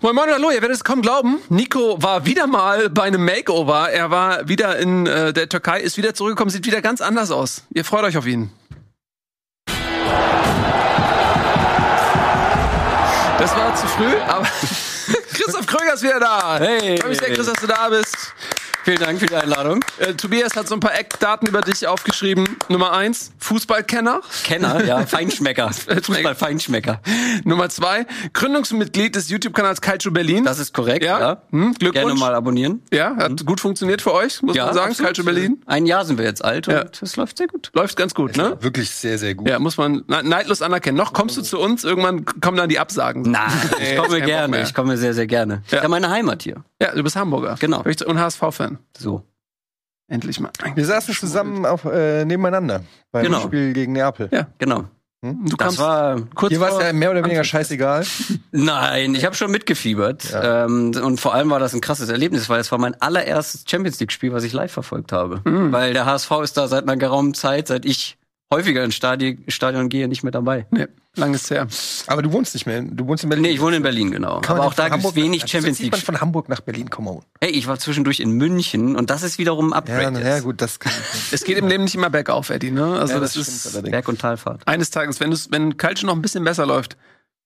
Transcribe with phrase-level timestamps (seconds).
[0.00, 1.40] Moin Moin, hallo, ihr werdet es kaum glauben.
[1.48, 3.90] Nico war wieder mal bei einem Makeover.
[3.90, 7.64] Er war wieder in äh, der Türkei, ist wieder zurückgekommen, sieht wieder ganz anders aus.
[7.74, 8.52] Ihr freut euch auf ihn.
[13.38, 14.44] Das war zu früh, aber
[15.32, 16.58] Christoph Kröger ist wieder da.
[16.60, 16.94] Hey.
[16.94, 18.16] Ich freue mich sehr, Chris, dass du da bist.
[18.88, 19.84] Vielen Dank für die Einladung.
[19.98, 22.56] Äh, Tobias hat so ein paar Eckdaten über dich aufgeschrieben.
[22.70, 24.22] Nummer eins, Fußballkenner.
[24.44, 25.70] Kenner, ja, Feinschmecker.
[25.72, 27.02] Fußball-Feinschmecker.
[27.44, 30.44] Nummer zwei, Gründungsmitglied des YouTube-Kanals Calcio Berlin.
[30.44, 31.20] Das ist korrekt, Ja.
[31.20, 31.42] ja.
[31.50, 32.06] Hm, Glückwunsch.
[32.06, 32.80] Gerne mal abonnieren.
[32.90, 34.88] Ja, hat gut funktioniert für euch, muss man sagen.
[34.88, 35.06] absolut.
[35.08, 35.60] Calcio Berlin.
[35.66, 36.80] Ein Jahr sind wir jetzt alt Ja.
[36.80, 37.70] und es läuft sehr gut.
[37.74, 38.56] Läuft ganz gut, ne?
[38.60, 39.48] Wirklich sehr, sehr gut.
[39.50, 40.96] Ja, muss man ne- neidlos anerkennen.
[40.96, 43.20] Noch kommst du zu uns, irgendwann kommen dann die Absagen.
[43.30, 43.50] Nein,
[43.82, 44.62] ich komme gerne.
[44.62, 45.62] Ich komme sehr, sehr gerne.
[45.70, 45.82] Ja.
[45.82, 46.64] Ja, meine Heimat hier.
[46.80, 47.56] Ja, du bist Hamburger.
[47.58, 47.82] Genau.
[47.82, 48.78] Und HSV-Fan.
[48.96, 49.22] So.
[50.10, 50.50] Endlich mal.
[50.74, 52.82] Wir saßen zusammen auf, äh, nebeneinander
[53.12, 53.40] beim Genau.
[53.40, 54.28] Spiel gegen Neapel.
[54.32, 54.46] Ja.
[54.58, 54.84] Genau.
[55.20, 58.06] Du Das kamst war kurz Hier war es ja mehr oder weniger scheißegal.
[58.52, 60.30] Nein, ich habe schon mitgefiebert.
[60.30, 60.64] Ja.
[60.66, 63.98] Ähm, und vor allem war das ein krasses Erlebnis, weil es war mein allererstes Champions
[63.98, 65.42] League-Spiel, was ich live verfolgt habe.
[65.44, 65.72] Mhm.
[65.72, 68.16] Weil der HSV ist da seit einer geraumen Zeit, seit ich
[68.52, 70.66] häufiger ins Stadion, Stadion gehe, nicht mehr dabei.
[70.70, 71.66] Nee, lang ist her.
[72.06, 72.80] Aber du wohnst nicht mehr.
[72.82, 73.42] Du wohnst in Berlin.
[73.42, 74.40] Nee, ich wohne in Berlin, genau.
[74.40, 76.06] Kann Aber auch da gibt es wenig Also, Champions zieht man League.
[76.06, 77.20] von Hamburg nach Berlin, come on.
[77.40, 80.40] Hey, ich war zwischendurch in München und das ist wiederum ein Ja, Upgrade na, ja
[80.40, 80.92] gut, das kann
[81.32, 82.98] Es geht im Leben nicht immer bergauf, Eddie, ne?
[82.98, 83.82] Also Ja, das, das ist.
[83.82, 84.62] Berg- und Talfahrt.
[84.66, 86.96] eines Tages, wenn wenn Calcio noch ein bisschen besser läuft,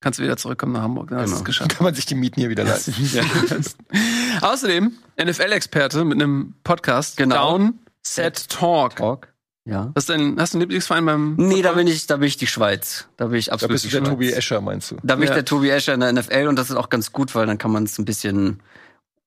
[0.00, 1.10] kannst du wieder zurückkommen nach Hamburg.
[1.10, 1.44] Dann hast du es Genau.
[1.46, 1.76] geschafft.
[1.76, 2.94] kann man sich die Mieten hier wieder leisten.
[4.40, 7.16] Außerdem NFL-Experte mit einem Podcast.
[7.16, 7.34] Genau.
[7.36, 8.96] Down, Set, Talk.
[8.96, 9.31] Talk.
[9.64, 9.92] Ja.
[9.94, 12.36] Hast du, einen, hast du einen Lieblingsverein beim Nee, da bin ich, da bin ich
[12.36, 13.06] die Schweiz.
[13.16, 14.08] Da bin ich Da absolut bist du der Schweiz.
[14.08, 14.96] Tobi Escher, meinst du?
[15.04, 15.34] Da bin ich Ja.
[15.36, 17.70] der Tobi Escher in der NFL und das ist auch ganz gut, weil dann kann
[17.70, 18.60] man es ein bisschen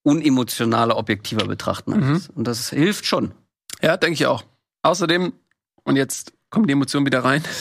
[0.03, 1.91] unemotionaler, objektiver betrachten.
[1.91, 2.21] Mhm.
[2.35, 3.31] Und das hilft schon.
[3.81, 4.43] Ja, denke ich auch.
[4.83, 5.33] Außerdem,
[5.83, 7.43] und jetzt kommen die Emotionen wieder rein.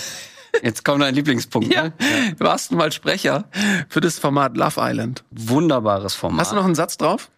[0.63, 1.75] Jetzt kommt dein Lieblingspunkt.
[1.75, 1.85] Ja.
[1.87, 1.93] Ne?
[2.39, 3.49] Du warst mal Sprecher
[3.89, 5.25] für das Format Love Island.
[5.33, 6.43] Wunderbares Format.
[6.43, 7.33] Hast du noch einen Satz drauf?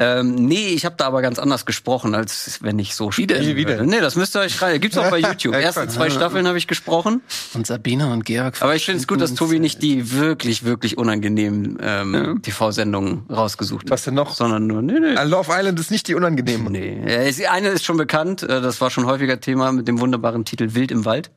[0.00, 3.64] Ähm, nee, ich habe da aber ganz anders gesprochen, als wenn ich so sprechen Wie
[3.64, 3.86] denn?
[3.86, 4.80] Nee, das müsst ihr euch rein.
[4.80, 5.54] Gibt's auch bei YouTube.
[5.54, 7.20] Erste zwei Staffeln habe ich gesprochen.
[7.54, 8.62] Und Sabine und Georg.
[8.62, 12.34] Aber ich finde es gut, dass Tobi nicht die wirklich, wirklich unangenehmen ähm, Ja.
[12.40, 13.90] TV-Sendungen rausgesucht hat.
[13.90, 14.34] Was denn noch?
[14.34, 15.14] Sondern nur, nee, nee.
[15.24, 16.70] Love Island ist nicht die unangenehme.
[16.70, 20.74] Nee, eine ist schon bekannt, äh, das war schon häufiger Thema mit dem wunderbaren Titel
[20.74, 21.30] Wild im Wald.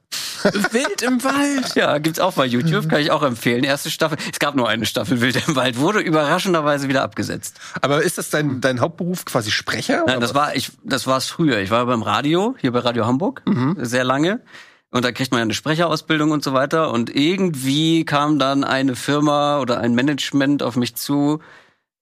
[0.71, 1.75] Wild im Wald.
[1.75, 3.63] Ja, gibt's auch bei YouTube, kann ich auch empfehlen.
[3.63, 7.59] Erste Staffel, es gab nur eine Staffel Wild im Wald, wurde überraschenderweise wieder abgesetzt.
[7.81, 10.03] Aber ist das dein, dein Hauptberuf quasi Sprecher?
[10.07, 11.59] Nein, das war ich, das war's früher.
[11.59, 13.43] Ich war beim Radio, hier bei Radio Hamburg,
[13.77, 14.41] sehr lange.
[14.91, 16.91] Und da kriegt man ja eine Sprecherausbildung und so weiter.
[16.91, 21.39] Und irgendwie kam dann eine Firma oder ein Management auf mich zu.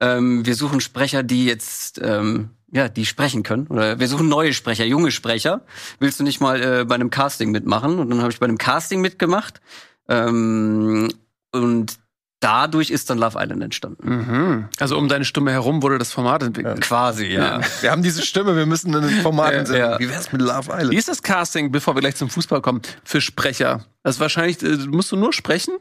[0.02, 3.68] Ähm, wir suchen Sprecher, die jetzt ähm, ja, die sprechen können.
[3.68, 5.62] Oder wir suchen neue Sprecher, junge Sprecher.
[6.00, 8.00] Willst du nicht mal äh, bei einem Casting mitmachen?
[8.00, 9.62] Und dann habe ich bei einem Casting mitgemacht.
[10.08, 11.10] Ähm,
[11.52, 11.98] und
[12.42, 14.10] dadurch ist dann Love Island entstanden.
[14.10, 14.70] Mhm.
[14.80, 16.82] Also um deine Stimme herum wurde das Format entwickelt.
[16.82, 17.60] Quasi, ja.
[17.82, 19.78] Wir haben diese Stimme, wir müssen in den Formaten Ja, sind.
[19.78, 20.00] ja.
[20.00, 20.92] Wie wär's mit Love Island?
[20.92, 23.84] Wie ist das Casting, bevor wir gleich zum Fußball kommen, für Sprecher?
[24.04, 25.74] Also wahrscheinlich, äh, musst du nur sprechen?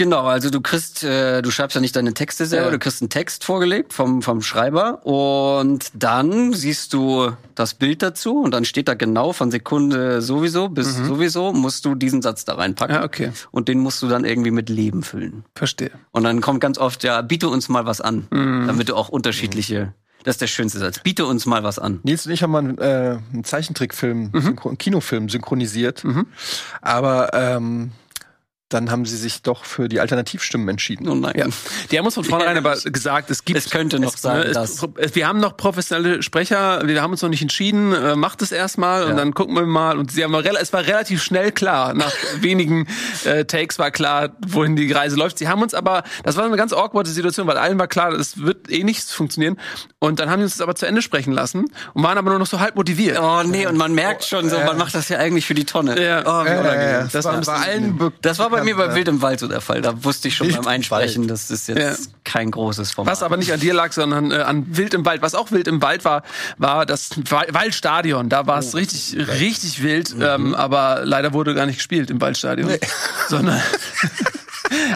[0.00, 2.70] Genau, also du kriegst, äh, du schreibst ja nicht deine Texte selber, Ja.
[2.72, 8.38] du kriegst einen Text vorgelegt vom, vom Schreiber und dann siehst du das Bild dazu
[8.40, 12.54] und dann steht da genau von Sekunde sowieso bis sowieso musst du diesen Satz da
[12.54, 12.96] reinpacken.
[12.96, 13.32] Ja, okay.
[13.50, 15.44] Und den musst du dann irgendwie mit Leben füllen.
[15.54, 15.90] Verstehe.
[16.12, 18.68] Und dann kommt ganz oft, ja, biete uns mal was an, Mhm.
[18.68, 19.92] damit du auch unterschiedliche,
[20.24, 22.00] das ist der schönste Satz, biete uns mal was an.
[22.04, 24.40] Nils und ich haben mal einen, äh, einen Zeichentrickfilm, Mhm.
[24.40, 26.02] synchron, einen Kinofilm synchronisiert.
[26.80, 27.90] Aber ähm,
[28.70, 31.08] dann haben sie sich doch für die Alternativstimmen entschieden.
[31.08, 31.34] Oh nein.
[31.36, 31.46] Ja.
[31.90, 33.58] Die haben uns von vornherein aber gesagt, es gibt.
[33.58, 37.22] Es könnte noch sein, ne, dass- es, wir haben noch professionelle Sprecher, wir haben uns
[37.22, 39.16] noch nicht entschieden, äh, macht es erstmal und Ja.
[39.16, 39.98] dann gucken wir mal.
[39.98, 41.94] Und sie haben es war relativ schnell klar.
[41.94, 42.86] Nach wenigen
[43.24, 45.38] äh, Takes war klar, wohin die Reise läuft.
[45.38, 48.38] Sie haben uns aber, das war eine ganz awkwarde Situation, weil allen war klar, das
[48.38, 49.58] wird eh nichts funktionieren.
[49.98, 52.38] Und dann haben sie uns das aber zu Ende sprechen lassen und waren aber nur
[52.38, 53.18] noch so halb motiviert.
[53.20, 56.00] Oh nee, und man merkt schon so, man macht das ja eigentlich für die Tonne.
[56.02, 56.20] Ja.
[56.24, 57.08] Oh, wie unangenehm.
[57.12, 59.80] Das war war allen Das war bei mir bei Wild im Wald so der Fall.
[59.82, 61.30] Da wusste ich schon Wild beim im Einsprechen, Wald.
[61.30, 62.12] das ist jetzt Ja.
[62.24, 63.12] kein großes Format.
[63.12, 65.22] Was aber nicht an dir lag, sondern äh, an Wild im Wald.
[65.22, 66.22] Was auch Wild im Wald war,
[66.58, 68.28] war das Wa- Waldstadion.
[68.28, 68.60] Da war Oh.
[68.60, 70.14] es richtig, richtig wild.
[70.16, 70.22] Mhm.
[70.22, 72.70] Ähm, aber leider wurde gar nicht gespielt im Waldstadion.
[73.28, 73.60] Sondern.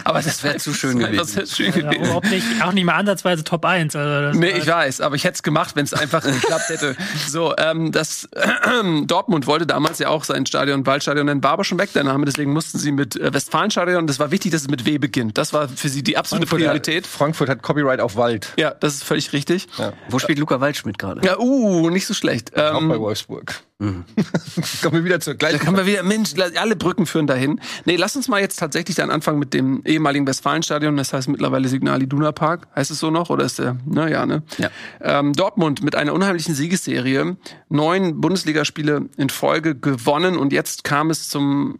[0.03, 1.55] aber das wär zu schön das wär gewesen.
[1.55, 2.03] schön Ja, gewesen.
[2.05, 3.95] überhaupt nicht, auch nicht mal ansatzweise Top 1.
[3.95, 6.95] Also das Nee, ich weiß, aber ich hätte es gemacht, wenn es einfach geklappt hätte.
[7.27, 8.29] So, ähm, das
[9.05, 12.25] Dortmund wollte damals ja auch sein Stadion Waldstadion nennen, war aber schon weg der Name,
[12.25, 14.07] deswegen mussten sie mit äh, Westfalenstadion.
[14.07, 15.37] Das war wichtig, dass es mit W beginnt.
[15.37, 17.07] Das war für sie die absolute Frankfurt, Priorität.
[17.07, 18.53] Frankfurt hat Copyright auf Wald.
[18.57, 19.67] Ja, das ist völlig richtig.
[20.09, 21.21] Wo spielt Luca Waldschmidt gerade?
[21.25, 22.55] Ja, uh, nicht so schlecht.
[22.55, 23.45] Auch bei Ähm,
[23.79, 24.05] Wolfsburg.
[24.81, 25.59] Kommen wir wieder zur Da gleichen.
[25.59, 27.59] kann man wieder, Mensch, alle Brücken führen dahin.
[27.85, 31.67] Nee, lass uns mal jetzt tatsächlich dann anfangen mit dem ehemaligen Westfalenstadion, das heißt mittlerweile
[31.67, 32.67] Signal Iduna Park.
[32.75, 33.29] Heißt es so noch?
[33.29, 34.43] Oder ist der, na ja, ne?
[34.57, 34.69] Ja.
[35.01, 37.37] Ähm, Dortmund mit einer unheimlichen Siegesserie.
[37.69, 41.79] Neun Bundesligaspiele in Folge gewonnen und jetzt kam es zum,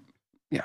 [0.49, 0.63] ja,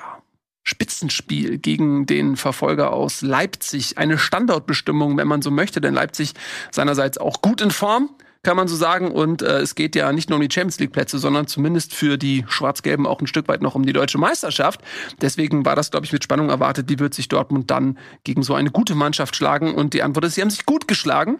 [0.63, 3.97] Spitzenspiel gegen den Verfolger aus Leipzig.
[3.97, 6.33] Eine Standortbestimmung, wenn man so möchte, denn Leipzig
[6.69, 8.11] seinerseits auch gut in Form,
[8.43, 9.11] kann man so sagen.
[9.11, 12.17] Und äh, es geht ja nicht nur um die Champions League Plätze, sondern zumindest für
[12.17, 14.81] die Schwarz-Gelben auch ein Stück weit noch um die deutsche Meisterschaft.
[15.21, 16.89] Deswegen war das, glaube ich, mit Spannung erwartet.
[16.89, 19.75] Wie wird sich Dortmund dann gegen so eine gute Mannschaft schlagen?
[19.75, 21.39] Und die Antwort ist, sie haben sich gut geschlagen.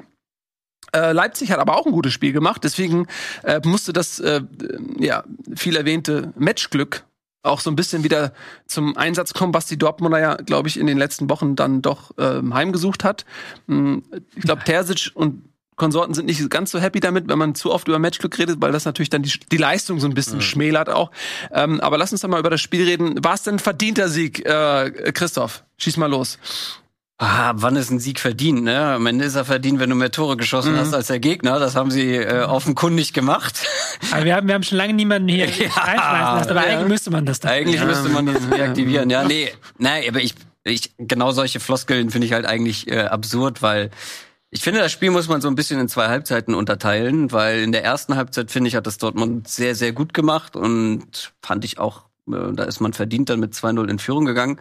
[0.94, 3.08] Äh, Leipzig hat aber auch ein gutes Spiel gemacht, deswegen
[3.44, 4.42] äh, musste das äh,
[5.00, 5.24] ja
[5.56, 7.06] viel erwähnte Matchglück
[7.44, 8.34] auch so ein bisschen wieder
[8.68, 12.12] zum Einsatz kommen, was die Dortmunder ja, glaube ich, in den letzten Wochen dann doch
[12.18, 13.26] ähm, heimgesucht hat.
[13.68, 14.04] Hm,
[14.36, 15.51] Ich glaube, Terzic und
[15.82, 18.72] Konsorten sind nicht ganz so happy damit, wenn man zu oft über Matchglück redet, weil
[18.72, 21.10] das natürlich dann die, die Leistung so ein bisschen schmälert auch.
[21.52, 23.24] Ähm, aber lass uns doch mal über das Spiel reden.
[23.24, 25.64] War es denn ein verdienter Sieg, äh, Christoph?
[25.80, 26.38] Schieß mal los.
[27.18, 28.64] Ah, wann ist ein Sieg verdient?
[28.64, 28.80] Ne?
[28.94, 31.58] Am Ende ist er verdient, wenn du mehr Tore geschossen hast als der Gegner.
[31.60, 33.60] Das haben sie äh, offenkundig gemacht.
[34.12, 35.68] Aber wir haben, wir haben schon lange niemanden hier Ja.
[35.70, 36.74] reinschmeißen lassen, aber Ja.
[36.78, 37.52] eigentlich müsste man das dann.
[37.52, 39.10] Eigentlich müsste man das reaktivieren.
[39.10, 43.62] Ja, nee, nein, aber ich, ich genau solche Floskeln finde ich halt eigentlich äh, absurd,
[43.62, 43.90] weil
[44.52, 47.72] ich finde, das Spiel muss man so ein bisschen in zwei Halbzeiten unterteilen, weil in
[47.72, 51.80] der ersten Halbzeit finde ich hat das Dortmund sehr sehr gut gemacht und fand ich
[51.80, 54.60] auch, äh, da ist man verdient dann mit 2-0 in Führung gegangen.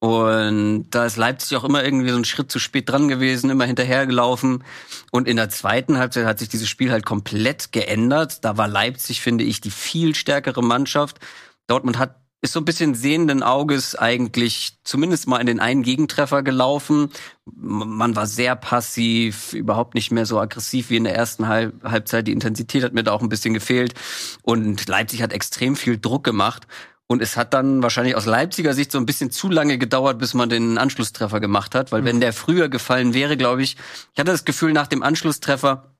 [0.00, 3.64] Und da ist Leipzig auch immer irgendwie so einen Schritt zu spät dran gewesen, immer
[3.64, 4.62] hinterhergelaufen.
[5.10, 8.44] Und in der zweiten Halbzeit hat sich dieses Spiel halt komplett geändert.
[8.44, 11.18] Da war Leipzig, finde ich, die viel stärkere Mannschaft.
[11.66, 16.42] Dortmund hat ist so ein bisschen sehenden Auges eigentlich zumindest mal in den einen Gegentreffer
[16.42, 17.10] gelaufen.
[17.44, 22.28] Man war sehr passiv, überhaupt nicht mehr so aggressiv wie in der ersten Halb Halbzeit.
[22.28, 23.94] Die Intensität hat mir da auch ein bisschen gefehlt.
[24.42, 26.68] Und Leipzig hat extrem viel Druck gemacht.
[27.08, 30.34] Und es hat dann wahrscheinlich aus Leipziger Sicht so ein bisschen zu lange gedauert, bis
[30.34, 31.90] man den Anschlusstreffer gemacht hat.
[31.90, 33.76] Weil wenn der früher gefallen wäre, glaube ich,
[34.12, 35.97] ich hatte das Gefühl, nach dem Anschlusstreffer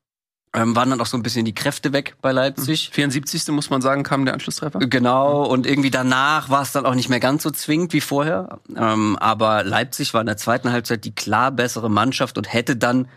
[0.55, 2.89] ähm, waren dann auch so ein bisschen die Kräfte weg bei Leipzig.
[2.91, 3.47] 74.
[3.49, 4.79] muss man sagen, kam der Anschlusstreffer.
[4.79, 8.59] Genau, und irgendwie danach war es dann auch nicht mehr ganz so zwingend wie vorher.
[8.75, 13.07] Ähm, aber Leipzig war in der zweiten Halbzeit die klar bessere Mannschaft und hätte dann,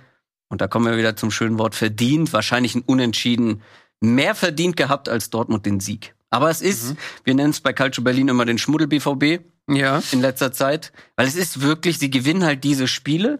[0.49, 3.63] und da kommen wir wieder zum schönen Wort, verdient, wahrscheinlich ein Unentschieden
[4.01, 6.15] mehr verdient gehabt als Dortmund den Sieg.
[6.29, 9.41] Aber es ist, wir nennen es bei Calcio Berlin immer den Schmuddel-BVB
[9.71, 10.03] Ja.
[10.13, 13.39] in letzter Zeit, weil es ist wirklich, sie gewinnen halt diese Spiele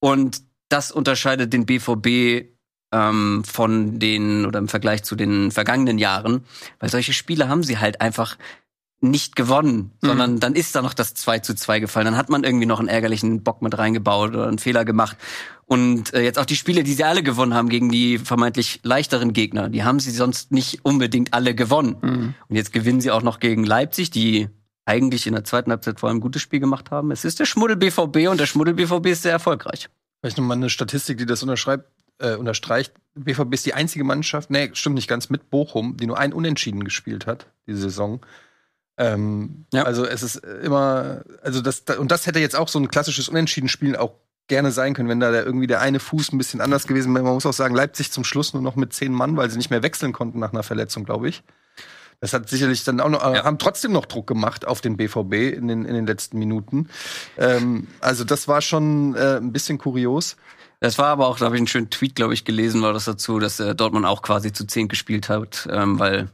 [0.00, 2.53] und das unterscheidet den BVB
[2.94, 6.44] ähm, von den oder im Vergleich zu den vergangenen Jahren,
[6.78, 8.38] weil solche Spiele haben sie halt einfach
[9.00, 12.06] nicht gewonnen, sondern dann ist da noch das 2 zu 2 gefallen.
[12.06, 15.18] Dann hat man irgendwie noch einen ärgerlichen Bock mit reingebaut oder einen Fehler gemacht.
[15.66, 19.34] Und äh, jetzt auch die Spiele, die sie alle gewonnen haben gegen die vermeintlich leichteren
[19.34, 22.34] Gegner, die haben sie sonst nicht unbedingt alle gewonnen.
[22.48, 24.48] Und jetzt gewinnen sie auch noch gegen Leipzig, die
[24.86, 27.10] eigentlich in der zweiten Halbzeit vor allem ein gutes Spiel gemacht haben.
[27.10, 29.88] Es ist der Schmuddel BVB und der Schmuddel BVB ist sehr erfolgreich.
[30.20, 32.92] Vielleicht nochmal eine Statistik, die das unterschreibt, äh, unterstreicht.
[33.14, 36.82] BVB ist die einzige Mannschaft, nee, stimmt nicht ganz, mit Bochum, die nur ein Unentschieden
[36.84, 38.20] gespielt hat, diese Saison.
[38.96, 39.84] Ähm, Ja.
[39.84, 43.96] Also es ist immer, also das, und das hätte jetzt auch so ein klassisches Unentschieden-Spiel
[43.96, 44.12] auch
[44.46, 47.24] gerne sein können, wenn da der, irgendwie der eine Fuß ein bisschen anders gewesen wäre.
[47.24, 49.70] Man muss auch sagen, Leipzig zum Schluss nur noch mit zehn Mann, weil sie nicht
[49.70, 51.42] mehr wechseln konnten nach einer Verletzung, glaube ich.
[52.20, 53.44] Das hat sicherlich dann auch noch, äh, Ja.
[53.44, 56.88] haben trotzdem noch Druck gemacht auf den BVB in den, in den letzten Minuten.
[57.38, 60.36] Ähm, also das war schon äh, ein bisschen kurios.
[60.84, 63.06] Das war aber auch, da habe ich einen schönen Tweet, glaube ich, gelesen, war das
[63.06, 66.28] dazu, dass äh, Dortmund auch quasi zu 10 gespielt hat, ähm, weil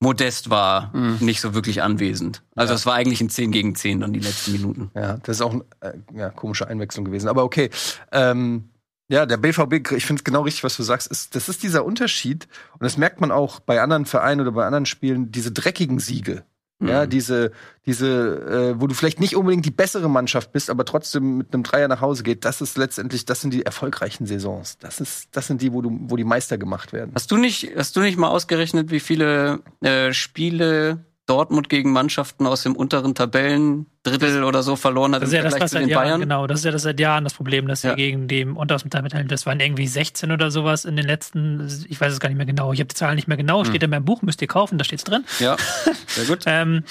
[0.00, 0.90] Modest war
[1.20, 2.42] nicht so wirklich anwesend.
[2.56, 4.90] Also es war eigentlich ein 10 gegen 10 dann die letzten Minuten.
[4.96, 7.28] Ja, das ist auch eine äh, ja, komische Einwechslung gewesen.
[7.28, 7.70] Aber okay.
[8.10, 8.70] Ähm,
[9.08, 11.06] ja, der BVB, ich finde es genau richtig, was du sagst.
[11.06, 12.48] Ist, das ist dieser Unterschied.
[12.72, 16.44] Und das merkt man auch bei anderen Vereinen oder bei anderen Spielen, diese dreckigen Siege.
[16.78, 17.52] Ja, diese,
[17.86, 21.62] diese, äh, wo du vielleicht nicht unbedingt die bessere Mannschaft bist, aber trotzdem mit einem
[21.62, 24.76] Dreier nach Hause geht, das ist letztendlich, das sind die erfolgreichen Saisons.
[24.78, 27.12] Das ist, das sind die, wo du, wo die Meister gemacht werden.
[27.14, 32.46] Hast du nicht, hast du nicht mal ausgerechnet, wie viele äh, Spiele Dortmund gegen Mannschaften
[32.46, 35.74] aus dem unteren Tabellendrittel oder so verloren hat Das im ist ja das, Vergleich zu
[35.74, 36.20] seit den Jahren, Bayern?
[36.20, 37.90] genau, das ist ja das seit Jahren das Problem, dass Ja.
[37.90, 42.00] wir gegen dem untersten Tabellen, das waren irgendwie 16 oder sowas in den letzten, ich
[42.00, 43.66] weiß es gar nicht mehr genau, ich habe die Zahlen nicht mehr genau, Hm.
[43.66, 45.24] steht in meinem Buch, müsst ihr kaufen, da steht's drin.
[45.40, 45.56] Ja,
[46.06, 46.44] sehr gut.
[46.46, 46.84] Ähm,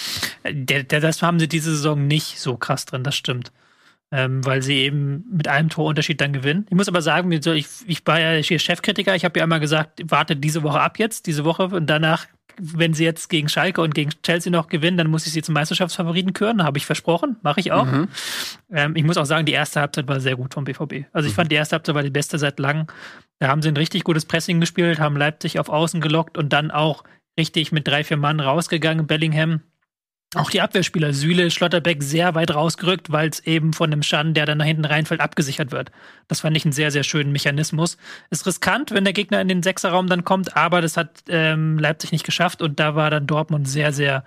[0.49, 3.51] der, der, das haben sie diese Saison nicht so krass drin, das stimmt.
[4.11, 6.67] Ähm, weil sie eben mit einem Torunterschied dann gewinnen.
[6.69, 9.99] Ich muss aber sagen, ich, ich war ja hier Chefkritiker, ich habe ja immer gesagt,
[10.09, 13.95] wartet diese Woche ab jetzt, diese Woche und danach, wenn sie jetzt gegen Schalke und
[13.95, 17.59] gegen Chelsea noch gewinnen, dann muss ich sie zum Meisterschaftsfavoriten küren, habe ich versprochen, mache
[17.59, 17.87] ich auch.
[18.71, 21.07] Ähm, ich muss auch sagen, die erste Halbzeit war sehr gut vom BVB.
[21.11, 22.85] Also ich fand, die erste Halbzeit war die beste seit langem.
[23.39, 26.69] Da haben sie ein richtig gutes Pressing gespielt, haben Leipzig auf Außen gelockt und dann
[26.69, 27.03] auch
[27.37, 29.07] richtig mit drei, vier Mann rausgegangen.
[29.07, 29.61] Bellingham
[30.35, 34.45] auch die Abwehrspieler Süle, Schlotterbeck sehr weit rausgerückt, weil es eben von dem Schaden, der
[34.45, 35.91] dann nach hinten reinfällt, abgesichert wird.
[36.27, 37.97] Das fand ich einen sehr, sehr schönen Mechanismus.
[38.29, 42.11] Ist riskant, wenn der Gegner in den Sechserraum dann kommt, aber das hat ähm, Leipzig
[42.11, 44.23] nicht geschafft und da war dann Dortmund sehr, sehr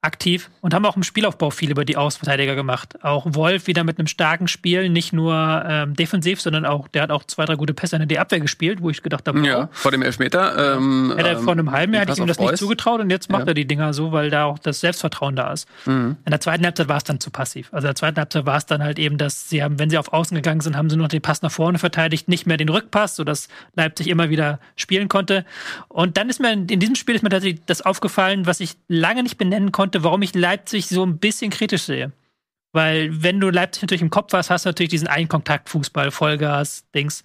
[0.00, 3.02] aktiv und haben auch im Spielaufbau viel über die Außenverteidiger gemacht.
[3.04, 7.10] Auch Wolf wieder mit einem starken Spiel, nicht nur ähm, defensiv, sondern auch, der hat
[7.10, 9.90] auch zwei, drei gute Pässe in die Abwehr gespielt, wo ich gedacht habe, ja, vor
[9.90, 10.76] dem Elfmeter.
[10.76, 12.60] Ähm, hätte er vor einem halben Jahr hätte ich ihm das nicht Reus.
[12.60, 13.48] zugetraut und jetzt macht Ja.
[13.48, 15.66] er die Dinger so, weil da auch das Selbstvertrauen da ist.
[15.84, 16.16] Mhm.
[16.24, 17.68] In der zweiten Halbzeit war es dann zu passiv.
[17.72, 19.98] Also in der zweiten Halbzeit war es dann halt eben, dass sie haben, wenn sie
[19.98, 22.68] auf Außen gegangen sind, haben sie noch den Pass nach vorne verteidigt, nicht mehr den
[22.68, 25.44] Rückpass, sodass Leipzig immer wieder spielen konnte.
[25.88, 28.76] Und dann ist mir in, in diesem Spiel ist mir tatsächlich das aufgefallen, was ich
[28.86, 32.12] lange nicht benennen konnte, warum ich Leipzig so ein bisschen kritisch sehe.
[32.72, 37.24] Weil, wenn du Leipzig natürlich im Kopf hast, hast du natürlich diesen Einkontaktfußball, Vollgas, Dings.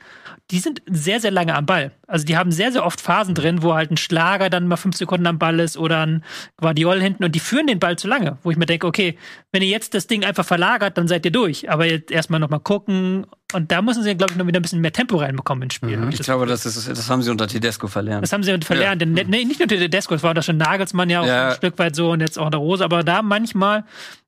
[0.52, 1.92] Die sind sehr, sehr lange am Ball.
[2.08, 4.96] Also, die haben sehr, sehr oft Phasen drin, wo halt ein Schlager dann mal fünf
[4.96, 6.24] Sekunden am Ball ist oder ein
[6.58, 8.38] Guardiol hinten und die führen den Ball zu lange.
[8.44, 9.18] Wo ich mir denke, okay,
[9.52, 11.70] wenn ihr jetzt das Ding einfach verlagert, dann seid ihr durch.
[11.70, 13.26] Aber jetzt erstmal nochmal gucken.
[13.52, 16.00] Und da müssen sie, glaube ich, noch wieder ein bisschen mehr Tempo reinbekommen ins Spiel.
[16.00, 18.24] Hab Ich das glaube, das, ist, das haben sie unter Tedesco verlernt.
[18.24, 19.02] das haben sie verlernt.
[19.02, 21.50] Denn ne- nee, nicht nur Tedesco, das war doch schon Nagelsmann ja auch Ja.
[21.50, 23.84] ein Stück weit so und jetzt auch der Rose, aber da manchmal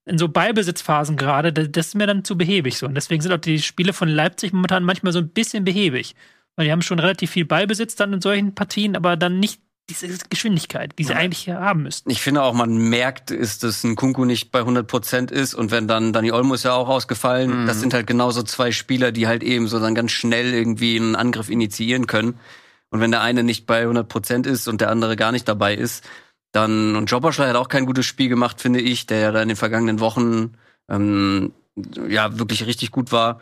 [0.05, 2.85] in so Ballbesitzphasen gerade, da- das ist mir dann zu behäbig so.
[2.85, 6.15] Und deswegen sind auch die Spiele von Leipzig momentan manchmal so ein bisschen behäbig.
[6.55, 9.59] Weil die haben schon relativ viel Ballbesitz dann in solchen Partien, aber dann nicht
[9.89, 12.09] diese Geschwindigkeit, die sie eigentlich hier haben müssten.
[12.09, 15.69] Ich finde auch, man merkt, ist, dass ein Kunku nicht bei 100 Prozent ist und
[15.69, 19.27] wenn dann Dani Olmo ist ja auch ausgefallen, das sind halt genauso zwei Spieler, die
[19.27, 22.39] halt eben so dann ganz schnell irgendwie einen Angriff initiieren können.
[22.89, 25.75] Und wenn der eine nicht bei 100 Prozent ist und der andere gar nicht dabei
[25.75, 26.03] ist,
[26.55, 29.49] dann und Jobberschlei hat auch kein gutes Spiel gemacht, finde ich, der ja da in
[29.49, 30.53] den vergangenen Wochen
[30.89, 31.53] ähm,
[32.07, 33.41] ja wirklich richtig gut war.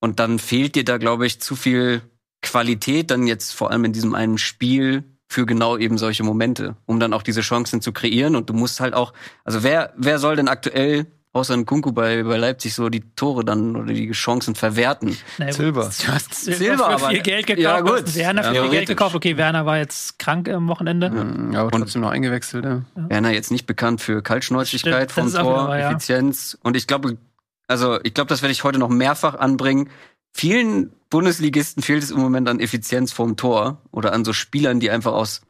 [0.00, 2.02] Und dann fehlt dir da, glaube ich, zu viel
[2.42, 7.00] Qualität, dann jetzt vor allem in diesem einen Spiel für genau eben solche Momente, um
[7.00, 8.34] dann auch diese Chancen zu kreieren.
[8.34, 9.12] Und du musst halt auch,
[9.44, 13.44] also wer, wer soll denn aktuell außer ein Kunku bei, bei Leipzig so die Tore
[13.44, 15.16] dann oder die Chancen verwerten?
[15.38, 15.82] Nee, Silber.
[16.06, 17.62] Du hast Silber, Silber, für aber- viel Geld gekauft.
[17.62, 18.14] Ja, du hast gut.
[18.16, 19.14] Werner für Ja, viel Geld gekauft.
[19.14, 21.10] Okay, Werner war jetzt krank am Wochenende.
[21.10, 22.64] Mhm, aber trotzdem noch eingewechselt.
[22.64, 22.82] Ja.
[22.94, 25.90] Werner jetzt nicht bekannt für Kaltschnäuzigkeit Stimmt, vom Tor, wahr, ja.
[25.90, 26.58] Effizienz.
[26.62, 27.18] Und ich glaube,
[27.68, 29.90] also ich glaube, das werde ich heute noch mehrfach anbringen.
[30.34, 34.90] Vielen Bundesligisten fehlt es im Moment an Effizienz vorm Tor oder an so Spielern, die
[34.90, 35.42] einfach aus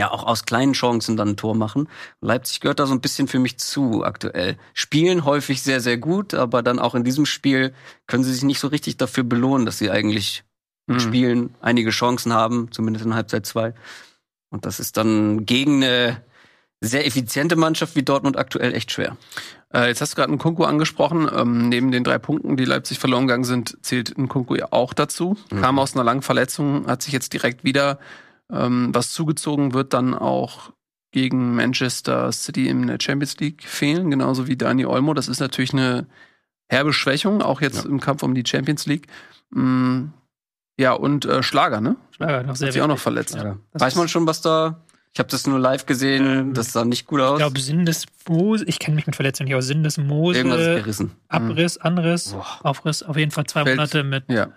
[0.00, 1.88] ja auch aus kleinen Chancen dann ein Tor machen.
[2.20, 4.56] Leipzig gehört da so ein bisschen für mich zu aktuell.
[4.74, 7.72] Spielen häufig sehr sehr gut, aber dann auch in diesem Spiel
[8.06, 10.44] können sie sich nicht so richtig dafür belohnen, dass sie eigentlich
[10.86, 11.00] mit Mhm.
[11.00, 13.74] Spielen einige Chancen haben, zumindest in Halbzeit zwei.
[14.50, 16.22] Und das ist dann gegen eine
[16.80, 19.16] sehr effiziente Mannschaft wie Dortmund aktuell echt schwer.
[19.72, 21.28] Äh, jetzt hast du gerade einen Kunku angesprochen.
[21.32, 24.94] Ähm, neben den drei Punkten, die Leipzig verloren gegangen sind, zählt ein Kunku ja auch
[24.94, 25.36] dazu.
[25.60, 27.98] Kam aus einer langen Verletzung, hat sich jetzt direkt wieder
[28.52, 30.72] ähm, was zugezogen, wird dann auch
[31.12, 35.12] gegen Manchester City in der Champions League fehlen, genauso wie Dani Olmo.
[35.14, 36.06] Das ist natürlich eine
[36.68, 39.08] herbe Schwächung, auch jetzt im Kampf um die Champions League.
[39.50, 40.04] Mm,
[40.78, 41.96] ja, und äh, Schlager, ne?
[42.12, 43.34] Schlager noch sehr Hat sich auch noch verletzt.
[43.34, 43.56] Ja.
[43.72, 44.80] Weiß man schon, was da.
[45.12, 47.32] Ich habe das nur live gesehen, Ähm, das sah nicht gut aus.
[47.32, 51.10] Ich glaube, Syndesmose, ich kenne mich mit Verletzungen nicht aus, Syndesmose, Irgendwas ist gerissen.
[51.26, 52.46] Abriss, Anriss, Boah.
[52.62, 54.50] Aufriss, auf jeden Fall zwei Fällt- Monate mit Ja,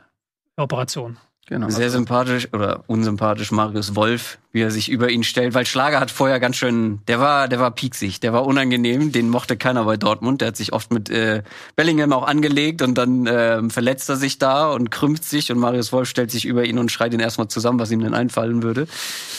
[0.56, 1.18] Operation.
[1.48, 1.70] Genau.
[1.70, 6.12] Sehr sympathisch oder unsympathisch Marius Wolf, wie er sich über ihn stellt, weil Schlager hat
[6.12, 9.98] vorher ganz schön, der war, der war pieksig, der war unangenehm, den mochte keiner bei
[9.98, 11.44] Dortmund, der hat sich oft mit äh,
[11.76, 15.92] Bellingham auch angelegt und dann ähm, verletzt er sich da und krümmt sich und Marius
[15.92, 18.88] Wolf stellt sich über ihn und schreit ihn erstmal zusammen, was ihm denn einfallen würde.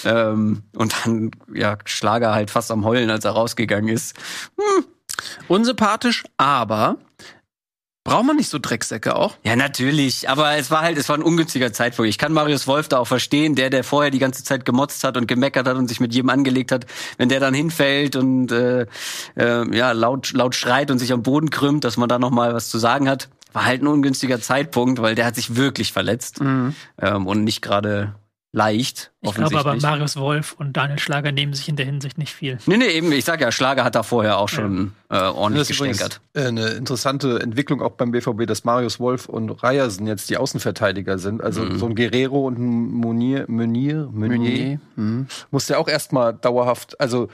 [0.05, 4.17] Ähm, und dann, ja, Schlager halt fast am Heulen, als er rausgegangen ist.
[5.49, 6.97] Unsympathisch, aber
[8.05, 9.37] braucht man nicht so Drecksäcke auch?
[9.43, 10.29] Ja, natürlich.
[10.29, 12.09] Aber es war halt, es war ein ungünstiger Zeitpunkt.
[12.09, 15.17] Ich kann Marius Wolf da auch verstehen, der, der vorher die ganze Zeit gemotzt hat
[15.17, 18.87] und gemeckert hat und sich mit jedem angelegt hat, wenn der dann hinfällt und äh,
[19.37, 22.55] äh, ja laut laut schreit und sich am Boden krümmt, dass man da noch mal
[22.55, 23.31] was zu sagen hat.
[23.53, 28.15] War halt ein ungünstiger Zeitpunkt, weil der hat sich wirklich verletzt ähm, und nicht gerade
[28.55, 29.11] leicht.
[29.21, 29.75] Ich glaube aber.
[29.75, 32.59] Marius Wolf und Daniel Schlager nehmen sich in der Hinsicht nicht viel.
[32.67, 35.71] Nee, nee, eben, ich sag ja, Schlager hat da vorher auch schon äh, ordentlich Das
[35.71, 40.31] ist übrigens äh, eine interessante Entwicklung auch beim BVB, dass Marius Wolf und Ryerson jetzt
[40.31, 41.43] die Außenverteidiger sind.
[41.43, 41.79] Also Mhm.
[41.79, 44.79] so ein Guerrero und ein Meunier, Meunier, Meunier.
[44.95, 45.27] Mhm.
[45.51, 47.29] musste auch erstmal dauerhaft, also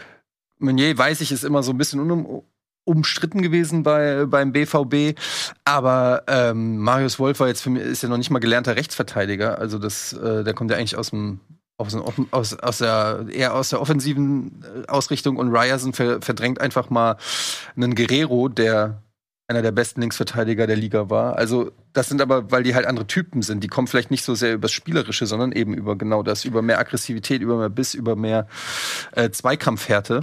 [0.59, 2.43] Meunier weiß ich, ist immer so ein bisschen unum,
[2.85, 5.19] umstritten gewesen bei, beim BVB,
[5.65, 9.59] aber ähm, Marius Wolf war jetzt für mich, ist ja noch nicht mal gelernter Rechtsverteidiger,
[9.59, 11.41] also das, äh, der kommt ja eigentlich aus dem
[11.81, 11.95] aus,
[12.31, 17.17] aus, aus der, eher aus der offensiven äh, Ausrichtung und Ryerson ver, verdrängt einfach mal
[17.75, 19.03] einen Guerrero, der
[19.51, 21.37] einer der besten Linksverteidiger der Liga war.
[21.37, 23.65] Also das sind aber, weil die halt andere Typen sind.
[23.65, 26.79] Die kommen vielleicht nicht so sehr übers Spielerische, sondern eben über genau das, über mehr
[26.79, 28.47] Aggressivität, über mehr Biss, über mehr
[29.13, 30.21] äh, Zweikampfhärte.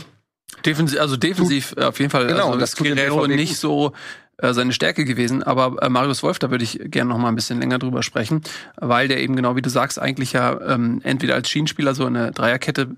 [0.66, 2.28] Defensiv, also defensiv äh, auf jeden Fall.
[2.28, 3.58] Genau, also das tut Guerrero BVB nicht gut.
[3.60, 3.94] so
[4.38, 5.44] äh, seine Stärke gewesen.
[5.44, 8.42] Aber äh, Marius Wolf, da würde ich gerne noch mal ein bisschen länger drüber sprechen,
[8.78, 12.32] weil der eben genau wie du sagst eigentlich ja ähm, entweder als Schienenspieler so eine
[12.32, 12.96] Dreierkette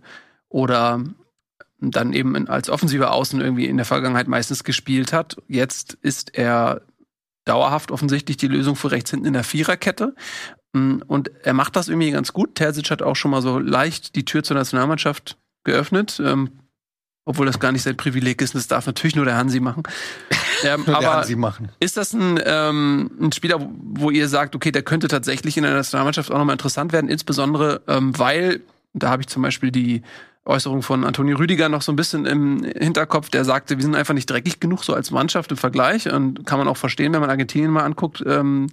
[0.48, 1.04] oder
[1.82, 5.38] dann eben in, als offensiver Außen irgendwie in der Vergangenheit meistens gespielt hat.
[5.48, 6.82] Jetzt ist er
[7.46, 10.14] dauerhaft offensichtlich die Lösung für rechts hinten in der Viererkette.
[10.74, 12.56] Mm, Und er macht das irgendwie ganz gut.
[12.56, 16.22] Terzic hat auch schon mal so leicht die Tür zur Nationalmannschaft geöffnet.
[16.24, 16.50] Ähm,
[17.26, 18.54] obwohl das gar nicht sein Privileg ist.
[18.56, 19.84] und Das darf natürlich nur der Hansi machen.
[20.62, 21.70] Ähm, Der aber Hansi machen.
[21.80, 25.72] ist das ein, ähm, ein Spieler, wo- ihr sagt, okay, der könnte tatsächlich in der
[25.74, 28.60] Nationalmannschaft auch nochmal interessant werden, insbesondere ähm, weil,
[28.94, 30.02] da habe ich zum Beispiel die
[30.44, 34.14] Äußerung von Antonio Rüdiger noch so ein bisschen im Hinterkopf, der sagte, wir sind einfach
[34.14, 37.30] nicht dreckig genug so als Mannschaft im Vergleich und kann man auch verstehen, wenn man
[37.30, 38.68] Argentinien mal anguckt, ähm,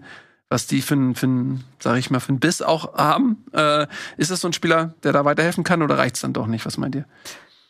[0.49, 3.45] was die für ein, für ein, sag ich mal, für ein Biss auch haben.
[3.53, 3.87] Äh,
[4.17, 6.67] ist das so ein Spieler, der da weiterhelfen kann oder reicht's dann doch nicht?
[6.67, 7.05] Was meint ihr?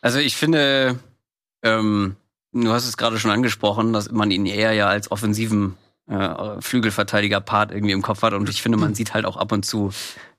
[0.06, 1.00] Also ich finde,
[1.64, 2.14] ähm,
[2.52, 7.72] du hast es gerade schon angesprochen, dass man ihn eher ja als offensiven äh, Flügelverteidiger-Part
[7.72, 8.32] irgendwie im Kopf hat.
[8.32, 9.90] Und ich finde, man sieht halt auch ab und zu,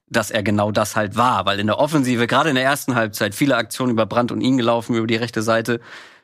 [0.07, 1.45] dass er genau das halt war.
[1.45, 4.55] Weil in der Offensive, gerade in der ersten Halbzeit, viele Aktionen über Brandt und ihn
[4.55, 5.81] gelaufen, über die rechte Seite.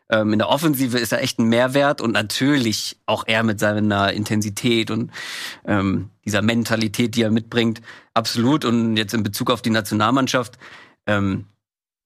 [0.09, 4.13] Ähm, in der Offensive ist er echt ein Mehrwert und natürlich auch er mit seiner
[4.13, 5.11] Intensität und
[5.65, 7.81] ähm, dieser Mentalität, die er mitbringt,
[8.13, 8.63] absolut.
[8.63, 10.57] Und jetzt in Bezug auf die Nationalmannschaft,
[11.07, 11.47] ähm,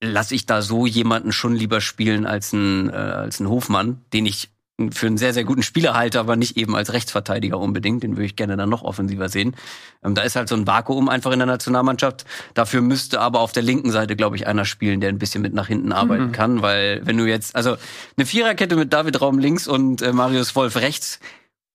[0.00, 4.26] lasse ich da so jemanden schon lieber spielen als ein, äh, als ein Hofmann, den
[4.26, 4.50] ich
[4.92, 8.04] für einen sehr, sehr guten Spieler halte, aber nicht eben als Rechtsverteidiger unbedingt.
[8.04, 9.56] Den würde ich gerne dann noch offensiver sehen.
[10.04, 12.24] Ähm, da ist halt so ein Vakuum einfach in der Nationalmannschaft.
[12.54, 15.52] Dafür müsste aber auf der linken Seite, glaube ich, einer spielen, der ein bisschen mit
[15.52, 17.76] nach hinten arbeiten kann, weil wenn du jetzt, also
[18.16, 21.18] eine Viererkette mit David Raum links und äh, Marius Wolf rechts,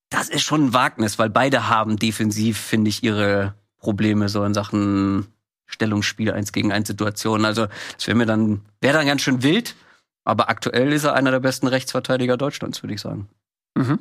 [0.10, 4.53] das ist schon ein Wagnis, weil beide haben defensiv, finde ich, ihre Probleme so in
[4.53, 5.27] Sachen
[5.74, 7.46] Stellungsspiel, eins gegen eins Situationen.
[7.46, 9.75] Also das wäre mir dann, wäre dann ganz schön wild.
[10.24, 13.27] Aber aktuell ist er einer der besten Rechtsverteidiger Deutschlands, würde ich sagen.
[13.75, 14.00] Mhm.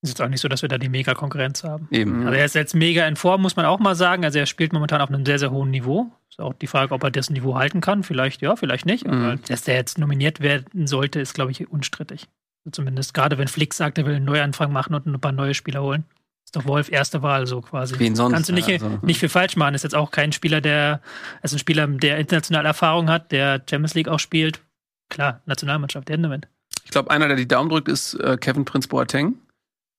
[0.00, 1.88] Ist jetzt auch nicht so, dass wir da die Mega-Konkurrenz haben.
[1.90, 2.24] Eben.
[2.24, 4.24] Aber er ist jetzt mega in Form, muss man auch mal sagen.
[4.24, 6.12] Also er spielt momentan auf einem sehr, sehr hohen Niveau.
[6.30, 8.04] Ist auch die Frage, ob er das Niveau halten kann.
[8.04, 9.04] Vielleicht ja, vielleicht nicht.
[9.04, 9.12] Mhm.
[9.12, 12.28] Aber dass der jetzt nominiert werden sollte, ist, glaube ich, unstrittig.
[12.70, 15.82] Zumindest gerade wenn Flick sagt, er will einen Neuanfang machen und ein paar neue Spieler
[15.82, 16.04] holen.
[16.48, 17.98] Ist doch Wolf erste Wahl so quasi.
[17.98, 18.32] Wen sonst?
[18.32, 19.74] Kannst du nicht, also- nicht viel falsch machen.
[19.74, 21.02] Ist jetzt auch kein Spieler, der,
[21.42, 24.62] ist ein Spieler, der international Erfahrung hat, der Champions League auch spielt.
[25.10, 26.48] Klar, Nationalmannschaft, Ende mit.
[26.86, 29.34] Ich glaube, einer, der die Daumen drückt, ist äh, Kevin Prinz Boateng.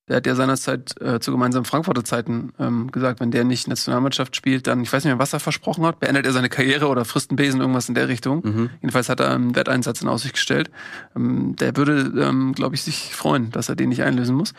[0.08, 4.36] Der hat ja seinerzeit äh, zu gemeinsamen Frankfurter Zeiten ähm, gesagt, wenn der nicht Nationalmannschaft
[4.36, 7.06] spielt, dann, ich weiß nicht mehr, was er versprochen hat, beendet er seine Karriere oder
[7.06, 8.42] frisst einen Besen, irgendwas in der Richtung.
[8.44, 8.70] Mhm.
[8.82, 10.72] Jedenfalls hat er einen Wetteinsatz in Aussicht gestellt.
[11.16, 14.56] Ähm, der würde, ähm, glaube ich, sich freuen, dass er den nicht einlösen muss.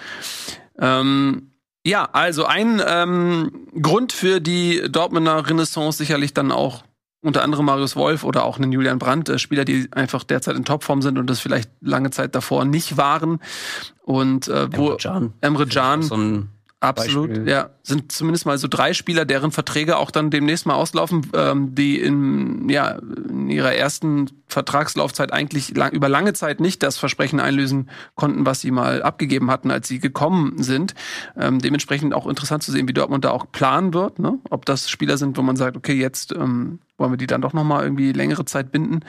[0.78, 1.49] Ähm,
[1.86, 6.84] ja, also ein ähm, Grund für die Dortmunder Renaissance sicherlich dann auch
[7.22, 10.64] unter anderem Marius Wolf oder auch einen Julian Brandt, äh, Spieler, die einfach derzeit in
[10.64, 13.40] Topform sind und das vielleicht lange Zeit davor nicht waren.
[14.02, 15.32] Und äh, wo Emre Can.
[15.40, 16.48] Emre Can So ein
[16.80, 17.48] Absolut, Beispiel.
[17.48, 17.70] ja.
[17.82, 22.00] Sind zumindest mal so drei Spieler, deren Verträge auch dann demnächst mal auslaufen, ähm, die
[22.00, 27.90] in, ja, in ihrer ersten Vertragslaufzeit eigentlich lang, über lange Zeit nicht das Versprechen einlösen
[28.14, 30.94] konnten, was sie mal abgegeben hatten, als sie gekommen sind.
[31.36, 34.38] Ähm, dementsprechend auch interessant zu sehen, wie Dortmund da auch planen wird, ne?
[34.48, 37.52] ob das Spieler sind, wo man sagt, okay, jetzt ähm, wollen wir die dann doch
[37.52, 39.00] noch mal irgendwie längere Zeit binden.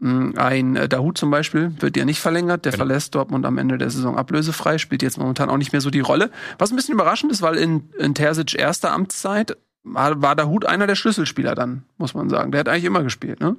[0.00, 2.64] Mm, Ein äh, Dahut zum Beispiel wird ja nicht verlängert.
[2.64, 2.84] Der Genau.
[2.86, 6.00] verlässt Dortmund am Ende der Saison ablösefrei, spielt jetzt momentan auch nicht mehr so die
[6.00, 6.30] Rolle.
[6.58, 10.86] Was ein bisschen überraschend ist, weil in, in Terzic erster Amtszeit war, war Dahut einer
[10.86, 12.50] der Schlüsselspieler dann, muss man sagen.
[12.52, 13.56] Der hat eigentlich immer gespielt, ne?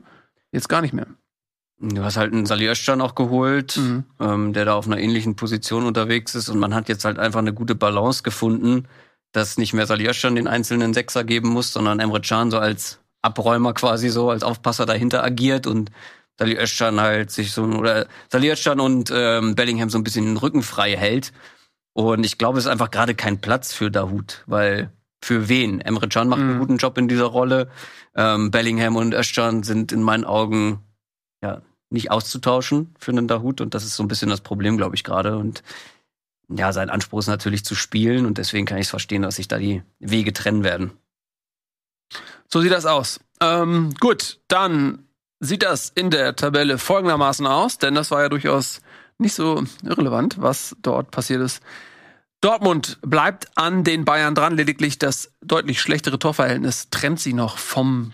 [0.51, 1.07] Jetzt gar nicht mehr.
[1.79, 4.03] Du hast halt einen Sali Özcan auch geholt, Mhm.
[4.19, 7.39] ähm, der da auf einer ähnlichen Position unterwegs ist und man hat jetzt halt einfach
[7.39, 8.87] eine gute Balance gefunden,
[9.31, 12.99] dass nicht mehr Sali Özcan den einzelnen Sechser geben muss, sondern Emre Can so als
[13.23, 15.89] Abräumer quasi so, als Aufpasser dahinter agiert und
[16.41, 20.37] Sali Özcan halt sich so, oder Sali Özcan und ähm, Bellingham so ein bisschen den
[20.37, 21.33] Rücken frei hält.
[21.93, 24.91] Und ich glaube, es ist einfach gerade kein Platz für Dahut, weil
[25.23, 25.81] für wen?
[25.81, 26.59] Emre Can macht einen Mhm.
[26.59, 27.69] guten Job in dieser Rolle.
[28.15, 30.79] Ähm, Bellingham und Özcan sind in meinen Augen
[31.43, 34.95] ja nicht auszutauschen für einen Dahut und das ist so ein bisschen das Problem, glaube
[34.95, 35.37] ich, gerade.
[35.37, 35.61] Und
[36.49, 39.47] ja, sein Anspruch ist natürlich zu spielen und deswegen kann ich es verstehen, dass sich
[39.47, 40.93] da die Wege trennen werden.
[42.47, 43.19] So sieht das aus.
[43.41, 45.05] Ähm, gut, dann
[45.41, 48.79] sieht das in der Tabelle folgendermaßen aus, denn das war ja durchaus
[49.17, 51.61] nicht so irrelevant, was dort passiert ist.
[52.41, 58.13] Dortmund bleibt an den Bayern dran, lediglich das deutlich schlechtere Torverhältnis trennt sie noch vom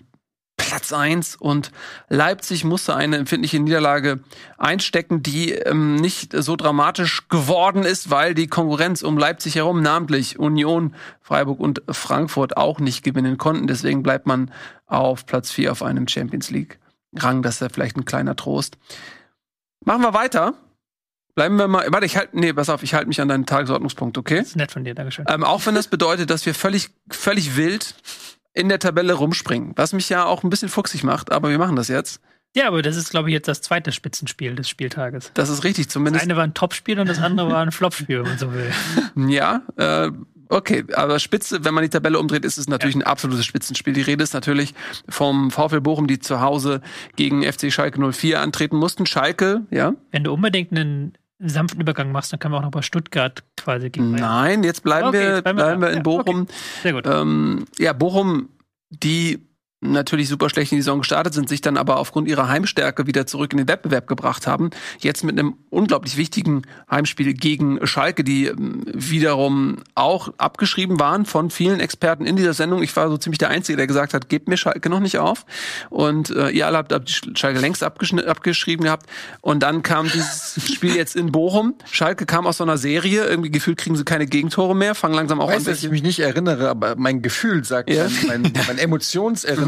[0.56, 1.70] Platz eins und
[2.08, 4.20] Leipzig musste eine empfindliche Niederlage
[4.58, 10.38] einstecken, die ähm, nicht so dramatisch geworden ist, weil die Konkurrenz um Leipzig herum, namentlich
[10.38, 13.66] Union, Freiburg und Frankfurt, auch nicht gewinnen konnten.
[13.66, 14.50] Deswegen bleibt man
[14.86, 16.78] auf Platz vier auf einem Champions League
[17.16, 17.42] Rang.
[17.42, 18.76] Das ist ja vielleicht ein kleiner Trost.
[19.84, 20.54] Machen wir weiter.
[21.34, 21.86] Bleiben wir mal.
[21.90, 22.36] Warte, ich halte.
[22.38, 24.38] Nee, pass auf, ich halte mich an deinen Tagesordnungspunkt, okay?
[24.38, 25.24] Das ist nett von dir, Dankeschön.
[25.28, 27.94] Ähm, auch wenn das bedeutet, dass wir völlig, völlig wild
[28.54, 29.72] in der Tabelle rumspringen.
[29.76, 32.20] Was mich ja auch ein bisschen fuchsig macht, aber wir machen das jetzt.
[32.56, 35.30] Ja, aber das ist, glaube ich, jetzt das zweite Spitzenspiel des Spieltages.
[35.34, 36.24] Das ist richtig, Das zumindest.
[36.24, 38.72] eine war ein Topspiel und das andere war ein Flopspiel, wenn man so will.
[39.28, 40.10] Ja, äh,
[40.48, 43.92] okay, aber Spitze, wenn man die Tabelle umdreht, ist es natürlich ein absolutes Spitzenspiel.
[43.92, 44.74] Die Rede ist natürlich
[45.08, 46.80] vom VfL Bochum, die zu Hause
[47.16, 49.06] gegen FC Schalke 04 antreten mussten.
[49.06, 49.94] Schalke, ja?
[50.10, 53.90] Wenn du unbedingt einen sanften Übergang machst, dann können wir auch noch bei Stuttgart quasi
[53.90, 54.22] gegen Bayern.
[54.22, 56.46] Nein, jetzt bleiben Okay, wir, jetzt bleiben wir bleiben wir in Ja, Bochum.
[56.82, 57.06] Sehr gut.
[57.06, 58.48] Ähm, ja, Bochum,
[58.90, 59.47] die
[59.80, 63.26] natürlich super schlecht in die Saison gestartet sind, sich dann aber aufgrund ihrer Heimstärke wieder
[63.26, 64.70] zurück in den Wettbewerb gebracht haben.
[64.98, 71.50] Jetzt mit einem unglaublich wichtigen Heimspiel gegen Schalke, die ähm, wiederum auch abgeschrieben waren von
[71.50, 72.82] vielen Experten in dieser Sendung.
[72.82, 75.46] Ich war so ziemlich der Einzige, der gesagt hat, gebt mir Schalke noch nicht auf.
[75.90, 76.92] Und äh, ihr alle habt
[77.38, 79.06] Schalke längst abgeschrieben gehabt.
[79.40, 81.74] Und dann kam dieses Spiel jetzt in Bochum.
[81.90, 85.40] Schalke kam aus so einer Serie, irgendwie gefühlt kriegen sie keine Gegentore mehr, fangen langsam
[85.40, 88.08] auch Ich an, weiß, dass ich mich nicht erinnere, aber mein Gefühl sagt, Ja.
[88.26, 88.78] mein, mein,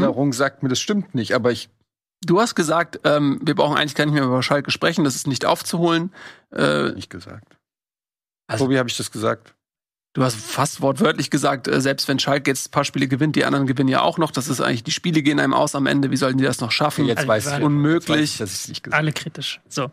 [0.01, 1.33] meine Emotionserinnerung sagt mir, das stimmt nicht.
[1.33, 1.69] Aber ich,
[2.23, 5.25] Du hast gesagt, ähm, wir brauchen eigentlich gar nicht mehr über Schalke sprechen, das ist
[5.25, 6.13] nicht aufzuholen.
[6.55, 7.57] Äh, nicht gesagt.
[8.47, 9.55] Also- Tobi, habe ich das gesagt?
[10.13, 13.45] du hast fast wortwörtlich gesagt, äh, selbst wenn Schalke jetzt ein paar Spiele gewinnt, die
[13.45, 14.29] anderen gewinnen ja auch noch.
[14.31, 16.11] Das ist eigentlich, die Spiele gehen einem aus am Ende.
[16.11, 17.05] Wie sollten die das noch schaffen?
[17.05, 18.37] Jetzt Also, weiß ich, unmöglich.
[18.37, 19.61] Jetzt weiß ich, nicht gesagt Alle kritisch.
[19.69, 19.83] So,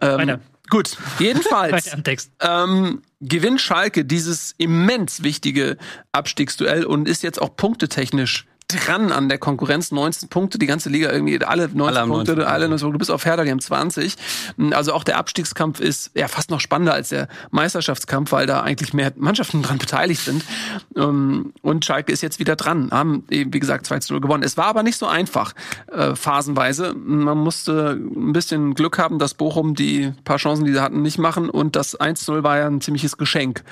[0.00, 0.40] Ähm, weiter.
[0.70, 2.32] Gut, jedenfalls weiter am Text.
[2.40, 5.76] ähm, gewinnt Schalke dieses immens wichtige
[6.12, 9.90] Abstiegsduell und ist jetzt auch punktetechnisch dran an der Konkurrenz.
[9.90, 12.68] 19 Punkte, die ganze Liga irgendwie, alle 19 Alle Punkte, 19 alle Punkte.
[12.68, 14.16] 19 Punkte, du bist auf Hertha, die haben 20.
[14.72, 18.92] Also auch der Abstiegskampf ist ja fast noch spannender als der Meisterschaftskampf, weil da eigentlich
[18.92, 20.44] mehr Mannschaften dran beteiligt sind.
[20.96, 24.42] Ähm, Und Schalke ist jetzt wieder dran, haben eben, wie gesagt, 2 zu 0 gewonnen.
[24.42, 25.54] Es war aber nicht so einfach,
[25.92, 26.94] äh, phasenweise.
[26.94, 31.18] Man musste ein bisschen Glück haben, dass Bochum die paar Chancen, die sie hatten, nicht
[31.18, 33.62] machen und das 1 zu 0 war ja ein ziemliches Geschenk.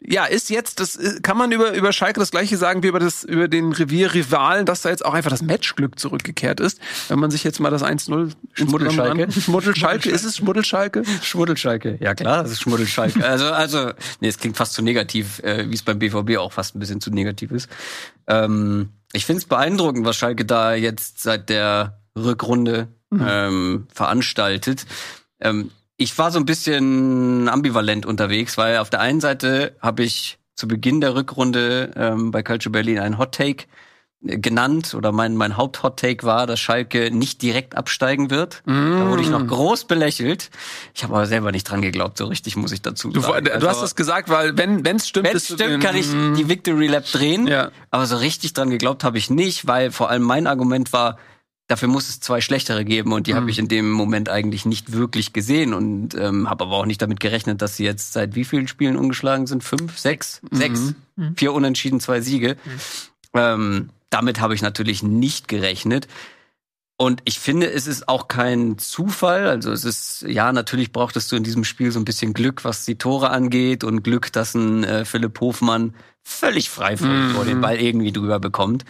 [0.00, 3.00] Ja, ist jetzt, das äh, kann man über, über Schalke das gleiche sagen wie über
[3.00, 6.80] das, über den Revierrivalen, dass da jetzt auch einfach das Matchglück zurückgekehrt ist.
[7.08, 9.32] Wenn man sich jetzt mal das 1-0 Schmuddelschalke?
[9.32, 11.02] Schmuddelschalke, ist es Schmuddelschalke?
[11.22, 11.98] Schmuddelschalke.
[12.00, 13.24] Ja klar, das ist Schmuddelschalke.
[13.24, 16.76] Also, also, nee, es klingt fast zu negativ, äh, wie es beim BVB auch fast
[16.76, 17.68] ein bisschen zu negativ ist.
[18.28, 24.86] Ähm, ich finde es beeindruckend, was Schalke da jetzt seit der Rückrunde ähm, veranstaltet.
[25.40, 30.38] Ähm, ich war so ein bisschen ambivalent unterwegs, weil auf der einen Seite habe ich
[30.54, 33.64] zu Beginn der Rückrunde ähm, bei Calcio Berlin einen Hot Take
[34.24, 38.62] äh, genannt oder mein, mein Haupt-Hot Take war, dass Schalke nicht direkt absteigen wird.
[38.64, 40.50] Da wurde ich noch groß belächelt.
[40.94, 43.44] Ich habe aber selber nicht dran geglaubt, so richtig muss ich dazu Du, sagen.
[43.46, 46.06] du hast Also, das gesagt, weil wenn es stimmt, wenn es stimmt, kann ich
[46.36, 47.48] die Victory Lap drehen.
[47.48, 47.70] Ja.
[47.90, 51.18] Aber so richtig dran geglaubt habe ich nicht, weil vor allem mein Argument war,
[51.68, 53.36] dafür muss es zwei schlechtere geben und die Mhm.
[53.36, 57.00] habe ich in dem Moment eigentlich nicht wirklich gesehen und ähm, habe aber auch nicht
[57.00, 59.62] damit gerechnet, dass sie jetzt seit wie vielen Spielen ungeschlagen sind?
[59.62, 60.56] Fünf, sechs, Mhm.
[60.56, 60.94] sechs,
[61.36, 62.56] vier Unentschieden, zwei Siege.
[63.34, 66.08] Ähm, damit habe ich natürlich nicht gerechnet.
[67.00, 69.46] Und ich finde, es ist auch kein Zufall.
[69.46, 72.84] Also es ist, ja, natürlich brauchtest du in diesem Spiel so ein bisschen Glück, was
[72.84, 77.30] die Tore angeht und Glück, dass ein äh, Philipp Hofmann völlig frei vor, Mhm.
[77.34, 78.84] vor den Ball irgendwie drüber bekommt.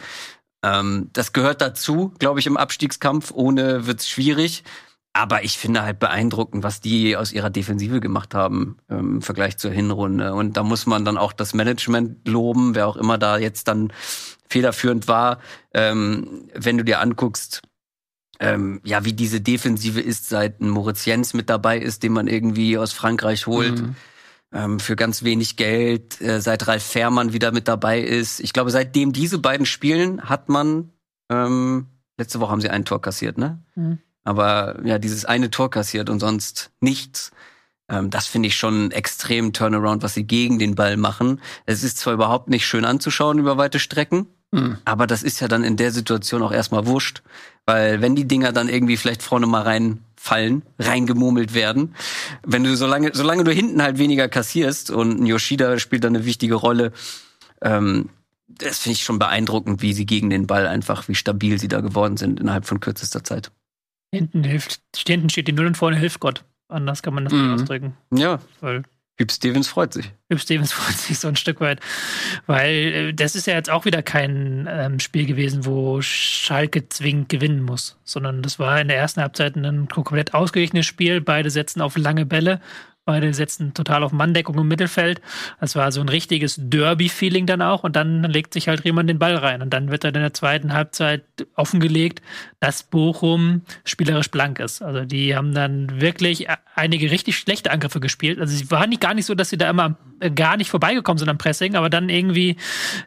[0.63, 3.31] Ähm, das gehört dazu, glaube ich, im Abstiegskampf.
[3.33, 4.65] Ohne wird's schwierig.
[5.15, 9.57] Aber ich finde halt beeindruckend, was die aus ihrer Defensive gemacht haben ähm, im Vergleich
[9.57, 10.35] zur Hinrunde.
[10.35, 13.93] Und da muss man dann auch das Management loben, wer auch immer da jetzt dann
[14.49, 15.41] federführend war.
[15.75, 17.63] Ähm, wenn du dir anguckst,
[18.41, 22.29] ähm, ja, wie diese Defensive ist, seit ein Moritz Jens mit dabei ist, den man
[22.29, 23.97] irgendwie aus Frankreich holt, Mhm.
[24.53, 28.41] Ähm, für ganz wenig Geld, äh, seit Ralf Fährmann wieder mit dabei ist.
[28.41, 30.91] Ich glaube, seitdem diese beiden spielen, hat man,
[31.31, 33.63] ähm, letzte Woche haben sie ein Tor kassiert, ne?
[33.75, 33.99] Mhm.
[34.25, 37.31] Aber ja, dieses eine Tor kassiert und sonst nichts.
[37.89, 41.41] Ähm, das finde ich schon einen extremen Turnaround, was sie gegen den Ball machen.
[41.65, 44.79] Es ist zwar überhaupt nicht schön anzuschauen über weite Strecken, Mhm.
[44.87, 47.23] aber das ist ja dann in der Situation auch erstmal wurscht.
[47.67, 49.61] Weil wenn die Dinger dann irgendwie vielleicht vorne mal
[50.19, 51.95] reinfallen, reingemurmelt werden,
[52.45, 56.25] wenn du solange, solange du hinten halt weniger kassierst und ein Yoshida spielt dann eine
[56.25, 56.93] wichtige Rolle,
[57.63, 58.11] ähm,
[58.49, 61.81] das finde ich schon beeindruckend, wie sie gegen den Ball einfach, wie stabil sie da
[61.81, 63.51] geworden sind innerhalb von kürzester Zeit.
[64.13, 66.45] Hinten hilft, hinten steht die Null und vorne hilft Gott.
[66.69, 67.53] Anders kann man das Mhm.
[67.53, 67.95] nicht ausdrücken.
[68.13, 68.83] Ja, Weil
[69.21, 70.13] Hüb Stevens freut sich.
[70.31, 71.81] Hüb Stevens freut sich so ein Stück weit.
[72.47, 77.29] Weil äh, das ist ja jetzt auch wieder kein ähm, Spiel gewesen, wo Schalke zwingend
[77.29, 81.21] gewinnen muss, sondern das war in der ersten Halbzeit ein komplett ausgeglichenes Spiel.
[81.21, 82.61] Beide setzen auf lange Bälle.
[83.09, 85.23] Beide setzen total auf Manndeckung im Mittelfeld.
[85.63, 87.83] Das war so ein richtiges Derby-Feeling dann auch.
[87.83, 89.63] Und dann legt sich halt Riemann den Ball rein.
[89.63, 91.23] Und dann wird er in der zweiten Halbzeit
[91.55, 92.21] offengelegt,
[92.61, 94.83] dass Bochum spielerisch blank ist.
[94.83, 98.39] Also die haben dann wirklich einige richtig schlechte Angriffe gespielt.
[98.39, 99.97] Also es war nicht, gar nicht so, dass sie da immer
[100.35, 102.57] gar nicht vorbeigekommen sind am Pressing, aber dann irgendwie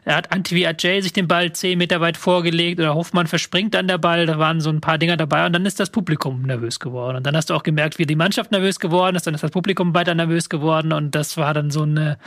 [0.06, 3.98] hat Antivi Ajay sich den Ball zehn Meter weit vorgelegt oder Hoffmann verspringt dann der
[3.98, 4.26] Ball.
[4.26, 7.18] Da waren so ein paar Dinger dabei und dann ist das Publikum nervös geworden.
[7.18, 9.26] Und dann hast du auch gemerkt, wie die Mannschaft nervös geworden ist.
[9.26, 12.18] Dann ist das Publikum weiter nervös geworden und das war dann so eine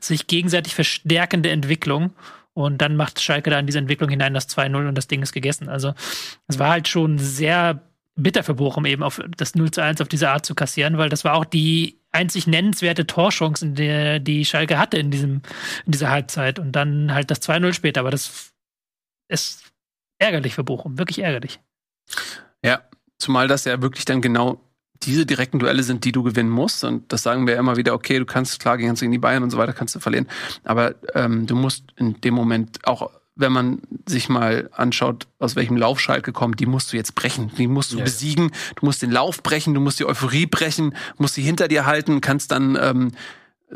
[0.00, 2.12] sich gegenseitig verstärkende Entwicklung.
[2.54, 5.32] Und dann macht Schalke da in diese Entwicklung hinein das 2-0 und das Ding ist
[5.32, 5.70] gegessen.
[5.70, 5.94] Also
[6.48, 7.80] es war halt schon sehr
[8.14, 11.08] bitter für Bochum eben auf das 0 zu 1 auf diese Art zu kassieren, weil
[11.08, 15.40] das war auch die einzig nennenswerte Torchance, in der die Schalke hatte in diesem,
[15.86, 16.58] in dieser Halbzeit.
[16.58, 18.00] Und dann halt das 2-0 später.
[18.00, 18.52] Aber das
[19.28, 19.72] ist
[20.18, 21.58] ärgerlich für Bochum, wirklich ärgerlich.
[22.62, 22.82] Ja,
[23.18, 24.60] zumal das ja wirklich dann genau
[25.04, 26.84] diese direkten Duelle sind, die du gewinnen musst.
[26.84, 29.58] Und das sagen wir immer wieder, okay, du kannst klar gegen die Bayern und so
[29.58, 30.28] weiter kannst du verlieren.
[30.64, 35.76] Aber ähm, du musst in dem Moment auch wenn man sich mal anschaut, aus welchem
[35.76, 37.50] Lauf Schalke kommt, die musst du jetzt brechen.
[37.56, 38.04] Die musst du ja.
[38.04, 38.50] besiegen.
[38.76, 42.20] Du musst den Lauf brechen, du musst die Euphorie brechen, musst sie hinter dir halten,
[42.20, 43.12] kannst dann ähm,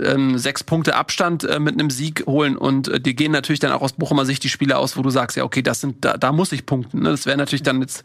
[0.01, 3.73] ähm, sechs Punkte Abstand äh, mit einem Sieg holen und äh, die gehen natürlich dann
[3.73, 6.17] auch aus Bochumer Sicht die Spiele aus, wo du sagst, ja, okay, das sind, da,
[6.17, 7.03] da muss ich punkten.
[7.03, 7.11] Ne?
[7.11, 8.05] Das wäre natürlich dann jetzt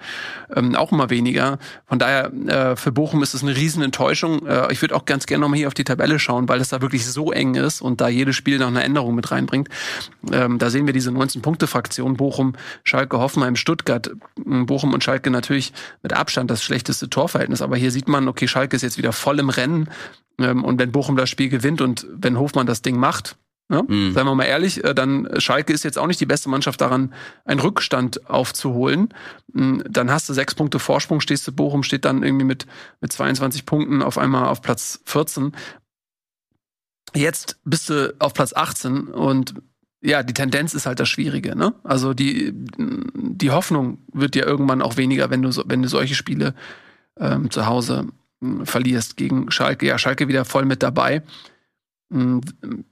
[0.56, 1.60] ähm, auch immer weniger.
[1.86, 4.46] Von daher, äh, für Bochum ist es eine riesen Enttäuschung.
[4.46, 6.82] Äh, ich würde auch ganz gerne nochmal hier auf die Tabelle schauen, weil das da
[6.82, 9.70] wirklich so eng ist und da jedes Spiel noch eine Änderung mit reinbringt.
[10.32, 14.12] Ähm, da sehen wir diese 19-Punkte-Fraktion Bochum, Schalke, Hoffenheim, Stuttgart.
[14.46, 15.74] Bochum und Schalke natürlich
[16.04, 17.62] mit Abstand das schlechteste Torverhältnis.
[17.62, 19.90] Aber hier sieht man, okay, Schalke ist jetzt wieder voll im Rennen.
[20.40, 23.38] Ähm, und wenn Bochum das Spiel gewinnt und wenn Hofmann das Ding macht,
[23.72, 24.12] ja, mhm.
[24.12, 27.14] seien wir mal ehrlich, äh, dann Schalke ist jetzt auch nicht die beste Mannschaft daran,
[27.46, 29.14] einen Rückstand aufzuholen.
[29.54, 32.66] Mhm, dann hast du sechs Punkte Vorsprung, stehst du, Bochum steht dann irgendwie mit,
[33.00, 35.54] mit 22 Punkten auf einmal auf Platz 14.
[37.14, 39.56] Jetzt bist du auf Platz 18 und
[40.02, 41.74] ja, die Tendenz ist halt das Schwierige, ne?
[41.84, 46.56] Also die, die Hoffnung wird ja irgendwann auch weniger, wenn du, wenn du solche Spiele
[47.20, 48.08] ähm, zu Hause
[48.64, 49.86] verlierst gegen Schalke.
[49.86, 51.22] Ja, Schalke wieder voll mit dabei.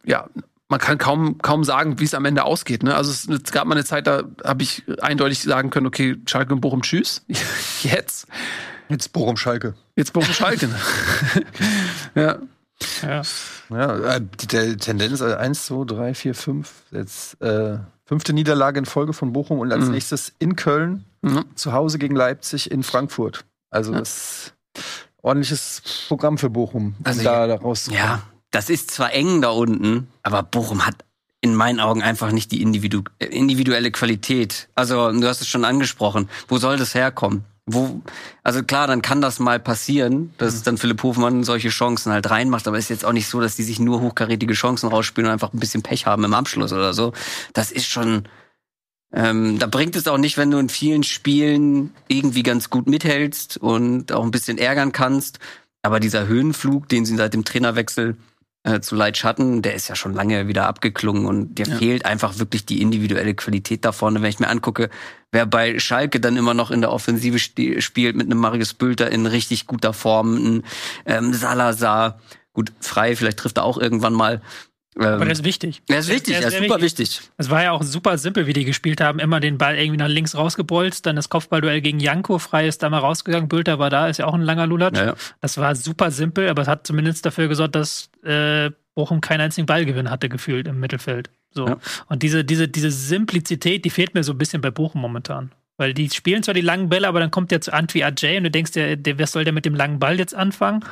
[0.05, 0.29] Ja,
[0.69, 2.83] man kann kaum, kaum sagen, wie es am Ende ausgeht.
[2.83, 2.95] Ne?
[2.95, 6.53] Also es, es gab mal eine Zeit, da habe ich eindeutig sagen können, okay, Schalke
[6.53, 7.25] und Bochum, tschüss.
[7.81, 8.27] Jetzt.
[8.87, 9.73] Jetzt Bochum Schalke.
[9.95, 10.69] Jetzt Bochum Schalke.
[12.15, 12.37] ja.
[13.01, 13.21] Ja.
[13.69, 14.15] ja.
[14.15, 16.71] Äh, die Tendenz 1, 2, 3, 4, 5.
[16.91, 19.91] Jetzt äh, fünfte Niederlage in Folge von Bochum und als mhm.
[19.91, 21.45] nächstes in Köln, mhm.
[21.55, 23.45] zu Hause gegen Leipzig in Frankfurt.
[23.69, 23.99] Also ja.
[23.99, 24.53] das
[25.21, 28.03] ordentliches Programm für Bochum, um also, da, da rauszukommen.
[28.03, 31.05] Ja, das ist zwar eng da unten, aber Bochum hat
[31.41, 34.67] in meinen Augen einfach nicht die individu individuelle Qualität.
[34.75, 36.29] Also, du hast es schon angesprochen.
[36.47, 37.45] Wo soll das herkommen?
[37.65, 38.01] Wo,
[38.43, 40.63] also klar, dann kann das mal passieren, dass mhm.
[40.63, 43.63] dann Philipp Hofmann solche Chancen halt reinmacht, aber ist jetzt auch nicht so, dass die
[43.63, 47.13] sich nur hochkarätige Chancen rausspielen und einfach ein bisschen Pech haben im Abschluss oder so.
[47.53, 48.23] Das ist schon,
[49.13, 53.57] ähm, da bringt es auch nicht, wenn du in vielen Spielen irgendwie ganz gut mithältst
[53.57, 55.37] und auch ein bisschen ärgern kannst.
[55.83, 58.17] Aber dieser Höhenflug, den sie seit dem Trainerwechsel
[58.63, 61.77] äh, zu Leid Schatten, der ist ja schon lange wieder abgeklungen und dir ja.
[61.77, 64.21] fehlt einfach wirklich die individuelle Qualität da vorne.
[64.21, 64.89] Wenn ich mir angucke,
[65.31, 69.25] wer bei Schalke dann immer noch in der Offensive spielt mit einem Marius Bülter in
[69.25, 70.63] richtig guter Form, ein
[71.05, 72.19] ähm, Salazar,
[72.53, 74.41] gut, frei, vielleicht trifft er auch irgendwann mal.
[74.99, 75.81] Aber der ist wichtig.
[75.87, 77.21] Der ist wichtig, der ist super wichtig.
[77.37, 79.19] Es war ja auch super simpel, wie die gespielt haben.
[79.19, 82.89] Immer den Ball irgendwie nach links rausgebolzt, dann das Kopfballduell gegen Janko, frei ist da
[82.89, 83.47] mal rausgegangen.
[83.47, 84.97] Bülter war da, ist ja auch ein langer Lulatsch.
[84.97, 85.15] Ja, ja.
[85.41, 89.65] Das war super simpel, aber es hat zumindest dafür gesorgt, dass äh, Bochum keinen einzigen
[89.65, 91.29] Ballgewinn hatte, gefühlt im Mittelfeld.
[91.51, 91.67] So.
[91.67, 91.77] Ja.
[92.07, 95.51] Und diese, diese, diese Simplizität, die fehlt mir so ein bisschen bei Bochum momentan.
[95.79, 98.43] Weil die spielen zwar die langen Bälle, aber dann kommt der zu Antwi Ajay und
[98.43, 100.83] du denkst dir, der, wer soll der mit dem langen Ball jetzt anfangen?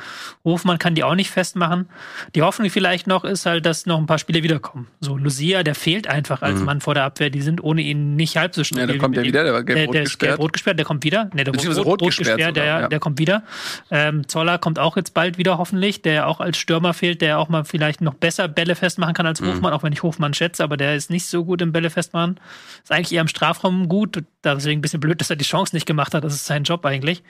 [0.44, 1.90] Hofmann kann die auch nicht festmachen.
[2.34, 4.88] Die Hoffnung vielleicht noch ist halt, dass noch ein paar Spiele wiederkommen.
[5.00, 6.64] So, Lucia, der fehlt einfach als mhm.
[6.64, 7.28] Mann vor der Abwehr.
[7.28, 8.86] Die sind ohne ihn nicht halb so schnell.
[8.86, 10.30] Ja, der kommt ja wieder, der war gelb-rot der, der gesperrt.
[10.30, 11.30] Gelb-rot gesperrt, der kommt wieder.
[11.34, 12.88] Nee, der rot, rot, rot gesperrt, gesperrt der, ja.
[12.88, 13.42] der kommt wieder.
[13.90, 17.50] Ähm, Zoller kommt auch jetzt bald wieder, hoffentlich, der auch als Stürmer fehlt, der auch
[17.50, 19.48] mal vielleicht noch besser Bälle festmachen kann als mhm.
[19.48, 22.40] Hofmann, auch wenn ich Hofmann schätze, aber der ist nicht so gut im Bälle festmachen.
[22.82, 25.86] Ist eigentlich eher im Strafraum gut, deswegen ein bisschen blöd, dass er die Chance nicht
[25.86, 26.24] gemacht hat.
[26.24, 27.22] Das ist sein Job eigentlich.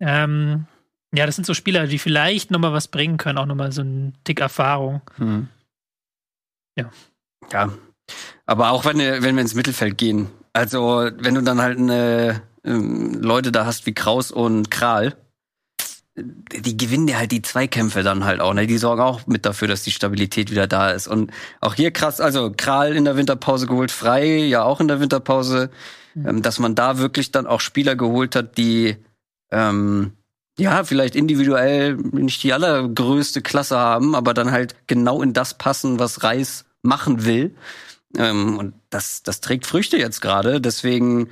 [0.00, 0.66] Ähm,
[1.14, 4.14] ja, das sind so Spieler, die vielleicht nochmal was bringen können, auch nochmal so einen
[4.24, 5.00] Tick Erfahrung.
[5.16, 5.48] Hm.
[6.76, 6.90] Ja.
[7.52, 7.72] Ja.
[8.44, 13.14] Aber auch wenn, wenn wir ins Mittelfeld gehen, also wenn du dann halt eine, ähm,
[13.20, 15.16] Leute da hast wie Kraus und Kral,
[16.16, 18.54] die gewinnen ja halt die Zweikämpfe dann halt auch.
[18.54, 18.66] Ne?
[18.66, 21.08] Die sorgen auch mit dafür, dass die Stabilität wieder da ist.
[21.08, 25.00] Und auch hier krass, also Kral in der Winterpause geholt, Frei ja auch in der
[25.00, 25.70] Winterpause,
[26.16, 26.42] mhm.
[26.42, 28.96] dass man da wirklich dann auch Spieler geholt hat, die
[29.50, 30.12] ähm,
[30.58, 35.98] ja vielleicht individuell nicht die allergrößte Klasse haben, aber dann halt genau in das passen,
[35.98, 37.54] was Reis machen will.
[38.16, 40.60] Ähm, und das, das trägt Früchte jetzt gerade.
[40.60, 41.28] Deswegen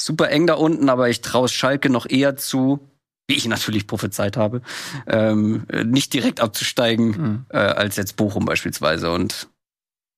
[0.00, 2.80] super eng da unten, aber ich traue Schalke noch eher zu,
[3.26, 4.62] wie ich natürlich prophezeit habe,
[5.06, 7.46] ähm, nicht direkt abzusteigen, mhm.
[7.50, 9.10] äh, als jetzt Bochum beispielsweise.
[9.10, 9.48] Und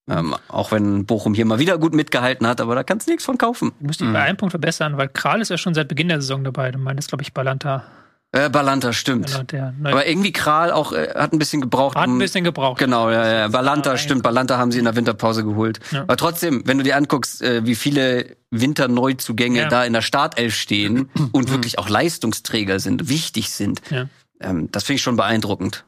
[0.09, 3.25] ähm, auch wenn Bochum hier mal wieder gut mitgehalten hat, aber da kannst du nichts
[3.25, 3.73] von kaufen.
[3.81, 4.13] Du musst dich mhm.
[4.13, 6.71] bei einem Punkt verbessern, weil Kral ist ja schon seit Beginn der Saison dabei.
[6.73, 7.85] Du meinst, glaube ich, Balanta.
[8.33, 9.27] Äh, Balanta, stimmt.
[9.27, 11.97] Genau, der, Aber irgendwie Kral auch äh, hat ein bisschen gebraucht.
[11.97, 12.79] Hat ein bisschen gebraucht.
[12.79, 13.49] Genau, ja, ja.
[13.49, 14.23] Balanta, stimmt.
[14.23, 15.81] Balanta haben sie in der Winterpause geholt.
[15.91, 16.03] Ja.
[16.03, 19.69] Aber trotzdem, wenn du dir anguckst, äh, wie viele Winterneuzugänge ja.
[19.69, 21.53] da in der Startelf stehen und mhm.
[21.53, 24.07] wirklich auch Leistungsträger sind, wichtig sind, ja.
[24.41, 25.85] ähm, das finde ich schon beeindruckend.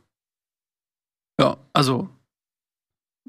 [1.39, 2.09] Ja, also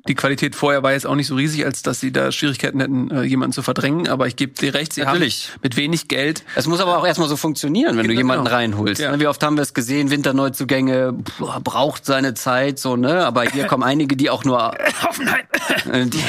[0.07, 3.09] die Qualität vorher war jetzt auch nicht so riesig, als dass sie da Schwierigkeiten hätten,
[3.09, 4.09] äh, jemanden zu verdrängen.
[4.09, 5.49] Aber ich gebe dir recht, sie Natürlich.
[5.51, 6.43] haben mit wenig Geld.
[6.55, 8.13] Es muss aber auch erstmal so funktionieren, wenn genau.
[8.13, 9.01] du jemanden reinholst.
[9.01, 9.11] Ja.
[9.11, 13.25] Ne, wie oft haben wir es gesehen, Winterneuzugänge boah, braucht seine Zeit, so, ne?
[13.25, 15.45] Aber hier kommen einige, die auch nur Hoffenheim.
[15.89, 16.21] Äh, die,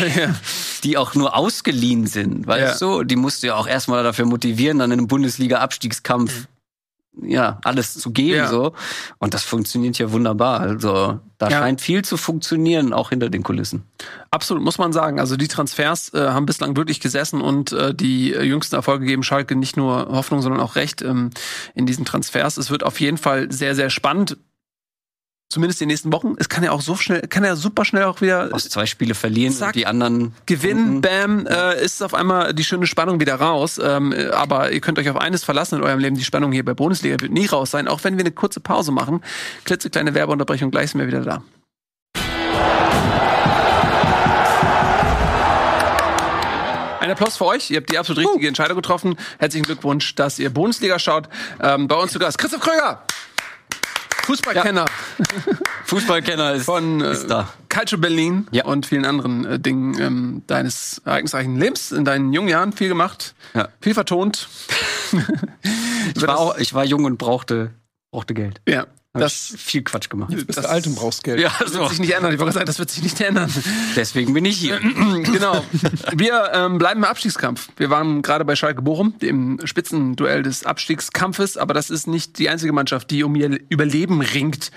[0.84, 2.88] die auch nur ausgeliehen sind, weißt ja.
[2.88, 3.02] du?
[3.02, 6.46] Die musst du ja auch erstmal dafür motivieren, dann in einem Bundesliga-Abstiegskampf mhm
[7.22, 8.48] ja, alles zu geben, ja.
[8.48, 8.72] so.
[9.18, 10.60] Und das funktioniert ja wunderbar.
[10.60, 11.58] Also, da ja.
[11.58, 13.84] scheint viel zu funktionieren, auch hinter den Kulissen.
[14.30, 15.20] Absolut, muss man sagen.
[15.20, 19.56] Also, die Transfers äh, haben bislang wirklich gesessen und äh, die jüngsten Erfolge geben Schalke
[19.56, 21.30] nicht nur Hoffnung, sondern auch Recht ähm,
[21.74, 22.56] in diesen Transfers.
[22.56, 24.36] Es wird auf jeden Fall sehr, sehr spannend
[25.54, 26.34] zumindest die nächsten Wochen.
[26.36, 29.14] Es kann ja auch so schnell, kann ja super schnell auch wieder aus zwei Spiele
[29.14, 31.00] verlieren zack, und die anderen gewinnen.
[31.00, 33.80] Bam, äh, ist auf einmal die schöne Spannung wieder raus.
[33.82, 36.74] Ähm, aber ihr könnt euch auf eines verlassen in eurem Leben: Die Spannung hier bei
[36.74, 39.22] Bundesliga wird nie raus sein, auch wenn wir eine kurze Pause machen.
[39.64, 41.42] Klitzekleine Werbeunterbrechung, gleich sind wir wieder da.
[47.00, 47.70] Ein Applaus für euch.
[47.70, 49.16] Ihr habt die absolut richtige Entscheidung getroffen.
[49.38, 51.28] Herzlichen Glückwunsch, dass ihr Bundesliga schaut.
[51.62, 53.04] Ähm, bei uns zu Gast Christoph Kröger.
[54.24, 54.84] Fußballkenner.
[54.84, 55.24] Ja.
[55.84, 57.52] Fußballkenner ist, von äh, ist da.
[57.68, 58.64] Culture Berlin ja.
[58.64, 63.34] und vielen anderen äh, Dingen ähm, deines ereignisreichen Lebens in deinen jungen Jahren viel gemacht,
[63.54, 63.68] ja.
[63.80, 64.48] viel vertont.
[66.14, 67.72] ich, war auch, ich war jung und brauchte,
[68.10, 68.60] brauchte Geld.
[68.66, 68.86] Ja.
[69.16, 70.32] Das viel Quatsch gemacht.
[70.32, 71.38] Jetzt bist das, du alt und brauchst Geld.
[71.38, 71.78] Ja, das so.
[71.78, 72.32] wird sich nicht ändern.
[72.34, 73.48] Ich wollte sagen, das wird sich nicht ändern.
[73.94, 74.80] Deswegen bin ich hier.
[75.22, 75.64] genau.
[76.16, 77.68] Wir ähm, bleiben im Abstiegskampf.
[77.76, 82.48] Wir waren gerade bei Schalke Bochum, dem Spitzenduell des Abstiegskampfes, aber das ist nicht die
[82.48, 84.72] einzige Mannschaft, die um ihr Überleben ringt.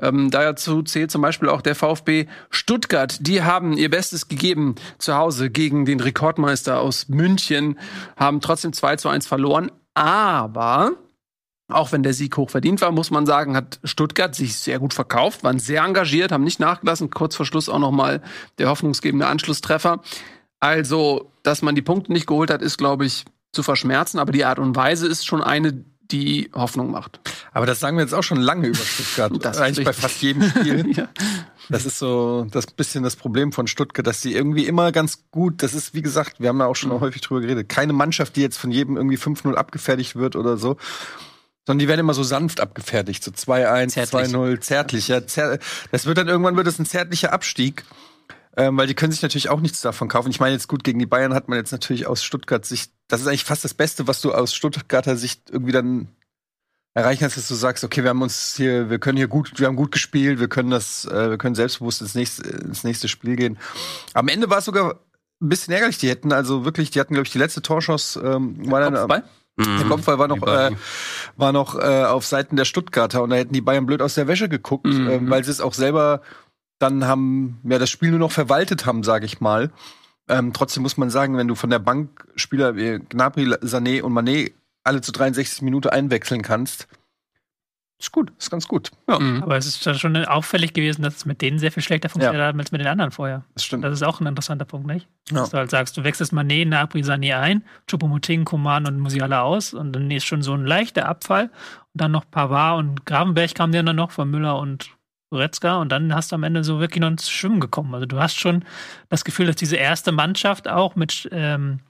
[0.00, 3.18] Ähm, dazu zählt zum Beispiel auch der VfB Stuttgart.
[3.20, 7.78] Die haben ihr Bestes gegeben zu Hause gegen den Rekordmeister aus München,
[8.16, 9.70] haben trotzdem 2 zu 1 verloren.
[9.92, 10.92] Aber
[11.68, 14.94] auch wenn der Sieg hoch verdient war, muss man sagen, hat Stuttgart sich sehr gut
[14.94, 18.22] verkauft, waren sehr engagiert, haben nicht nachgelassen, kurz vor Schluss auch noch mal
[18.58, 20.00] der hoffnungsgebende Anschlusstreffer.
[20.60, 24.44] Also, dass man die Punkte nicht geholt hat, ist, glaube ich, zu verschmerzen, aber die
[24.44, 27.20] Art und Weise ist schon eine, die Hoffnung macht.
[27.52, 29.32] Aber das sagen wir jetzt auch schon lange über Stuttgart.
[29.40, 30.92] das ist eigentlich bei fast jedem Spiel.
[30.96, 31.08] ja.
[31.68, 35.62] Das ist so das bisschen das Problem von Stuttgart, dass sie irgendwie immer ganz gut,
[35.62, 37.00] das ist wie gesagt, wir haben ja auch schon mhm.
[37.00, 40.76] häufig drüber geredet, keine Mannschaft, die jetzt von jedem irgendwie 5-0 abgefertigt wird oder so,
[41.66, 45.08] sondern die werden immer so sanft abgefertigt, so 2-1, 2-0, zärtlich.
[45.08, 45.58] Ja, zär
[45.90, 47.84] das wird dann irgendwann wird es ein zärtlicher Abstieg,
[48.56, 50.30] ähm, weil die können sich natürlich auch nichts davon kaufen.
[50.30, 53.20] Ich meine jetzt gut gegen die Bayern hat man jetzt natürlich aus Stuttgart Sicht, das
[53.20, 56.08] ist eigentlich fast das Beste, was du aus Stuttgarter Sicht irgendwie dann
[56.94, 59.66] erreichen kannst, dass du sagst, okay, wir haben uns hier, wir können hier gut, wir
[59.66, 63.36] haben gut gespielt, wir können das, äh, wir können selbstbewusst ins nächste, ins nächste Spiel
[63.36, 63.58] gehen.
[64.12, 65.00] Am Ende war es sogar
[65.40, 65.98] ein bisschen ärgerlich.
[65.98, 69.24] Die hätten also wirklich, die hatten glaube ich die letzte Torschance ähm, war dann, Kopfball?
[69.56, 69.78] Mhm.
[69.78, 70.70] Der Kopfball war noch, äh,
[71.36, 74.28] war noch äh, auf Seiten der Stuttgarter und da hätten die Bayern blöd aus der
[74.28, 75.08] Wäsche geguckt, mhm.
[75.08, 76.22] äh, weil sie es auch selber
[76.78, 79.70] dann haben, ja, das Spiel nur noch verwaltet haben, sage ich mal.
[80.28, 84.12] Ähm, trotzdem muss man sagen, wenn du von der Bank Spieler wie Gnabry, Sané und
[84.12, 84.52] Mané
[84.84, 86.88] alle zu 63 Minuten einwechseln kannst,
[88.02, 88.90] ist gut, ist ganz gut.
[89.08, 89.18] Ja.
[89.18, 89.42] Mhm.
[89.42, 92.48] Aber es ist schon auffällig gewesen, dass es mit denen sehr viel schlechter funktioniert ja.
[92.48, 93.44] hat als mit den anderen vorher.
[93.54, 93.84] Das stimmt.
[93.84, 95.08] Das ist auch ein interessanter Punkt, nicht?
[95.30, 95.40] Ja.
[95.40, 99.72] Dass du halt sagst, du wechselst Mané, Napri, Sané ein, Choupo-Moting, Koman und Musiala aus
[99.72, 101.44] und dann ist schon so ein leichter Abfall.
[101.44, 104.90] Und dann noch Pavard und Gravenberg kamen dann noch von Müller und
[105.30, 107.94] Goretzka und dann hast du am Ende so wirklich noch ins Schwimmen gekommen.
[107.94, 108.64] Also du hast schon
[109.08, 111.80] das Gefühl, dass diese erste Mannschaft auch mit ähm,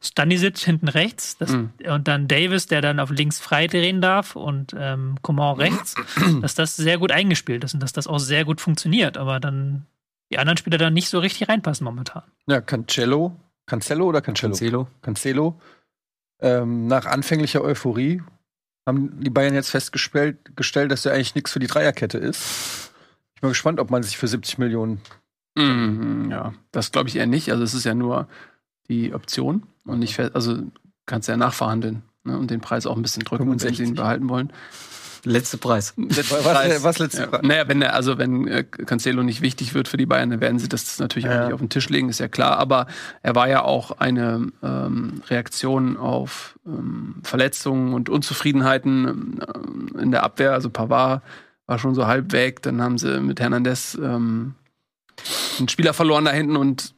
[0.00, 1.70] Stanisic hinten rechts das, mhm.
[1.88, 5.94] und dann Davis, der dann auf links frei drehen darf und ähm, Coman rechts,
[6.40, 9.86] dass das sehr gut eingespielt ist und dass das auch sehr gut funktioniert, aber dann
[10.30, 12.22] die anderen Spieler dann nicht so richtig reinpassen momentan.
[12.46, 14.52] Ja, Cancelo, Cancelo oder Cancelo?
[14.52, 14.88] Cancelo.
[15.02, 15.60] Cancelo.
[16.40, 18.22] Ähm, nach anfänglicher Euphorie
[18.86, 22.92] haben die Bayern jetzt festgestellt, gestellt, dass er eigentlich nichts für die Dreierkette ist.
[23.34, 25.00] Ich bin mal gespannt, ob man sich für 70 Millionen.
[25.56, 27.50] Mhm, ja, das glaube ich eher nicht.
[27.50, 28.28] Also es ist ja nur
[28.88, 30.58] die Option und fest, also
[31.06, 33.88] kannst ja nachverhandeln ne, und den Preis auch ein bisschen drücken, wenn sie 65.
[33.88, 34.52] ihn behalten wollen.
[35.24, 35.92] Letzte Preis.
[35.96, 37.28] Was, was letzte Ja.
[37.28, 37.46] Frage?
[37.48, 40.60] Naja, wenn der, also wenn äh, Cancelo nicht wichtig wird für die Bayern, dann werden
[40.60, 41.44] sie das natürlich auch Ja.
[41.46, 42.58] nicht auf den Tisch legen, ist ja klar.
[42.58, 42.86] Aber
[43.24, 50.22] er war ja auch eine ähm, Reaktion auf ähm, Verletzungen und Unzufriedenheiten ähm, in der
[50.22, 50.52] Abwehr.
[50.52, 51.22] Also Pavard
[51.66, 52.62] war schon so halb weg.
[52.62, 54.54] Dann haben sie mit Hernandez ähm,
[55.58, 56.94] einen Spieler verloren da hinten und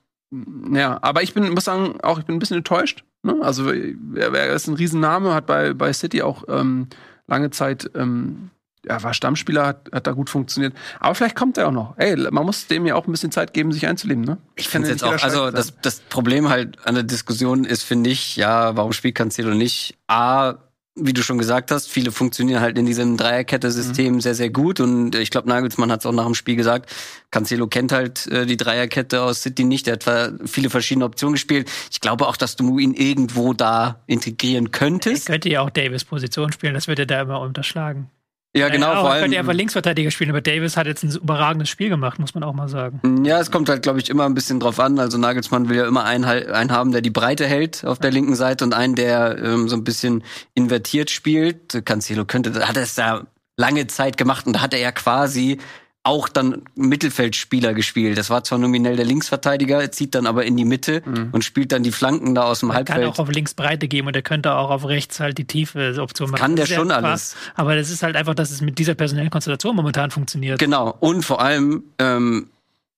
[0.72, 3.04] ja, aber ich bin, muss sagen, auch ich bin ein bisschen enttäuscht.
[3.22, 3.36] Ne?
[3.40, 6.88] Also er, er ist ein Riesenname, hat bei, bei City auch ähm,
[7.26, 8.50] lange Zeit ähm,
[8.86, 10.74] ja, war Stammspieler, hat, hat da gut funktioniert.
[11.00, 11.94] Aber vielleicht kommt er auch noch.
[11.98, 14.38] Ey, man muss dem ja auch ein bisschen Zeit geben, sich einzuleben, ne?
[14.56, 18.10] Ich finde ja jetzt auch, also das, das Problem halt an der Diskussion ist, finde
[18.10, 19.98] ich, ja, warum spielt Cancelo nicht?
[20.06, 20.54] A,
[21.00, 24.20] wie du schon gesagt hast, viele funktionieren halt in diesem Dreierkette-System Mhm.
[24.20, 24.80] sehr, sehr gut.
[24.80, 26.90] Und ich glaube, Nagelsmann hat es auch nach dem Spiel gesagt,
[27.30, 29.86] Cancelo kennt halt äh, die Dreierkette aus City nicht.
[29.86, 31.70] Der hat viele verschiedene Optionen gespielt.
[31.90, 35.26] Ich glaube auch, dass du ihn irgendwo da integrieren Ich könntest.
[35.26, 38.10] könnte ja auch Davis Position spielen, das wird er da immer unterschlagen.
[38.56, 39.46] Ja, genau, auch, vor er könnte allem.
[39.46, 42.68] einfach Linksverteidiger spielen, aber Davis hat jetzt ein überragendes Spiel gemacht, muss man auch mal
[42.68, 43.24] sagen.
[43.24, 44.98] Ja, es kommt halt, glaube ich, immer ein bisschen drauf an.
[44.98, 48.34] Also Nagelsmann will ja immer einen, einen haben, der die Breite hält auf der linken
[48.34, 50.24] Seite und einen, der ähm, so ein bisschen
[50.54, 51.84] invertiert spielt.
[51.84, 53.26] Cancelo könnte, da hat er es ja
[53.56, 55.58] lange Zeit gemacht und da hat er ja quasi
[56.04, 58.16] auch dann Mittelfeldspieler gespielt.
[58.16, 61.82] Das war zwar nominell der Linksverteidiger, zieht dann aber in die Mitte und spielt dann
[61.82, 63.06] die Flanken da aus dem Er kann Halbfeld.
[63.14, 66.30] auch auf links Breite geben und er könnte auch auf rechts halt die tiefe Option
[66.30, 66.40] machen.
[66.40, 67.36] kann der schon ja alles.
[67.56, 70.58] Aber das ist halt einfach, dass es mit dieser personellen Konstellation momentan funktioniert.
[70.58, 70.96] Genau.
[71.00, 72.48] Und vor allem ähm,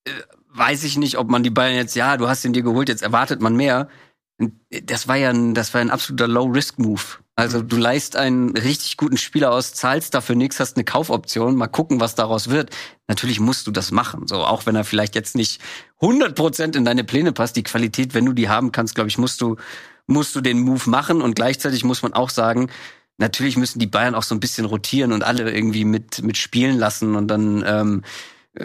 [0.04, 0.10] äh,
[0.54, 3.02] weiß ich nicht, ob man die Bayern jetzt, ja, du hast ihn dir geholt, jetzt
[3.02, 3.88] erwartet man mehr.
[4.84, 7.02] Das war ja ein, das war ein absoluter Low-Risk-Move.
[7.40, 11.68] Also du leist einen richtig guten Spieler aus, zahlst dafür nichts, hast eine Kaufoption, mal
[11.68, 12.68] gucken, was daraus wird.
[13.08, 15.58] Natürlich musst du das machen, so auch wenn er vielleicht jetzt nicht
[16.02, 17.56] 100% in deine Pläne passt.
[17.56, 19.56] Die Qualität, wenn du die haben kannst, glaube ich, musst du
[20.06, 22.68] musst du den Move machen und gleichzeitig muss man auch sagen,
[23.16, 26.78] natürlich müssen die Bayern auch so ein bisschen rotieren und alle irgendwie mit mit spielen
[26.78, 28.06] lassen und dann ähm, äh,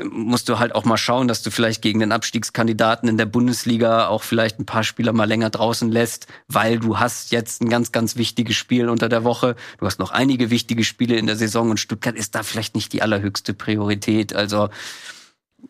[0.04, 4.08] musst du halt auch mal schauen, dass du vielleicht gegen den Abstiegskandidaten in der Bundesliga
[4.08, 7.92] auch vielleicht ein paar Spieler mal länger draußen lässt, weil du hast jetzt ein ganz,
[7.92, 9.56] ganz wichtiges Spiel unter der Woche.
[9.78, 12.94] Du hast noch einige wichtige Spiele in der Saison und Stuttgart ist da vielleicht nicht
[12.94, 14.34] die allerhöchste Priorität.
[14.34, 14.70] Also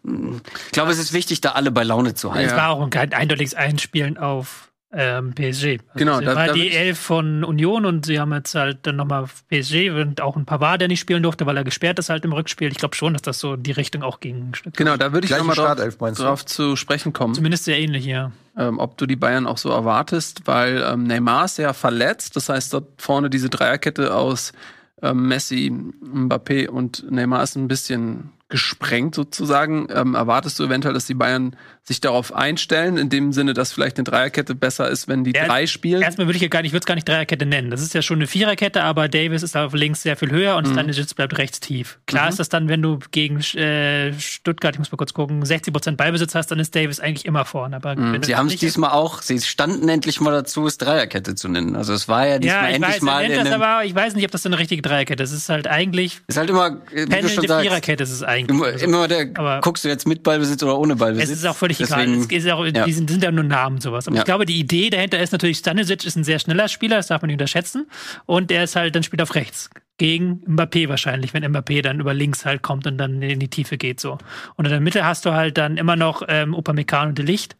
[0.03, 2.49] mh, ich glaube, es ist wichtig, da alle bei Laune zu halten.
[2.49, 5.65] Es war auch ein eindeutiges Einspielen auf ähm, PSG.
[5.65, 8.79] Also Genau, es da- war da die Elf von Union und sie haben jetzt halt
[8.83, 12.09] dann nochmal PSG und auch ein Pavard, der nicht spielen durfte, weil er gesperrt ist
[12.09, 12.71] halt im Rückspiel.
[12.71, 14.53] Ich glaube schon, dass das so in die Richtung auch ging.
[14.75, 17.33] Genau, da würde ich nochmal drauf, drauf zu sprechen kommen.
[17.33, 18.31] Zumindest sehr ähnlich, ja.
[18.57, 22.35] ähm, ob du die Bayern auch so erwartest, weil ähm, Neymar ist ja verletzt.
[22.35, 24.53] Das heißt, dort vorne diese Dreierkette aus
[25.01, 29.87] ähm, Messi, Mbappé und Neymar ist ein bisschen gesprengt sozusagen.
[29.93, 33.97] Ähm, erwartest du eventuell, dass die Bayern sich darauf einstellen, in dem Sinne, dass vielleicht
[33.97, 36.01] eine Dreierkette besser ist, wenn die Ja, drei spielen?
[36.01, 37.69] Erstmal würde ich ja gar nicht, ich würde es gar nicht Dreierkette nennen.
[37.71, 40.57] Das ist ja schon eine Viererkette, aber Davis ist auf links sehr viel höher Mhm.
[40.57, 41.99] und Stanisic bleibt rechts tief.
[42.07, 45.95] Klar ist das dann, wenn du gegen äh, Stuttgart, ich muss mal kurz gucken, 60%
[45.95, 47.75] Beibesitz hast, dann ist Davis eigentlich immer vorne.
[47.75, 48.21] Aber Mhm.
[48.23, 51.75] Sie haben es diesmal auch, sie standen endlich mal dazu, es Dreierkette zu nennen.
[51.75, 54.15] Also es war ja diesmal Ja, ich endlich weiß, mal in das aber, ich weiß
[54.15, 55.31] nicht, ob das so eine richtige Dreierkette ist.
[55.31, 58.23] Es ist halt eigentlich ist halt immer, wie du schon pendelnde sagst, Viererkette ist es
[58.23, 58.34] eigentlich.
[58.35, 61.29] Immer, Also, immer der, aber- guckst du jetzt mit Ballbesitz oder ohne Ballbesitz?
[61.29, 62.05] es ist auch völlig egal.
[62.05, 62.85] Deswegen- Es ist auch, ja.
[62.85, 64.07] Die sind, sind ja nur Namen sowas.
[64.07, 64.21] Aber Ja.
[64.21, 67.21] ich glaube, die Idee dahinter ist natürlich, Stanisic ist ein sehr schneller Spieler, das darf
[67.21, 67.87] man nicht unterschätzen.
[68.25, 69.69] Und der ist halt, dann spielt auf rechts.
[69.97, 73.77] Gegen Mbappé wahrscheinlich, wenn Mbappé dann über links halt kommt und dann in die Tiefe
[73.77, 74.17] geht so.
[74.55, 77.55] Und in der Mitte hast du halt dann immer noch ähm, Upamecano und De Licht.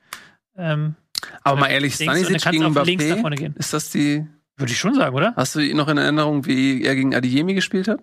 [0.58, 0.96] Ähm,
[1.44, 3.56] Aber mal ehrlich, und dann Stanisic gegen Mbappé, gehen.
[3.58, 4.26] ist das die...
[4.58, 5.34] Würde ich schon sagen, oder?
[5.36, 8.00] Hast du noch in Erinnerung, wie er gegen Adiyemi gespielt hat?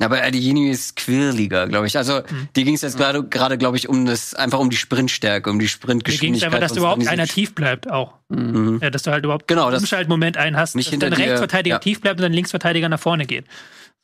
[0.00, 1.96] Aber Adeyemi ist quirliger, glaube ich.
[1.96, 2.48] Also Hm.
[2.56, 5.58] dir ging es jetzt gerade, gerade glaube ich, um das, einfach um die Sprintstärke, um
[5.58, 6.46] die Mir ging es Sprintgeschwindigkeit.
[6.48, 8.14] einfach, dass von überhaupt einer tief bleibt auch.
[8.28, 8.80] Mhm.
[8.82, 11.76] Ja, dass du halt überhaupt Genau, einen das- Umschaltmoment einen hast, Nicht dass dein Rechtsverteidiger
[11.76, 11.78] ja.
[11.80, 13.44] tief bleibt und dein Linksverteidiger nach vorne geht.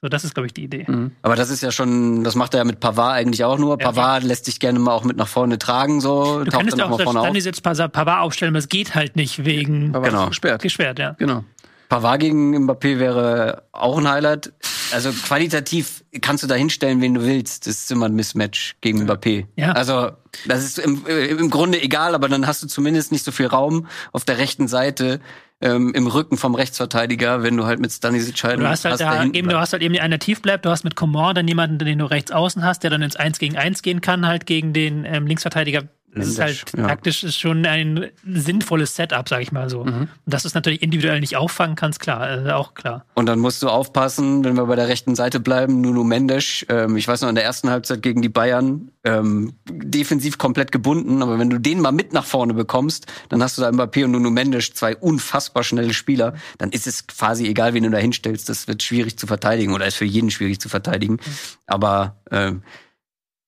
[0.00, 0.86] So, das ist, glaube ich, die Idee.
[1.22, 3.80] Aber das ist ja schon, das macht er ja mit Pavard eigentlich auch nur.
[3.80, 6.78] Ja, Pavard lässt sich gerne mal auch mit nach vorne tragen, so, Du könntest dann
[6.78, 7.26] ja auch auch mal vorne auf.
[7.26, 10.28] Stanisic Pavard aufstellen, aber es geht halt nicht wegen Aber Genau.
[10.28, 10.62] gesperrt.
[10.62, 11.16] gesperrt, ja.
[11.18, 11.42] Genau.
[11.88, 14.52] Pavard gegen Mbappé wäre auch ein Highlight.
[14.92, 17.66] Also qualitativ kannst du da hinstellen, wen du willst.
[17.66, 19.46] Das ist immer ein Mismatch gegen Mbappé.
[19.56, 19.72] Ja.
[19.72, 20.10] Also
[20.46, 23.46] das ist im, äh, im Grunde egal, aber dann hast du zumindest nicht so viel
[23.46, 25.20] Raum auf der rechten Seite
[25.60, 29.24] ähm, im Rücken vom Rechtsverteidiger, wenn du halt mit Stanisic halt Du hast halt, da,
[29.24, 31.98] eben, du hast halt eben einer tief bleibt, du hast mit Coman dann jemanden, den
[31.98, 35.04] du rechts außen hast, der dann ins 1 gegen 1 gehen kann, halt gegen den
[35.04, 35.84] ähm, Linksverteidiger.
[36.14, 36.86] Es ist halt ja.
[36.86, 39.80] taktisch ist schon ein sinnvolles Setup, sag ich mal so.
[39.80, 43.04] Und dass du es natürlich individuell nicht auffangen kannst, klar, äh, auch klar.
[43.14, 46.96] Und dann musst du aufpassen, wenn wir bei der rechten Seite bleiben, Nuno Mendes, ähm,
[46.96, 51.38] ich weiß noch, in der ersten Halbzeit gegen die Bayern, ähm, defensiv komplett gebunden, aber
[51.38, 54.30] wenn du den mal mit nach vorne bekommst, dann hast du da Mbappé und Nuno
[54.30, 58.66] Mendes, zwei unfassbar schnelle Spieler, dann ist es quasi egal, wen du da hinstellst, das
[58.68, 61.18] wird schwierig zu verteidigen oder ist für jeden schwierig zu verteidigen.
[61.66, 62.62] Aber ähm,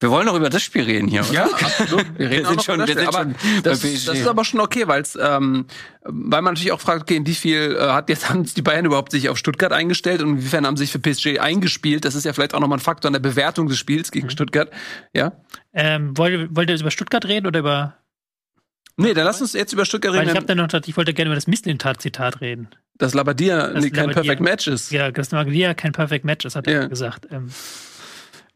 [0.01, 1.21] wir wollen doch über das Spiel reden hier.
[1.21, 1.31] oder?
[1.31, 2.05] Ja, absolut.
[2.19, 3.05] Wir reden Wir auch sind noch schon- über das wir Spiel.
[3.05, 4.05] sind aber schon das, PSG.
[4.07, 5.65] das ist aber schon okay, weil es, ähm,
[6.03, 9.11] weil man natürlich auch fragt, okay, wie viel äh, hat jetzt haben die Bayern überhaupt
[9.11, 12.03] sich auf Stuttgart eingestellt und inwiefern haben sie sich für PSG eingespielt?
[12.03, 14.13] Das ist ja vielleicht auch nochmal ein Faktor an der Bewertung des Spiels Mhm.
[14.13, 14.69] gegen Stuttgart.
[15.15, 15.31] Ja.
[15.73, 17.95] Ähm, wollt, wollt ihr über Stuttgart reden oder über.
[18.97, 21.13] Nee, dann lass uns jetzt über Stuttgart Weil ich reden, habe dann noch ich wollte
[21.13, 22.69] gerne über das Mislintat-Zitat reden.
[22.97, 24.91] dass Labadia Das nee, kein Perfect Match ist.
[24.91, 26.87] Ja, dass Maglia kein Perfect Match ist, hat er Ja.
[26.87, 27.27] gesagt.
[27.31, 27.49] Ähm,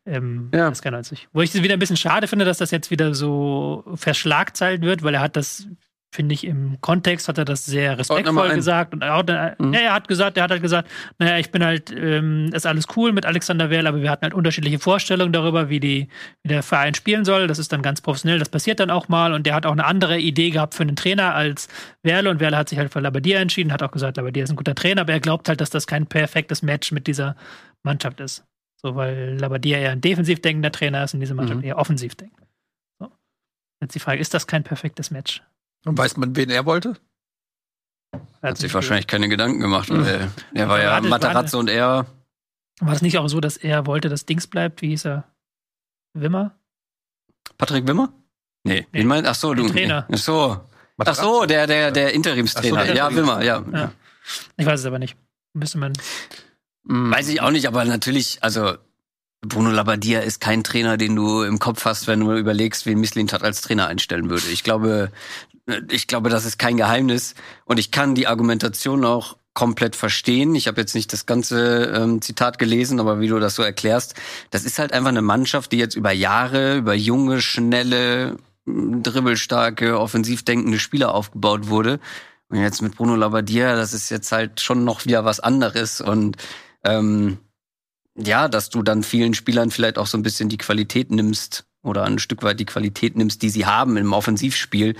[0.05, 0.69] ähm, Ja.
[0.69, 1.27] Das kann er sich.
[1.33, 5.03] Wo ich es wieder ein bisschen schade finde, dass das jetzt wieder so verschlagzeilt wird,
[5.03, 5.67] weil er hat das,
[6.13, 8.93] finde ich, im Kontext hat er das sehr respektvoll gesagt.
[8.93, 9.73] Und auch, äh, Mhm.
[9.73, 10.87] ja, er hat gesagt, er hat halt gesagt,
[11.19, 14.33] naja, ich bin halt, ähm, ist alles cool mit Alexander Werl, aber wir hatten halt
[14.33, 16.07] unterschiedliche Vorstellungen darüber, wie, die,
[16.43, 17.47] wie der Verein spielen soll.
[17.47, 19.33] Das ist dann ganz professionell, das passiert dann auch mal.
[19.33, 21.67] Und der hat auch eine andere Idee gehabt für einen Trainer als
[22.01, 22.29] Werle.
[22.29, 24.75] Und Werle hat sich halt für Labadia entschieden, hat auch gesagt, Labadia ist ein guter
[24.75, 27.35] Trainer, aber er glaubt halt, dass das kein perfektes Match mit dieser
[27.83, 28.45] Mannschaft ist.
[28.85, 31.65] So, weil Labadia eher ein defensiv denkender Trainer ist und diese Mannschaft Mhm.
[31.65, 32.39] eher offensiv denkt.
[32.99, 33.11] So.
[33.81, 35.41] Jetzt die Frage, ist das kein perfektes Match?
[35.85, 36.95] Und weiß man, wen er wollte?
[38.43, 39.89] Hat sich wahrscheinlich keine Gedanken gemacht.
[39.89, 42.05] Weil er war ja Matarazzo und er.
[42.79, 44.83] War es nicht auch so, dass er wollte, dass Dings bleibt?
[44.83, 45.23] Wie hieß er?
[46.13, 46.55] Wimmer?
[47.57, 48.13] Patrick Wimmer?
[48.65, 48.87] Nee, Nee.
[48.91, 49.25] wen meint?
[49.25, 49.63] Ach so, du.
[49.63, 50.07] Der Trainer.
[50.11, 50.61] Ach so.
[50.99, 52.81] Ach so, der, der, der Interimstrainer.
[52.81, 53.15] So, der ja.
[53.15, 53.65] Wimmer, ja.
[53.73, 53.91] Ja.
[54.57, 55.17] Ich weiß es aber nicht.
[55.53, 55.93] Müsste man.
[56.85, 57.11] Mhm.
[57.11, 58.73] Weiß ich auch nicht, aber natürlich, also
[59.41, 63.43] Bruno Labbadia ist kein Trainer, den du im Kopf hast, wenn du überlegst, wen Misslintat
[63.43, 64.47] als Trainer einstellen würde.
[64.51, 65.11] Ich glaube,
[65.89, 70.53] ich glaube, das ist kein Geheimnis und ich kann die Argumentation auch komplett verstehen.
[70.53, 74.15] Ich habe jetzt nicht das ganze ähm, Zitat gelesen, aber wie du das so erklärst,
[74.51, 80.43] das ist halt einfach eine Mannschaft, die jetzt über Jahre, über junge, schnelle, dribbelstarke, offensiv
[80.43, 81.99] denkende Spieler aufgebaut wurde.
[82.49, 86.37] Und jetzt mit Bruno Labbadia, das ist jetzt halt schon noch wieder was anderes und
[86.85, 87.39] ähm,
[88.17, 92.03] ja, dass du dann vielen Spielern vielleicht auch so ein bisschen die Qualität nimmst oder
[92.03, 94.95] ein Stück weit die Qualität nimmst, die sie haben im Offensivspiel.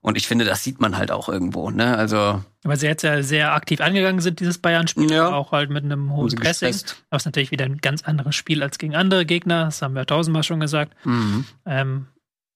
[0.00, 1.70] Und ich finde, das sieht man halt auch irgendwo.
[1.70, 1.96] Ne?
[1.96, 5.10] Also Weil sie jetzt ja sehr aktiv angegangen sind, dieses Bayern-Spiel.
[5.10, 5.32] Ja.
[5.32, 6.68] Auch halt mit einem hohen Pressing.
[6.68, 7.04] gestresst.
[7.10, 9.66] Aber es ist natürlich wieder ein ganz anderes Spiel als gegen andere Gegner.
[9.66, 10.94] Das haben wir tausendmal schon gesagt.
[11.04, 11.44] Mhm.
[11.66, 12.06] Ähm,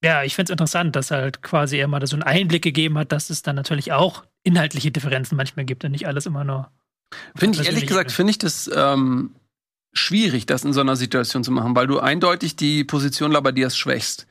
[0.05, 2.99] ja, ich finde es interessant, dass er halt quasi er mal so einen Einblick gegeben
[2.99, 6.71] hat, dass es dann natürlich auch inhaltliche Differenzen manchmal gibt und nicht alles immer nur.
[7.37, 9.35] Finde ich ehrlich persönliche gesagt, finde ich das ähm,
[9.93, 14.27] schwierig, das in so einer Situation zu machen, weil du eindeutig die Position Labadias schwächst.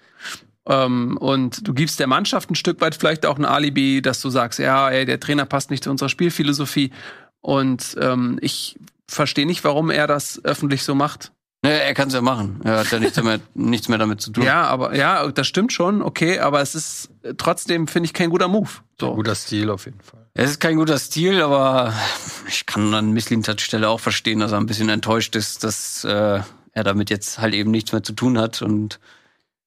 [0.68, 4.30] Ähm, und du gibst der Mannschaft ein Stück weit vielleicht auch ein Alibi, dass du
[4.30, 6.92] sagst, ja, ey, der Trainer passt nicht zu unserer Spielphilosophie.
[7.40, 8.78] Und ähm, ich
[9.08, 11.32] verstehe nicht, warum er das öffentlich so macht.
[11.64, 12.60] Ne, er kann es ja machen.
[12.64, 14.44] Er hat ja nichts mehr, nichts mehr damit zu tun.
[14.44, 18.32] Ja, aber ja, das stimmt schon, okay, aber es ist äh, trotzdem, finde ich, kein
[18.32, 18.70] guter Move.
[19.00, 19.14] So.
[19.14, 20.26] Guter Stil auf jeden Fall.
[20.34, 21.94] Es ist kein guter Stil, aber
[22.48, 26.40] ich kann an Misslintats Stelle auch verstehen, dass er ein bisschen enttäuscht ist, dass äh,
[26.72, 28.62] er damit jetzt halt eben nichts mehr zu tun hat.
[28.62, 29.00] Und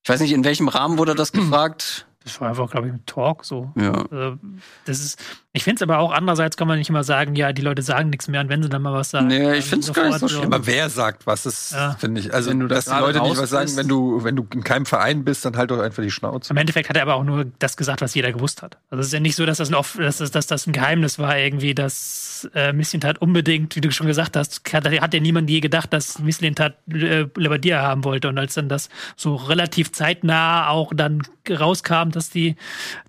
[0.03, 2.07] ich weiß nicht, in welchem Rahmen wurde das gefragt?
[2.25, 3.71] Das war einfach, glaube ich, ein Talk so.
[3.77, 3.93] Ja.
[4.11, 4.39] Also,
[4.87, 5.19] das ist,
[5.57, 8.11] ich finde es aber auch andererseits kann man nicht immer sagen, ja, die Leute sagen
[8.11, 9.29] nichts mehr und wenn sie dann mal was sagen.
[9.29, 10.53] Nee, ich dann find's gar nicht sofort so schlimm.
[10.53, 11.45] Aber wer sagt was?
[11.45, 11.95] Das Ja.
[11.99, 12.35] finde ich.
[12.35, 14.65] Also, Wenn du das dass die Leute nicht was sagen, wenn du, wenn du in
[14.65, 16.53] keinem Verein bist, dann halt doch einfach die Schnauze.
[16.53, 18.79] Im Endeffekt hat er aber auch nur das gesagt, was jeder gewusst hat.
[18.91, 20.73] Also es ist ja nicht so, dass das ein, off- dass das, dass das ein
[20.73, 25.21] Geheimnis war, irgendwie, dass äh, Misslintat unbedingt, wie du schon gesagt hast, hat, hat ja
[25.21, 28.29] niemand je gedacht, dass Misslintat äh, Lebadia haben wollte.
[28.29, 32.57] Und als dann das so relativ zeitnah auch dann rauskam, dass die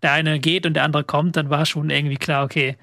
[0.04, 2.78] der eine geht und der andere kommt, dann war schon irgendwie klar, okay,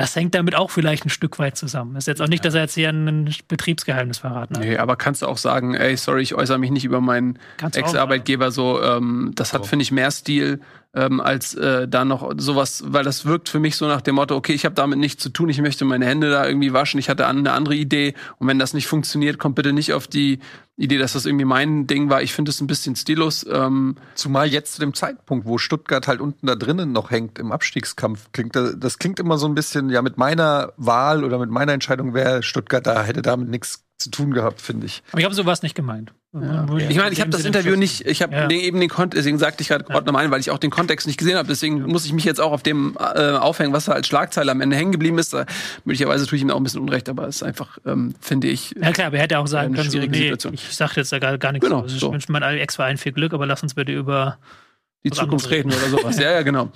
[0.00, 1.94] das hängt damit auch vielleicht ein Stück weit zusammen.
[1.96, 4.64] Ist jetzt auch nicht, dass er jetzt hier ein Betriebsgeheimnis verraten hat.
[4.64, 8.50] Nee, aber kannst du auch sagen, ey, sorry, ich äußere mich nicht über meinen Ex-Arbeitgeber
[8.50, 10.60] so, ähm, das hat, finde ich, mehr Stil,
[10.94, 14.34] ähm, als äh, da noch sowas, weil das wirkt für mich so nach dem Motto,
[14.34, 17.08] okay, ich habe damit nichts zu tun, ich möchte meine Hände da irgendwie waschen, ich
[17.08, 20.40] hatte eine andere Idee und wenn das nicht funktioniert, kommt bitte nicht auf die
[20.76, 22.22] Idee, dass das irgendwie mein Ding war.
[22.22, 23.46] Ich finde es ein bisschen stillos.
[23.50, 27.52] Ähm, Zumal jetzt zu dem Zeitpunkt, wo Stuttgart halt unten da drinnen noch hängt im
[27.52, 31.50] Abstiegskampf, klingt da- das klingt immer so ein bisschen, ja, mit meiner Wahl oder mit
[31.50, 35.02] meiner Entscheidung wäre Stuttgart da, hätte damit nichts zu tun gehabt, finde ich.
[35.12, 36.12] Aber ich glaube, so war es nicht gemeint.
[36.32, 38.48] ich meine, ich habe das Interview nicht, ich habe Ja.
[38.48, 41.06] eben den Kontext, deswegen sagte ich gerade ordne mal ein, weil ich auch den Kontext
[41.06, 41.48] nicht gesehen habe.
[41.48, 44.60] Deswegen muss ich mich jetzt auch auf dem äh, aufhängen, was da als Schlagzeile am
[44.60, 45.32] Ende hängen geblieben ist.
[45.34, 45.44] Da,
[45.84, 48.74] möglicherweise tue ich ihm auch ein bisschen Unrecht, aber es ist einfach, ähm, finde ich.
[48.80, 50.54] Ja klar, aber er hätte auch sagen können, so, nee, Situation.
[50.54, 51.66] ich sag jetzt da gar, gar nichts.
[51.66, 52.06] Genau, so.
[52.08, 54.38] Ich wünsche meinem Ex-Verein viel Glück, aber lass uns bitte über
[55.04, 56.18] die Zukunft reden oder sowas.
[56.20, 56.70] ja, ja, genau.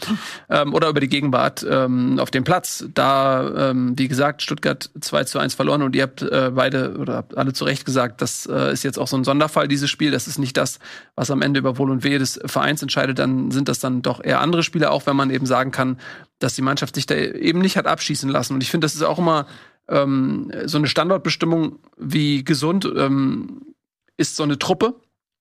[0.48, 2.86] ähm, oder über die Gegenwart ähm, auf dem Platz.
[2.94, 7.14] Da, ähm, wie gesagt, Stuttgart 2 zu 1 verloren und ihr habt äh, beide oder
[7.16, 10.10] habt alle zu Recht gesagt, das äh, ist jetzt auch so ein Sonderfall, dieses Spiel.
[10.10, 10.78] Das ist nicht das,
[11.14, 13.18] was am Ende über Wohl und Wehe des Vereins entscheidet.
[13.18, 15.98] Dann sind das dann doch eher andere Spiele, auch wenn man eben sagen kann,
[16.38, 18.54] dass die Mannschaft sich da eben nicht hat abschießen lassen.
[18.54, 19.46] Und ich finde, das ist auch immer
[19.88, 23.74] ähm, so eine Standortbestimmung, wie gesund ähm,
[24.16, 24.94] ist so eine Truppe.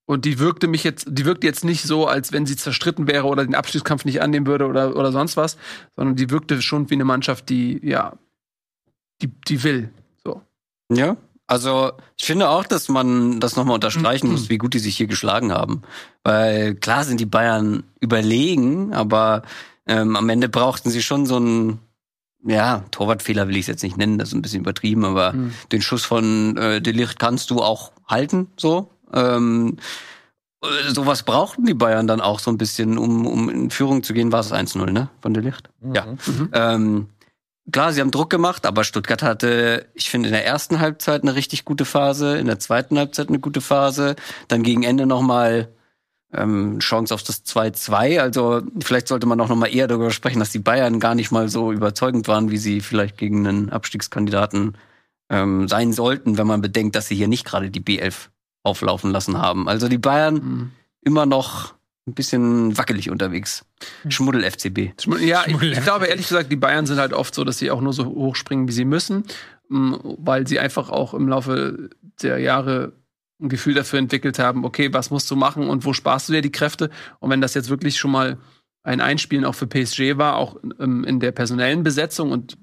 [0.06, 3.26] Und die wirkte mich jetzt, die wirkte jetzt nicht so, als wenn sie zerstritten wäre
[3.26, 5.56] oder den Abstiegskampf nicht annehmen würde oder, oder sonst was,
[5.96, 8.12] sondern die wirkte schon wie eine Mannschaft, die, ja,
[9.22, 9.90] die, die will.
[10.22, 10.42] So.
[10.92, 14.96] Ja, also ich finde auch, dass man das nochmal unterstreichen muss, wie gut die sich
[14.96, 15.82] hier geschlagen haben.
[16.22, 19.42] Weil klar sind die Bayern überlegen, aber
[19.86, 21.78] ähm, am Ende brauchten sie schon so einen,
[22.46, 25.54] ja, Torwartfehler will ich es jetzt nicht nennen, das ist ein bisschen übertrieben, aber Mhm.
[25.72, 28.90] den Schuss von äh, De Ligt kannst du auch halten, so.
[29.14, 29.76] Ähm,
[30.62, 34.14] äh, sowas brauchten die Bayern dann auch so ein bisschen, um, um in Führung zu
[34.14, 34.32] gehen.
[34.32, 35.08] War es 1-0, ne?
[35.20, 35.70] Von De Ligt?
[35.92, 36.06] Ja.
[36.52, 37.08] Ähm,
[37.70, 41.34] klar, sie haben Druck gemacht, aber Stuttgart hatte, ich finde, in der ersten Halbzeit eine
[41.34, 44.16] richtig gute Phase, in der zweiten Halbzeit eine gute Phase,
[44.48, 45.68] dann gegen Ende nochmal
[46.32, 48.20] ähm, Chance auf das 2-2.
[48.20, 51.30] Also vielleicht sollte man auch noch mal eher darüber sprechen, dass die Bayern gar nicht
[51.30, 54.76] mal so überzeugend waren, wie sie vielleicht gegen einen Abstiegskandidaten
[55.30, 58.28] ähm, sein sollten, wenn man bedenkt, dass sie hier nicht gerade die B11
[58.64, 59.68] auflaufen lassen haben.
[59.68, 60.70] Also die Bayern Mhm.
[61.02, 61.74] immer noch
[62.06, 63.64] ein bisschen wackelig unterwegs.
[64.08, 64.92] Schmuddel FCB.
[65.00, 65.72] Schmu- Ja, ich, Schmuddel.
[65.72, 68.04] ich glaube ehrlich gesagt, die Bayern sind halt oft so, dass sie auch nur so
[68.06, 69.24] hoch springen, wie sie müssen,
[69.70, 71.88] m, weil sie einfach auch im Laufe
[72.20, 72.92] der Jahre
[73.40, 76.42] ein Gefühl dafür entwickelt haben, okay, was musst du machen und wo sparst du dir
[76.42, 76.90] die Kräfte?
[77.20, 78.38] Und wenn das jetzt wirklich schon mal
[78.82, 82.58] ein Einspielen auch für PSG war, auch ähm, in der personellen Besetzung und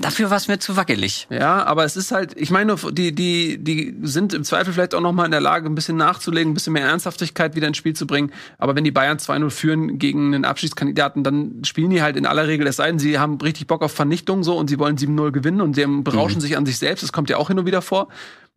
[0.00, 1.26] dafür war es mir zu wackelig.
[1.30, 5.00] ja, aber es ist halt, ich meine, die, die, die sind im Zweifel vielleicht auch
[5.00, 7.94] noch mal in der Lage, ein bisschen nachzulegen, ein bisschen mehr Ernsthaftigkeit wieder ins Spiel
[7.94, 8.32] zu bringen.
[8.56, 12.48] Aber wenn die Bayern 2-0 führen gegen einen Abschiedskandidaten, dann spielen die halt in aller
[12.48, 15.30] Regel, es sei denn, sie haben richtig Bock auf Vernichtung so und sie wollen 7-0
[15.32, 17.02] gewinnen und sie berauschen sich an sich selbst.
[17.02, 18.08] Das kommt ja auch hin und wieder vor.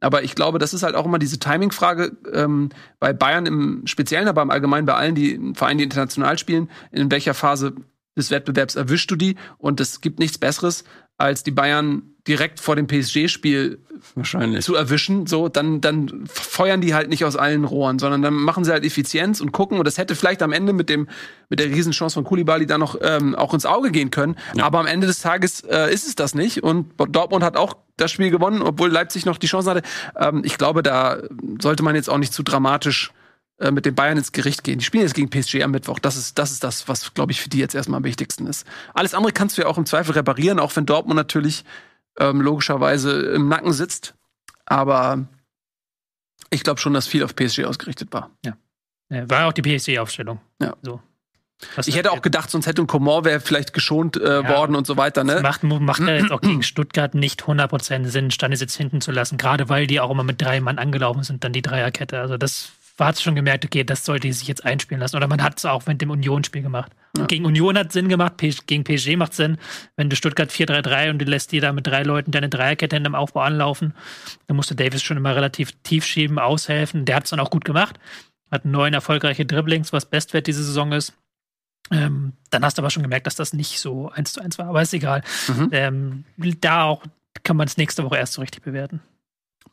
[0.01, 4.27] Aber ich glaube, das ist halt auch immer diese Timing-Frage ähm, bei Bayern im Speziellen,
[4.27, 7.75] aber im Allgemeinen bei allen, die Vereinen, die international spielen, in welcher Phase
[8.17, 9.35] des Wettbewerbs erwischst du die?
[9.57, 10.83] Und es gibt nichts Besseres,
[11.17, 13.79] als die Bayern direkt vor dem PSG-Spiel
[14.61, 18.63] zu erwischen, so, dann, dann feuern die halt nicht aus allen Rohren, sondern dann machen
[18.63, 19.77] sie halt Effizienz und gucken.
[19.77, 21.07] Und das hätte vielleicht am Ende mit dem,
[21.49, 24.35] mit der Riesenchance von Koulibaly da noch ähm, auch ins Auge gehen können.
[24.59, 26.63] Aber am Ende des Tages äh, ist es das nicht.
[26.63, 29.81] Und Dortmund hat auch das Spiel gewonnen, obwohl Leipzig noch die Chance hatte.
[30.15, 31.19] Ähm, ich glaube, da
[31.61, 33.11] sollte man jetzt auch nicht zu dramatisch
[33.61, 34.79] äh, mit den Bayern ins Gericht gehen.
[34.79, 35.99] Die spielen jetzt gegen PSG am Mittwoch.
[35.99, 38.65] Das ist das, ist das was, glaube ich, für die jetzt erstmal am wichtigsten ist.
[38.93, 41.63] Alles andere kannst du ja auch im Zweifel reparieren, auch wenn Dortmund natürlich
[42.19, 44.15] ähm, logischerweise im Nacken sitzt.
[44.65, 45.25] Aber
[46.49, 48.31] ich glaube schon, dass viel auf PSG ausgerichtet war.
[48.43, 48.53] Ja,
[49.29, 50.39] war auch die PSG-Aufstellung.
[50.61, 50.75] Ja.
[50.81, 51.01] So.
[51.75, 54.49] Das Ich hätte auch gedacht, sonst hätte ein Coman wäre vielleicht geschont äh, Ja.
[54.49, 55.23] worden und so weiter.
[55.23, 55.41] Ne?
[55.41, 59.69] macht, macht ja jetzt auch gegen Stuttgart nicht 100% Sinn, Standesitz hinten zu lassen, gerade
[59.69, 62.19] weil die auch immer mit drei Mann angelaufen sind, dann die Dreierkette.
[62.19, 65.15] Also das hat schon gemerkt, okay, das sollte sich jetzt einspielen lassen.
[65.15, 66.91] Oder man hat es auch mit dem Union-Spiel gemacht.
[67.17, 69.57] Und Gegen Union hat Sinn gemacht, gegen PSG macht Sinn.
[69.95, 73.03] Wenn du Stuttgart 4-3-3 und du lässt dir da mit drei Leuten deine Dreierkette in
[73.03, 73.93] dem Aufbau anlaufen,
[74.47, 77.05] dann musste Davis schon immer relativ tief schieben, aushelfen.
[77.05, 77.99] Der hat es dann auch gut gemacht.
[78.49, 81.13] Hat neun erfolgreiche Dribblings, was Bestwert diese Saison ist.
[81.89, 84.67] Ähm, dann hast du aber schon gemerkt, dass das nicht so eins zu eins war,
[84.67, 85.23] aber ist egal.
[85.47, 85.69] Mhm.
[85.71, 86.23] Ähm,
[86.61, 87.03] da auch
[87.43, 89.01] kann man es nächste Woche erst so richtig bewerten.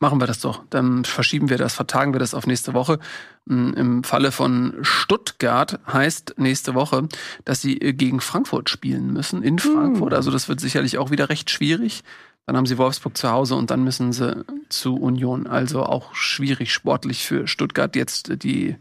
[0.01, 0.63] Machen wir das doch.
[0.69, 2.99] Dann verschieben wir das, vertagen wir das auf nächste Woche.
[3.45, 7.09] Mm, Im Falle von Stuttgart heißt nächste Woche,
[7.43, 10.13] dass sie äh, gegen Frankfurt spielen müssen, in Frankfurt.
[10.13, 12.03] Also das wird sicherlich auch wieder recht schwierig.
[12.45, 15.47] Dann haben sie Wolfsburg zu Hause und dann müssen sie zu Union.
[15.47, 18.77] Also auch schwierig sportlich für Stuttgart jetzt äh, die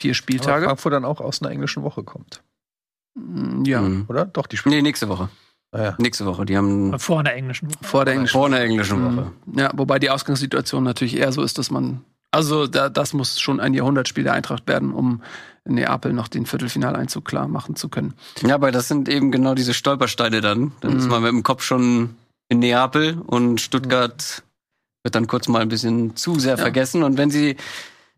[0.00, 0.66] vier Aber Spieltage.
[0.66, 2.42] Frankfurt dann auch aus einer englischen Woche kommt,
[3.14, 4.26] Mm, Ja, oder?
[4.26, 4.74] Doch, die spielen.
[4.74, 5.28] Nee, nächste Woche.
[5.72, 5.94] Ah, ja.
[5.98, 6.46] Nächste Woche.
[6.46, 7.78] Die haben Vor einer englischen Woche.
[7.84, 9.32] vor der englischen vor einer englischen Woche.
[9.46, 9.58] Mhm.
[9.58, 12.02] Ja, wobei die Ausgangssituation natürlich eher so ist, dass man.
[12.32, 15.22] Also da, das muss schon ein Jahrhundertspiel der Eintracht werden, um
[15.64, 18.14] in Neapel noch den Viertelfinaleinzug klar machen zu können.
[18.42, 20.72] Ja, aber das sind eben genau diese Stolpersteine dann.
[20.80, 21.10] Dann ist Mhm.
[21.10, 22.16] man mit dem Kopf schon
[22.48, 24.42] in Neapel und Stuttgart
[25.02, 26.56] wird dann kurz mal ein bisschen zu sehr Ja.
[26.58, 27.02] vergessen.
[27.04, 27.56] Und wenn sie,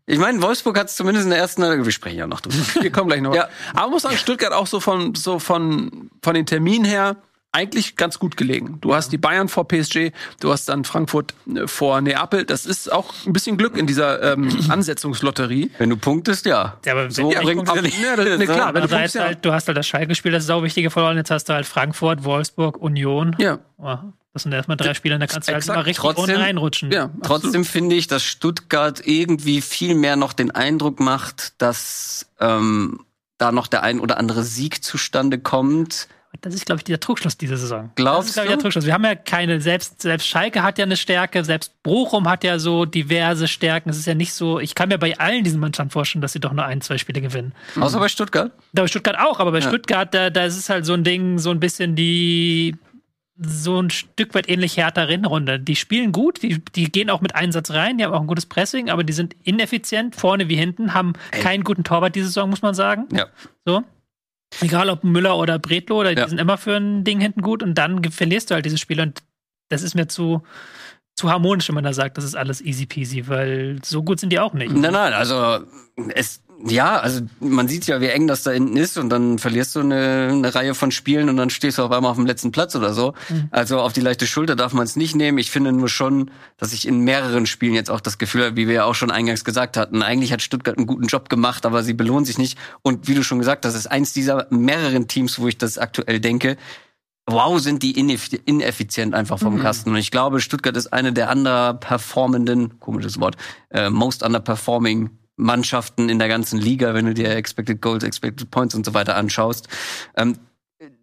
[0.05, 2.55] ich meine, Wolfsburg hat es zumindest in der ersten, wir sprechen ja noch drüber.
[2.81, 3.33] Wir kommen gleich noch.
[3.35, 3.47] Ja.
[3.71, 7.15] Aber man muss sagen, Stuttgart auch so von, so von, von den Terminen her
[7.51, 8.77] eigentlich ganz gut gelegen.
[8.81, 12.45] Du hast die Bayern vor PSG, du hast dann Frankfurt äh, vor Neapel.
[12.45, 15.71] Das ist auch ein bisschen Glück in dieser ähm, Ansetzungslotterie.
[15.79, 16.77] wenn du punktest, ja.
[16.85, 17.99] Ja, aber So wenn- bringt nicht.
[18.03, 19.23] ja, das- nee, klar, wenn du punktest, ja.
[19.23, 21.17] halt, du hast halt das Schalke-Spiel, das Sauwichtige verloren.
[21.17, 23.35] Jetzt hast du halt Frankfurt, Wolfsburg, Union.
[23.39, 23.95] Ja, Oh,
[24.33, 25.75] das sind erstmal drei Spiele, da kannst du halt Exakt.
[25.77, 26.91] mal richtig Trotzdem- reinrutschen.
[26.91, 27.09] ja.
[27.23, 32.99] Trotzdem finde ich, dass Stuttgart irgendwie viel mehr noch den Eindruck macht, dass ähm,
[33.37, 36.09] da noch der ein oder andere Sieg zustande kommt.
[36.41, 37.91] Das ist, glaube ich, der Trugschluss dieser Saison.
[37.95, 38.85] Glaubst das ist, glaub ich, der Trugschluss.
[38.85, 42.59] Wir haben ja keine, selbst, selbst Schalke hat ja eine Stärke, selbst Bochum hat ja
[42.59, 43.89] so diverse Stärken.
[43.89, 46.39] Es ist ja nicht so, ich kann mir bei allen diesen Mannschaften vorstellen, dass sie
[46.39, 47.53] doch nur ein, zwei Spiele gewinnen.
[47.79, 48.51] Außer bei Stuttgart.
[48.73, 49.67] Da bei Stuttgart auch, aber bei Ja.
[49.67, 52.75] Stuttgart, da, da ist es halt so ein Ding, so ein bisschen die,
[53.41, 55.59] so ein Stück weit ähnlich härter Rennrunde.
[55.59, 58.45] Die spielen gut, die, die gehen auch mit Einsatz rein, die haben auch ein gutes
[58.45, 62.61] Pressing, aber die sind ineffizient, vorne wie hinten, haben keinen guten Torwart diese Saison, muss
[62.61, 63.07] man sagen.
[63.11, 63.25] Ja.
[63.65, 63.83] So.
[64.61, 66.27] Egal ob Müller oder Bredlo, oder die Ja.
[66.27, 69.21] sind immer für ein Ding hinten gut und dann verlierst du halt diese Spiele und
[69.69, 70.41] das ist mir zu,
[71.15, 74.31] zu harmonisch, wenn man da sagt, das ist alles easy peasy, weil so gut sind
[74.31, 74.71] die auch nicht.
[74.71, 75.59] Nein, nein, also
[76.15, 79.75] es, ja, also man sieht ja, wie eng das da hinten ist und dann verlierst
[79.75, 82.51] du eine, eine Reihe von Spielen und dann stehst du auf einmal auf dem letzten
[82.51, 83.13] Platz oder so.
[83.51, 85.37] Also auf die leichte Schulter darf man es nicht nehmen.
[85.37, 88.67] Ich finde nur schon, dass ich in mehreren Spielen jetzt auch das Gefühl habe, wie
[88.67, 91.83] wir ja auch schon eingangs gesagt hatten, eigentlich hat Stuttgart einen guten Job gemacht, aber
[91.83, 92.57] sie belohnen sich nicht.
[92.81, 96.19] Und wie du schon gesagt hast, ist eins dieser mehreren Teams, wo ich das aktuell
[96.19, 96.57] denke,
[97.25, 99.91] wow, sind die ineff ineffizient einfach vom Kasten.
[99.91, 103.37] Und ich glaube, Stuttgart ist eine der underperformenden, komisches Wort,
[103.69, 108.75] äh, most underperforming Mannschaften in der ganzen Liga, wenn du dir Expected Goals, Expected Points
[108.75, 109.67] und so weiter anschaust.
[110.15, 110.37] Ähm,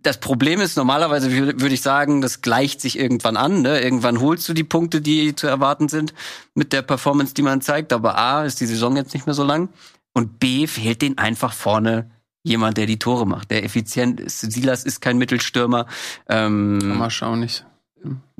[0.02, 3.62] das Problem ist normalerweise, wür- würde ich sagen, das gleicht sich irgendwann an.
[3.62, 3.80] Ne?
[3.80, 6.14] Irgendwann holst du die Punkte, die zu erwarten sind
[6.54, 7.92] mit der Performance, die man zeigt.
[7.92, 9.68] Aber A, ist die Saison jetzt nicht mehr so lang.
[10.14, 12.10] Und B, fehlt denen einfach vorne
[12.42, 14.40] jemand, der die Tore macht, der effizient ist.
[14.40, 15.86] Silas ist kein Mittelstürmer.
[16.28, 17.66] Ähm, Mal schauen nicht.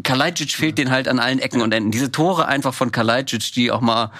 [0.02, 1.90] Kalajdzic fehlt den halt an allen Ecken und Enden.
[1.90, 4.12] Diese Tore einfach von Kalajdzic, die auch mal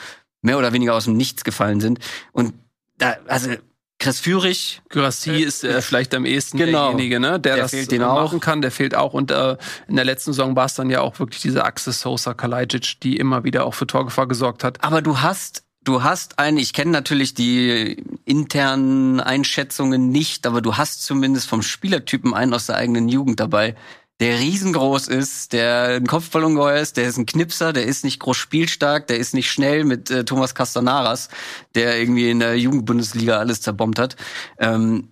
[0.47, 1.99] mehr oder weniger aus dem Nichts gefallen sind.
[2.33, 2.55] Und
[2.97, 3.51] da, also
[3.99, 6.91] Chris Führig, Gyrassi ist äh, vielleicht am ehesten Genau.
[6.91, 8.23] derjenige, ne, der, Der das fehlt äh, auch.
[8.23, 8.63] machen kann.
[8.63, 9.13] Der fehlt auch.
[9.15, 9.57] Und äh,
[9.89, 13.17] in der letzten Saison war es dann ja auch wirklich diese Achse Sosa Kalajdzic, die
[13.17, 14.83] immer wieder auch für Torgefahr gesorgt hat.
[14.83, 20.77] aber du hast Du hast eine, ich kenne natürlich die internen Einschätzungen nicht, aber du
[20.77, 23.77] hast zumindest vom Spielertypen einen aus der eigenen Jugend dabei,
[24.21, 28.37] der riesengroß ist, der ein Kopfballongeheuer ist, der ist ein Knipser, der ist nicht groß
[28.37, 31.29] spielstark, der ist nicht schnell mit äh, Thomas Castanaras,
[31.75, 34.17] der irgendwie in der Jugendbundesliga alles zerbombt hat.
[34.59, 35.09] Ähm,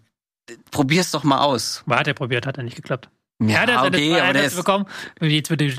[0.70, 1.82] probier's doch mal aus.
[1.86, 3.10] War hat er probiert, hat er nicht geklappt.
[3.42, 4.86] Ja, hat er seine okay, zwei aber Einsätze ist, bekommen.
[5.20, 5.74] Jetzt würde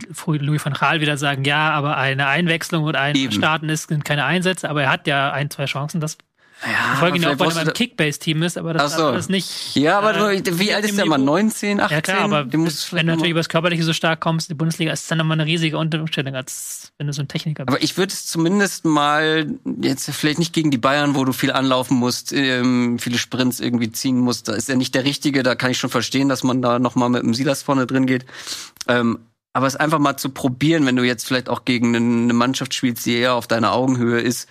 [0.45, 3.31] Louis van Gaal wieder sagen, ja, aber eine Einwechslung und ein Eben.
[3.31, 6.01] Starten ist, sind keine Einsätze, aber er hat ja ein, zwei Chancen.
[6.01, 6.17] Das
[6.63, 9.11] ja, folgen ihn auch, weil er beim Kickbase-Team ist, aber das so.
[9.11, 9.75] ist nicht.
[9.75, 11.21] Ja, aber äh, du, wie alt ist der Mann?
[11.21, 11.33] Niveau.
[11.33, 11.95] 19, 18?
[11.95, 14.91] Ja, klar, aber wenn du natürlich mal- über das Körperliche so stark kommst, die Bundesliga
[14.91, 17.75] ist dann nochmal eine riesige Umstellung, als wenn du so ein Techniker bist.
[17.75, 19.47] Aber ich würde es zumindest mal
[19.81, 23.91] jetzt vielleicht nicht gegen die Bayern, wo du viel anlaufen musst, ähm, viele Sprints irgendwie
[23.91, 24.47] ziehen musst.
[24.47, 25.43] Da ist er nicht der Richtige.
[25.43, 28.05] Da kann ich schon verstehen, dass man da noch mal mit dem Silas vorne drin
[28.07, 28.25] geht.
[28.87, 29.19] Ähm,
[29.53, 33.05] aber es einfach mal zu probieren, wenn du jetzt vielleicht auch gegen eine Mannschaft spielst,
[33.05, 34.49] die eher auf deiner Augenhöhe ist,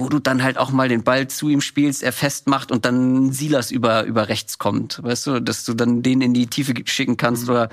[0.00, 3.32] wo du dann halt auch mal den Ball zu ihm spielst, er festmacht und dann
[3.32, 5.00] Silas über, über rechts kommt.
[5.02, 7.68] Weißt du, dass du dann den in die Tiefe schicken kannst oder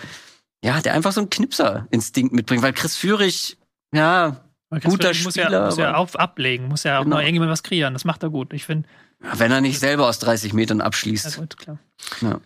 [0.63, 2.61] ja, der einfach so einen Knipser-Instinkt mitbringt.
[2.63, 3.57] Weil Chris Führig,
[3.93, 7.15] ja, Chris guter Führig muss Spieler, ja, muss ja auf, ablegen, muss ja auch Genau.
[7.15, 7.93] noch irgendjemand was kreieren.
[7.93, 8.53] Das macht er gut.
[8.53, 8.87] Ich finde,
[9.19, 11.37] wenn er nicht selber aus 30 Metern ja abschließt.
[11.37, 11.79] gut, klar.
[12.21, 12.39] Ja.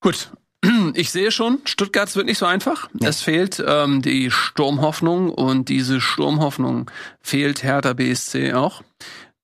[0.00, 0.32] Gut.
[0.94, 2.88] Ich sehe schon, Stuttgart wird nicht so einfach.
[3.00, 6.90] Es fehlt ähm, die Sturmhoffnung und diese Sturmhoffnung
[7.20, 8.82] fehlt Hertha BSC auch.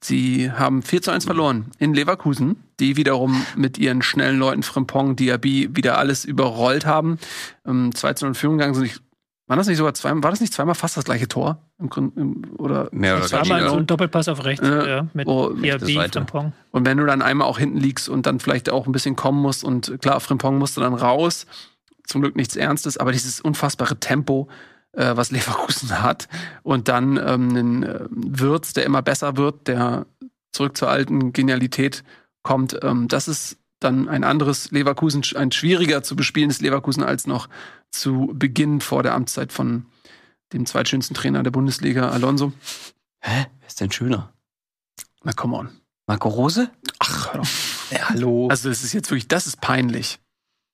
[0.01, 5.17] Sie haben 4 zu 1 verloren in Leverkusen, die wiederum mit ihren schnellen Leuten Frimpong,
[5.17, 7.19] Diaby wieder alles überrollt haben.
[7.67, 8.85] Ähm, 2 zu 0 in Führung gegangen sind.
[8.87, 9.01] Ich,
[9.49, 11.59] war das nicht sogar zweimal, war das nicht zweimal fast das gleiche Tor?
[11.79, 13.69] Im Grunde, im, oder Mehr oder Zweimal Zweimal Ja.
[13.71, 14.87] so ein Doppelpass auf rechts, Ja.
[14.87, 15.55] ja, mit Oh.
[15.57, 16.53] Frimpong.
[16.71, 19.41] Und wenn du dann einmal auch hinten liegst und dann vielleicht auch ein bisschen kommen
[19.43, 21.47] musst und klar, Frimpong musste dann raus,
[22.07, 24.49] zum Glück nichts Ernstes, aber dieses unfassbare Tempo,
[24.93, 26.29] äh, was Leverkusen hat
[26.63, 30.07] und dann ähm, einen äh, Wirtz, der immer besser wird, der
[30.53, 32.05] zurück zur alten Genialität
[32.43, 37.49] kommt, ähm, das ist dann ein anderes Leverkusen, ein schwieriger zu bespielendes Leverkusen als noch
[37.91, 39.87] zu Beginn vor der Amtszeit von
[40.53, 42.53] dem zweitschönsten Trainer der Bundesliga, Alonso.
[43.21, 43.47] Hä?
[43.59, 44.33] Wer ist denn schöner?
[45.23, 45.71] Na, come on.
[46.07, 46.71] Marco Rose?
[46.99, 47.49] Ach, hör doch.
[47.91, 48.49] Ja, hallo.
[48.49, 50.19] Also, es ist jetzt wirklich, das ist peinlich.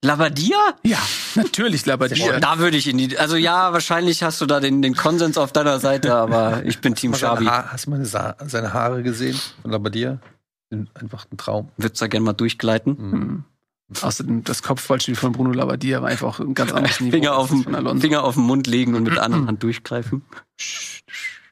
[0.05, 0.59] Labadia?
[0.83, 0.99] Ja,
[1.35, 2.39] natürlich Labadia.
[2.39, 3.19] da würde ich in die.
[3.19, 6.95] Also ja, wahrscheinlich hast du da den, den Konsens auf deiner Seite, aber ich bin
[6.95, 7.47] Team Schabi.
[7.47, 10.19] hast du mal Sa seine Haare gesehen von Labadia?
[10.95, 11.69] Einfach ein Traum.
[11.77, 12.97] Würdest da gerne mal durchgleiten.
[12.99, 13.45] Mhm.
[14.03, 17.12] Außerdem das Kopfballspiel von Bruno Labbadia war einfach ein ganz anderes Niveau.
[17.12, 18.01] Finger auf, den, von Alonso.
[18.01, 20.23] Finger auf den Mund legen und mit der anderen Hand durchgreifen.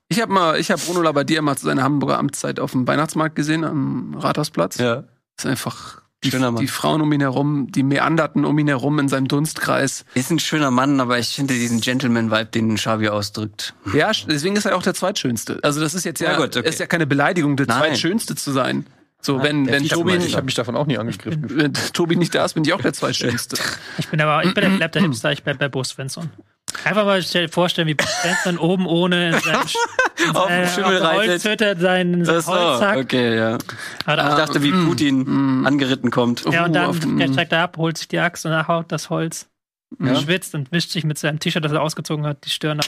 [0.08, 3.36] Ich habe mal, ich habe Bruno Labbadia mal zu seiner Hamburger Amtszeit auf dem Weihnachtsmarkt
[3.36, 4.78] gesehen am Rathausplatz.
[4.78, 5.04] Ja.
[5.36, 6.60] Das ist einfach die, Schöner Mann.
[6.60, 10.04] die Frauen um ihn herum, die meanderten um ihn herum in seinem Dunstkreis.
[10.14, 13.74] Ist ein schöner Mann, aber ich finde diesen Gentleman-Vibe, den Schabi ausdrückt.
[13.92, 15.58] Ja, deswegen ist er auch der zweitschönste.
[15.62, 16.68] Also das ist jetzt ja, Ja, gut, okay.
[16.68, 17.78] ist ja keine Beleidigung, der Nein.
[17.78, 18.86] zweitschönste zu sein.
[19.24, 20.12] So, wenn, der wenn Vizemeister.
[20.18, 21.62] Tobi, Ich habe mich davon auch nie angegriffen gefühlt.
[21.62, 23.56] wenn Tobi nicht da ist, bin ich auch der zweitschlimmste.
[23.98, 26.30] Ich bin aber, ich bin der, bleib der Hipster, ich bleib bei Bo Svensson.
[26.84, 29.60] Einfach mal stell, vorstellen, wie Bo Svensson oben ohne in seinem
[30.28, 31.04] in Auf dem seiner- Schimmel auf
[31.42, 31.80] reitet.
[31.80, 32.96] Seinen Das so, Holzhack.
[32.98, 33.52] okay, ja.
[33.52, 33.58] Hat
[34.06, 36.44] Ich er- dachte, wie Putin angeritten kommt.
[36.50, 39.08] ja, und Uh, dann der steigt er ab, holt sich die Axt und haut das
[39.10, 39.48] Holz.
[40.00, 40.16] Ja.
[40.16, 42.86] Schwitzt und wischt sich mit seinem T-Shirt, das er ausgezogen hat, die Stirn ab.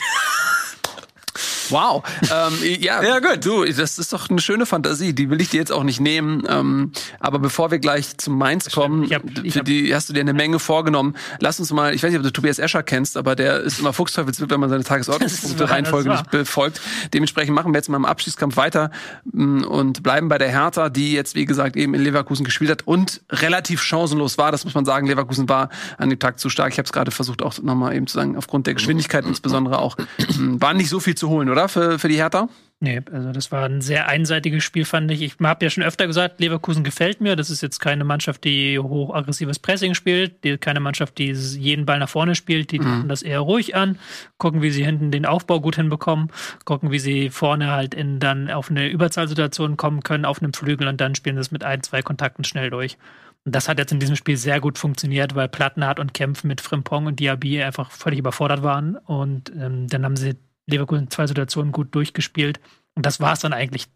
[1.69, 2.03] Wow.
[2.23, 3.45] ähm, ja, Ja, gut.
[3.45, 5.13] Du, das ist doch eine schöne Fantasie.
[5.13, 6.43] Die will ich dir jetzt auch nicht nehmen.
[6.47, 10.09] Ähm, aber bevor wir gleich zum Mainz kommen, Ich hab- ich für hab- die hast
[10.09, 11.15] du dir eine Menge vorgenommen.
[11.39, 13.93] Lass uns mal, ich weiß nicht, ob du Tobias Escher kennst, aber der ist immer
[13.93, 16.81] Fuchsteufelswild, wenn man seine Das ist wahr, Tagesordnungspunkte Reihenfolge das ist nicht befolgt.
[17.13, 18.91] Dementsprechend machen wir jetzt mal im Abschießkampf weiter
[19.31, 22.83] mm, und bleiben bei der Hertha, die jetzt, wie gesagt, eben in Leverkusen gespielt hat
[22.87, 24.51] und relativ chancenlos war.
[24.51, 25.07] Das muss man sagen.
[25.07, 26.71] Leverkusen war an dem Tag zu stark.
[26.73, 29.97] Ich habe es gerade versucht, auch nochmal eben zu sagen, aufgrund der Geschwindigkeit insbesondere auch.
[30.37, 31.54] mm, War nicht so viel zu holen, oder?
[31.67, 32.49] Für, für die Hertha?
[32.81, 35.21] Nee, also das war ein sehr einseitiges Spiel, fand ich.
[35.21, 37.37] Ich habe ja schon öfter gesagt, Leverkusen gefällt mir.
[37.37, 41.99] Das ist jetzt keine Mannschaft, die hochaggressives Pressing spielt, die, keine Mannschaft, die jeden Ball
[41.99, 42.71] nach vorne spielt.
[42.71, 43.97] Die machen das eher ruhig an,
[44.37, 46.31] gucken, wie sie hinten den Aufbau gut hinbekommen,
[46.65, 50.89] gucken, wie sie vorne halt in dann auf eine Überzahlsituation kommen können, auf einem Flügel
[50.89, 52.97] und dann spielen es mit ein, zwei Kontakten schnell durch.
[53.45, 56.61] Und das hat jetzt in diesem Spiel sehr gut funktioniert, weil Plattenhardt und Kempf mit
[56.61, 58.97] Frimpong und Diaby einfach völlig überfordert waren.
[58.97, 60.35] Und ähm, dann haben sie
[60.67, 62.59] Leverkusen zwei Situationen gut durchgespielt.
[62.95, 63.87] Und das war es dann eigentlich.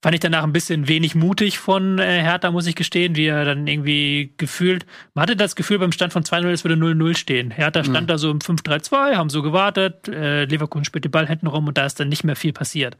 [0.00, 3.44] Fand ich danach ein bisschen wenig mutig von äh, Hertha, muss ich gestehen, wie er
[3.44, 7.50] dann irgendwie gefühlt, man hatte das Gefühl beim Stand von 2-0, es würde 0-0 stehen.
[7.50, 11.48] Hertha stand da so im 5-3-2, haben so gewartet, äh, Leverkusen spielt den Ball hinten
[11.48, 12.96] rum und da ist dann nicht mehr viel passiert.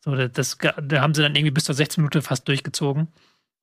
[0.00, 3.08] So, das, da haben sie dann irgendwie bis zur 16 Minute fast durchgezogen.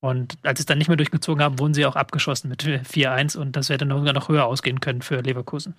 [0.02, 3.38] Und als sie es dann nicht mehr durchgezogen haben, wurden sie auch abgeschossen mit 4-1
[3.38, 5.76] und das hätte sogar noch höher ausgehen können für Leverkusen.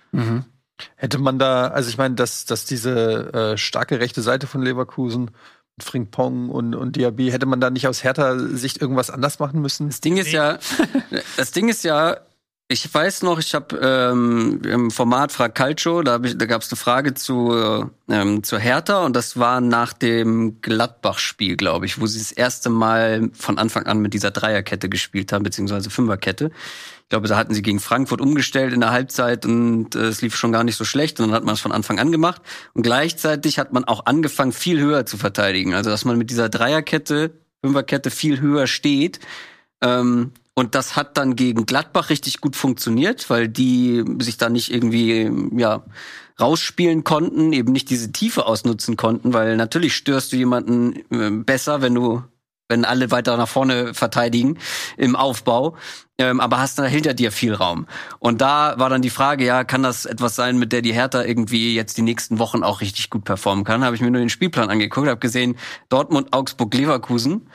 [0.95, 5.31] Hätte man da, also ich meine, dass, dass diese äh, starke rechte Seite von Leverkusen,
[5.79, 9.87] Frimpong und, und Diaby, hätte man da nicht aus härter Sicht irgendwas anders machen müssen?
[9.87, 10.59] Das Ding ist ja,
[11.37, 12.17] das Ding ist ja,
[12.71, 16.71] ich weiß noch, ich habe ähm, im Format Frag Calcio, da, ich, da gab es
[16.71, 17.53] eine Frage zu,
[18.09, 22.69] ähm, zu Hertha und das war nach dem Gladbach-Spiel, glaube ich, wo sie das erste
[22.69, 26.51] Mal von Anfang an mit dieser Dreierkette gespielt haben, beziehungsweise Fünferkette.
[27.03, 30.37] Ich glaube, da hatten sie gegen Frankfurt umgestellt in der Halbzeit und äh, es lief
[30.37, 32.41] schon gar nicht so schlecht und dann hat man es von Anfang an gemacht.
[32.73, 35.73] Und gleichzeitig hat man auch angefangen, viel höher zu verteidigen.
[35.73, 39.19] Also, dass man mit dieser Dreierkette, Fünferkette viel höher steht.
[39.81, 44.71] Ähm, und das hat dann gegen Gladbach richtig gut funktioniert, weil die sich da nicht
[44.71, 45.83] irgendwie, ja,
[46.39, 51.81] rausspielen konnten, eben nicht diese Tiefe ausnutzen konnten, weil natürlich störst du jemanden äh, besser,
[51.81, 52.23] wenn du
[52.71, 54.57] wenn alle weiter nach vorne verteidigen
[54.95, 55.75] im Aufbau,
[56.17, 57.85] ähm, aber hast dann hinter dir viel Raum.
[58.19, 61.21] Und da war dann die Frage, ja, kann das etwas sein, mit der die Hertha
[61.21, 63.83] irgendwie jetzt die nächsten Wochen auch richtig gut performen kann?
[63.83, 65.57] Habe ich mir nur den Spielplan angeguckt, habe gesehen,
[65.89, 67.49] Dortmund, Augsburg, Leverkusen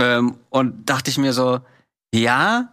[0.00, 1.60] ähm, und dachte ich mir so,
[2.14, 2.72] ja,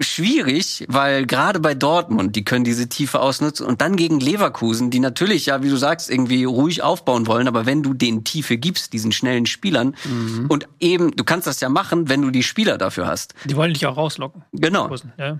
[0.00, 5.00] schwierig, weil gerade bei Dortmund, die können diese Tiefe ausnutzen und dann gegen Leverkusen, die
[5.00, 8.92] natürlich, ja, wie du sagst, irgendwie ruhig aufbauen wollen, aber wenn du den Tiefe gibst,
[8.92, 9.94] diesen schnellen Spielern
[10.48, 13.34] und eben, du kannst das ja machen, wenn du die Spieler dafür hast.
[13.44, 14.44] Die wollen dich auch rauslocken.
[14.52, 14.94] Genau.
[15.18, 15.38] Ja.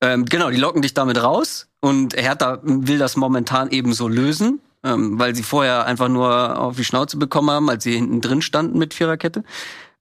[0.00, 4.60] Ähm, genau, die locken dich damit raus und Hertha will das momentan eben so lösen,
[4.84, 8.42] ähm, weil sie vorher einfach nur auf die Schnauze bekommen haben, als sie hinten drin
[8.42, 9.42] standen mit Viererkette.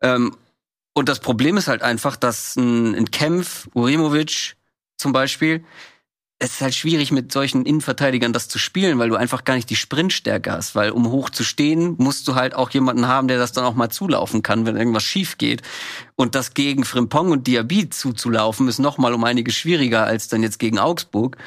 [0.01, 0.35] Ähm,
[0.95, 4.55] und das Problem ist halt einfach, dass ein, ein Kempf, Urimovic
[4.97, 5.63] zum Beispiel,
[6.39, 9.69] es ist halt schwierig mit solchen Innenverteidigern das zu spielen, weil du einfach gar nicht
[9.69, 10.73] die Sprintstärke hast.
[10.73, 13.75] Weil um hoch zu stehen, musst du halt auch jemanden haben, der das dann auch
[13.75, 15.63] mal zulaufen kann, wenn irgendwas schief geht.
[16.15, 20.43] Und das gegen Frimpong und Diaby zuzulaufen, ist noch mal um einiges schwieriger als dann
[20.43, 21.37] jetzt gegen Augsburg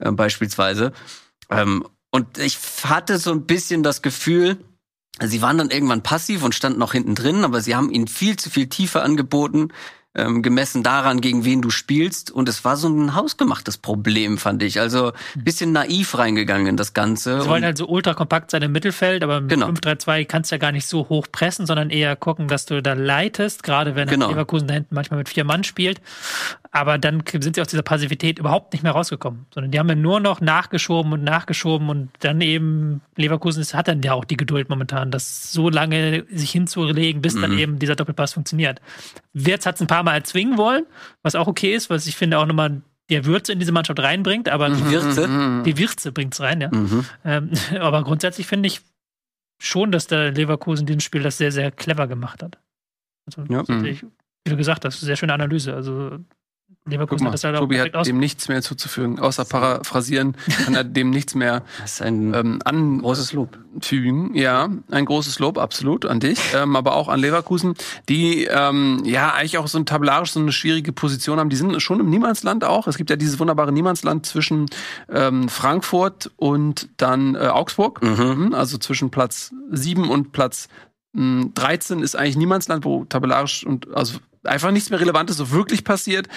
[0.00, 0.92] äh, beispielsweise.
[1.50, 4.58] Ähm, und ich hatte so ein bisschen das Gefühl,
[5.24, 8.36] sie waren dann irgendwann passiv und standen noch hinten drin, aber sie haben ihnen viel
[8.36, 9.68] zu viel Tiefe angeboten,
[10.14, 12.30] ähm, gemessen daran, gegen wen du spielst.
[12.30, 14.80] Und es war so ein hausgemachtes Problem, fand ich.
[14.80, 17.42] Also ein bisschen naiv reingegangen in das Ganze.
[17.42, 19.68] Sie wollen halt so ultra kompakt sein im Mittelfeld, aber mit Genau.
[19.68, 22.94] 5-3-2 kannst du ja gar nicht so hoch pressen, sondern eher gucken, dass du da
[22.94, 24.30] leitest, gerade wenn Genau.
[24.30, 26.00] Leverkusen da hinten manchmal mit vier Mann spielt.
[26.70, 29.94] Aber dann sind sie aus dieser Passivität überhaupt nicht mehr rausgekommen, sondern die haben ja
[29.94, 34.36] nur noch nachgeschoben und nachgeschoben und dann eben Leverkusen ist, hat dann ja auch die
[34.36, 37.40] Geduld momentan, das so lange sich hinzulegen, bis Mhm.
[37.42, 38.80] dann eben dieser Doppelpass funktioniert.
[39.32, 40.84] Wirtz hat es ein paar Mal erzwingen wollen,
[41.22, 44.50] was auch okay ist, was ich finde auch nochmal der Würze in diese Mannschaft reinbringt,
[44.50, 45.62] aber die Wirte.
[45.64, 46.68] die Würze bringt's rein, ja.
[46.70, 47.04] Mhm.
[47.24, 47.50] Ähm,
[47.80, 48.82] aber grundsätzlich finde ich
[49.60, 52.58] schon, dass der Leverkusen dieses Spiel das sehr, sehr clever gemacht hat.
[53.26, 53.62] Also, Ja.
[53.62, 54.02] das ist,
[54.44, 55.74] wie du gesagt hast, sehr schöne Analyse.
[55.74, 56.18] Also
[56.88, 60.36] Guck Leverkusen mal, hat das halt auch Tobi hat dem nichts mehr zuzufügen, außer paraphrasieren
[60.64, 63.58] kann er dem nichts mehr Das ist ein ähm, an großes Lob.
[63.80, 64.34] fügen.
[64.34, 67.74] Ja, ein großes Lob, absolut, an dich, ähm, aber auch an Leverkusen,
[68.08, 71.50] die ähm, ja eigentlich auch so ein tabellarisch so eine schwierige Position haben.
[71.50, 72.86] Die sind schon im Niemandsland auch.
[72.86, 74.66] Es gibt ja dieses wunderbare Niemandsland zwischen
[75.08, 78.02] ähm, Frankfurt und dann äh, Augsburg.
[78.02, 78.54] Mhm.
[78.54, 80.68] Also zwischen Platz 7 und Platz
[81.12, 85.84] mh, 13 ist eigentlich Niemandsland, wo tabellarisch und also einfach nichts mehr Relevantes so wirklich
[85.84, 86.28] passiert.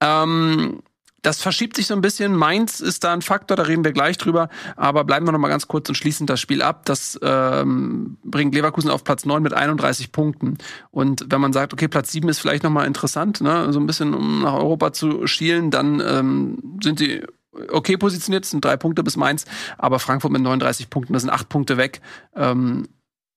[0.00, 0.82] Ähm,
[1.22, 2.34] das verschiebt sich so ein bisschen.
[2.34, 4.48] Mainz ist da ein Faktor, da reden wir gleich drüber.
[4.76, 6.84] Aber bleiben wir noch mal ganz kurz und schließen das Spiel ab.
[6.84, 10.58] Das ähm, bringt Leverkusen auf Platz 9 mit 31 Punkten.
[10.90, 13.86] Und wenn man sagt, okay, Platz 7 ist vielleicht noch mal interessant, ne, so ein
[13.86, 17.22] bisschen um nach Europa zu schielen, dann ähm, sind sie
[17.70, 19.44] okay positioniert, sind drei Punkte bis Mainz,
[19.78, 22.00] aber Frankfurt mit 39 Punkten, das sind acht Punkte weg.
[22.34, 22.88] Ähm,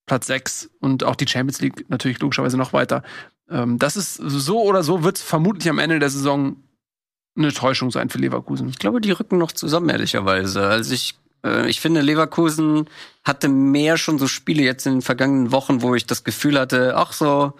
[0.06, 3.04] Platz 6 und auch die Champions League natürlich logischerweise noch weiter.
[3.50, 6.58] Ähm, das ist so oder so wird vermutlich am Ende der Saison
[7.38, 8.70] eine Täuschung sein für Leverkusen.
[8.70, 10.68] Ich glaube, die rücken noch zusammen, ehrlicherweise.
[10.68, 12.88] Also ich, äh, ich finde, Leverkusen
[13.24, 16.96] hatte mehr schon so Spiele jetzt in den vergangenen Wochen, wo ich das Gefühl hatte,
[16.96, 17.54] ach so,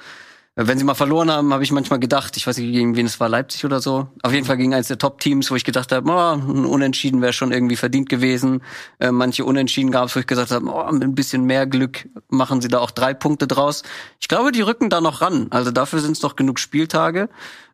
[0.56, 3.20] wenn sie mal verloren haben, habe ich manchmal gedacht, ich weiß nicht, gegen wen es
[3.20, 4.08] war, Leipzig oder so.
[4.24, 7.34] Auf jeden Fall gegen eines der Top-Teams, wo ich gedacht habe, oh, ein Unentschieden wäre
[7.34, 8.64] schon irgendwie verdient gewesen.
[9.00, 12.08] Äh, manche Unentschieden gab es, wo ich gesagt habe, oh, mit ein bisschen mehr Glück
[12.30, 13.84] machen sie da auch drei Punkte draus.
[14.22, 15.48] Ich glaube, die rücken da noch ran.
[15.50, 17.28] Also dafür sind es noch genug Spieltage.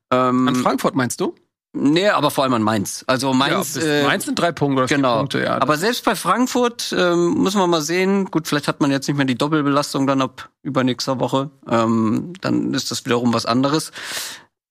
[0.09, 1.35] Ähm, An Frankfurt meinst du?
[1.73, 3.03] Nee, aber vor allem an Mainz.
[3.07, 5.19] Also Mainz, bis äh, Mainz sind drei Punkte Genau.
[5.19, 5.61] Punkte, ja.
[5.61, 9.17] Aber selbst bei Frankfurt ähm, muss man mal sehen, gut, vielleicht hat man jetzt nicht
[9.17, 11.49] mehr die Doppelbelastung dann ab übernächster Woche.
[11.69, 13.91] Ähm, dann ist das wiederum was anderes.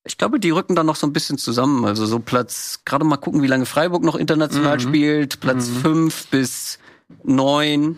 [0.05, 1.85] Ich glaube, die rücken dann noch so ein bisschen zusammen.
[1.85, 4.81] Also so Platz, gerade mal gucken, wie lange Freiburg noch international Mhm.
[4.81, 5.41] spielt.
[5.41, 6.79] Platz fünf bis
[7.23, 7.97] neun.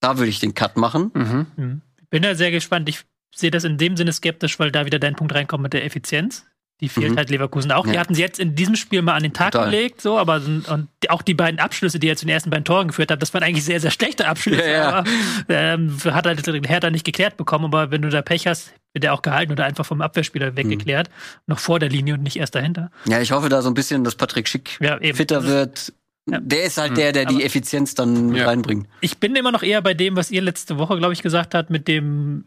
[0.00, 1.10] Da würde ich den Cut machen.
[1.14, 1.46] mhm.
[1.56, 1.82] Hm.
[2.10, 2.88] Bin da sehr gespannt.
[2.88, 5.84] Ich sehe das in dem Sinne skeptisch, weil da wieder dein Punkt reinkommt mit der
[5.84, 6.44] Effizienz.
[6.80, 7.16] Die fehlt Mhm.
[7.16, 7.86] halt Leverkusen auch.
[7.86, 8.00] Die Ja.
[8.00, 9.68] hatten sie jetzt in diesem Spiel mal an den Tag Total.
[9.70, 12.64] gelegt, so, aber und die- auch die beiden Abschlüsse, die er zu den ersten beiden
[12.64, 14.60] Toren geführt hat, das waren eigentlich sehr, sehr schlechte Abschlüsse.
[14.62, 14.88] Ja, ja.
[14.98, 15.04] Aber
[15.48, 19.12] ähm, hat halt Hertha nicht geklärt bekommen, aber wenn du da Pech hast, wird er
[19.12, 21.10] auch gehalten oder einfach vom Abwehrspieler weggeklärt.
[21.48, 22.90] Noch vor der Linie und nicht erst dahinter.
[23.06, 24.78] Ja, ich hoffe da so ein bisschen, dass Patrick Schick
[25.14, 25.92] fitter ist- wird.
[26.30, 26.38] Ja.
[26.40, 28.46] Der ist halt der, der die Aber- Effizienz dann mit Ja.
[28.46, 28.86] reinbringt.
[29.00, 31.70] Ich bin immer noch eher bei dem, was ihr letzte Woche, glaube ich, gesagt habt,
[31.70, 32.44] mit dem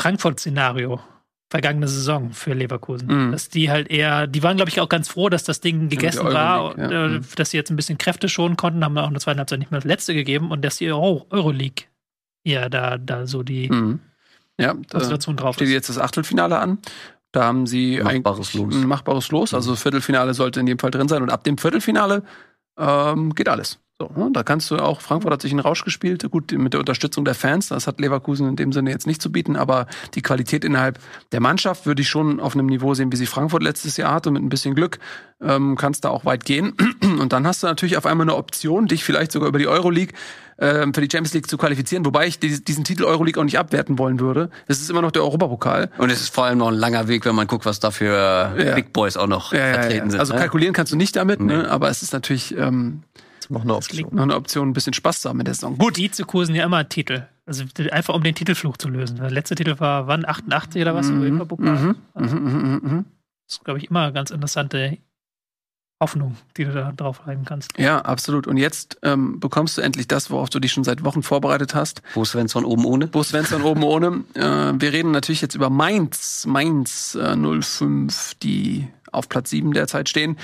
[0.00, 1.00] Frankfurt-Szenario.
[1.50, 3.08] Vergangene Saison für Leverkusen.
[3.08, 3.32] Mhm.
[3.32, 6.24] Dass die halt eher, die waren, glaube ich, auch ganz froh, dass das Ding gegessen
[6.24, 7.04] war, Euroleague, ja.
[7.06, 7.24] äh, Mhm.
[7.34, 9.70] dass sie jetzt ein bisschen Kräfte schonen konnten, haben auch in der zweiten Halbzeit nicht
[9.72, 11.86] mehr das letzte gegeben und dass die Euro Euroleague
[12.44, 13.98] eher da, da so die Mhm.
[14.60, 15.74] Ja, da Konstellation drauf steht ist.
[15.74, 16.78] jetzt das Achtelfinale an.
[17.32, 18.74] Da haben sie Machbares eigentlich Los.
[18.76, 19.54] ein machbares Los.
[19.54, 21.22] Also Viertelfinale sollte in jedem Fall drin sein.
[21.22, 22.22] Und ab dem Viertelfinale
[22.78, 23.78] ähm, geht alles.
[24.00, 24.30] So, ne?
[24.32, 27.34] Da kannst du auch, Frankfurt hat sich einen Rausch gespielt, gut, mit der Unterstützung der
[27.34, 30.98] Fans, das hat Leverkusen in dem Sinne jetzt nicht zu bieten, aber die Qualität innerhalb
[31.32, 34.30] der Mannschaft würde ich schon auf einem Niveau sehen, wie sie Frankfurt letztes Jahr hatte,
[34.30, 34.98] mit ein bisschen Glück,
[35.42, 36.72] ähm, kannst da auch weit gehen.
[37.20, 40.14] Und dann hast du natürlich auf einmal eine Option, dich vielleicht sogar über die Euroleague
[40.58, 43.58] ähm, für die Champions League zu qualifizieren, wobei ich dies- diesen Titel Euroleague auch nicht
[43.58, 44.48] abwerten wollen würde.
[44.66, 45.90] Es ist immer noch der Europapokal.
[45.98, 48.54] Und es ist vor allem noch ein langer Weg, wenn man guckt, was da für
[48.58, 48.74] Ja.
[48.74, 50.10] Big Boys auch noch Ja, vertreten ja.
[50.12, 50.20] sind.
[50.20, 50.38] Also ne?
[50.38, 51.70] kalkulieren kannst du nicht damit, ne?
[51.70, 53.02] aber es ist natürlich ähm,
[53.50, 54.08] Noch eine Option.
[54.14, 55.76] noch eine Option, ein bisschen Spaß zu haben in der Saison.
[55.76, 57.26] Gut, Die zu kursen ja immer Titel.
[57.46, 59.16] Also einfach um den Titelfluch zu lösen.
[59.16, 60.24] Der letzte Titel war wann?
[60.24, 61.08] 88 oder was?
[61.08, 61.44] Mhm.
[61.58, 61.96] Mhm.
[62.14, 63.04] Also, Mhm, mhm, mhm.
[63.46, 64.98] Das ist, glaube ich, immer eine ganz interessante
[66.02, 67.76] Hoffnung, die du da drauf reiben kannst.
[67.76, 68.46] Ja, absolut.
[68.46, 72.02] Und jetzt ähm, bekommst du endlich das, worauf du dich schon seit Wochen vorbereitet hast.
[72.14, 73.06] Bo Svensson oben ohne.
[73.08, 74.24] Bo Svensson oben ohne.
[74.34, 74.40] Äh,
[74.80, 76.46] wir reden natürlich jetzt über Mainz.
[76.46, 80.38] Mainz äh, 05, die auf Platz 7 derzeit stehen.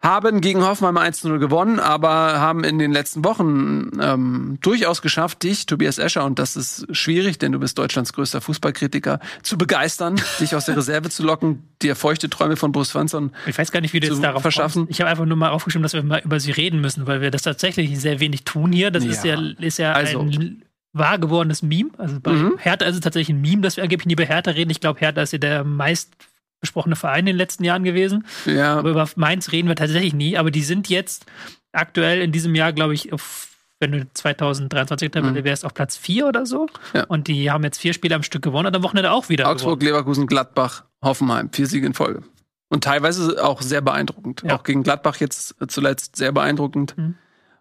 [0.00, 5.66] Haben gegen Hoffenheim 1-0 gewonnen, aber haben in den letzten Wochen ähm, durchaus geschafft, dich,
[5.66, 10.54] Tobias Escher, und das ist schwierig, denn du bist Deutschlands größter Fußballkritiker, zu begeistern, dich
[10.54, 13.92] aus der Reserve zu locken, dir feuchte Träume von Bo Svensson Ich weiß gar nicht,
[13.92, 14.82] wie du jetzt darauf verschaffen?
[14.82, 14.92] kommst.
[14.92, 17.32] Ich habe einfach nur mal aufgeschrieben, dass wir mal über sie reden müssen, weil wir
[17.32, 18.92] das tatsächlich sehr wenig tun hier.
[18.92, 19.34] Das ist Ja.
[19.34, 20.20] ja, ist ja Also.
[20.20, 21.90] ein wahr gewordenes Meme.
[21.98, 22.54] Also bei Mhm.
[22.58, 24.70] Hertha ist es tatsächlich ein Meme, dass wir angeblich nie über Hertha reden.
[24.70, 26.12] Ich glaube, Hertha ist ja der meist
[26.60, 28.26] besprochene Verein in den letzten Jahren gewesen.
[28.46, 30.36] Ja, Aber über Mainz reden wir tatsächlich nie.
[30.36, 31.26] Aber die sind jetzt
[31.72, 33.48] aktuell in diesem Jahr, glaube ich, auf,
[33.80, 36.64] wenn du 2023 Tabelle wärst, auf Platz 4 oder so.
[36.64, 36.68] Mhm.
[36.94, 37.04] Ja.
[37.04, 39.82] Und die haben jetzt vier Spiele am Stück gewonnen und am Wochenende auch wieder Augsburg,
[39.82, 41.50] Leverkusen, Gladbach, Hoffenheim.
[41.52, 42.22] Vier Siege in Folge.
[42.70, 44.42] Und teilweise auch sehr beeindruckend.
[44.42, 44.56] Ja.
[44.56, 46.96] Auch gegen Gladbach jetzt zuletzt sehr beeindruckend.
[46.98, 47.14] Mhm.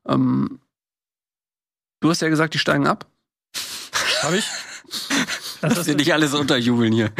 [0.08, 0.60] Ähm,
[2.02, 3.06] du hast ja gesagt, die steigen ab.
[4.24, 4.50] Habe ich?
[5.62, 7.12] Das du, nicht alle so unterjubeln hier.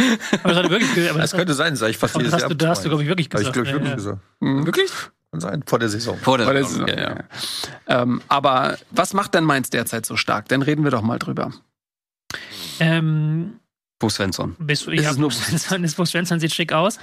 [0.44, 1.12] aber das hat wirklich gesagt.
[1.12, 2.50] Aber Das das, könnte sein, sag ich fast das, jedes Jahr.
[2.50, 3.54] du, da hast du, glaube ich, wirklich Habe ich, gesagt.
[3.54, 3.96] glaube ich, Ja, wirklich ja.
[3.96, 4.66] gesagt.
[4.68, 4.92] Wirklich?
[5.32, 6.18] Kann sein, vor der Saison.
[6.20, 7.26] Vor der Vor der Saison, Saison, ja, ja,
[7.90, 8.02] ja.
[8.04, 10.48] Ähm, aber was macht denn Mainz derzeit so stark?
[10.50, 11.52] Dann reden wir doch mal drüber.
[12.80, 13.60] Ähm,
[14.00, 14.56] Bo Svensson.
[14.60, 17.00] Bis, Ist ja, es nur- Bo Svensson, ist Bo Svensson sieht schick aus.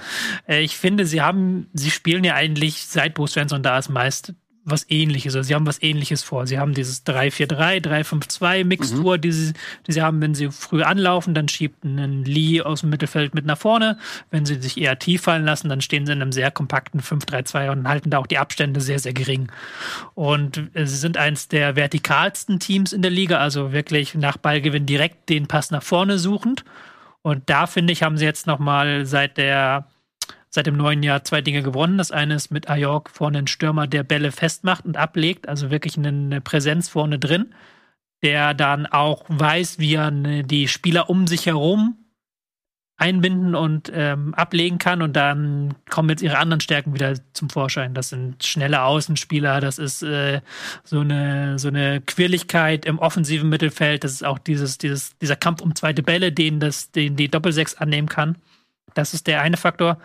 [0.47, 4.33] Äh, ich finde, sie haben, sie spielen ja eigentlich, seit Bo Svensson da ist, meist
[4.65, 5.35] was ähnliches.
[5.35, 6.47] Also sie haben was ähnliches vor.
[6.47, 9.53] Sie haben dieses 3-4-3, 3-5-2-Mixtur, die, sie,
[9.85, 13.45] die sie haben, wenn sie früh anlaufen, dann schiebt ein Lee aus dem Mittelfeld mit
[13.45, 13.99] nach vorne.
[14.31, 17.69] Wenn sie sich eher tief fallen lassen, dann stehen sie in einem sehr kompakten 5-3-2
[17.69, 19.51] und halten da auch die Abstände sehr, sehr gering.
[20.15, 24.87] Und äh, sie sind eins der vertikalsten Teams in der Liga, also wirklich nach Ballgewinn
[24.87, 26.65] direkt den Pass nach vorne suchend.
[27.21, 29.87] Und da finde ich, haben sie jetzt nochmal seit der
[30.55, 31.97] seit dem neuen Jahr zwei Dinge gewonnen.
[31.97, 35.97] Das eine ist mit Ajork vorne ein Stürmer, der Bälle festmacht und ablegt, also wirklich
[35.97, 37.53] eine, eine Präsenz vorne drin,
[38.23, 41.97] der dann auch weiß, wie er ne, die Spieler um sich herum
[42.97, 47.93] einbinden und ähm, ablegen kann und dann kommen jetzt ihre anderen Stärken wieder zum Vorschein.
[47.93, 50.39] Das sind schnelle Außenspieler, das ist äh,
[50.85, 55.61] so eine so eine Quirligkeit im offensiven Mittelfeld, das ist auch dieses dieses dieser Kampf
[55.61, 58.37] um zweite Bälle, den das den die Doppelsechs annehmen kann.
[58.93, 59.97] Das ist der eine Faktor.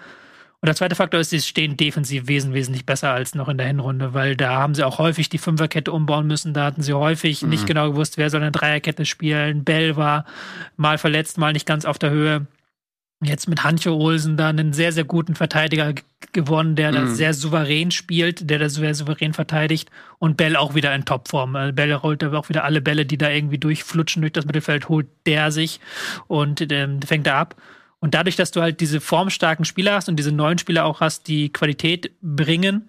[0.62, 3.66] Und der zweite Faktor ist, sie stehen defensiv wesen, wesentlich besser als noch in der
[3.66, 6.52] Hinrunde, weil da haben sie auch häufig die Fünferkette umbauen müssen.
[6.52, 9.64] Da hatten sie häufig nicht genau gewusst, wer soll eine Dreierkette spielen.
[9.64, 10.26] Bell war
[10.76, 12.46] mal verletzt, mal nicht ganz auf der Höhe.
[13.22, 15.94] Jetzt mit Hancho Olsen da einen sehr, sehr guten Verteidiger
[16.32, 19.90] gewonnen, der da sehr souverän spielt, der da sehr souverän verteidigt.
[20.18, 21.56] Und Bell auch wieder in Topform.
[21.56, 24.90] Also Bell rollt aber auch wieder alle Bälle, die da irgendwie durchflutschen durch das Mittelfeld,
[24.90, 25.80] holt der sich
[26.28, 27.56] und ähm, fängt da ab.
[28.01, 31.28] Und dadurch, dass du halt diese formstarken Spieler hast und diese neuen Spieler auch hast,
[31.28, 32.88] die Qualität bringen,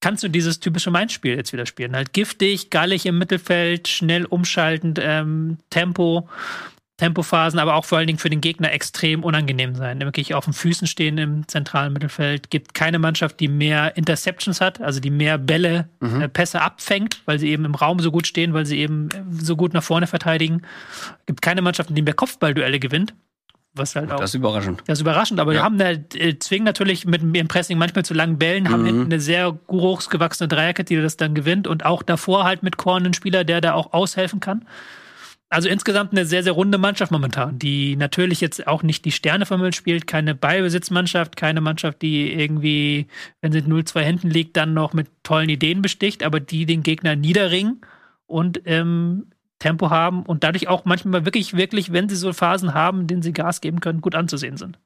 [0.00, 1.96] kannst du dieses typische Mainz-Spiel jetzt wieder spielen.
[1.96, 6.28] Halt giftig, gallig im Mittelfeld, schnell umschaltend, ähm, Tempo,
[6.98, 10.00] Tempophasen, aber auch vor allen Dingen für den Gegner extrem unangenehm sein.
[10.00, 12.50] Wirklich auf den Füßen stehen im zentralen Mittelfeld.
[12.50, 17.38] Gibt keine Mannschaft, die mehr Interceptions hat, also die mehr Bälle, äh, Pässe abfängt, weil
[17.38, 20.06] sie eben im Raum so gut stehen, weil sie eben äh, so gut nach vorne
[20.06, 20.62] verteidigen.
[21.26, 23.14] Gibt keine Mannschaft, die mehr Kopfballduelle gewinnt.
[23.74, 24.82] Was halt auch Das ist überraschend.
[24.86, 25.64] das ist überraschend, aber die Ja.
[25.64, 29.18] haben da, äh, zwingen natürlich mit dem Pressing manchmal zu langen Bällen, haben hinten eine
[29.20, 33.44] sehr hochgewachsene Dreierkette, die das dann gewinnt und auch davor halt mit Korn einen Spieler,
[33.44, 34.66] der da auch aushelfen kann.
[35.48, 39.44] Also insgesamt eine sehr, sehr runde Mannschaft momentan, die natürlich jetzt auch nicht die Sterne
[39.44, 43.06] vermittelt spielt, keine Ballbesitzmannschaft, keine Mannschaft, die irgendwie,
[43.42, 47.16] wenn sie 0-2 hinten liegt, dann noch mit tollen Ideen besticht, aber die den Gegner
[47.16, 47.82] niederringen
[48.26, 49.26] und ähm,
[49.62, 53.32] Tempo haben und dadurch auch manchmal wirklich, wirklich, wenn sie so Phasen haben, denen sie
[53.32, 54.78] Gas geben können, gut anzusehen sind.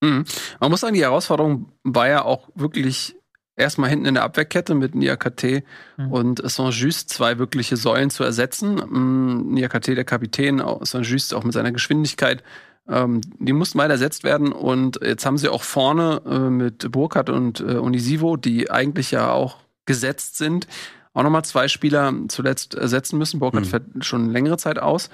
[0.00, 0.24] Mhm.
[0.60, 3.16] Man muss sagen, die Herausforderung war ja auch wirklich
[3.56, 5.64] erstmal hinten in der Abwehrkette mit Niakate
[5.96, 6.12] Mhm.
[6.12, 8.74] und Saint-Just zwei wirkliche Säulen zu ersetzen.
[8.76, 12.44] Mm, Niakate, der Kapitän, Saint-Just auch mit seiner Geschwindigkeit,
[12.88, 17.30] ähm, die mussten beide ersetzt werden und jetzt haben sie auch vorne äh, mit Burkhardt
[17.30, 20.68] und äh, Onisivo, die eigentlich ja auch gesetzt sind,
[21.16, 23.40] auch nochmal zwei Spieler zuletzt ersetzen müssen.
[23.40, 23.70] Burkhardt Mhm.
[23.70, 25.08] fährt schon längere Zeit aus.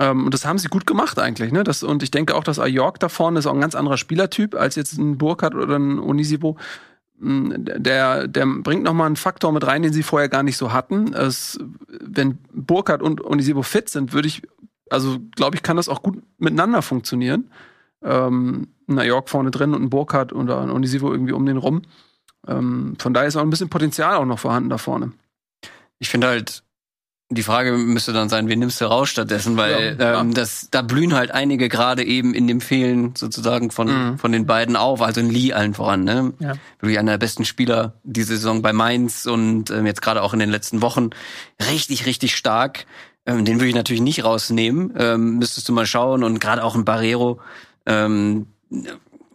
[0.00, 1.52] Ähm, und das haben sie gut gemacht eigentlich.
[1.52, 1.62] Ne?
[1.62, 4.54] Das, und ich denke auch, dass Ajork da vorne ist auch ein ganz anderer Spielertyp
[4.56, 6.56] als jetzt ein Burkhardt oder ein Onisivo.
[7.20, 10.56] Mm, Der, der bringt noch mal einen Faktor mit rein, den sie vorher gar nicht
[10.56, 11.14] so hatten.
[11.14, 11.58] Es,
[11.88, 14.42] wenn Burkhardt und Onisivo fit sind, würde ich,
[14.90, 17.50] also glaube ich, kann das auch gut miteinander funktionieren.
[18.02, 21.82] Ähm, ein Ajork vorne drin und ein Burkhardt oder ein Onisivo irgendwie um den rum.
[22.46, 25.12] Ähm, von daher ist auch ein bisschen Potenzial auch noch vorhanden da vorne.
[25.98, 26.62] Ich finde halt,
[27.30, 30.80] die Frage müsste dann sein, wen nimmst du raus stattdessen, weil Ja, ähm, das, da
[30.80, 34.18] blühen halt einige gerade eben in dem Fehlen sozusagen von, Mhm.
[34.18, 36.32] von den beiden auf, also in Lee allen voran, ne?
[36.38, 36.54] Ja.
[36.80, 40.38] Wirklich einer der besten Spieler diese Saison bei Mainz und ähm, jetzt gerade auch in
[40.38, 41.10] den letzten Wochen
[41.70, 42.86] richtig, richtig stark.
[43.26, 44.94] Ähm, den würde ich natürlich nicht rausnehmen.
[44.96, 47.40] Ähm, müsstest du mal schauen und gerade auch ein Barrero
[47.84, 48.46] ähm,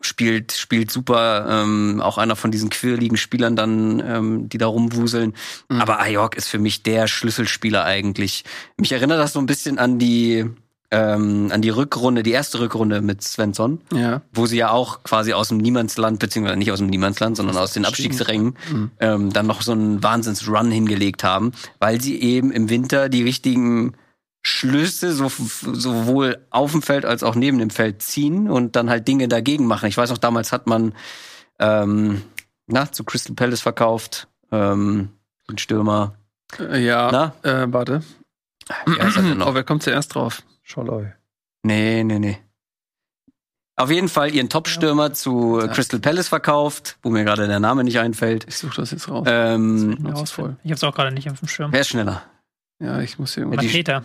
[0.05, 1.45] spielt spielt super.
[1.49, 5.33] Ähm, auch einer von diesen quirligen Spielern dann, ähm, die da rumwuseln.
[5.69, 8.43] Aber Ajork ist für mich der Schlüsselspieler eigentlich.
[8.77, 10.45] Mich erinnert das so ein bisschen an die
[10.91, 14.21] ähm, an die Rückrunde, die erste Rückrunde mit Svensson Ja.
[14.31, 17.73] wo sie ja auch quasi aus dem Niemandsland, beziehungsweise nicht aus dem Niemandsland, sondern aus
[17.73, 18.55] den Abstiegsrängen,
[18.99, 23.95] ähm, dann noch so einen Wahnsinns-Run hingelegt haben, weil sie eben im Winter die richtigen
[24.45, 29.07] Schlüsse so, sowohl auf dem Feld als auch neben dem Feld ziehen und dann halt
[29.07, 29.87] Dinge dagegen machen.
[29.87, 30.93] Ich weiß noch, damals hat man
[31.59, 32.21] ähm,
[32.67, 35.09] na, zu Crystal Palace verkauft, ähm,
[35.49, 36.15] den Stürmer.
[36.59, 37.09] Äh, Ja.
[37.11, 37.33] Na?
[37.63, 38.01] Äh, warte.
[38.85, 40.43] Denn Oh, wer kommt zuerst drauf?
[40.61, 41.07] Scholloy.
[41.63, 42.37] Nee, nee, nee.
[43.75, 45.67] Auf jeden Fall ihren Top-Stürmer zu Ja.
[45.67, 48.45] Crystal Palace verkauft, wo mir gerade der Name nicht einfällt.
[48.47, 49.25] Ich suche das jetzt raus.
[49.29, 50.57] Ähm, Ja, voll.
[50.63, 51.71] Ich habe es auch gerade nicht auf dem Schirm.
[51.71, 52.21] wer ist schneller?
[52.79, 54.03] Ja, ich muss hier Ja, Mateta.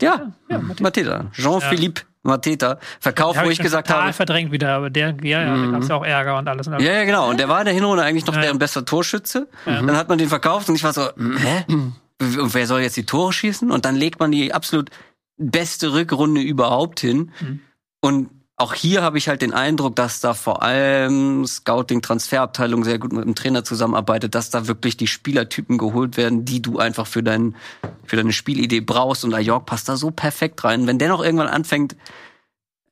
[0.00, 0.82] Ja, Ja, Mateta.
[0.82, 1.26] Mateta.
[1.32, 2.78] Jean-Philippe Mateta.
[3.00, 4.12] Verkauft, wo ich gesagt total habe.
[4.12, 5.72] verdrängt wieder, aber der, ja, ja, da Mhm.
[5.72, 6.66] gab es ja auch Ärger und alles.
[6.66, 7.28] Ja, ja, genau.
[7.28, 8.42] Und der war in der Hinrunde eigentlich noch ja.
[8.42, 9.48] deren bester Torschütze.
[9.66, 9.82] Ja.
[9.82, 11.64] Dann hat man den verkauft und ich war so, hä?
[11.68, 13.70] Und wer soll jetzt die Tore schießen?
[13.72, 14.90] Und dann legt man die absolut
[15.36, 17.32] beste Rückrunde überhaupt hin.
[17.40, 17.60] Mhm.
[18.00, 18.30] Und
[18.62, 23.12] auch hier habe ich halt den Eindruck, dass da vor allem Scouting, Transferabteilung sehr gut
[23.12, 27.24] mit dem Trainer zusammenarbeitet, dass da wirklich die Spielertypen geholt werden, die du einfach für
[27.24, 27.56] dein,
[28.04, 29.24] für deine Spielidee brauchst.
[29.24, 30.86] Und Ajork passt da so perfekt rein.
[30.86, 31.96] Wenn der noch irgendwann anfängt,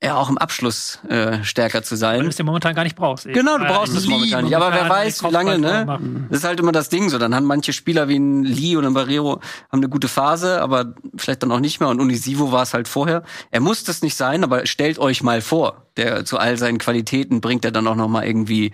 [0.02, 2.28] ja auch im Abschluss äh, stärker zu Weil du sein.
[2.28, 3.24] es ja momentan gar nicht brauchst.
[3.27, 4.56] Genau, du Äh, brauchst es Lee momentan nicht.
[4.56, 5.85] Aber wer weiß, wie lange, ne?
[5.85, 6.27] machen.
[6.31, 7.18] Das ist halt immer das Ding so.
[7.18, 9.40] Dann haben manche Spieler wie ein Lee oder ein Barrero
[9.70, 11.89] haben eine gute Phase, aber vielleicht dann auch nicht mehr.
[11.90, 13.22] Und Unisivo war es halt vorher.
[13.51, 17.40] Er muss das nicht sein, aber stellt euch mal vor, der zu all seinen Qualitäten
[17.43, 18.72] bringt er dann auch noch mal irgendwie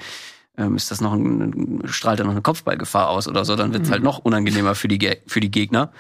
[0.77, 3.91] ist das noch ein, strahlt er noch eine Kopfballgefahr aus oder so, dann wird es
[3.91, 5.93] halt noch unangenehmer für die, Ge- für die Gegner.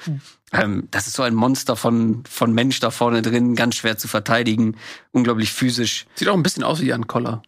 [0.53, 4.09] Ähm, das ist so ein Monster von, von Mensch da vorne drin, ganz schwer zu
[4.09, 4.77] verteidigen,
[5.12, 6.07] unglaublich physisch.
[6.15, 7.43] Sieht auch ein bisschen aus wie Jan Koller.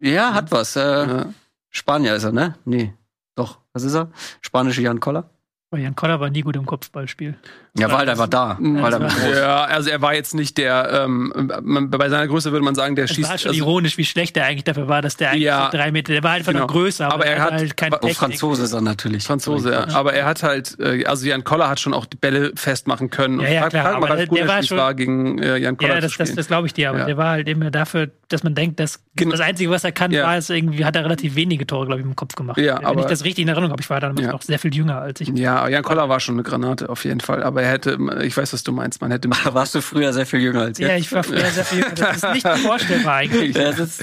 [0.00, 0.76] Ja, hat was.
[0.76, 1.26] Äh, Ja.
[1.70, 2.54] Spanier ist er, ne?
[2.64, 2.94] Nee.
[3.34, 4.10] Doch, was ist er?
[4.40, 5.28] Spanische Jan Koller?
[5.70, 7.36] Aber Jan Koller war nie gut im Kopfballspiel.
[7.76, 8.56] Ja, war halt einfach da.
[8.60, 8.80] Mhm.
[8.80, 9.12] War groß.
[9.36, 11.32] Ja, also er war jetzt nicht der, ähm,
[11.62, 13.28] man- bei seiner Größe würde man sagen, der Es schießt.
[13.28, 15.70] war schon also, ironisch, wie schlecht er eigentlich dafür war, dass der eigentlich Ja.
[15.72, 16.66] so drei Meter, der war einfach Genau.
[16.66, 18.16] nur größer, aber, Aber er hat hat- halt keine Oh, Technik.
[18.16, 19.24] Franzose ist er natürlich.
[19.24, 19.88] Franzose, ja.
[19.92, 23.40] Aber er hat halt, äh, also Jan Koller hat schon auch die Bälle festmachen können.
[23.40, 26.00] Ja, ja, klar, aber was der- der war schon- war gegen äh, Jan Koller Ja,
[26.00, 27.04] das, das, das glaube ich dir, aber Ja.
[27.06, 30.12] der war halt immer dafür, dass man denkt, dass Gen- das Einzige, was er kann,
[30.12, 30.24] Ja.
[30.26, 32.56] war es irgendwie, hat er relativ wenige Tore, glaube ich, im Kopf gemacht.
[32.58, 34.30] Ja, Wenn aber- ich das richtig in Erinnerung habe, ich war damals Ja.
[34.30, 35.28] noch sehr viel jünger als ich.
[35.28, 37.42] ja, Jan Koller war schon eine Granate auf jeden Fall.
[37.42, 39.28] Aber er hätte, ich weiß, was du meinst, man hätte.
[39.44, 40.88] Warst du früher sehr viel jünger als jetzt?
[40.88, 41.94] Ja, ich war früher sehr viel jünger.
[41.94, 43.56] Das ist nicht vorstellbar eigentlich.
[43.56, 43.98] Ja, das,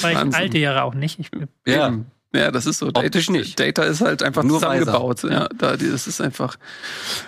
[0.00, 1.18] Weil ich alte Jahre auch nicht.
[1.18, 1.30] Ich,
[1.66, 1.88] ja.
[1.88, 2.06] Eben.
[2.32, 2.90] Ja, das ist so.
[2.92, 3.58] Data, nicht.
[3.58, 5.24] Data ist halt einfach Nur zusammengebaut.
[5.24, 6.56] Ja, da, das ist einfach.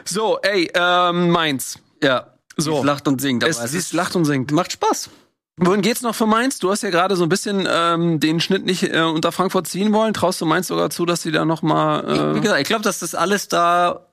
[0.04, 1.78] So, ey, ähm, Mainz.
[2.02, 2.28] ja.
[2.58, 2.80] So.
[2.82, 3.42] Sie lacht und singt.
[3.44, 4.52] Aber Es, es, sie ist, lacht und singt.
[4.52, 5.08] macht Spaß.
[5.56, 6.58] Wohin geht's noch für Mainz?
[6.58, 9.92] Du hast ja gerade so ein bisschen ähm, den Schnitt nicht äh, unter Frankfurt ziehen
[9.94, 10.12] wollen.
[10.12, 12.82] Traust du Mainz sogar zu, dass sie da noch mal Wie äh, gesagt, ich glaube,
[12.84, 14.06] dass das alles da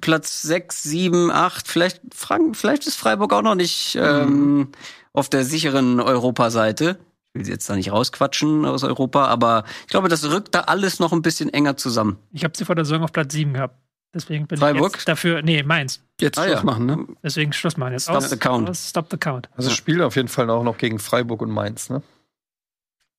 [0.00, 4.68] Platz sechs, sieben, acht, vielleicht, Frank, vielleicht ist Freiburg auch noch nicht ähm,
[5.12, 6.98] auf der sicheren Europaseite.
[7.28, 10.60] Ich will sie jetzt da nicht rausquatschen aus Europa, aber ich glaube, das rückt da
[10.62, 12.18] alles noch ein bisschen enger zusammen.
[12.32, 13.76] ich habe sie vor der Saison auf Platz 7 gehabt.
[14.14, 14.92] Deswegen bin Freiburg?
[14.92, 16.00] ich jetzt dafür, nee, Mainz.
[16.20, 16.64] jetzt Ah, Schluss ja.
[16.64, 16.86] machen?
[16.86, 17.06] Ne?
[17.22, 18.04] Deswegen Schluss machen jetzt.
[18.04, 18.70] Stop Aus- the count.
[18.70, 19.50] aus- Stop the count.
[19.56, 22.02] Also spielt auf jeden Fall auch noch gegen Freiburg und Mainz, ne?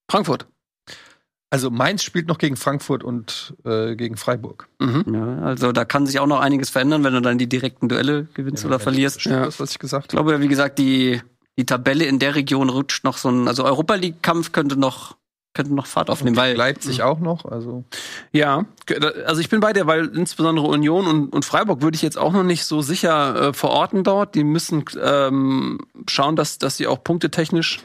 [0.10, 0.48] Frankfurt.
[1.49, 4.68] Also Mainz spielt noch gegen Frankfurt und äh, gegen Freiburg.
[4.80, 5.06] Mhm.
[5.14, 8.28] Ja, also da kann sich auch noch einiges verändern, wenn du dann die direkten Duelle
[8.34, 9.22] gewinnst oder verlierst.
[9.22, 9.45] Stimmt Ja.
[9.45, 11.22] das, was ich gesagt Ich glaube, wie gesagt, die,
[11.57, 15.15] die Tabelle in der Region rutscht noch so ein, also Europa League Kampf könnte noch,
[15.53, 16.49] könnte noch Fahrt aufnehmen, habe?
[16.49, 17.86] weil Leipzig auch noch, also
[18.34, 18.65] Ja,
[19.26, 22.34] also ich bin bei dir, weil insbesondere Union und, und Freiburg würde ich jetzt auch
[22.34, 24.36] noch nicht so sicher äh, verorten dort.
[24.36, 25.80] Die müssen ähm,
[26.10, 27.80] schauen, dass, dass sie auch punktetechnisch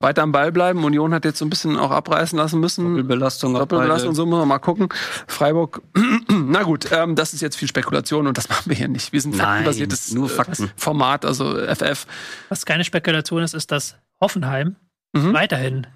[0.00, 0.82] weiter am Ball bleiben.
[0.82, 2.84] Union hat jetzt so ein bisschen auch abreißen lassen müssen.
[2.86, 4.88] Doppelbelastung, Doppelbelastung so, müssen wir mal gucken.
[5.26, 5.82] Freiburg,
[6.28, 9.12] na gut, ähm, das ist jetzt viel Spekulation und das machen wir hier nicht.
[9.12, 10.70] Wir sind ein Nein, faktenbasiertes nur äh, Fakten.
[10.76, 12.06] Format, also FF.
[12.48, 14.76] Was keine Spekulation ist, ist, dass Hoffenheim
[15.12, 15.32] Mhm.
[15.34, 15.86] weiterhin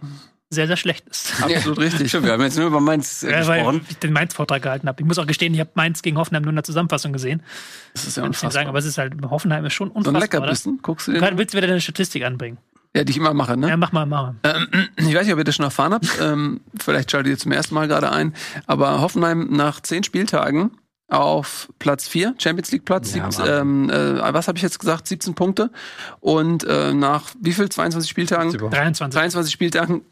[0.51, 1.35] sehr, sehr schlecht ist.
[1.43, 2.09] Absolut richtig.
[2.09, 3.87] Stimmt, wir haben jetzt nur über Mainz äh, Ja, weil gesprochen.
[3.89, 5.01] ich den Mainz-Vortrag gehalten habe.
[5.01, 7.41] Ich muss auch gestehen, ich habe Mainz gegen Hoffenheim nur in der Zusammenfassung gesehen.
[7.93, 8.69] Das ist ja nicht sagen, unfassbar.
[8.71, 10.19] aber es ist halt, Hoffenheim ist schon so ein unfassbar.
[10.19, 10.21] oder?
[10.49, 12.59] Leckerbissen, guckst du kann- willst du wieder deine Statistik anbringen?
[12.97, 13.69] Ja, die ich immer mache, ne?
[13.69, 14.35] Ja, mach mal, mach mal.
[14.45, 16.07] Ähm, ich weiß nicht, ob ihr das schon erfahren habt.
[16.21, 18.35] ähm, vielleicht schaltet ihr zum ersten Mal gerade ein.
[18.67, 20.71] Aber Hoffenheim nach zehn Spieltagen
[21.09, 23.29] auf Platz 4, Champions League Platz, Ja,
[23.61, 25.71] ähm, äh, was habe ich jetzt gesagt, 17 Punkte.
[26.21, 27.69] Und äh, nach wie viel?
[27.69, 28.51] 22 Spieltagen?
[28.53, 29.19] 23.
[29.19, 30.03] 23 Spieltagen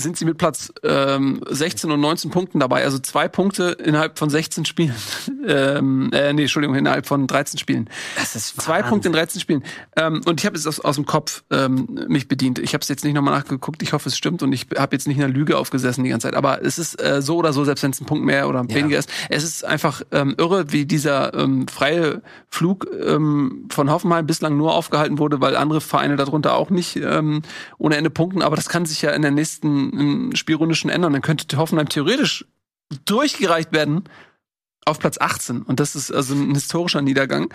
[0.00, 2.84] sind sie mit Platz ähm, 16 und 19 Punkten dabei.
[2.84, 4.94] Also zwei Punkte innerhalb von 16 Spielen.
[5.46, 7.88] ähm, äh, nee, Entschuldigung, innerhalb von 13 Spielen.
[8.16, 8.88] Das ist Zwei Wahnsinn.
[8.90, 9.64] Punkte in 13 Spielen.
[9.96, 12.58] Ähm, und ich habe es aus, aus dem Kopf ähm, mich bedient.
[12.58, 13.82] Ich habe es jetzt nicht nochmal nachgeguckt.
[13.82, 14.42] Ich hoffe, es stimmt.
[14.42, 16.34] Und ich habe jetzt nicht in einer Lüge aufgesessen die ganze Zeit.
[16.34, 18.98] Aber es ist äh, so oder so, selbst wenn es ein Punkt mehr oder weniger
[18.98, 19.10] ist.
[19.28, 24.74] Es ist einfach ähm, irre, wie dieser ähm, freie Flug ähm, von Hoffenheim bislang nur
[24.74, 27.42] aufgehalten wurde, weil andere Vereine darunter auch nicht ähm,
[27.78, 28.42] ohne Ende punkten.
[28.42, 31.12] Aber das kann sich ja in der nächsten ähm, Spielrunde schon ändern.
[31.12, 32.44] Dann könnte Hoffenheim theoretisch
[33.04, 34.04] durchgereicht werden
[34.86, 35.62] auf Platz 18.
[35.62, 37.52] Und das ist also ein historischer Niedergang.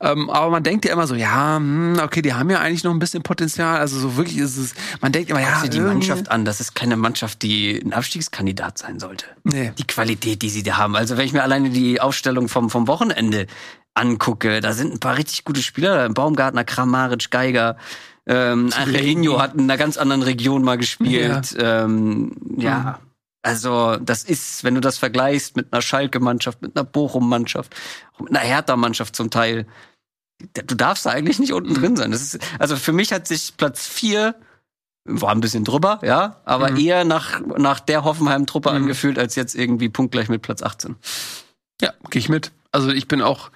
[0.00, 2.92] Ähm, aber man denkt ja immer so, ja, hm, okay, die haben ja eigentlich noch
[2.92, 3.78] ein bisschen Potenzial.
[3.78, 6.44] Also so wirklich ist es, man denkt immer, ja, dir die Mannschaft an.
[6.44, 9.26] Das ist keine Mannschaft, die ein Abstiegskandidat sein sollte.
[9.44, 9.72] Nee.
[9.76, 10.96] Die Qualität, die sie da haben.
[10.96, 13.46] Also wenn ich mir alleine die Aufstellung vom, vom Wochenende
[13.94, 16.08] angucke, da sind ein paar richtig gute Spieler.
[16.08, 17.76] Baumgartner, Kramaric, Geiger.
[18.28, 21.52] Ähm, Angelino hat in einer ganz anderen Region mal gespielt.
[21.52, 21.84] Ja.
[21.84, 23.00] Ähm, ja.
[23.42, 27.74] Also, das ist, wenn du das vergleichst mit einer Schalke-Mannschaft, mit einer Bochum-Mannschaft,
[28.18, 29.66] mit einer Hertha-Mannschaft zum Teil,
[30.52, 32.10] du darfst da eigentlich nicht unten drin sein.
[32.10, 34.34] Das ist, also für mich hat sich Platz vier
[35.10, 36.76] war ein bisschen drüber, ja, aber Mhm.
[36.80, 38.76] eher nach, nach der Hoffenheim-Truppe Mhm.
[38.76, 40.96] angefühlt, als jetzt irgendwie punktgleich mit Platz 18.
[41.80, 42.52] Ja, gehe ich mit.
[42.72, 43.50] Also ich bin auch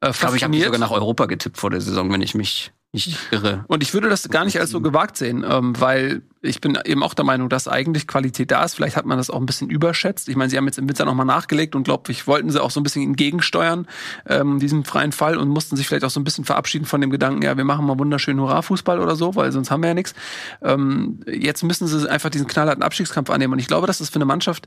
[0.00, 0.64] äh, Ich glaube, ich habe fasziniert.
[0.64, 3.64] sogar nach Europa getippt vor der Saison, wenn ich mich nicht irre.
[3.68, 7.02] Und ich würde das gar nicht als so gewagt sehen, ähm, weil ich bin eben
[7.02, 8.74] auch der Meinung, dass eigentlich Qualität da ist.
[8.74, 10.28] Vielleicht hat man das auch ein bisschen überschätzt.
[10.28, 12.70] Ich meine, sie haben jetzt im Winter nochmal nachgelegt und glaube ich, wollten sie auch
[12.70, 13.86] so ein bisschen entgegensteuern,
[14.26, 17.10] ähm, diesem freien Fall und mussten sich vielleicht auch so ein bisschen verabschieden von dem
[17.10, 20.14] Gedanken, ja, wir machen mal wunderschönen Hurra-Fußball oder so, weil sonst haben wir ja nichts.
[20.62, 23.52] Ähm, jetzt müssen sie einfach diesen knallharten Abstiegskampf annehmen.
[23.52, 24.66] Und ich glaube, dass das für eine Mannschaft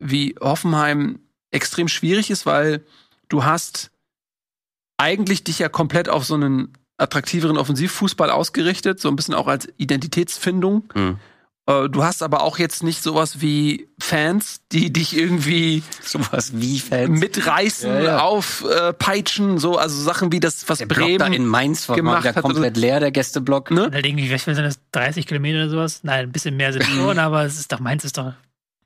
[0.00, 1.20] wie Hoffenheim
[1.52, 2.84] extrem schwierig ist, weil
[3.28, 3.90] du hast
[4.96, 9.68] eigentlich dich ja komplett auf so einen attraktiveren Offensivfußball ausgerichtet, so ein bisschen auch als
[9.76, 10.84] Identitätsfindung.
[10.94, 11.16] Mhm.
[11.66, 16.78] Äh, Du hast aber auch jetzt nicht sowas wie Fans, die dich irgendwie Sowas wie
[16.80, 17.20] Fans.
[17.20, 18.18] mitreißen, Ja, ja.
[18.20, 22.24] aufpeitschen, so, also Sachen wie das, was der Block da in Bremen Mainz war gemacht
[22.24, 23.70] wieder hat komplett leer, der Gästeblock.
[23.70, 23.84] Ne?
[23.86, 26.00] Und halt irgendwie, was sind das, 30 Kilometer oder sowas?
[26.02, 28.32] Nein, ein bisschen mehr sind es schon, aber es ist doch, meins ist doch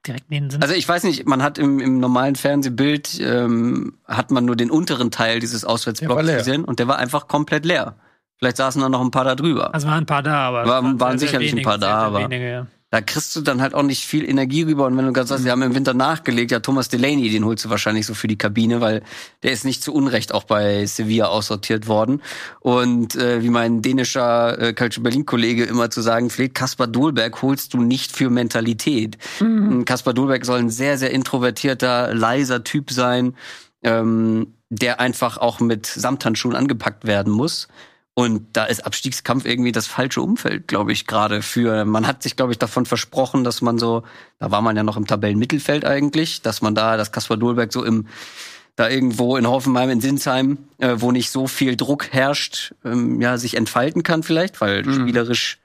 [0.07, 0.63] direkt neben sind.
[0.63, 4.71] Also ich weiß nicht, man hat im, im normalen Fernsehbild ähm, hat man nur den
[4.71, 7.97] unteren Teil dieses Der Auswärtsblocks gesehen und der war einfach komplett leer.
[8.45, 9.73] Vielleicht saßen da noch ein paar da drüber.
[9.73, 10.67] Also waren ein paar da, aber.
[10.67, 12.67] War- waren sehr sicherlich ein wenige, paar da, aber- Wenige, ja.
[12.91, 14.85] Da kriegst du dann halt auch nicht viel Energie rüber.
[14.87, 17.65] Und wenn du gerade sagst, sie haben im Winter nachgelegt, ja, Thomas Delaney, den holst
[17.65, 19.03] du wahrscheinlich so für die Kabine, weil
[19.43, 22.23] der ist nicht zu Unrecht auch bei Sevilla aussortiert worden.
[22.61, 27.73] Und äh, wie mein dänischer äh, Culture Berlin-Kollege immer zu sagen pflegt, Kaspar Dolberg holst
[27.75, 29.17] du nicht für Mentalität.
[29.41, 29.85] Mhm.
[29.87, 33.35] Kaspar Dolberg soll ein sehr, sehr introvertierter, leiser Typ sein,
[33.83, 37.67] ähm, der einfach auch mit Samthandschuhen angepackt werden muss.
[38.17, 41.85] Und da ist Abstiegskampf irgendwie das falsche Umfeld, glaube ich, gerade für.
[41.85, 44.05] Man hat sich, glaube ich, davon versprochen, dass man so,
[44.39, 47.85] da war man ja noch im Tabellenmittelfeld eigentlich, dass man da, dass Kaspar Dolberg so
[47.85, 48.07] im,
[48.77, 53.37] da irgendwo in Hoffenheim, in Sinsheim, äh, wo nicht so viel Druck herrscht, ähm, ja,
[53.37, 55.59] sich entfalten kann vielleicht, weil spielerisch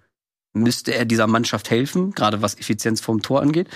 [0.54, 3.68] müsste er dieser Mannschaft helfen, gerade was Effizienz vom Tor angeht.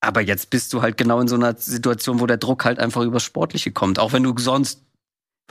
[0.00, 3.02] Aber jetzt bist du halt genau in so einer Situation, wo der Druck halt einfach
[3.02, 3.98] übers Sportliche kommt.
[3.98, 4.80] Auch wenn du sonst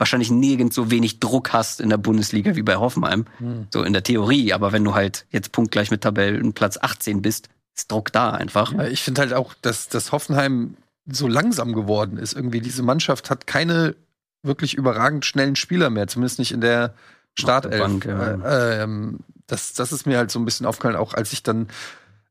[0.00, 3.26] wahrscheinlich nirgends so wenig Druck hast in der Bundesliga wie bei Hoffenheim.
[3.72, 4.52] So in der Theorie.
[4.52, 8.72] Aber wenn du halt jetzt punktgleich mit Tabellenplatz 18 bist, ist Druck da einfach.
[8.72, 12.32] Ja, Ich finde halt auch, dass, dass Hoffenheim so langsam geworden ist.
[12.32, 13.94] Irgendwie diese Mannschaft hat keine
[14.42, 16.94] wirklich überragend schnellen Spieler mehr, zumindest nicht in der
[17.38, 17.78] Startelf.
[17.78, 18.34] Bank, ja.
[18.34, 21.68] äh, ähm, das, das ist mir halt so ein bisschen aufgefallen, auch als ich dann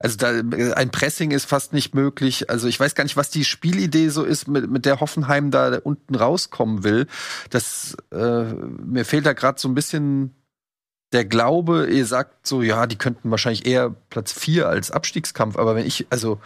[0.02, 0.30] also da
[0.76, 2.50] ein Pressing ist fast nicht möglich.
[2.50, 5.78] Also ich weiß gar nicht, was die Spielidee so ist, mit, mit der Hoffenheim da
[5.84, 7.06] unten rauskommen will.
[7.50, 10.34] Das äh, mir fehlt da gerade so ein bisschen
[11.12, 15.76] der Glaube, ihr sagt so, ja, die könnten wahrscheinlich eher Platz 4 als Abstiegskampf, aber
[15.76, 16.40] wenn ich, also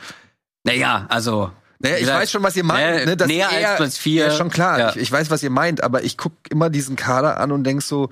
[0.63, 1.51] Naja, also.
[1.79, 2.79] naja, ich weiß schon, was ihr meint.
[3.01, 4.27] näher- ne, dass näher eher- als Platz vier.
[4.27, 4.79] Ja, schon klar.
[4.79, 4.89] Ja.
[4.91, 7.81] Ich, ich weiß, was ihr meint, aber ich guck immer diesen Kader an und denk
[7.83, 8.09] so,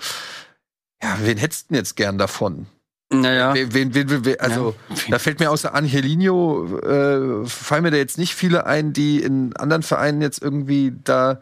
[1.01, 2.67] ja, wen hättest du denn jetzt gern davon?
[3.13, 3.53] Naja.
[3.53, 4.73] Wen, wen, wen, also,
[5.09, 9.53] da fällt mir außer Angelino, äh, fallen mir da jetzt nicht viele ein, die in
[9.57, 11.41] anderen Vereinen jetzt irgendwie da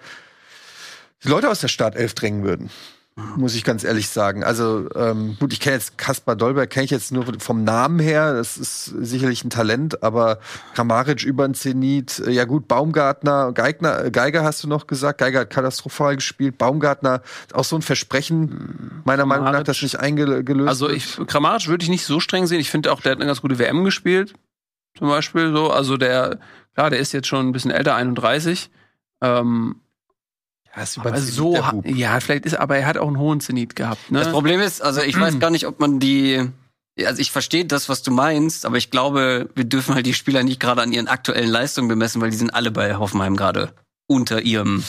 [1.24, 2.72] die Leute aus der Startelf drängen würden.
[3.36, 4.44] Muss ich ganz ehrlich sagen.
[4.44, 8.34] Also, ähm, gut, ich kenne jetzt Kaspar Dolberg, kenne ich jetzt nur vom Namen her.
[8.34, 10.40] Das ist sicherlich ein Talent, aber
[10.74, 12.20] Kramaric über den Zenit.
[12.20, 15.20] äh, Ja, gut, Baumgartner, Geigner, äh, Geiger hast du noch gesagt.
[15.20, 16.58] Geiger hat katastrophal gespielt.
[16.58, 17.22] Baumgartner,
[17.54, 19.66] auch so ein Versprechen, meiner Meinung nach, Kramaric.
[19.68, 22.60] das nicht eingelöst Also ich, Kramaric würde ich nicht so streng sehen.
[22.60, 24.34] Ich finde auch, der hat eine ganz gute WM gespielt.
[24.98, 25.70] Zum Beispiel so.
[25.72, 26.40] Also der,
[26.74, 28.70] klar, der ist jetzt schon ein bisschen älter, 31.
[29.22, 29.76] Ähm,
[30.76, 34.12] Ja, ist aber so, ja, vielleicht ist, aber er hat auch einen hohen Zenit gehabt,
[34.12, 34.20] ne?
[34.20, 36.50] Das Problem ist, also ich weiß gar nicht, ob man die.
[37.06, 40.44] Also ich verstehe das, was du meinst, aber ich glaube, wir dürfen halt die Spieler
[40.44, 43.72] nicht gerade an ihren aktuellen Leistungen bemessen, weil die sind alle bei Hoffenheim gerade
[44.08, 44.84] unter ihrem,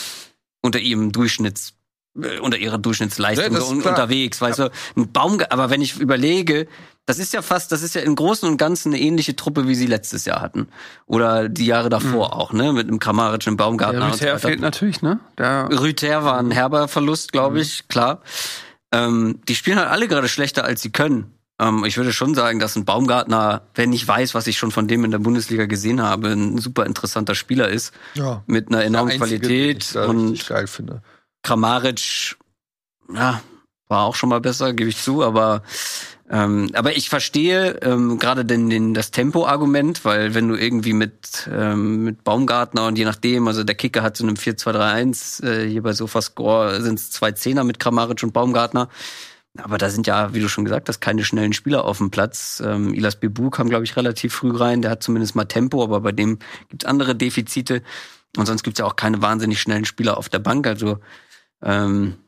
[0.60, 1.74] unter ihrem Durchschnitts,
[2.20, 4.40] äh, unter ihrer Durchschnittsleistung Ja, das so unterwegs.
[4.40, 6.66] Weißt du, ein Baum, aber wenn ich überlege,
[7.10, 9.74] das ist ja fast, das ist ja im Großen und Ganzen eine ähnliche Truppe, wie
[9.74, 10.68] sie letztes Jahr hatten.
[11.06, 12.72] Oder die Jahre davor auch, ne?
[12.72, 14.10] Mit einem Kramaric, einem Baumgartner.
[14.10, 15.18] der so Rüther fehlt natürlich, ne?
[15.36, 18.22] Der, Rüther war ein herber Verlust, glaube ich, klar.
[18.92, 21.34] Ähm, die spielen halt alle gerade schlechter, als sie können.
[21.60, 24.88] Ähm, ich würde schon sagen, dass ein Baumgartner, wenn ich weiß, was ich schon von
[24.88, 27.92] dem in der Bundesliga gesehen habe, ein super interessanter Spieler ist.
[28.14, 28.42] Ja.
[28.46, 29.84] Mit einer enormen Qualität.
[29.90, 31.02] ich Und geil finde.
[31.42, 32.36] Kramaric,
[33.12, 33.40] ja,
[33.88, 35.62] war auch schon mal besser, gebe ich zu, aber
[36.32, 41.50] ähm, aber ich verstehe ähm, gerade den, den das Tempo-Argument, weil wenn du irgendwie mit
[41.52, 45.82] ähm, mit Baumgartner und je nachdem, also der Kicker hat zu einem 4-2-3-1, äh, hier
[45.82, 48.88] bei Sofascore sind es zwei Zehner mit Kramaric und Baumgartner.
[49.58, 52.62] Aber da sind ja, wie du schon gesagt hast, keine schnellen Spieler auf dem Platz.
[52.64, 54.82] Ähm, Ilas Bebu kam, glaube ich, relativ früh rein.
[54.82, 56.38] Der hat zumindest mal Tempo, aber bei dem
[56.68, 57.82] gibt's andere Defizite.
[58.36, 60.68] Und sonst gibt's ja auch keine wahnsinnig schnellen Spieler auf der Bank.
[60.68, 61.00] Also
[61.60, 62.18] ähm,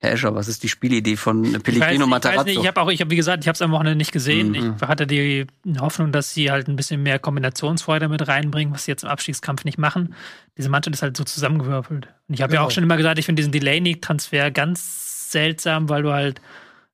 [0.00, 2.44] Herr Escher, was ist die Spielidee von Ich weiß, Pellegrino ich weiß Matarazzo?
[2.44, 4.50] nicht, ich habe auch, ich habe wie gesagt, ich habe es am Wochenende nicht gesehen.
[4.50, 4.76] Mhm.
[4.80, 5.46] Ich hatte die
[5.80, 9.64] Hoffnung, dass sie halt ein bisschen mehr Kombinationsfreude mit reinbringen, was sie jetzt im Abstiegskampf
[9.64, 10.14] nicht machen.
[10.56, 12.06] Diese Mannschaft ist halt so zusammengewürfelt.
[12.28, 12.68] Und ich habe ja Genau.
[12.68, 16.40] auch schon immer gesagt, ich finde diesen Delaney-Transfer ganz seltsam, weil du halt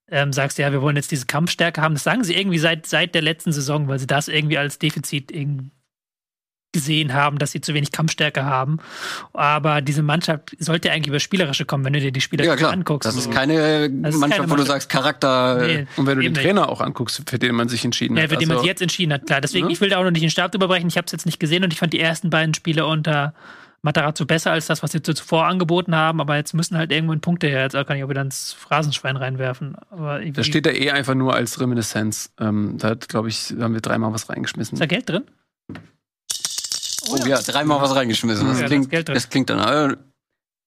[0.09, 1.95] ähm, sagst, ja, wir wollen jetzt diese Kampfstärke haben.
[1.95, 5.31] Das sagen sie irgendwie seit, seit der letzten Saison, weil sie das irgendwie als Defizit
[5.31, 5.71] irgendwie
[6.75, 8.77] gesehen haben, dass sie zu wenig Kampfstärke haben.
[9.33, 13.07] Aber diese Mannschaft sollte eigentlich über Spielerische kommen, wenn du dir die Spieler Ja, anguckst.
[13.09, 15.67] Das ist keine Das ist Mannschaft, keine wo du sagst, Charakter.
[15.67, 15.87] Nee.
[15.97, 16.43] Und wenn du den Eben nicht.
[16.43, 18.31] Trainer auch anguckst, für den man sich entschieden Ja, hat.
[18.31, 19.41] für den man also- sich jetzt entschieden hat, klar.
[19.41, 19.73] Deswegen, Ja.
[19.73, 20.89] ich will da auch noch nicht den Stab überbrechen.
[20.89, 23.33] Ich habe es jetzt nicht gesehen und ich fand die ersten beiden Spiele unter
[23.83, 26.19] Matarazzo besser als das, was sie zuvor angeboten haben.
[26.21, 27.63] Aber jetzt müssen halt irgendwann Punkte her.
[27.63, 29.77] Jetzt kann ich auch wieder ins Phrasenschwein reinwerfen.
[29.91, 32.33] Aber Das steht da eh einfach nur als Reminiszenz.
[32.41, 34.75] Ähm, da glaube ich, haben wir dreimal was reingeschmissen.
[34.77, 35.25] ist da Geld drin?
[37.11, 38.47] Oh ja, dreimal was reingeschmissen.
[38.47, 39.05] Das, Ja, da klingt, drin.
[39.07, 39.91] das klingt dann.
[39.93, 39.97] Äh,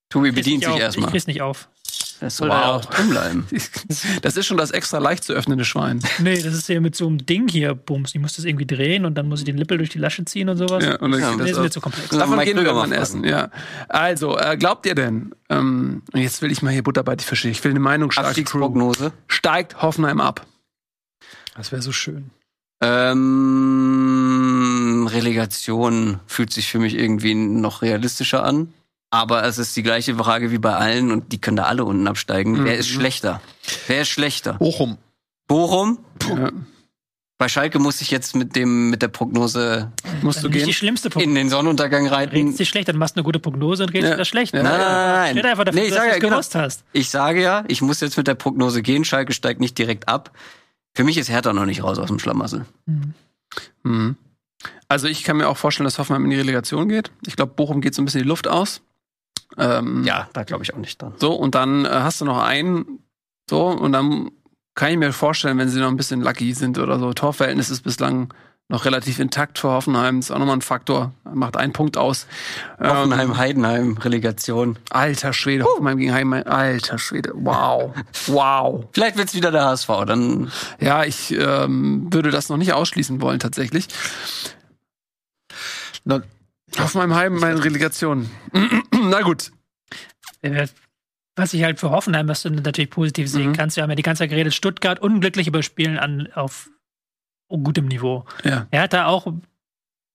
[0.09, 0.80] Tobi bedient Ich sich auf.
[0.80, 1.05] erstmal.
[1.07, 1.68] Ich krieg's nicht auf.
[2.19, 2.55] Das soll Wow.
[2.57, 3.47] auch drin bleiben.
[4.22, 5.99] Das ist schon das extra leicht zu öffnende Schwein.
[6.19, 8.14] Nee, das ist ja mit so einem Ding hier, Bums.
[8.15, 10.49] Ich muss das irgendwie drehen und dann muss ich den Lippel durch die Lasche ziehen
[10.49, 10.84] und sowas.
[10.84, 12.09] Ja, und dann Ja, nee, das ist mir zu komplex.
[12.09, 13.49] Davon Mike gehen wir irgendwann essen, ja.
[13.89, 17.23] Also, äh, glaubt ihr denn, ähm, und jetzt will ich mal hier Butter bei die
[17.23, 19.11] Fische, ich will eine Meinung stark Abstiegsprognose.
[19.27, 20.45] Steigt Hoffenheim ab?
[21.55, 22.31] Das wäre so schön.
[23.77, 28.73] Ähm, Relegation fühlt sich für mich irgendwie noch realistischer an.
[29.09, 32.07] Aber es ist die gleiche Frage wie bei allen und die können da alle unten
[32.07, 32.65] absteigen.
[32.65, 33.41] Wer ist schlechter?
[33.87, 34.53] Wer ist schlechter?
[34.55, 34.97] Bochum.
[35.47, 35.99] Bochum?
[36.29, 36.51] Ja.
[37.39, 39.91] Bei Schalke muss ich jetzt mit dem mit der Prognose
[40.23, 40.73] Musst du Nicht die gehen?
[40.73, 41.29] schlimmste Prognose.
[41.29, 42.35] in den Sonnenuntergang reiten.
[42.35, 44.15] Redest dich schlecht, dann machst du eine gute Prognose und redest Ja.
[44.17, 44.53] wieder schlecht.
[44.55, 45.45] Nein, nein, nein, nein.
[45.45, 46.63] einfach dafür, Nee, ich dass du sage es ja, genau.
[46.65, 46.83] hast.
[46.93, 49.05] Ich sage ja, ich muss jetzt mit der Prognose gehen.
[49.05, 50.31] Schalke steigt nicht direkt ab.
[50.97, 52.65] Für mich ist Hertha noch nicht raus aus dem Schlamassel.
[52.87, 53.13] Mhm.
[53.83, 54.15] Mhm.
[54.87, 57.11] Also ich kann mir auch vorstellen, dass Hoffenheim in die Relegation geht.
[57.27, 58.81] Ich glaube, Bochum geht so ein bisschen die Luft aus.
[59.59, 61.13] Ähm, Ja, da glaube ich auch nicht dran.
[61.17, 63.03] So, und dann äh, hast du noch einen,
[63.47, 64.31] so, und dann
[64.73, 67.13] kann ich mir vorstellen, wenn sie noch ein bisschen lucky sind oder so.
[67.13, 68.33] Torverhältnis ist bislang
[68.69, 70.19] noch relativ intakt für Hoffenheim.
[70.19, 71.14] Ist auch nochmal ein Faktor.
[71.23, 72.27] Macht einen Punkt aus.
[72.80, 74.77] Hoffenheim, Ähm, Heidenheim, Relegation.
[74.89, 76.34] alter Schwede, Hoffenheim gegen Heim.
[76.34, 77.31] Alter Schwede.
[77.34, 77.94] Wow.
[78.27, 78.85] Wow.
[78.94, 79.88] Vielleicht wird's wieder der HSV.
[80.06, 83.88] Dann Ja, ich ähm, würde das noch nicht ausschließen wollen, tatsächlich.
[86.03, 86.22] Na,
[86.77, 88.30] Hoffenheim, Heim, meine Relegation.
[88.91, 89.52] Na gut.
[90.41, 90.68] Äh,
[91.35, 93.53] Was ich halt für Hoffenheim, was du natürlich positiv sehen Mhm.
[93.56, 96.69] kannst, wir haben ja die ganze Zeit geredet, Stuttgart unglücklich überspielen an, auf
[97.49, 98.25] gutem Niveau.
[98.43, 98.67] Ja.
[98.71, 99.27] Er hat da auch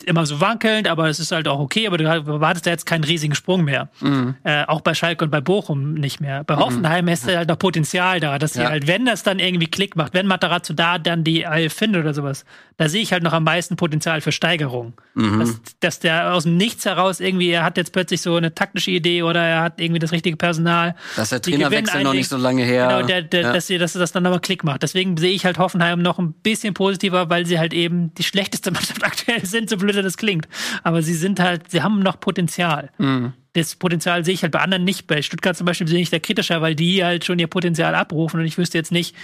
[0.04, 3.04] immer so wankelnd, aber es ist halt auch okay, aber du erwartest da jetzt keinen
[3.04, 3.88] riesigen Sprung mehr.
[4.00, 4.34] Mhm.
[4.44, 6.44] Äh, auch bei Schalke und bei Bochum nicht mehr.
[6.44, 8.70] Bei Hoffenheim ist halt noch Potenzial da, dass sie Ja.
[8.70, 12.14] halt, wenn das dann irgendwie Klick macht, wenn Matarazzo da dann die Elf findet oder
[12.14, 12.44] sowas,
[12.76, 14.94] da sehe ich halt noch am meisten Potenzial für Steigerung.
[15.14, 15.40] mhm.
[15.40, 18.90] Dass, dass der aus dem Nichts heraus irgendwie, er hat jetzt plötzlich so eine taktische
[18.90, 20.94] Idee oder er hat irgendwie das richtige Personal.
[21.16, 22.88] dass der Trainerwechsel noch nicht so lange her.
[22.88, 23.52] Genau, der, der, ja.
[23.52, 24.82] dass, sie, dass das dann nochmal Klick macht.
[24.82, 28.70] Deswegen sehe ich halt Hoffenheim noch ein bisschen positiver, weil sie halt eben die schlechteste
[28.72, 30.48] Mannschaft aktuell sind, so blöd das klingt.
[30.82, 32.90] Aber sie sind halt, sie haben noch Potenzial.
[32.96, 33.34] Mhm.
[33.52, 35.06] Das Potenzial sehe ich halt bei anderen nicht.
[35.06, 38.40] Bei Stuttgart zum Beispiel sehe ich da kritischer, weil die halt schon ihr Potenzial abrufen
[38.40, 39.14] und ich wüsste jetzt nicht,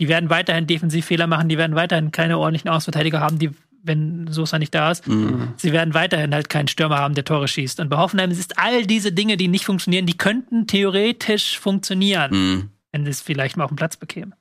[0.00, 3.50] die werden weiterhin Defensivfehler machen, die werden weiterhin keine ordentlichen Ausverteidiger haben, die
[3.88, 5.06] wenn Sosa nicht da ist.
[5.06, 5.50] Mhm.
[5.58, 7.78] Sie werden weiterhin halt keinen Stürmer haben, der Tore schießt.
[7.78, 12.70] Und bei Hoffenheim ist all diese Dinge, die nicht funktionieren, die könnten theoretisch funktionieren Mhm.
[12.90, 14.34] wenn sie es vielleicht mal auf den Platz bekämen.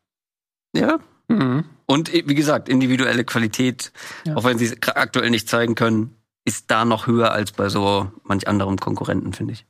[0.76, 0.98] ja.
[1.28, 1.66] Mhm.
[1.88, 3.92] Und wie gesagt, individuelle Qualität,
[4.26, 4.36] Ja.
[4.36, 8.12] auch wenn sie es aktuell nicht zeigen können, ist da noch höher als bei so
[8.24, 9.66] manch anderem Konkurrenten, finde ich.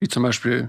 [0.00, 0.68] Wie zum Beispiel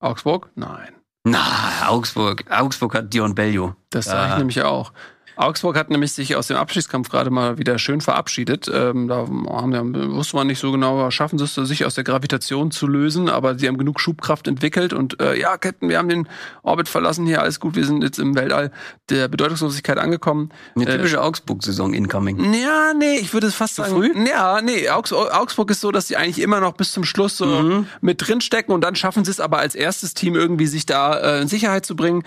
[0.00, 0.50] Augsburg?
[0.54, 0.92] Nein.
[1.24, 2.44] Na, Augsburg.
[2.50, 3.74] Augsburg hat Dion Bellio.
[3.90, 4.12] Das Ja.
[4.12, 4.92] sage ich nämlich auch.
[5.40, 8.70] Augsburg hat nämlich sich aus dem Abschiedskampf gerade mal wieder schön verabschiedet.
[8.72, 12.04] Ähm, da haben, wir- wusste man nicht so genau, schaffen sie es, sich aus der
[12.04, 16.08] Gravitation zu lösen, aber sie haben genug Schubkraft entwickelt und äh, ja, Captain, wir haben
[16.08, 16.28] den
[16.62, 18.70] Orbit verlassen hier, alles gut, wir sind jetzt im Weltall
[19.08, 20.50] der Bedeutungslosigkeit angekommen.
[20.76, 22.52] Eine Äh, typische Augsburg-Saison incoming.
[22.54, 23.94] Ja, nee, ich würde es fast Zu sagen.
[23.94, 24.12] früh?
[24.28, 27.46] Ja, nee, Augs Augsburg ist so, dass sie eigentlich immer noch bis zum Schluss so
[27.46, 27.86] Mhm.
[28.00, 31.42] mit drinstecken und dann schaffen sie es aber als erstes Team irgendwie sich da äh,
[31.42, 32.22] in Sicherheit zu bringen.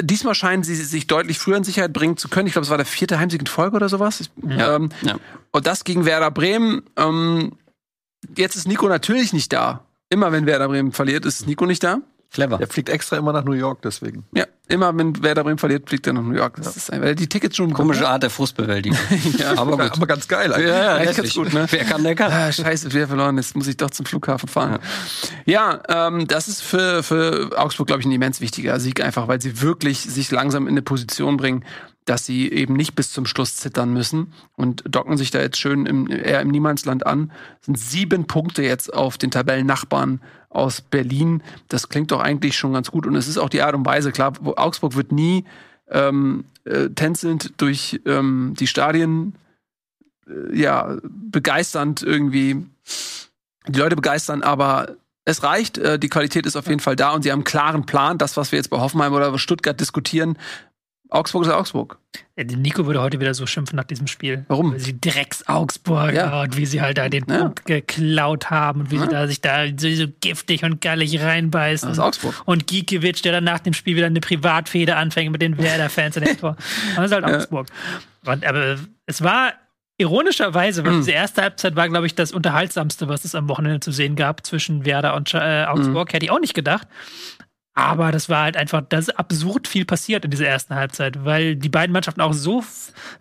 [0.00, 2.46] Diesmal scheinen sie sich deutlich früher in Sicherheit bringen zu können.
[2.46, 4.30] Ich glaube, es war der vierte Heimsieg in Folge oder sowas.
[4.46, 4.76] Ja.
[4.76, 5.16] Ähm, Ja.
[5.52, 6.82] Und das gegen Werder Bremen.
[6.96, 7.52] Ähm,
[8.36, 9.84] jetzt ist Nico natürlich nicht da.
[10.08, 12.00] Immer wenn Werder Bremen verliert, ist Nico nicht da.
[12.32, 12.58] Clever.
[12.58, 14.24] Der fliegt extra immer nach New York, deswegen.
[14.32, 16.56] Ja, immer wenn Werder Bremen verliert, fliegt er nach New York.
[16.56, 18.98] Das ist einfach, weil er die Tickets schon Komische Art der Frustbewältigung.
[19.38, 19.92] Ja, aber gut.
[19.92, 20.52] Aber ganz geil.
[20.52, 20.68] eigentlich.
[20.68, 21.34] Ja, letztlich.
[21.34, 21.66] ganz gut, ne?
[21.70, 22.30] Wer kann, der kann.
[22.30, 23.36] Ah, scheiße, wieder verloren.
[23.36, 24.78] Jetzt muss ich doch zum Flughafen fahren.
[25.44, 29.40] Ja, ähm, das ist für, für Augsburg, glaube ich, ein immens wichtiger Sieg, einfach weil
[29.40, 31.64] sie wirklich sich langsam in eine Position bringen,
[32.04, 35.86] dass sie eben nicht bis zum Schluss zittern müssen und docken sich da jetzt schön
[35.86, 37.30] im, eher im Niemandsland an.
[37.58, 41.42] Das sind sieben Punkte jetzt auf den Tabellennachbarn aus Berlin.
[41.68, 43.06] Das klingt doch eigentlich schon ganz gut.
[43.06, 45.44] Und es ist auch die Art und Weise, klar, Augsburg wird nie
[45.88, 49.34] ähm, äh, tänzelnd durch ähm, die Stadien
[50.52, 52.66] ja, begeisternd irgendwie
[53.66, 57.22] die Leute begeistern, aber es reicht, äh, die Qualität ist auf jeden Fall da und
[57.22, 58.18] sie haben einen klaren Plan.
[58.18, 60.38] Das, was wir jetzt bei Hoffenheim oder Stuttgart diskutieren,
[61.10, 61.98] Augsburg ist Augsburg.
[62.36, 64.44] Die Nico würde heute wieder so schimpfen nach diesem Spiel.
[64.48, 64.72] Warum?
[64.72, 66.42] Weil sie Drecks-Augsburg Ja.
[66.42, 67.38] und wie sie halt da den Ja.
[67.40, 69.02] Punkt geklaut haben und wie Ja.
[69.02, 71.88] sie da sich da so, so giftig und gallig reinbeißen.
[71.88, 72.34] Das ist Augsburg.
[72.46, 76.24] Und Gikiewicz, der dann nach dem Spiel wieder eine Privatfehde anfängt mit den Werder-Fans in
[76.24, 76.56] dem Tor.
[76.96, 77.24] Das ist halt.
[77.24, 77.66] Augsburg.
[78.24, 78.76] Und, aber
[79.06, 79.52] es war
[79.98, 80.96] ironischerweise, weil Mhm.
[80.98, 84.46] diese erste Halbzeit war, glaube ich, das unterhaltsamste, was es am Wochenende zu sehen gab
[84.46, 86.08] zwischen Werder und äh, Augsburg.
[86.08, 86.12] Mhm.
[86.12, 86.88] Hätte ich auch nicht gedacht.
[87.80, 91.56] Aber das war halt einfach, da ist absurd viel passiert in dieser ersten Halbzeit, weil
[91.56, 92.62] die beiden Mannschaften auch so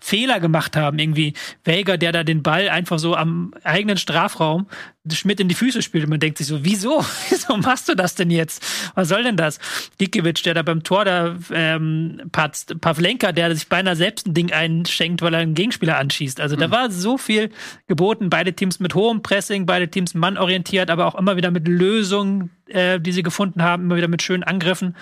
[0.02, 1.00] Fehler gemacht haben.
[1.00, 1.34] Irgendwie
[1.64, 4.68] Welger, der da den Ball einfach so am eigenen Strafraum
[5.12, 7.04] Schmidt in die Füße spielt und man denkt sich so, wieso?
[7.30, 8.66] Wieso machst du das denn jetzt?
[8.96, 9.60] Was soll denn das?
[9.98, 14.52] Gikiewicz, der da beim Tor da ähm, patzt, Pavlenka, der sich beinahe selbst ein Ding
[14.52, 16.42] einschenkt, weil er einen Gegenspieler anschießt.
[16.42, 17.50] Also da war so viel
[17.88, 18.30] geboten.
[18.30, 23.00] Beide Teams mit hohem Pressing, beide Teams mannorientiert, aber auch immer wieder mit Lösungen, äh,
[23.00, 24.96] die sie gefunden haben, immer wieder mit schönen Angriffen.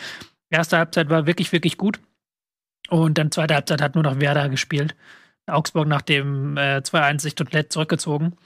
[0.50, 2.00] Erste Halbzeit war wirklich, wirklich gut.
[2.90, 4.96] Und dann zweite Halbzeit hat nur noch Werder gespielt.
[5.48, 8.38] Augsburg nach dem äh, 2-1 sich komplett zurückgezogen.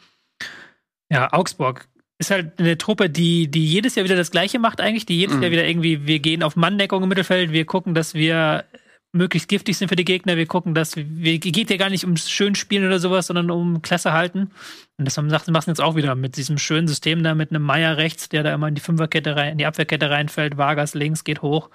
[1.12, 5.06] Ja, Augsburg ist halt eine Truppe, die, die jedes Jahr wieder das Gleiche macht eigentlich,
[5.06, 5.42] die jedes Mhm.
[5.44, 8.64] Jahr wieder irgendwie, wir gehen auf Manndeckung im Mittelfeld, wir gucken, dass wir
[9.12, 12.30] möglichst giftig sind für die Gegner, wir gucken, dass wir, geht ja gar nicht ums
[12.30, 14.52] schön spielen oder sowas, sondern um Klasse halten.
[14.98, 17.64] Und das haben sie machen jetzt auch wieder mit diesem schönen System da, mit einem
[17.64, 21.26] Meier rechts, der da immer in die Fünferkette rein, in die Abwehrkette reinfällt, Vargas links
[21.26, 21.72] geht hoch.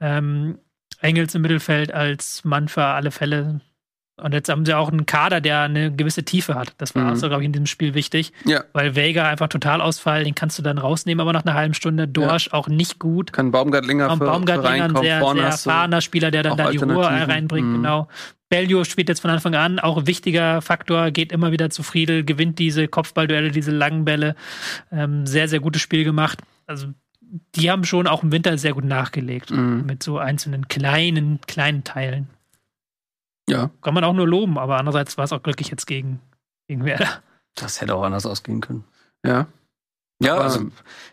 [0.00, 0.58] Ähm,
[1.00, 3.60] Engels im Mittelfeld als Mann für alle Fälle.
[4.22, 6.72] Und jetzt haben sie auch einen Kader, der eine gewisse Tiefe hat.
[6.78, 7.10] Das war Mhm.
[7.10, 8.32] auch so, glaube ich, in diesem Spiel wichtig.
[8.44, 8.64] Ja.
[8.72, 12.06] Weil Vega einfach Totalausfall, den kannst du dann rausnehmen, aber nach einer halben Stunde.
[12.08, 13.32] Dorsch auch nicht gut.
[13.32, 15.02] Kann Baumgartlinger für, für Baumgartlinger ein reinkommen.
[15.04, 17.74] sehr, Vorne sehr erfahrener Spieler, der dann da die Ruhe reinbringt, Mhm.
[17.74, 18.08] genau.
[18.48, 22.22] Bellio spielt jetzt von Anfang an, auch ein wichtiger Faktor, geht immer wieder zu Friedel,
[22.22, 24.34] gewinnt diese Kopfballduelle, diese langen Bälle.
[24.90, 26.38] Ähm, sehr, sehr gutes Spiel gemacht.
[26.66, 26.88] Also,
[27.54, 29.50] die haben schon auch im Winter sehr gut nachgelegt.
[29.50, 29.84] Mhm.
[29.86, 32.28] Mit so einzelnen kleinen, kleinen Teilen.
[33.48, 33.70] Ja.
[33.82, 36.20] Kann man auch nur loben, aber andererseits war es auch glücklich jetzt gegen,
[36.68, 37.22] gegen Werder.
[37.54, 38.84] Das hätte auch anders ausgehen können.
[39.26, 39.46] Ja.
[40.24, 40.60] Ja, also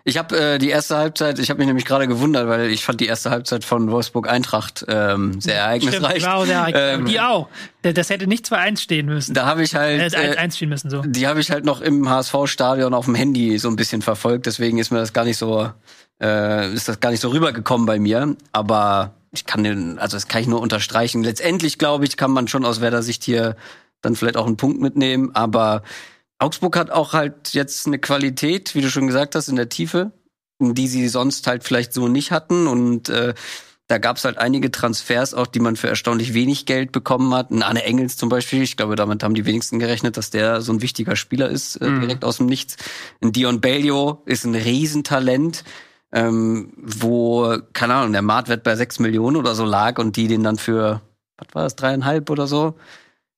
[0.06, 3.00] ich habe äh, die erste Halbzeit, ich habe mich nämlich gerade gewundert, weil ich fand
[3.02, 6.20] die erste Halbzeit von Wolfsburg Eintracht ähm, sehr ereignisreich.
[6.20, 7.48] die war auch sehr Ähm, Die auch.
[7.82, 9.34] Das hätte nicht 2-1 stehen müssen.
[9.34, 11.02] Da habe ich halt Äh, äh, 1-1 stehen müssen, so.
[11.06, 14.78] die habe ich halt noch im HSV-Stadion auf dem Handy so ein bisschen verfolgt, deswegen
[14.80, 15.70] ist mir das gar nicht so,
[16.22, 18.36] äh, ist das gar nicht so rübergekommen bei mir.
[18.52, 21.24] Aber ich kann den, also das kann ich nur unterstreichen.
[21.24, 23.56] Letztendlich, glaube ich, kann man schon aus Werder Sicht hier
[24.02, 25.84] dann vielleicht auch einen Punkt mitnehmen, aber
[26.40, 30.12] Augsburg hat auch halt jetzt eine Qualität, wie du schon gesagt hast, in der Tiefe,
[30.60, 32.68] die sie sonst halt vielleicht so nicht hatten.
[32.68, 33.34] Und äh,
[33.88, 37.52] da gab es halt einige Transfers auch, die man für erstaunlich wenig Geld bekommen hat.
[37.52, 40.72] Ein Arne Engels zum Beispiel, ich glaube, damit haben die wenigsten gerechnet, dass der so
[40.72, 42.02] ein wichtiger Spieler ist, äh, Mhm.
[42.02, 42.78] direkt aus dem Nichts.
[43.22, 45.64] Ein Dion Bellio ist ein Riesentalent,
[46.14, 50.44] ähm, wo, keine Ahnung, der Marktwert bei sechs Millionen oder so lag und die den
[50.44, 51.02] dann für,
[51.38, 52.76] was war das, dreieinhalb oder so,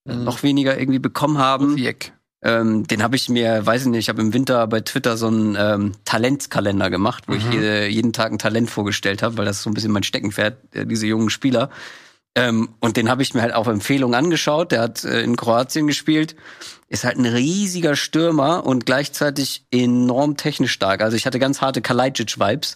[0.05, 0.23] Mhm.
[0.23, 1.77] noch weniger irgendwie bekommen haben.
[1.77, 2.13] Vieck.
[2.43, 5.27] Ähm, den habe ich mir, weiß ich nicht, ich habe im Winter bei Twitter so
[5.27, 7.51] einen ähm, Talentskalender gemacht, wo ich Mhm.
[7.51, 10.85] jede, jeden Tag ein Talent vorgestellt habe, weil das so ein bisschen mein Steckenpferd, äh,
[10.87, 11.69] diese jungen Spieler.
[12.33, 14.71] Ähm, und den habe ich mir halt auf Empfehlung angeschaut.
[14.71, 16.35] Der hat äh, in Kroatien gespielt,
[16.87, 21.01] ist halt ein riesiger Stürmer und gleichzeitig enorm technisch stark.
[21.03, 22.75] Also ich hatte ganz harte Kalajdzic-Vibes,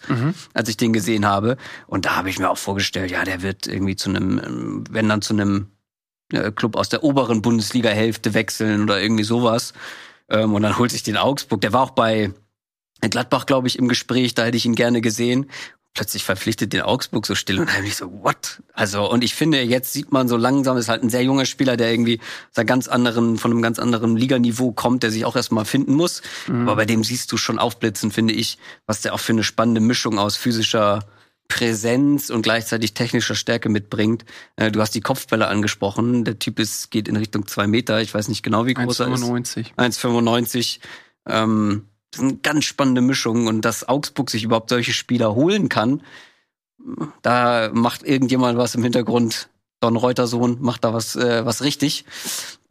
[0.54, 1.56] als ich den gesehen habe.
[1.88, 5.08] Und da habe ich mir auch vorgestellt, ja, der wird irgendwie zu einem, ähm, wenn
[5.10, 5.68] dann zu einem
[6.30, 9.74] Club aus der oberen Bundesliga-Hälfte wechseln oder irgendwie sowas.
[10.30, 11.62] Ähm, und dann holt sich den Augsburg.
[11.62, 12.32] Der war auch bei
[13.02, 14.34] Gladbach, glaube ich, im Gespräch.
[14.34, 15.50] Da hätte ich ihn gerne gesehen.
[15.94, 18.62] Plötzlich verpflichtet den Augsburg so still und heimlich so, what?
[18.74, 21.78] Also, und ich finde, jetzt sieht man so langsam, ist halt ein sehr junger Spieler,
[21.78, 22.20] der irgendwie
[22.54, 26.22] aus ganz anderen, von einem ganz anderen Liganiveau kommt, der sich auch erstmal finden muss.
[26.64, 29.80] Aber bei dem siehst du schon aufblitzen, finde ich, was der auch für eine spannende
[29.80, 31.06] Mischung aus physischer
[31.48, 34.26] Präsenz und gleichzeitig technischer Stärke mitbringt.
[34.56, 36.26] Äh, du hast die Kopfbälle angesprochen.
[36.26, 38.02] Der Typ ist, geht in Richtung zwei Meter.
[38.02, 39.24] Ich weiß nicht genau, wie groß er ist.
[39.24, 39.76] 1,95.
[39.76, 40.80] 1,95.
[41.28, 45.70] Ähm, das ist eine ganz spannende Mischung und dass Augsburg sich überhaupt solche Spieler holen
[45.70, 46.02] kann,
[47.22, 49.50] da macht irgendjemand was im Hintergrund.
[49.82, 52.06] Don Reutersohn macht da was, äh, was richtig.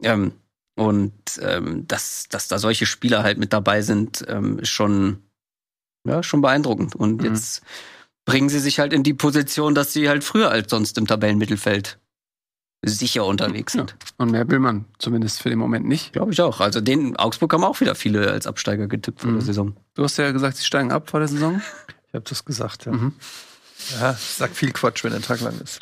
[0.01, 0.33] Ähm,
[0.75, 5.23] und ähm, dass, dass da solche Spieler halt mit dabei sind, ähm, ist schon,
[6.05, 6.95] ja, schon beeindruckend.
[6.95, 7.27] Und Mhm.
[7.33, 7.61] jetzt
[8.25, 11.99] bringen sie sich halt in die Position, dass sie halt früher als sonst im Tabellenmittelfeld
[12.83, 13.79] sicher unterwegs Ja.
[13.81, 13.95] sind.
[14.17, 16.13] Und mehr will man zumindest für den Moment nicht.
[16.13, 16.59] Glaube ich auch.
[16.59, 19.35] Also den Augsburg haben auch wieder viele als Absteiger getippt vor Mhm.
[19.35, 19.75] der Saison.
[19.95, 21.61] Du hast ja gesagt, sie steigen ab vor der Saison.
[22.09, 22.91] Ich habe das gesagt, ja.
[22.91, 23.13] Mhm.
[23.99, 25.79] Ja, ich sag viel Quatsch, wenn der Tag lang ist.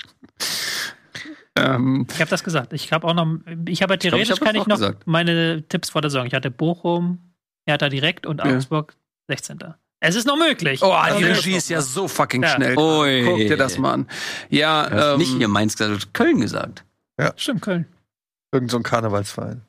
[1.55, 2.73] Ähm, Ich habe das gesagt.
[2.73, 3.27] Ich habe auch noch,
[3.67, 5.05] ich habe glaub, ich theoretisch hab das kann ich noch gesagt.
[5.05, 6.25] meine Tipps vor der Saison.
[6.25, 7.19] Ich hatte Bochum,
[7.67, 8.45] Hertha direkt und Ja.
[8.55, 8.95] Augsburg
[9.27, 9.59] 16.
[10.05, 10.81] Es ist noch möglich.
[10.83, 12.49] Oh, Also, die Regie ist ja so fucking Ja.
[12.49, 12.77] schnell.
[12.77, 13.23] Ui.
[13.23, 14.07] Guck dir das mal an.
[14.49, 16.83] Ja, ähm, nicht hier Mainz gesagt, du hast Köln gesagt.
[17.37, 17.85] Stimmt, Köln.
[18.51, 19.61] Irgend so ein Karnevalsverein.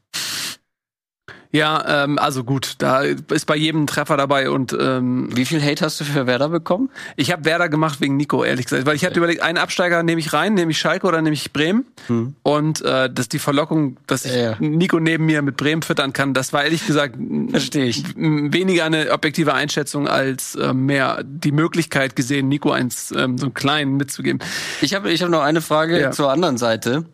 [1.54, 5.62] Ja, ähm, also gut, da ist bei jedem ein Treffer dabei und ähm, Wie viel
[5.62, 6.90] Hate hast du für Werder bekommen?
[7.16, 10.20] ich habe Werder gemacht wegen Nico, ehrlich gesagt, weil ich hatte überlegt, einen Absteiger nehme
[10.20, 12.34] ich rein, nehme ich Schalke oder nehme ich Bremen Hm.
[12.42, 14.56] und äh, das die Verlockung, dass ich Ja, ja.
[14.58, 18.04] Nico neben mir mit Bremen füttern kann, das war ehrlich gesagt ich.
[18.16, 23.46] m- weniger eine objektive Einschätzung als äh, mehr die Möglichkeit gesehen, Nico eins ähm, so
[23.46, 24.40] einen kleinen mitzugeben.
[24.82, 26.10] Ich habe ich hab noch eine Frage Ja.
[26.10, 27.04] zur anderen Seite.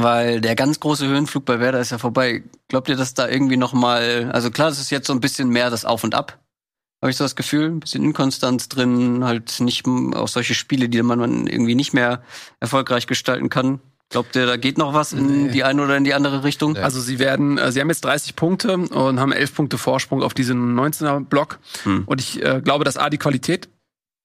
[0.00, 2.44] Weil der ganz große Höhenflug bei Werder ist ja vorbei.
[2.68, 5.48] Glaubt ihr, dass da irgendwie noch mal, also klar, es ist jetzt so ein bisschen
[5.48, 6.38] mehr das Auf und Ab.
[7.02, 11.02] Habe ich so das Gefühl, ein bisschen Inkonstanz drin, halt nicht auch solche Spiele, die
[11.02, 12.22] man irgendwie nicht mehr
[12.60, 13.80] erfolgreich gestalten kann.
[14.10, 15.50] Glaubt ihr, da geht noch was in Nee.
[15.50, 16.76] die eine oder in die andere Richtung?
[16.76, 20.32] Also sie werden, äh, sie haben jetzt 30 Punkte und haben 11 Punkte Vorsprung auf
[20.32, 21.58] diesen 19er Block.
[21.82, 22.04] Hm.
[22.06, 23.68] Und ich äh, glaube, dass A, die Qualität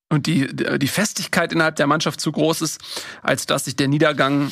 [0.10, 2.80] und die, die Festigkeit innerhalb der Mannschaft zu groß ist,
[3.24, 4.52] als dass sich der Niedergang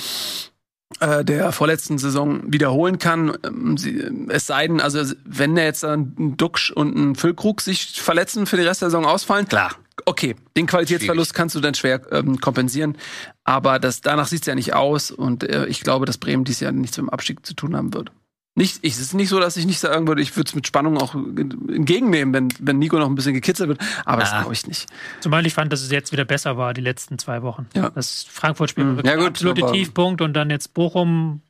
[1.00, 3.38] der vorletzten Saison wiederholen kann.
[3.44, 8.46] Ähm, es sei denn, also wenn der jetzt ein Duxch und ein Füllkrug sich verletzen
[8.46, 9.76] für die Rest der Saison ausfallen, Klar.
[10.06, 12.98] okay, den Qualitätsverlust kannst du dann schwer ähm, kompensieren.
[13.44, 16.62] Aber das, danach sieht es ja nicht aus und äh, ich glaube, dass Bremen dieses
[16.62, 18.12] Jahr nichts mit dem Abstieg zu tun haben wird.
[18.54, 20.68] Nicht, ich, es ist nicht so, dass ich nicht sagen würde, ich würde es mit
[20.68, 24.40] Spannung auch entgegennehmen, wenn, wenn Nico noch ein bisschen gekitzelt wird, aber das Ah.
[24.42, 24.88] glaube ich nicht.
[25.22, 27.68] Zumal ich fand, dass es jetzt wieder besser war, die letzten zwei Wochen.
[27.76, 27.90] Ja.
[27.92, 28.98] Das Frankfurt-Spiel war Mhm.
[28.98, 31.42] wirklich Ja, gut, absolute Tiefpunkt und dann jetzt Bochum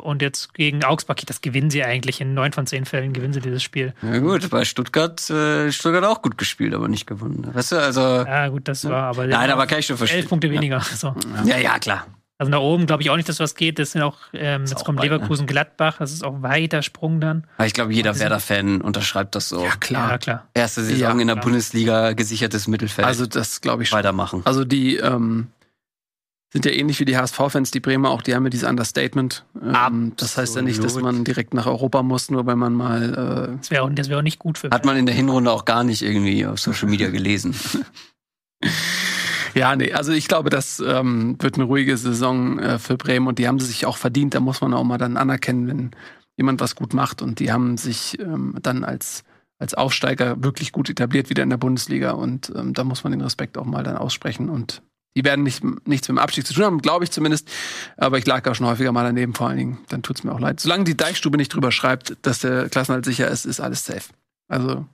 [0.00, 2.20] und jetzt gegen Augsburg, das gewinnen sie eigentlich.
[2.22, 3.94] In neun von zehn Fällen gewinnen sie dieses Spiel.
[4.02, 7.48] Ja gut, bei Stuttgart, äh, Stuttgart auch gut gespielt, aber nicht gewonnen.
[7.52, 8.00] Weißt du, also.
[8.00, 9.26] Ja, gut, das war aber.
[9.26, 10.20] Nein, aber kann ich schon verstehen.
[10.20, 10.80] Elf Punkte weniger.
[10.80, 11.14] So.
[11.44, 12.06] Ja, ja, klar.
[12.38, 13.78] Also nach oben glaube ich auch nicht, dass was geht.
[13.78, 15.16] Das sind auch, ähm, jetzt auch kommt weit, ne?
[15.16, 17.46] Leverkusen Gladbach, das ist auch weiter Sprung dann.
[17.56, 19.66] Aber ich glaube, jeder Werder-Fan unterschreibt das so.
[19.80, 20.10] Klar.
[20.10, 20.48] Ja, klar.
[20.52, 21.36] Erste Saison Ja, in der.
[21.36, 23.06] Bundesliga, gesichertes Mittelfeld.
[23.06, 23.98] Also das glaube ich schon.
[23.98, 24.42] weitermachen.
[24.44, 25.46] Also die ähm,
[26.52, 29.44] sind ja ähnlich wie die HSV-Fans, die Bremer auch, die haben ja dieses Understatement.
[29.62, 33.56] Ähm, das heißt ja nicht, dass man direkt nach Europa muss, nur weil man mal
[33.58, 35.64] Das wäre auch, das wär auch nicht gut für Hat man in der Hinrunde auch
[35.64, 37.54] gar nicht irgendwie auf Social Media gelesen.
[39.54, 43.38] Ja, nee, also ich glaube, das ähm, wird eine ruhige Saison äh, für Bremen und
[43.38, 44.34] die haben sie sich auch verdient.
[44.34, 45.90] Da muss man auch mal dann anerkennen, wenn
[46.36, 49.24] jemand was gut macht und die haben sich ähm, dann als
[49.58, 53.22] als Aufsteiger wirklich gut etabliert wieder in der Bundesliga und ähm, da muss man den
[53.22, 54.82] Respekt auch mal dann aussprechen und
[55.16, 57.50] die werden nicht, nichts mit dem Abstieg zu tun haben, glaube ich zumindest.
[57.96, 59.78] Aber ich lag auch schon häufiger mal daneben, vor allen Dingen.
[59.88, 60.60] Dann tut's mir auch leid.
[60.60, 64.12] Solange die Deichstube nicht drüber schreibt, dass der Klassenhalt sicher ist, ist alles safe.
[64.48, 64.84] Also,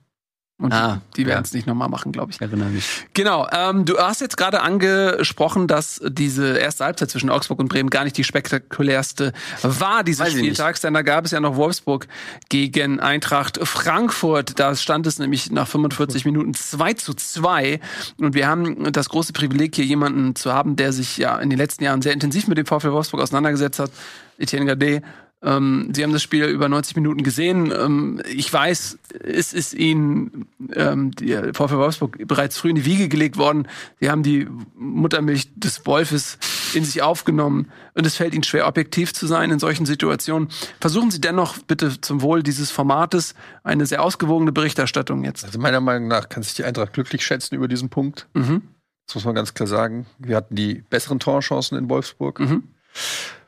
[0.59, 1.27] und Ah, die, die ja.
[1.29, 2.39] werden es nicht nochmal machen, glaube ich.
[2.39, 2.85] Erinnere mich.
[3.13, 7.89] Genau, ähm, du hast jetzt gerade angesprochen, dass diese erste Halbzeit zwischen Augsburg und Bremen
[7.89, 12.07] gar nicht die spektakulärste war dieses Weiß Spieltags, denn da gab es ja noch Wolfsburg
[12.49, 14.59] gegen Eintracht Frankfurt.
[14.59, 17.79] Da stand es nämlich nach 45 Minuten 2 zu 2
[18.19, 21.57] und wir haben das große Privileg, hier jemanden zu haben, der sich ja in den
[21.57, 23.91] letzten Jahren sehr intensiv mit dem VfL Wolfsburg auseinandergesetzt hat,
[24.37, 25.01] Etienne Gade.
[25.43, 27.71] Ähm, Sie haben das Spiel über 90 Minuten gesehen.
[27.71, 33.09] Ähm, ich weiß, es ist Ihnen ähm, der VfL Wolfsburg bereits früh in die Wiege
[33.09, 33.67] gelegt worden.
[33.99, 36.37] Sie haben die Muttermilch des Wolfes
[36.73, 40.47] in sich aufgenommen und es fällt Ihnen schwer, objektiv zu sein in solchen Situationen.
[40.79, 45.43] Versuchen Sie dennoch bitte zum Wohl dieses Formates eine sehr ausgewogene Berichterstattung jetzt.
[45.43, 48.27] Also meiner Meinung nach kann sich die Eintracht glücklich schätzen über diesen Punkt.
[48.33, 48.61] Mhm.
[49.07, 50.05] Das muss man ganz klar sagen.
[50.17, 52.39] Wir hatten die besseren Torchancen in Wolfsburg.
[52.39, 52.63] Mhm.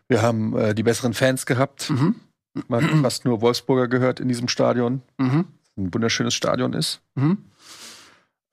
[0.08, 1.90] Wir haben äh, die besseren Fans gehabt.
[1.90, 2.16] Mhm.
[2.68, 5.02] Man hat fast nur Wolfsburger gehört in diesem Stadion.
[5.18, 5.46] Mhm.
[5.78, 7.02] Ein wunderschönes Stadion ist.
[7.16, 7.38] Mhm.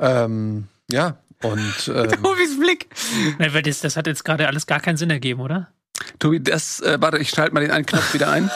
[0.00, 2.88] Ähm, ja, und ähm, Tobis Blick.
[3.38, 5.68] Nein, weil das, das hat jetzt gerade alles gar keinen Sinn ergeben, oder?
[6.18, 8.50] Tobi, das, äh, warte, ich schalte mal den einen Knopf wieder ein.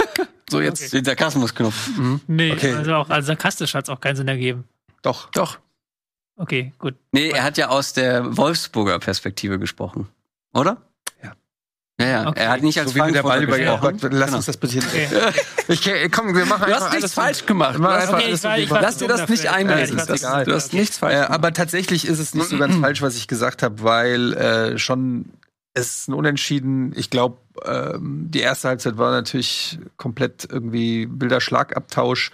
[0.51, 0.93] So, jetzt.
[0.93, 1.91] Den Sarkasmusknopf.
[2.27, 2.73] Nee, Okay.
[2.75, 4.65] also auch also sarkastisch hat es auch keinen Sinn ergeben.
[5.03, 5.31] doch.
[5.31, 5.59] Doch.
[6.39, 6.95] Okay, gut.
[7.13, 10.07] Nee, er hat ja aus der Wolfsburger Perspektive gesprochen.
[10.53, 10.77] Oder?
[11.99, 12.07] Ja.
[12.07, 12.29] Ja.
[12.29, 12.41] Okay.
[12.41, 13.73] Er hat nicht als So wie der Ball über Ja.
[13.77, 13.99] gesprochen.
[14.01, 14.37] Gott, Lass Genau.
[14.37, 15.09] uns das bitte Okay.
[15.69, 17.77] Ich, komm, wir machen Du hast nichts alles falsch gemacht.
[17.79, 19.97] Okay, alles ich war- ich war- lass dir das nicht einreden.
[19.99, 20.45] Ja, Das, egal.
[20.45, 21.31] du hast nichts falsch Äh, gemacht.
[21.33, 25.27] aber tatsächlich ist es nicht so ganz falsch, was ich gesagt habe, weil äh, schon
[25.73, 26.93] es ist ein Unentschieden.
[26.97, 32.31] Ich glaube, ähm, die erste Halbzeit war natürlich komplett irgendwie Bilderschlagabtausch.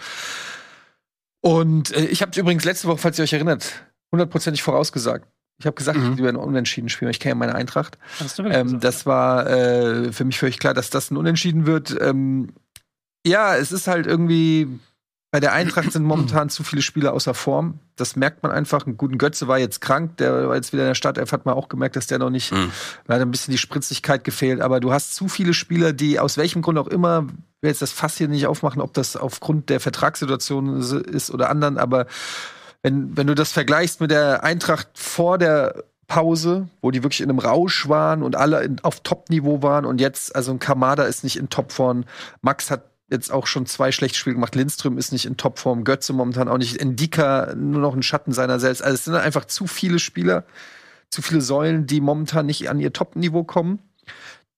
[1.41, 3.83] Und äh, ich habe übrigens letzte Woche, falls ihr euch erinnert,
[4.13, 5.27] hundertprozentig vorausgesagt.
[5.63, 6.17] Ich habe gesagt, Mhm.
[6.17, 7.13] die werden unentschieden spielen.
[7.13, 7.97] Ich kenne ja meine Eintracht.
[8.19, 8.85] Hast du Ähm, gesagt?
[8.85, 11.97] das war äh, für mich völlig klar, dass das ein Unentschieden wird.
[12.01, 12.49] Ähm,
[13.25, 14.67] ja, es ist halt irgendwie.
[15.31, 17.79] Bei der Eintracht sind momentan zu viele Spieler außer Form.
[17.97, 18.87] Das merkt man einfach.
[18.87, 21.55] Ein guten Götze war jetzt krank, der war jetzt wieder in der Startelf, hat man
[21.55, 22.71] auch gemerkt, dass der noch nicht, Mhm.
[23.09, 24.61] hat ein bisschen die Spritzigkeit gefehlt.
[24.61, 27.81] Aber du hast zu viele Spieler, die aus welchem Grund auch immer, ich will jetzt
[27.81, 32.07] das Fass hier nicht aufmachen, ob das aufgrund der Vertragssituation ist oder anderen, aber
[32.83, 37.31] wenn, wenn du das vergleichst mit der Eintracht vor der Pause, wo die wirklich in
[37.31, 41.25] einem Rausch waren und alle in, auf Top-Niveau waren und jetzt, also ein Kamada ist
[41.25, 42.05] nicht in Topform,
[42.43, 46.13] Max hat jetzt auch schon zwei schlechte Spiele gemacht, Lindström ist nicht in Topform, Götze
[46.13, 48.83] momentan auch nicht, Endika nur noch ein Schatten seiner selbst.
[48.83, 50.45] Also es sind einfach zu viele Spieler,
[51.09, 53.79] zu viele Säulen, die momentan nicht an ihr Top-Niveau kommen.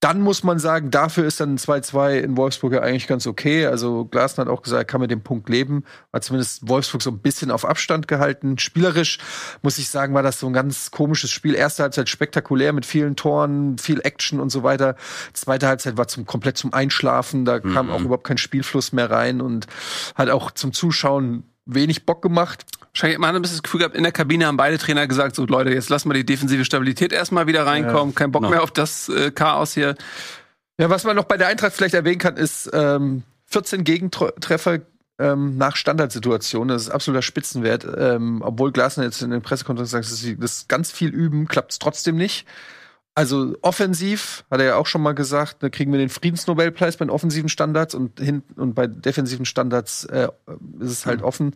[0.05, 3.65] Dann muss man sagen, dafür ist dann ein 2-2 in Wolfsburg ja eigentlich ganz okay.
[3.65, 5.85] Also Glasner hat auch gesagt, er kann mit dem Punkt leben.
[6.13, 8.59] Hat zumindest Wolfsburg so ein bisschen auf Abstand gehalten.
[8.59, 9.17] Spielerisch
[9.63, 11.55] muss ich sagen, war das so ein ganz komisches Spiel.
[11.55, 14.97] Erste Halbzeit spektakulär mit vielen Toren, viel Action und so weiter.
[15.33, 17.47] Zweite Halbzeit war zum, komplett zum Einschlafen.
[17.47, 19.69] Da kam auch überhaupt kein Spielfluss mehr rein und
[20.17, 22.67] hat auch zum Zuschauen wenig Bock gemacht.
[22.95, 25.35] Wahrscheinlich man hat ein bisschen das Gefühl gehabt, in der Kabine haben beide Trainer gesagt,
[25.35, 28.51] so Leute, jetzt lassen wir die defensive Stabilität erstmal wieder reinkommen, kein Bock Genau.
[28.51, 29.97] mehr auf das äh, Chaos hier.
[30.79, 34.81] Ja, was man noch bei der Eintracht vielleicht erwähnen kann, ist ähm, 14 Gegentreffer
[35.19, 36.69] ähm, nach Standardsituationen.
[36.69, 37.87] Das ist absoluter Spitzenwert.
[37.97, 41.73] Ähm, obwohl Glasner jetzt in den Pressekonferenzen sagt, das ist, das ganz viel üben, klappt
[41.73, 42.47] es trotzdem nicht.
[43.17, 47.05] Also offensiv, hat er ja auch schon mal gesagt, da kriegen wir den Friedensnobelpreis bei
[47.05, 50.29] den offensiven Standards und hinten und bei defensiven Standards äh,
[50.81, 51.55] ist es halt offen.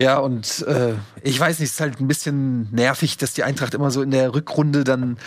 [0.00, 3.74] Ja, und äh, ich weiß nicht, es ist halt ein bisschen nervig, dass die Eintracht
[3.74, 5.18] immer so in der Rückrunde dann,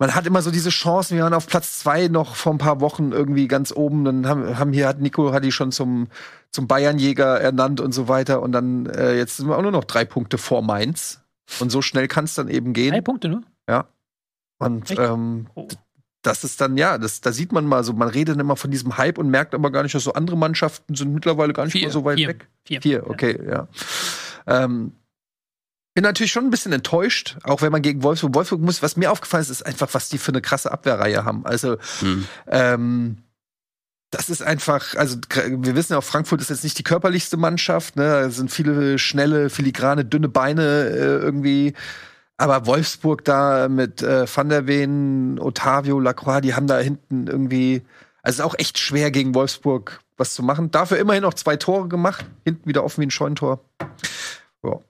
[0.00, 2.80] man hat immer so diese Chancen, wir waren auf Platz zwei noch vor ein paar
[2.80, 6.08] Wochen irgendwie ganz oben, dann haben, haben hier, hat Nico hat die schon zum,
[6.50, 9.84] zum Bayernjäger ernannt und so weiter und dann, äh, jetzt sind wir auch nur noch
[9.84, 11.20] drei Punkte vor Mainz
[11.60, 12.92] und so schnell kann es dann eben gehen.
[12.92, 13.42] Drei Punkte nur.
[14.60, 15.00] Und Echt?
[15.00, 15.68] ähm, Oh.
[16.22, 18.98] Das ist dann, ja, das, da sieht man mal so, man redet immer von diesem
[18.98, 21.86] Hype und merkt aber gar nicht, dass so andere Mannschaften sind mittlerweile gar nicht Vier,
[21.88, 22.28] mal so weit vier.
[22.28, 22.48] weg.
[22.64, 22.82] Vier.
[22.82, 23.68] Vier, okay, ja.
[24.46, 24.92] Ähm,
[25.94, 29.10] bin natürlich schon ein bisschen enttäuscht, auch wenn man gegen Wolfsburg, Wolfsburg muss, was mir
[29.10, 31.44] aufgefallen ist, ist einfach, was die für eine krasse Abwehrreihe haben.
[31.46, 32.26] Also, Hm.
[32.48, 33.16] ähm,
[34.12, 37.94] das ist einfach, also wir wissen ja auch, Frankfurt ist jetzt nicht die körperlichste Mannschaft,
[37.96, 38.02] ne?
[38.02, 41.74] Da sind viele schnelle, filigrane, dünne Beine äh, irgendwie.
[42.40, 47.82] Aber Wolfsburg da mit äh, Van der Ven, Otavio, Lacroix, die haben da hinten irgendwie,
[48.22, 50.70] also ist auch echt schwer gegen Wolfsburg was zu machen.
[50.70, 53.62] Dafür immerhin noch zwei Tore gemacht, hinten wieder offen wie ein Scheunentor.
[54.62, 54.80] Ja.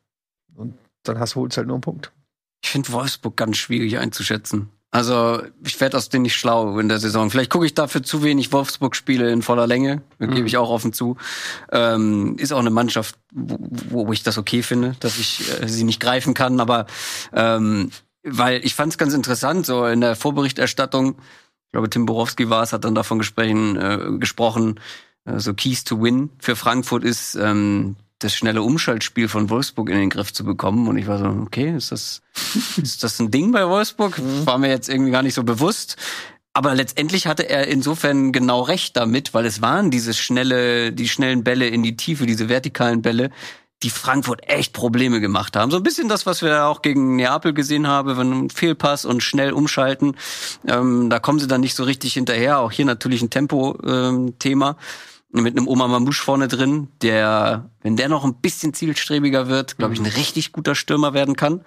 [0.55, 2.13] Und dann hast du halt nur einen Punkt.
[2.63, 4.71] Ich finde Wolfsburg ganz schwierig einzuschätzen.
[4.93, 7.31] Also, ich werde aus denen nicht schlau in der Saison.
[7.31, 10.35] Vielleicht gucke ich dafür zu wenig Wolfsburg-Spiele in voller Länge, Mhm.
[10.35, 11.17] gebe ich auch offen zu.
[11.71, 15.85] Ähm, ist auch eine Mannschaft, wo, wo ich das okay finde, dass ich äh, sie
[15.85, 16.87] nicht greifen kann, aber
[17.33, 17.91] ähm,
[18.25, 21.17] weil ich fand es ganz interessant, so in der Vorberichterstattung,
[21.67, 24.81] ich glaube, Tim Borowski war es, hat dann davon gesprochen, äh, gesprochen
[25.25, 29.99] äh, so Keys to Win für Frankfurt ist, ähm, das schnelle Umschaltspiel von Wolfsburg in
[29.99, 30.89] den Griff zu bekommen.
[30.89, 32.23] Und ich war so, okay, ist das,
[32.83, 34.21] ist das ein Ding bei Wolfsburg?
[34.45, 35.97] War mir jetzt irgendwie gar nicht so bewusst.
[36.53, 41.45] Aber letztendlich hatte er insofern genau recht damit, weil es waren diese schnelle, die schnellen
[41.45, 43.31] Bälle in die Tiefe, diese vertikalen Bälle,
[43.83, 45.71] die Frankfurt echt Probleme gemacht haben.
[45.71, 49.23] So ein bisschen das, was wir auch gegen Neapel gesehen haben, wenn ein Fehlpass und
[49.23, 50.17] schnell umschalten,
[50.67, 52.59] ähm, da kommen sie dann nicht so richtig hinterher.
[52.59, 54.77] Auch hier natürlich ein Tempo-Thema
[55.33, 59.95] mit einem Oma Mamouche vorne drin, der, wenn der noch ein bisschen zielstrebiger wird, glaube
[59.95, 61.65] ich, ein richtig guter Stürmer werden kann.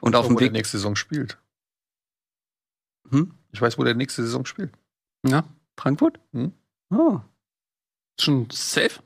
[0.00, 0.52] Und auf wo dem der Weg.
[0.52, 1.38] nächste Saison spielt.
[3.10, 3.32] Hm?
[3.52, 4.72] Ich weiß, wo der nächste Saison spielt.
[5.26, 5.44] Ja,
[5.78, 6.18] Frankfurt?
[6.32, 6.52] Hm?
[6.90, 7.20] Oh.
[8.20, 9.00] schon safe.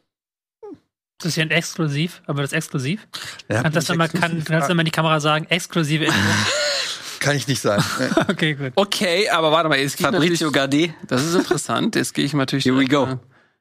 [1.19, 3.07] Das ist ja ein Exklusiv, aber das Exklusiv.
[3.49, 6.19] Ja, Kannst das nochmal, kann, kannst du in die Kamera sagen, exklusive Info.
[7.19, 7.83] Kann ich nicht sagen.
[8.29, 8.73] okay, gut.
[8.77, 10.93] Okay, aber warte mal, jetzt gehe ich Fabrizio Gardet.
[11.09, 11.97] das ist interessant.
[11.97, 13.19] Jetzt gehe ich natürlich Here we go.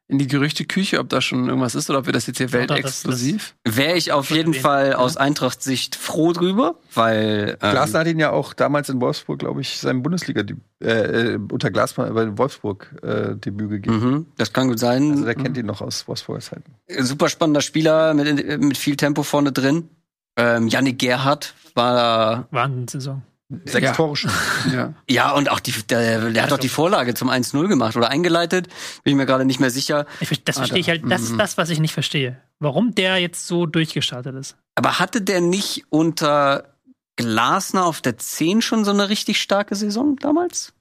[0.09, 3.55] In die Gerüchteküche, ob da schon irgendwas ist oder ob wir das jetzt hier weltexklusiv.
[3.65, 8.31] Wäre ich auf jeden Fall aus Eintracht-Sicht froh drüber, weil ähm, Glasner hat ihn ja
[8.31, 10.43] auch damals in Wolfsburg, glaube ich, sein Bundesliga
[10.81, 13.99] äh, äh, unter Glasner bei Wolfsburg äh, Debüt gegeben.
[13.99, 15.11] mhm, das kann gut sein.
[15.11, 16.75] Also der kennt ihn noch aus Wolfsburger Zeiten.
[16.99, 19.89] Super spannender Spieler mit, mit viel Tempo vorne drin.
[20.37, 23.23] Ähm, Yannick Gerhardt war Wahnsinnssaison.
[23.65, 23.93] Sechs Ja.
[23.93, 24.31] Tore schon.
[24.73, 24.93] Ja.
[25.09, 28.67] ja und auch die der, der hat doch die Vorlage zum 1-0 gemacht oder eingeleitet.
[29.03, 30.05] Bin ich mir gerade nicht mehr sicher.
[30.19, 31.27] Ich, das Ah, verstehe ich halt, das Mhm.
[31.31, 32.41] ist das, was ich nicht verstehe.
[32.59, 34.57] Warum der jetzt so durchgestartet ist.
[34.75, 36.73] Aber hatte der nicht unter
[37.15, 40.73] Glasner auf der 10 schon so eine richtig starke Saison damals?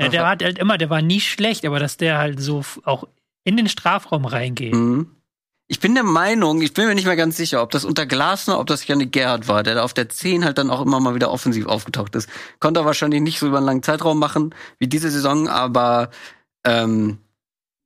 [0.00, 3.06] Ja, der hat halt immer, der war nie schlecht, aber dass der halt so auch
[3.44, 4.72] in den Strafraum reingeht.
[4.74, 5.10] Mhm.
[5.66, 8.60] Ich bin der Meinung, ich bin mir nicht mehr ganz sicher, ob das unter Glasner,
[8.60, 11.14] ob das Janik Gerhardt war, der da auf der 10 halt dann auch immer mal
[11.14, 12.28] wieder offensiv aufgetaucht ist.
[12.60, 16.10] Konnte er wahrscheinlich nicht so über einen langen Zeitraum machen wie diese Saison, aber
[16.64, 17.18] ähm,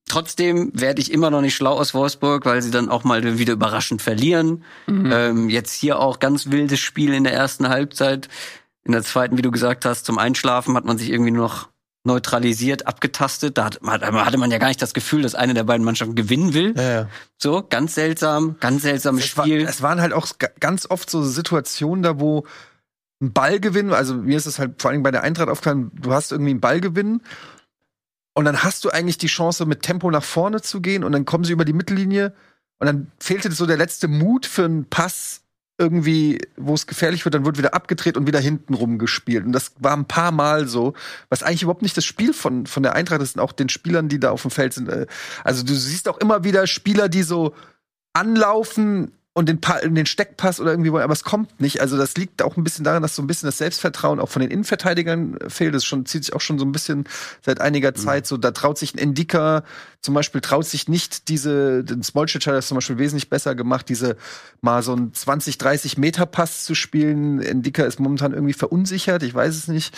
[0.08, 3.52] trotzdem werde ich immer noch nicht schlau aus Wolfsburg, weil sie dann auch mal wieder
[3.52, 4.64] überraschend verlieren.
[4.88, 5.12] Mhm.
[5.12, 8.28] Ähm, jetzt hier auch ganz wildes Spiel in der ersten Halbzeit.
[8.82, 11.68] In der zweiten, wie du gesagt hast, zum Einschlafen hat man sich irgendwie nur noch
[12.04, 13.58] neutralisiert, abgetastet.
[13.58, 16.14] Da hat, da hatte man ja gar nicht das Gefühl, dass eine der beiden Mannschaften
[16.14, 16.74] gewinnen will.
[16.76, 17.08] Ja, ja.
[17.36, 19.62] So, ganz seltsam, ganz seltsames Es, war, Spiel.
[19.62, 22.44] es waren halt auch ga- ganz oft so Situationen da, wo
[23.20, 26.30] ein Ballgewinn, also mir ist es halt vor allem bei der Eintracht aufgefallen, du hast
[26.30, 27.20] irgendwie einen Ballgewinn
[28.34, 31.24] und dann hast du eigentlich die Chance, mit Tempo nach vorne zu gehen und dann
[31.24, 32.32] kommen sie über die Mittellinie
[32.78, 35.40] und dann fehlte so der letzte Mut für einen Pass
[35.78, 39.46] irgendwie, wo es gefährlich wird, dann wird wieder abgedreht und wieder hinten rumgespielt.
[39.46, 40.94] Und das war ein paar Mal so,
[41.28, 44.08] was eigentlich überhaupt nicht das Spiel von, von der Eintracht ist und auch den Spielern,
[44.08, 44.88] die da auf dem Feld sind.
[44.88, 45.06] Äh,
[45.44, 47.54] Also du siehst auch immer wieder Spieler, die so
[48.12, 51.80] anlaufen und den, pa den Steckpass oder irgendwie wollen, aber es kommt nicht.
[51.80, 54.42] Also das liegt auch ein bisschen daran, dass so ein bisschen das Selbstvertrauen auch von
[54.42, 55.76] den Innenverteidigern fehlt.
[55.76, 57.04] Das schon, zieht sich auch schon so ein bisschen
[57.40, 58.26] seit einiger Zeit.
[58.26, 59.62] So, da traut sich ein Endika
[60.00, 63.88] zum Beispiel, traut sich nicht diese, den Smolcic hat das zum Beispiel wesentlich besser gemacht,
[63.88, 64.16] diese
[64.60, 67.40] mal so einen 20, 30 Meter Pass zu spielen.
[67.40, 69.96] Endika ist momentan irgendwie verunsichert, ich weiß es nicht.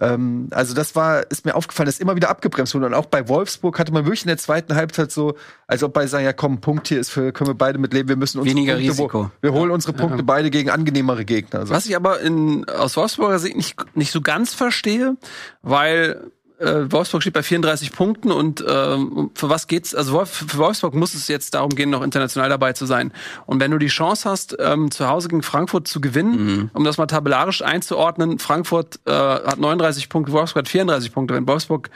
[0.00, 2.86] Ähm, also das war, ist mir aufgefallen, dass immer wieder abgebremst wurde.
[2.86, 5.36] Und auch bei Wolfsburg hatte man wirklich in der zweiten Halbzeit so,
[5.66, 8.16] als ob bei sagen, ja komm, Punkt hier ist für, können wir beide mitleben, wir
[8.16, 9.30] müssen unsere Weniger Punkte, Risiko.
[9.40, 11.60] Wir holen unsere Punkte beide gegen angenehmere Gegner.
[11.60, 11.72] Also.
[11.72, 15.16] Was ich aber in, aus Wolfsburger Sicht nicht, nicht so ganz verstehe,
[15.62, 19.94] weil äh, Wolfsburg steht bei 34 Punkten und ähm, für was geht's?
[19.94, 23.12] Also Wolf, für Wolfsburg muss es jetzt darum gehen, noch international dabei zu sein.
[23.46, 26.98] Und wenn du die Chance hast, ähm, zu Hause gegen Frankfurt zu gewinnen, um das
[26.98, 31.34] mal tabellarisch einzuordnen, Frankfurt äh, hat 39 Punkte, Wolfsburg hat 34 Punkte.
[31.34, 31.90] Wenn Wolfsburg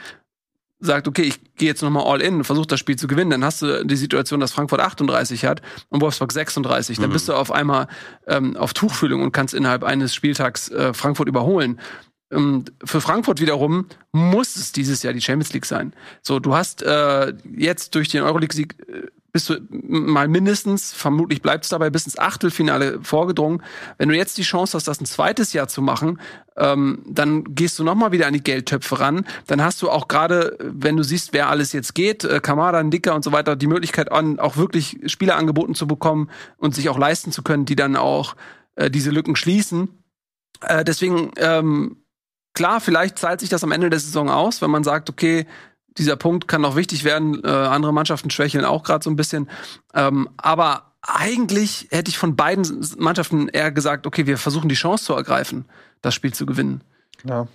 [0.81, 3.61] sagt, okay, ich gehe jetzt nochmal all in, versuche das Spiel zu gewinnen, dann hast
[3.61, 6.97] du die Situation, dass Frankfurt 38 hat und Wolfsburg 36.
[6.97, 7.87] Dann bist du auf einmal
[8.27, 11.79] ähm, auf Tuchfühlung und kannst innerhalb eines Spieltags äh, Frankfurt überholen.
[12.31, 15.93] Ähm, für Frankfurt wiederum muss es dieses Jahr die Champions League sein.
[16.21, 21.63] So, du hast äh, jetzt durch den Euroleague-Sieg äh, bist du mal mindestens, vermutlich bleibt
[21.63, 23.63] es dabei, bis ins Achtelfinale vorgedrungen.
[23.97, 26.19] Wenn du jetzt die Chance hast, das ein zweites Jahr zu machen,
[26.57, 29.25] ähm, dann gehst du nochmal wieder an die Geldtöpfe ran.
[29.47, 33.15] Dann hast du auch gerade, wenn du siehst, wer alles jetzt geht, äh, Kamada, Dicker
[33.15, 36.97] und so weiter, die Möglichkeit an, auch wirklich Spieler angeboten zu bekommen und sich auch
[36.97, 38.35] leisten zu können, die dann auch
[38.75, 40.03] äh, diese Lücken schließen.
[40.61, 42.00] Äh, deswegen, ähm,
[42.53, 45.45] klar, vielleicht zahlt sich das am Ende der Saison aus, wenn man sagt, okay,
[45.97, 47.43] dieser Punkt kann noch wichtig werden.
[47.43, 49.49] Äh, andere Mannschaften schwächeln auch gerade so ein bisschen.
[49.93, 55.05] Ähm, aber eigentlich hätte ich von beiden Mannschaften eher gesagt, okay, wir versuchen die Chance
[55.05, 55.65] zu ergreifen,
[56.01, 56.83] das Spiel zu gewinnen.
[57.23, 57.47] Ja.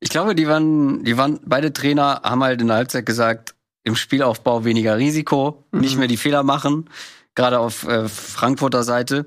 [0.00, 3.54] Ich glaube, die waren, die waren, beide Trainer haben halt in der Halbzeit gesagt,
[3.84, 6.88] im Spielaufbau weniger Risiko, nicht mehr die Fehler machen,
[7.34, 9.26] gerade auf äh, Frankfurter Seite.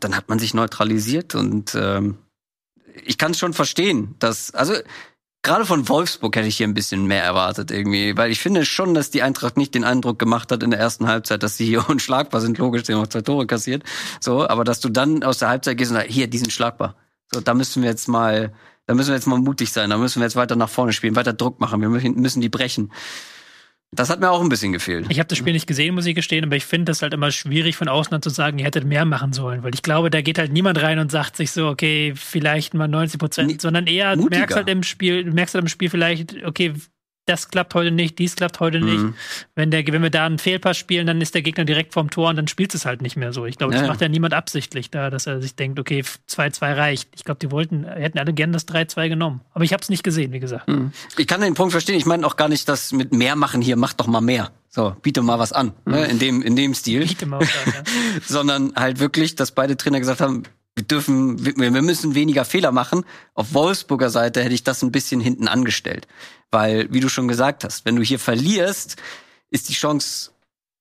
[0.00, 2.18] Dann hat man sich neutralisiert und ähm,
[3.04, 4.74] ich kann es schon verstehen, dass, also
[5.42, 8.94] gerade von Wolfsburg hätte ich hier ein bisschen mehr erwartet irgendwie, weil ich finde schon,
[8.94, 11.88] dass die Eintracht nicht den Eindruck gemacht hat in der ersten Halbzeit, dass sie hier
[11.88, 12.58] unschlagbar sind.
[12.58, 13.82] Logisch, die haben auch zwei Tore kassiert.
[14.20, 16.96] So, aber dass du dann aus der Halbzeit gehst und sagst, hier, die sind schlagbar.
[17.32, 18.52] So, da müssen wir jetzt mal,
[18.86, 21.16] da müssen wir jetzt mal mutig sein, da müssen wir jetzt weiter nach vorne spielen,
[21.16, 22.90] weiter Druck machen, wir müssen die brechen.
[23.90, 25.06] Das hat mir auch ein bisschen gefehlt.
[25.08, 27.30] Ich habe das Spiel nicht gesehen, muss ich gestehen, aber ich finde das halt immer
[27.30, 30.20] schwierig von außen dann zu sagen, ihr hättet mehr machen sollen, weil ich glaube, da
[30.20, 34.14] geht halt niemand rein und sagt sich so, okay, vielleicht mal 90 Prozent, sondern eher
[34.14, 34.40] mutiger.
[34.40, 36.74] merkst halt im Spiel, du merkst halt im Spiel vielleicht, okay,
[37.28, 39.02] das klappt heute nicht, dies klappt heute nicht.
[39.02, 39.14] Mhm.
[39.54, 42.30] Wenn der, wenn wir da einen Fehlpass spielen, dann ist der Gegner direkt vorm Tor
[42.30, 43.46] und dann spielt es halt nicht mehr so.
[43.46, 46.76] Ich glaube, das Ja, macht ja niemand absichtlich da, dass er sich denkt, okay, 2-2
[46.76, 47.08] reicht.
[47.14, 49.40] Ich glaube, die wollten, hätten alle gern das 3-2 genommen.
[49.52, 50.70] Aber ich habe es nicht gesehen, wie gesagt.
[51.16, 51.96] Ich kann den Punkt verstehen.
[51.96, 54.50] Ich meine auch gar nicht, dass mit mehr machen hier, mach doch mal mehr.
[54.70, 57.06] So, biete mal was an, ne, in dem, in dem Stil.
[57.06, 58.20] Biete mal was an, ja.
[58.26, 60.42] Sondern halt wirklich, dass beide Trainer gesagt haben,
[60.78, 63.04] wir dürfen, wir, wir müssen weniger Fehler machen.
[63.34, 66.06] Auf Wolfsburger Seite hätte ich das ein bisschen hinten angestellt.
[66.50, 68.96] Weil, wie du schon gesagt hast, wenn du hier verlierst,
[69.50, 70.30] ist die Chance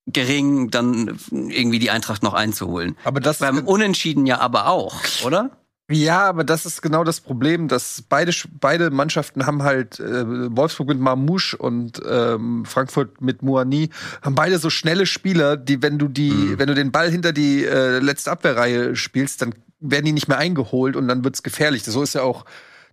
[0.07, 2.95] gering, dann irgendwie die Eintracht noch einzuholen.
[3.03, 4.95] Aber das Beim Unentschieden ja aber auch,
[5.25, 5.51] oder?
[5.89, 10.89] Ja, aber das ist genau das Problem, dass beide, beide Mannschaften haben halt, äh, Wolfsburg
[10.89, 13.89] mit Mamouche und ähm, Frankfurt mit Moani,
[14.21, 17.63] haben beide so schnelle Spieler, die, wenn du die, wenn du den Ball hinter die
[17.63, 21.85] äh, letzte Abwehrreihe spielst, dann werden die nicht mehr eingeholt und dann wird's gefährlich.
[21.85, 22.43] So ist ja auch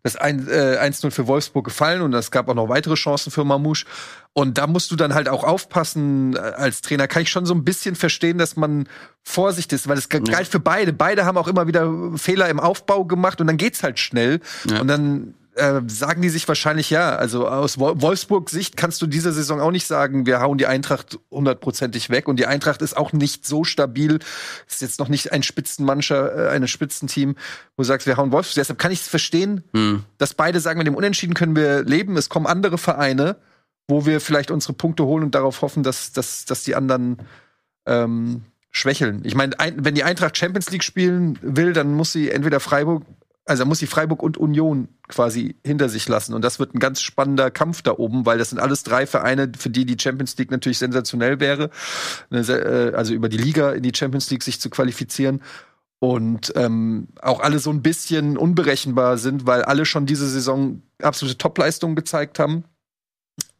[0.05, 3.43] das ein- äh, 1-0 für Wolfsburg gefallen und es gab auch noch weitere Chancen für
[3.43, 3.87] Mamouche.
[4.35, 7.09] Und da musst du dann halt auch aufpassen äh, als Trainer.
[7.09, 8.87] Kann ich schon so ein bisschen verstehen, dass man
[9.23, 10.93] vorsichtig ist, weil es galt für beide.
[10.93, 14.41] Beide haben auch immer wieder Fehler im Aufbau gemacht und dann geht's halt schnell.
[14.69, 14.83] Ja.
[14.83, 17.17] Und dann äh, sagen die sich wahrscheinlich ja.
[17.17, 20.67] Also aus Wol- Wolfsburg Sicht kannst du diese Saison auch nicht sagen, wir hauen die
[20.67, 22.29] Eintracht hundertprozentig weg.
[22.29, 24.19] Und die Eintracht ist auch nicht so stabil.
[24.69, 27.37] Ist jetzt noch nicht ein Spitzenmannscher, äh, ein Spitzenteam,
[27.77, 28.57] wo du sagst, wir hauen Wolfsburg.
[28.57, 30.05] Deshalb kann ich es verstehen, Hm.
[30.19, 32.17] dass beide sagen, mit dem Unentschieden können wir leben.
[32.17, 33.37] Es kommen andere Vereine,
[33.89, 37.19] wo wir vielleicht unsere Punkte holen und darauf hoffen, dass, dass, dass die anderen
[37.87, 39.21] ähm, schwächeln.
[39.25, 43.05] Ich meine, ein, wenn die Eintracht Champions League spielen will, dann muss sie entweder Freiburg,
[43.47, 46.35] also muss sie Freiburg und Union quasi hinter sich lassen.
[46.35, 49.53] Und das wird ein ganz spannender Kampf da oben, weil das sind alles drei Vereine,
[49.59, 51.71] für die die Champions League natürlich sensationell wäre.
[52.31, 55.43] Äh, Also über die Liga in die Champions League sich zu qualifizieren.
[55.99, 61.39] Und ähm, auch alle so ein bisschen unberechenbar sind, weil alle schon diese Saison absolute
[61.39, 62.65] Topleistungen gezeigt haben.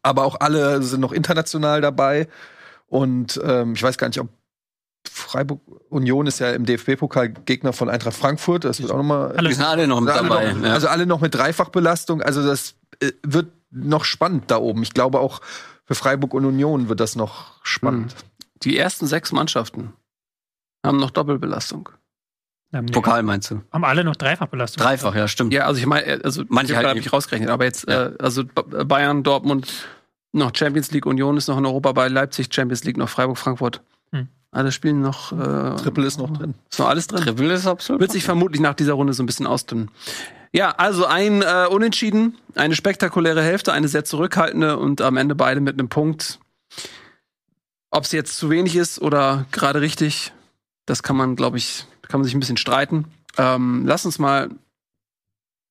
[0.01, 2.27] Aber auch alle sind noch international dabei.
[2.87, 4.29] Und ähm, ich weiß gar nicht, ob
[5.09, 8.63] Freiburg Union ist ja im DFB-Pokal Gegner von Eintracht Frankfurt.
[8.65, 10.53] Das wird auch nochmal Die sind alle noch mit alle dabei.
[10.53, 10.73] noch, ja.
[10.73, 12.21] Also alle noch mit Dreifachbelastung.
[12.21, 14.83] Also das äh, wird noch spannend da oben.
[14.83, 15.41] Ich glaube auch
[15.85, 18.15] für Freiburg und Union wird das noch spannend.
[18.63, 19.93] Die ersten sechs Mannschaften
[20.85, 21.89] haben noch Doppelbelastung.
[22.71, 23.61] Nee, Pokal meinst du?
[23.71, 24.83] Haben alle noch Dreifachbelastung.
[24.83, 25.53] Dreifach, ja, stimmt.
[25.53, 27.05] Ja, also ich meine, also Manche halt habe nicht.
[27.07, 28.07] ich rausgerechnet, aber jetzt, Ja.
[28.07, 29.87] äh, also Bayern, Dortmund,
[30.33, 33.81] noch Champions League, Union ist noch in Europa bei Leipzig, Champions League, noch Freiburg, Frankfurt.
[34.55, 34.59] Hm.
[34.59, 35.31] Alle spielen noch.
[35.31, 36.55] Äh, Triple ist noch drin.
[36.71, 37.21] Ist noch alles drin.
[37.21, 37.99] Triple ist absolut.
[38.01, 39.91] Wird sich vermutlich nach dieser Runde so ein bisschen ausdünnen.
[40.53, 45.59] Ja, also ein äh, Unentschieden, eine spektakuläre Hälfte, eine sehr zurückhaltende und am Ende beide
[45.59, 46.39] mit einem Punkt.
[47.91, 50.31] Ob es jetzt zu wenig ist oder gerade richtig,
[50.85, 53.05] das kann man, glaube ich, kann man sich ein bisschen streiten.
[53.37, 54.49] Ähm, lass uns mal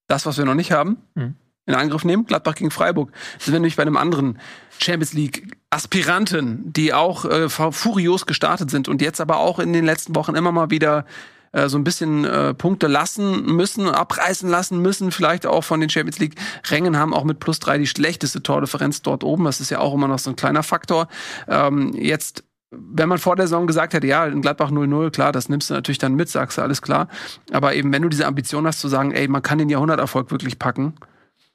[0.07, 1.35] das, was wir noch nicht haben, Mhm.
[1.67, 2.27] In Angriff nehmen.
[2.27, 3.11] Gladbach gegen Freiburg.
[3.39, 4.39] Sind wir nämlich bei einem anderen
[4.79, 9.73] Champions League Aspiranten, die auch äh, fu- furios gestartet sind und jetzt aber auch in
[9.73, 11.05] den letzten Wochen immer mal wieder
[11.53, 15.91] äh, so ein bisschen äh, Punkte lassen müssen, abreißen lassen müssen, vielleicht auch von den
[15.91, 16.35] Champions League
[16.69, 19.45] Rängen haben auch mit plus drei die schlechteste Tordifferenz dort oben.
[19.45, 21.09] Das ist ja auch immer noch so ein kleiner Faktor.
[21.49, 22.45] Ähm, jetzt
[22.77, 25.75] wenn man vor der Saison gesagt hätte, ja, in Gladbach 0-0, klar, das nimmst du
[25.75, 27.07] natürlich dann mit, sagst du, alles klar.
[27.53, 30.59] Aber eben, wenn du diese Ambition hast zu sagen, ey, man kann den Jahrhunderterfolg wirklich
[30.59, 30.95] packen,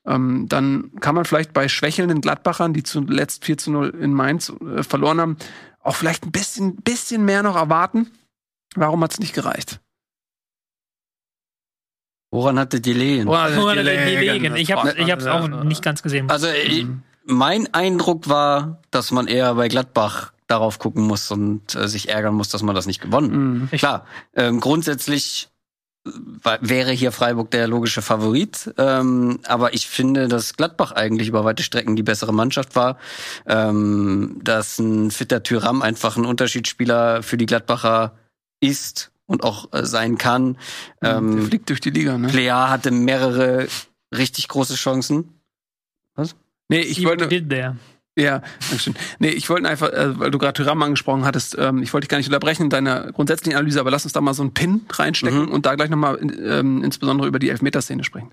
[0.10, 4.50] ähm, dann kann man vielleicht bei schwächelnden Gladbachern, die zuletzt 4 zu 0 in Mainz
[4.50, 5.38] äh, verloren haben,
[5.82, 8.12] auch vielleicht ein bisschen, bisschen mehr noch erwarten.
[8.76, 9.80] Warum hat's nicht gereicht?
[12.32, 13.28] Woran hatte die Lehen?
[13.28, 16.30] Woran die hat er die das Ich habe ich hab's auch nicht ganz gesehen.
[16.30, 16.86] Also ich,
[17.26, 22.34] mein Eindruck war, dass man eher bei Gladbach darauf gucken muss und äh, sich ärgern
[22.34, 23.70] muss, dass man das nicht gewonnen.
[23.72, 23.78] Mhm.
[23.78, 24.06] Klar,
[24.36, 25.59] ähm, grundsätzlich äh,
[26.04, 31.64] wäre hier Freiburg der logische Favorit, ähm, aber ich finde, dass Gladbach eigentlich über weite
[31.64, 32.98] Strecken die bessere Mannschaft war,
[33.46, 38.14] ähm, dass ein fitter Tyram einfach ein Unterschiedsspieler für die Gladbacher
[38.62, 40.58] ist und auch äh, sein kann.
[41.02, 42.30] Der Ähm, fliegt durch die Liga, ne?
[42.30, 43.68] Plea hatte mehrere
[44.16, 45.34] richtig große Chancen.
[46.70, 47.78] Nee, ich wollte, did there.
[48.20, 48.96] Ja, Dankeschön.
[49.20, 52.10] Nee, ich wollte einfach, äh, weil du gerade Tyram angesprochen hattest, ähm, ich wollte dich
[52.10, 54.82] gar nicht unterbrechen in deiner grundsätzlichen Analyse, aber lass uns da mal so einen Pin
[54.92, 55.52] reinstecken Mhm.
[55.52, 58.32] und da gleich nochmal ähm, insbesondere über die Elfmeterszene sprechen.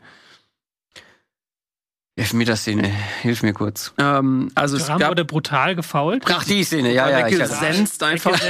[2.19, 2.89] Elfmeterszene,
[3.23, 3.93] hilf mir kurz.
[3.99, 6.25] Ähm, also es gab wurde brutal gefault.
[6.31, 7.27] Ach, die Szene, ja, ja.
[7.27, 8.41] Weggesenzt einfach.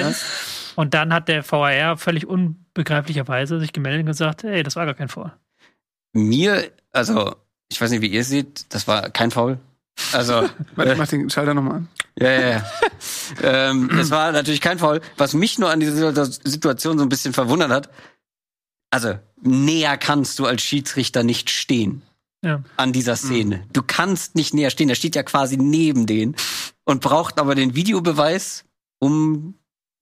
[0.76, 4.94] Und dann hat der VAR völlig unbegreiflicherweise sich gemeldet und gesagt, ey, das war gar
[4.94, 5.32] kein Foul.
[6.12, 7.34] mir, also,
[7.68, 9.58] ich weiß nicht, wie ihr seht, das war kein Foul.
[10.12, 11.88] Also, Warte, ich mach den Schalter nochmal an.
[12.18, 12.64] ja, ja, ja.
[13.70, 15.00] ähm, es war natürlich kein Foul.
[15.16, 17.90] Was mich nur an dieser Situ- Situation so ein bisschen verwundert hat,
[18.90, 22.02] also, näher kannst du als Schiedsrichter nicht stehen.
[22.42, 22.62] Ja.
[22.76, 23.66] An dieser Szene.
[23.72, 24.88] Du kannst nicht näher stehen.
[24.88, 26.36] Der steht ja quasi neben denen
[26.84, 28.64] und braucht aber den Videobeweis,
[29.00, 29.54] um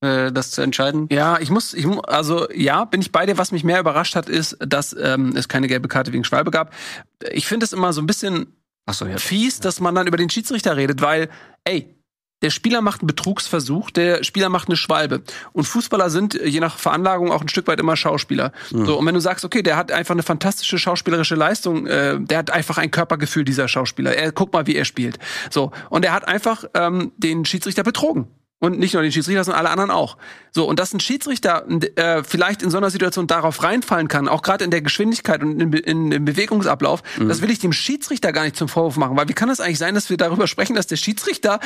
[0.03, 1.09] äh, das zu entscheiden.
[1.11, 3.39] Ja, ich muss, ich also ja, bin ich bei dir.
[3.39, 6.75] Was mich mehr überrascht hat, ist, dass ähm, es keine gelbe Karte wegen Schwalbe gab.
[7.33, 8.55] Ich finde es immer so ein bisschen
[8.87, 9.19] Ach so, ja.
[9.19, 11.29] fies, dass man dann über den Schiedsrichter redet, weil,
[11.65, 11.95] ey,
[12.43, 15.23] der Spieler macht einen Betrugsversuch, der Spieler macht eine Schwalbe.
[15.53, 18.53] Und Fußballer sind äh, je nach Veranlagung auch ein Stück weit immer Schauspieler.
[18.85, 22.37] So, und wenn du sagst, okay, der hat einfach eine fantastische schauspielerische Leistung, äh, der
[22.37, 24.15] hat einfach ein Körpergefühl, dieser Schauspieler.
[24.15, 25.19] Er, guck mal, wie er spielt.
[25.49, 28.27] So, und er hat einfach ähm, den Schiedsrichter betrogen.
[28.65, 30.17] Und nicht nur den Schiedsrichter, sondern alle anderen auch.
[30.51, 31.67] So, und dass ein Schiedsrichter
[31.97, 35.61] äh, vielleicht in so einer Situation darauf reinfallen kann, auch gerade in der Geschwindigkeit und
[35.61, 39.17] in, in, im Bewegungsablauf, das will ich dem Schiedsrichter gar nicht zum Vorwurf machen.
[39.17, 41.61] Weil wie kann es eigentlich sein, dass wir darüber sprechen, dass der Schiedsrichter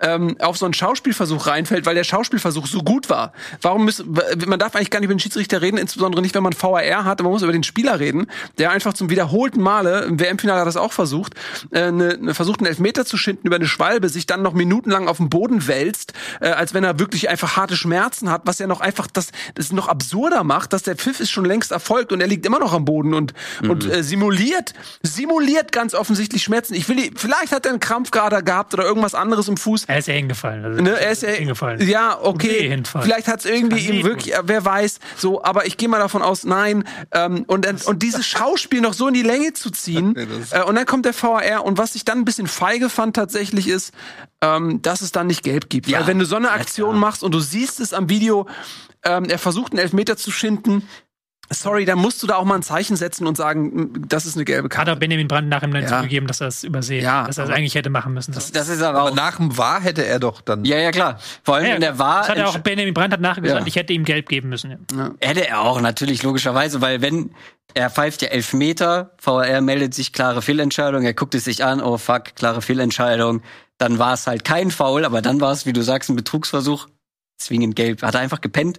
[0.00, 3.32] ähm, auf so einen Schauspielversuch reinfällt, weil der Schauspielversuch so gut war?
[3.62, 6.52] Warum müssen, man darf eigentlich gar nicht über den Schiedsrichter reden, insbesondere nicht, wenn man
[6.52, 8.26] VAR hat, man muss über den Spieler reden,
[8.58, 11.34] der einfach zum wiederholten Male, im WM-Finale hat er das auch versucht,
[11.70, 15.08] äh, eine, eine, versucht einen Elfmeter zu schinden über eine Schwalbe, sich dann noch minutenlang
[15.08, 16.12] auf den Boden wälzt,
[16.42, 19.72] äh, als wenn er wirklich einfach harte Schmerzen hat, was ja noch einfach das, das
[19.72, 22.72] noch absurder macht, dass der Pfiff ist schon längst erfolgt und er liegt immer noch
[22.72, 23.32] am Boden und,
[23.62, 26.74] und äh, simuliert, simuliert ganz offensichtlich Schmerzen.
[26.74, 29.84] Ich will, vielleicht hat er einen Krampf gerade gehabt oder irgendwas anderes im Fuß.
[29.86, 30.64] Er ist ja hingefallen.
[30.64, 31.86] Also, Ne, er ist ja, hingefallen.
[31.88, 32.82] ja, okay.
[33.00, 36.22] Vielleicht hat es irgendwie ihm wirklich, äh, wer weiß, so, aber ich gehe mal davon
[36.22, 36.84] aus, nein.
[37.12, 40.16] Ähm, und, und dieses Schauspiel noch so in die Länge zu ziehen.
[40.50, 43.68] äh, und dann kommt der VAR und was ich dann ein bisschen feige fand tatsächlich
[43.68, 43.92] ist,
[44.42, 45.86] ähm, dass es dann nicht gelb gibt.
[45.88, 46.00] Ja.
[46.00, 48.46] Weil wenn du so eine Aktion machst und du siehst es am Video,
[49.04, 50.86] ähm, er versucht einen Elfmeter zu schinden,
[51.50, 54.44] Sorry, dann musst du da auch mal ein Zeichen setzen und sagen, das ist eine
[54.46, 54.92] gelbe Hat Karte.
[54.94, 55.98] auch Benjamin Brandt nach ihm dann Ja.
[55.98, 58.32] zugegeben, dass er es übersehen, Ja, dass er es eigentlich hätte machen müssen.
[58.32, 59.14] Das, Das ist aber Aber auch.
[59.14, 60.64] nach dem War hätte er doch dann.
[60.64, 61.18] Ja, ja, klar.
[61.42, 63.60] Vor allem, ja, wenn der war, das hat er auch, Benjamin Brandt hat nachher gesagt,
[63.62, 63.66] Ja.
[63.66, 64.70] ich hätte ihm gelb geben müssen.
[64.96, 65.10] Ja.
[65.20, 67.34] hätte er auch natürlich logischerweise, weil wenn
[67.74, 71.82] er pfeift ja elf Meter, VAR meldet sich klare Fehlentscheidung, er guckt es sich an,
[71.82, 73.42] oh fuck, klare Fehlentscheidung,
[73.82, 76.88] dann war es halt kein Foul, aber dann war es, wie du sagst, ein Betrugsversuch,
[77.38, 78.02] zwingend gelb.
[78.02, 78.78] Hat er einfach gepennt.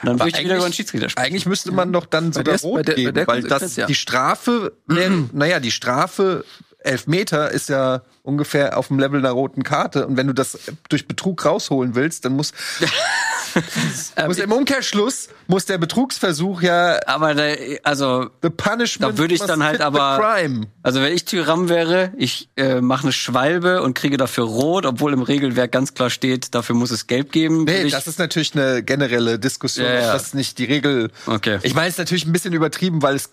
[0.00, 1.26] Und dann würde ich wieder eigentlich- über den Schiedsrichter sprechen.
[1.26, 3.86] Eigentlich müsste man doch dann sogar der- rot der- geben, der weil das ja.
[3.86, 6.44] die Strafe, wäre, naja, die Strafe
[6.78, 10.58] elf Meter ist ja ungefähr auf dem Level einer roten Karte und wenn du das
[10.88, 12.52] durch Betrug rausholen willst, dann muss,
[14.26, 17.44] muss im Umkehrschluss muss der Betrugsversuch ja aber da,
[17.84, 20.66] also the punishment Da würde ich dann halt aber- crime.
[20.82, 25.12] Also wenn ich Tyram wäre, ich äh, mache eine Schwalbe und kriege dafür rot, obwohl
[25.12, 27.64] im Regelwerk ganz klar steht, dafür muss es gelb geben.
[27.64, 30.12] Nee, ich, das ist natürlich eine generelle Diskussion, Ja, ja.
[30.12, 31.10] das nicht die Regel.
[31.26, 31.58] Okay.
[31.62, 33.30] Ich meine, es ist natürlich ein bisschen übertrieben, weil es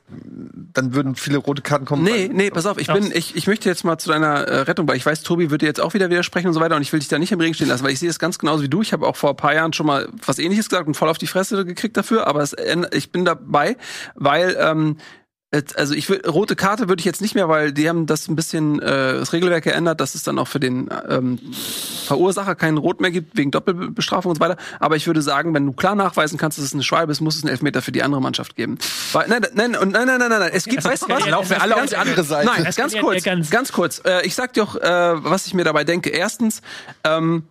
[0.73, 2.03] dann würden viele rote Karten kommen.
[2.03, 4.82] Nee, nee, pass auf, ich bin, ich, ich möchte jetzt mal zu deiner äh, Rettung,
[4.87, 6.99] weil ich weiß, Tobi würde jetzt auch wieder widersprechen und so weiter und ich will
[6.99, 8.81] dich da nicht im Regen stehen lassen, weil ich sehe das ganz genauso wie du.
[8.81, 11.17] Ich habe auch vor ein paar Jahren schon mal was ähnliches gesagt und voll auf
[11.17, 12.55] die Fresse gekriegt dafür, aber es,
[12.91, 13.77] ich bin dabei,
[14.15, 15.03] weil ähm, es-
[15.75, 18.35] also ich will, rote Karte würde ich jetzt nicht mehr, weil die haben das ein
[18.35, 18.85] bisschen äh,
[19.19, 21.37] das Regelwerk geändert, dass es dann auch für den ähm,
[22.07, 24.57] Verursacher keinen Rot mehr gibt wegen Doppelbestrafung und so weiter.
[24.79, 27.35] Aber ich würde sagen, wenn du klar nachweisen kannst, dass es eine Schwalbe ist, muss
[27.35, 28.77] es einen Elfmeter für die andere Mannschaft geben.
[29.11, 30.51] Weil, nein, nein, und nein, nein, nein, nein, nein.
[30.53, 31.25] Es gibt, weißt du was?
[31.27, 32.47] laufen wir alle auf die andere Seite.
[32.47, 34.01] Nein, ganz kurz, ganz- ganz kurz.
[34.05, 34.81] Äh, ich sag dir auch, äh,
[35.23, 36.09] was ich mir dabei denke.
[36.09, 36.61] Erstens,
[37.03, 37.43] ähm,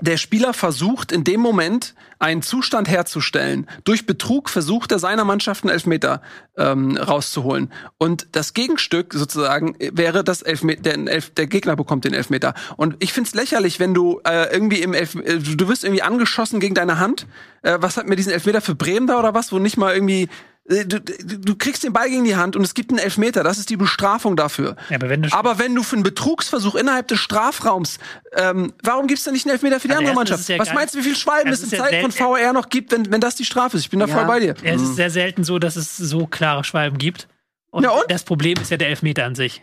[0.00, 3.68] der Spieler versucht in dem Moment einen Zustand herzustellen.
[3.84, 6.22] Durch Betrug versucht er seiner Mannschaft einen Elfmeter
[6.56, 7.72] ähm, rauszuholen.
[7.98, 12.54] Und das Gegenstück sozusagen wäre das Elfmeter, der, Elf der Gegner bekommt den Elfmeter.
[12.76, 16.60] Und ich find's lächerlich, wenn du äh, irgendwie im Elf äh, du wirst irgendwie angeschossen
[16.60, 17.26] gegen deine Hand.
[17.62, 20.28] Äh, was hat mir diesen Elfmeter für Bremen da oder was, wo nicht mal irgendwie
[20.68, 23.44] Du, du du kriegst den Ball gegen die Hand und es gibt einen Elfmeter.
[23.44, 24.74] Das ist die Bestrafung dafür.
[24.90, 27.98] Ja, aber wenn du Aber wenn du für einen Betrugsversuch innerhalb des Strafraums,
[28.32, 30.48] ähm, warum gibt's denn nicht einen Elfmeter für die Also andere Mannschaft?
[30.48, 32.68] ja Was meinst du, wie viel Schwalben es es in ja Zeiten von VR noch
[32.68, 33.84] gibt, wenn, wenn das die Strafe ist?
[33.84, 34.54] Ich bin da voll bei dir.
[34.64, 37.28] Es ist sehr selten so, dass es so klare Schwalben gibt.
[37.70, 38.04] Und, Ja, und?
[38.10, 39.62] das Problem ist ja der Elfmeter an sich.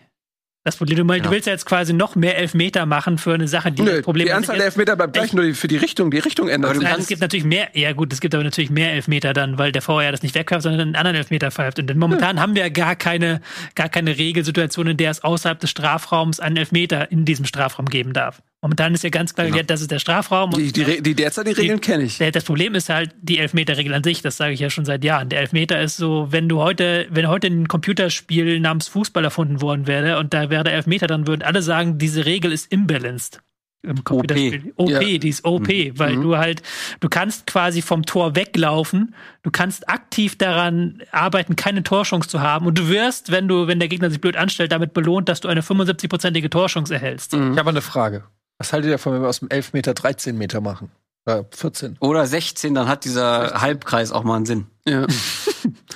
[0.65, 3.69] Das Problem, du, du willst ja jetzt quasi noch mehr Elfmeter machen für eine Sache,
[3.73, 4.65] die Nö, das Problem die an Anzahl der.
[4.68, 6.84] Elfmeter bleibt gleich, Ich- nur für die Richtung, die Richtung ändert sich.
[6.84, 9.73] Nein, es gibt natürlich mehr, ja gut, es gibt aber natürlich mehr Elfmeter dann, weil
[9.73, 11.80] der VR das nicht wegpfeift, sondern einen anderen Elfmeter pfeift.
[11.80, 13.41] Und denn momentan haben wir ja gar keine,
[13.76, 18.14] gar keine Regelsituation, in der es außerhalb des Strafraums einen Elfmeter in diesem Strafraum geben
[18.14, 18.41] darf.
[18.64, 20.53] Momentan ist ja ganz klar, das ist der Strafraum.
[20.53, 22.18] und- Die, die, die derzeitigen Regeln kenne ich.
[22.18, 25.27] Das Problem ist halt die Elfmeterregel an sich, das sage ich ja schon seit Jahren.
[25.27, 29.85] Der Elfmeter ist so, wenn du heute, wenn heute ein Computerspiel namens Fußball erfunden worden
[29.85, 33.41] wäre und da wäre der Elfmeter, dann würden alle sagen, diese Regel ist imbalanced.
[33.85, 34.72] Im Computerspiel.
[34.77, 34.99] OP, Ja.
[35.02, 35.68] die ist OP,
[35.99, 36.61] weil du halt,
[37.02, 42.65] du kannst quasi vom Tor weglaufen, du kannst aktiv daran arbeiten, keine Torchance zu haben
[42.65, 45.49] und du wirst, wenn du, wenn der Gegner sich blöd anstellt, damit belohnt, dass du
[45.49, 47.34] eine 75-prozentige Torchance erhältst.
[47.34, 48.23] Ich habe eine Frage.
[48.64, 50.90] Was haltet ihr davon, wenn wir aus dem 11 Meter 13 Meter machen?
[51.26, 51.98] Äh, 14.
[51.99, 54.68] Oder 16, dann hat dieser Halbkreis auch mal einen Sinn.
[54.88, 55.06] Ja.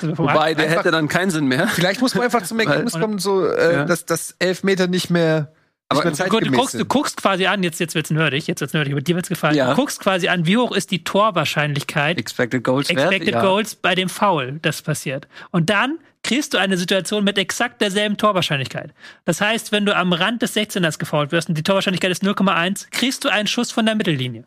[0.01, 1.67] Also Wobei, der Einfach- hätte dann keinen Sinn mehr.
[1.67, 3.85] Vielleicht muss man einfach zum Ergebnis kommen, so, äh, Ja.
[3.85, 5.51] dass das 11 Meter nicht mehr,
[5.89, 8.93] Aber mehr Du, guckst, du guckst quasi an, jetzt, jetzt wird's nerdig, jetzt wird's nerdig,
[8.93, 9.55] aber dir wird's gefallen.
[9.55, 9.71] Ja.
[9.71, 13.41] Du guckst quasi an, wie hoch ist die Torwahrscheinlichkeit, Expected Goals Wert, Expected ja.
[13.41, 15.27] Goals bei dem Foul, das passiert.
[15.51, 15.97] Und dann
[16.27, 18.93] kriegst du eine Situation mit exakt derselben Torwahrscheinlichkeit.
[19.25, 22.87] Das heißt, wenn du am Rand des 16ers gefoult wirst und die Torwahrscheinlichkeit ist 0,1,
[22.91, 24.43] kriegst du einen Schuss von der Mittellinie.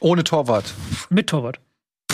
[0.00, 0.72] ohne Torwart.
[1.10, 1.60] Mit Torwart.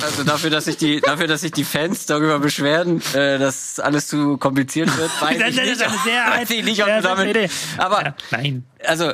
[0.03, 4.09] Also dafür, dass sich die, dafür, dass sich die Fans darüber beschweren, äh, dass alles
[4.09, 7.03] zu kompliziert wird, weiß Das ich ist nicht, eine sehr weiß ich nicht, ob sehr
[7.03, 7.51] damit, Idee.
[7.77, 8.65] aber Ja, nein.
[8.87, 9.13] also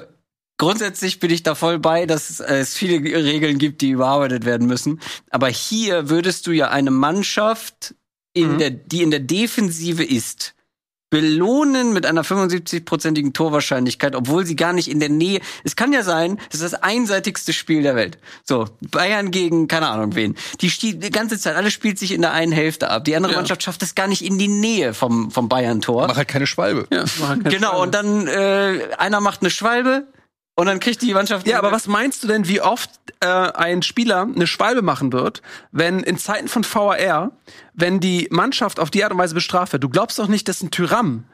[0.58, 5.00] grundsätzlich bin ich da voll bei, dass es viele Regeln gibt, die überarbeitet werden müssen.
[5.30, 7.94] Aber hier würdest du ja eine Mannschaft,
[8.36, 8.58] in Mhm.
[8.58, 10.52] der, die in der Defensive ist,
[11.08, 15.40] belohnen mit einer 75-prozentigen Torwahrscheinlichkeit, obwohl sie gar nicht in der Nähe.
[15.62, 18.18] Es kann ja sein, das ist das einseitigste Spiel der Welt.
[18.44, 20.34] So, Bayern gegen keine Ahnung wen.
[20.60, 23.04] Die, die ganze Zeit, alles spielt sich in der einen Hälfte ab.
[23.04, 23.38] Die andere Ja.
[23.38, 26.08] Mannschaft schafft es gar nicht in die Nähe vom, vom Bayern-Tor.
[26.08, 26.88] Mach halt keine Schwalbe.
[26.92, 27.82] Ja, mach halt keine Genau, Frage.
[27.82, 30.08] und dann äh, einer macht eine Schwalbe
[30.56, 31.46] und dann kriegt die Mannschaft.
[31.46, 35.42] Ja, aber was meinst du denn, wie oft äh, ein Spieler eine Schwalbe machen wird,
[35.70, 37.32] wenn in Zeiten von VAR,
[37.74, 39.84] wenn die Mannschaft auf die Art und Weise bestraft wird?
[39.84, 41.24] Du glaubst doch nicht, dass ein Tyram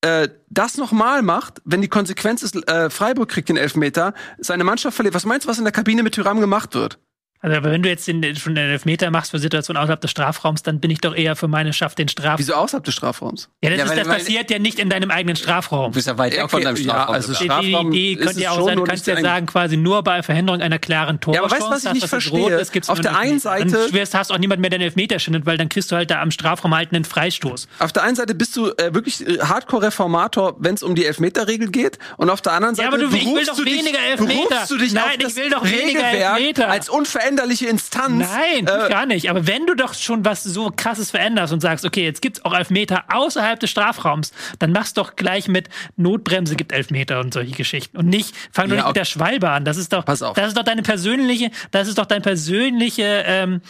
[0.00, 4.96] äh, das nochmal macht, wenn die Konsequenz ist, äh, Freiburg kriegt den Elfmeter, seine Mannschaft
[4.96, 5.14] verliert.
[5.14, 6.98] Was meinst du, was in der Kabine mit Tyram gemacht wird?
[7.44, 10.62] Also aber wenn du jetzt den, schon den Elfmeter machst für Situationen außerhalb des Strafraums,
[10.62, 12.38] dann bin ich doch eher für meine Schaff den Strafraum.
[12.38, 13.50] Wieso außerhalb des Strafraums?
[13.62, 15.92] Ja, das, Ja, ist, weil- das weil- passiert ja nicht in deinem eigenen Strafraum.
[15.92, 17.14] Du bist ja weit weg Ja, von okay, deinem ja, Strafraum.
[17.14, 17.32] also.
[17.34, 20.02] Die, die Strafraum Idee ist könnte ja auch sein, du kannst ja sagen, quasi nur
[20.02, 21.34] bei Verhinderung einer klaren Tor.
[21.34, 22.62] Ja, aber weißt du, was ich nicht verstehe?
[22.86, 25.68] Auf der einen Seite- Dann wirst- hast auch niemand mehr den Elfmeter schindet, weil dann
[25.68, 27.68] kriegst du halt da am Strafraum halt einen Freistoß.
[27.78, 31.70] Auf der einen Seite bist du äh, wirklich äh, Hardcore-Reformator, wenn es um die Elfmeterregel
[31.70, 33.78] geht, und auf der anderen Seite Ja, aber du- ich will berufst doch du dich,
[33.80, 34.48] weniger Elfmeter.
[34.48, 36.68] berufst du dich Nein, ich will doch weniger Elfmeter.
[36.70, 36.88] als
[37.34, 38.26] unveränderliche Instanz.
[38.28, 39.28] Nein, äh, gar nicht.
[39.30, 42.54] Aber wenn du doch schon was so krasses veränderst und sagst, okay, jetzt gibt's auch
[42.54, 47.96] Elfmeter außerhalb des Strafraums, dann machst doch gleich mit Notbremse gibt Elfmeter und solche Geschichten.
[47.96, 49.00] Und nicht, fang doch Ja, nicht mit okay.
[49.00, 49.64] der Schwalbe an.
[49.64, 50.36] Das ist doch, Pass auf.
[50.36, 53.60] das ist doch deine persönliche, das ist doch dein persönliche ähm,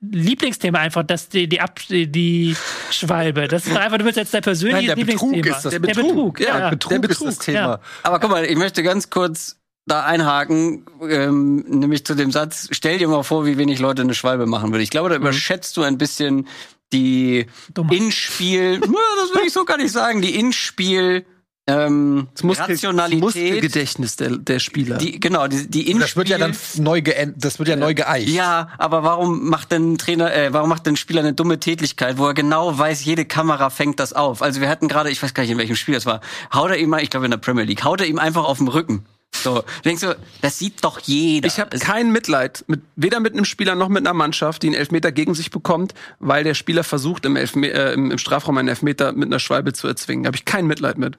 [0.00, 2.54] Lieblingsthema einfach, dass die, die, Ab die,
[2.90, 3.48] Schwalbe.
[3.48, 5.56] Das ist doch einfach, du willst jetzt dein persönliches Nein, der Betrug Lieblingsthema.
[5.56, 6.34] ist das- der der Betrug.
[6.34, 6.58] Betrug, ja.
[6.58, 7.58] ja, Betrug, der ist Betrug, das Thema.
[7.58, 7.80] ja.
[8.02, 9.56] Aber guck mal, ich möchte ganz kurz
[9.86, 14.14] da einhaken, ähm, nämlich zu dem Satz, stell dir mal vor, wie wenig Leute eine
[14.14, 14.82] Schwalbe machen würde.
[14.82, 16.48] Ich glaube, da überschätzt du ein bisschen
[16.92, 17.46] die.
[17.90, 18.90] Inspiel, das
[19.34, 21.26] will ich so gar nicht sagen, die Inspiel
[21.66, 24.98] ähm, das Muskel, das Rationalität, Muskelgedächtnis der, der Spieler.
[24.98, 27.94] die, genau, die, die Inspiel, Das wird ja dann neu geänd, das wird ja neu
[27.94, 28.28] geeicht.
[28.28, 31.58] Ja, aber warum macht denn ein Trainer, äh, warum macht denn ein Spieler eine dumme
[31.60, 34.42] Tätigkeit, wo er genau weiß, jede Kamera fängt das auf?
[34.42, 36.20] Also wir hatten gerade, ich weiß gar nicht in welchem Spiel das war,
[36.52, 38.58] haut er ihm mal, ich glaube in der Premier League, haut er ihm einfach auf
[38.58, 39.06] den Rücken.
[39.42, 41.46] So, du denkst so, das sieht doch jeder.
[41.46, 44.76] Ich habe kein Mitleid, mit, weder mit einem Spieler noch mit einer Mannschaft, die einen
[44.76, 48.68] Elfmeter gegen sich bekommt, weil der Spieler versucht, im, Elfme äh, im, im Strafraum einen
[48.68, 50.24] Elfmeter mit einer Schwalbe zu erzwingen.
[50.24, 51.18] Da habe ich kein Mitleid mit.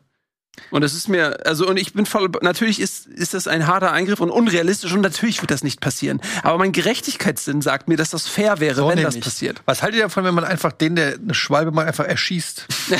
[0.71, 3.91] Und es ist mir, also, und ich bin voll, natürlich ist, ist das ein harter
[3.91, 6.21] Eingriff und unrealistisch und natürlich wird das nicht passieren.
[6.43, 9.23] Aber mein Gerechtigkeitssinn sagt mir, dass das fair wäre, So wenn das nämlich.
[9.25, 9.61] passiert.
[9.65, 12.67] Was haltet ihr davon, wenn man einfach den, der eine Schwalbe mal einfach erschießt?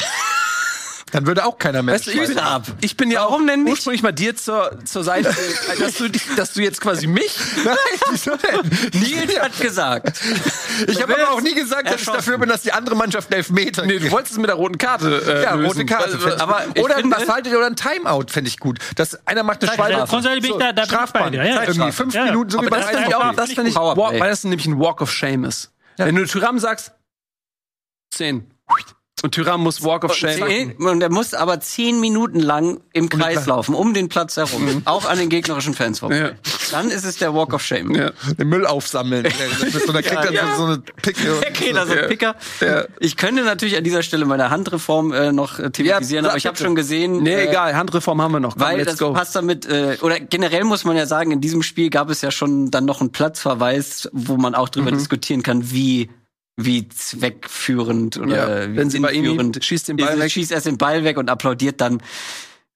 [1.16, 1.96] Dann würde auch keiner mehr.
[1.96, 2.64] Weißt du, ich bin, ab.
[2.82, 3.72] ich bin ja Warum auch denn nicht?
[3.72, 5.34] ursprünglich mal dir zur, zur Seite,
[5.80, 7.76] dass du, dich- dass du jetzt quasi mich Nein,
[8.12, 9.02] wieso denn?
[9.02, 10.20] Nils hat gesagt.
[10.88, 13.38] Ich habe aber auch nie gesagt, dass ich dafür bin, dass die andere Mannschaft einen
[13.38, 15.24] Elfmeter Nee, du wolltest es mit der roten Karte.
[15.26, 15.68] Äh, Ja, lösen.
[15.68, 16.16] rote Karte.
[16.16, 16.96] Also, aber oder
[17.30, 18.80] haltet ihr oder ein Timeout fände ich gut.
[18.98, 19.74] Dass einer macht eine.
[19.74, 20.46] Schwalbe.
[20.48, 20.86] Ich da- da
[21.30, 21.64] dir, ja, ja.
[21.64, 22.26] Irgendwie fünf Ja.
[22.26, 23.30] Minuten, so wie Aber bei das finde ich Eishockey.
[23.30, 23.76] auch, das finde ich,
[24.20, 25.72] weil das nämlich ein Walk of Shame ist.
[25.96, 26.92] Wenn du Tyram sagst,
[28.14, 28.52] zehn.
[29.26, 33.10] Und Tyram muss Walk of Shame Zehn, und er muss aber zehn Minuten lang im
[33.10, 36.18] Kreis laufen, um den Platz herum, auch an den gegnerischen Fans vorbei.
[36.20, 36.32] Ja.
[36.72, 37.96] Dann ist es der Walk of Shame.
[37.96, 38.12] Ja.
[38.38, 39.26] Den Müll aufsammeln.
[39.86, 41.38] So, da kriegt Ja, er so eine Picke.
[41.40, 41.82] Okay, so.
[41.82, 42.02] ist Ja.
[42.04, 42.36] ein Picker.
[42.62, 42.86] Ja.
[43.00, 46.46] Ich könnte natürlich an dieser Stelle meine Handreform äh, noch äh, thematisieren, Ja, aber ich
[46.46, 48.54] habe schon gesehen, Nee, äh, egal, Handreform haben wir noch.
[48.54, 49.12] Komm, weil let's das go.
[49.14, 52.30] passt damit, äh, oder generell muss man ja sagen, in diesem Spiel gab es ja
[52.30, 54.72] schon dann noch einen Platzverweis, wo man auch Mhm.
[54.72, 56.10] drüber diskutieren kann, wie
[56.58, 60.32] wie zweckführend oder Ja, wie wenn sie bei ihm schießt den Ball weg.
[60.32, 62.02] Schießt erst den Ball weg und applaudiert dann.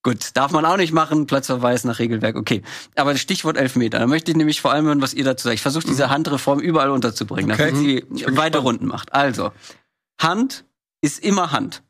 [0.01, 2.61] Gut, darf man auch nicht machen, Platzverweis nach Regelwerk, okay.
[2.95, 5.55] Aber das Stichwort Elfmeter, da möchte ich nämlich vor allem hören, was ihr dazu sagt.
[5.55, 5.89] Ich versuche Mhm.
[5.91, 7.71] diese Handreform überall unterzubringen, Okay.
[7.71, 8.55] damit sie bin weite gespannt.
[8.65, 9.13] Runden macht.
[9.13, 9.51] Also,
[10.21, 10.63] Hand
[11.01, 11.83] ist immer Hand.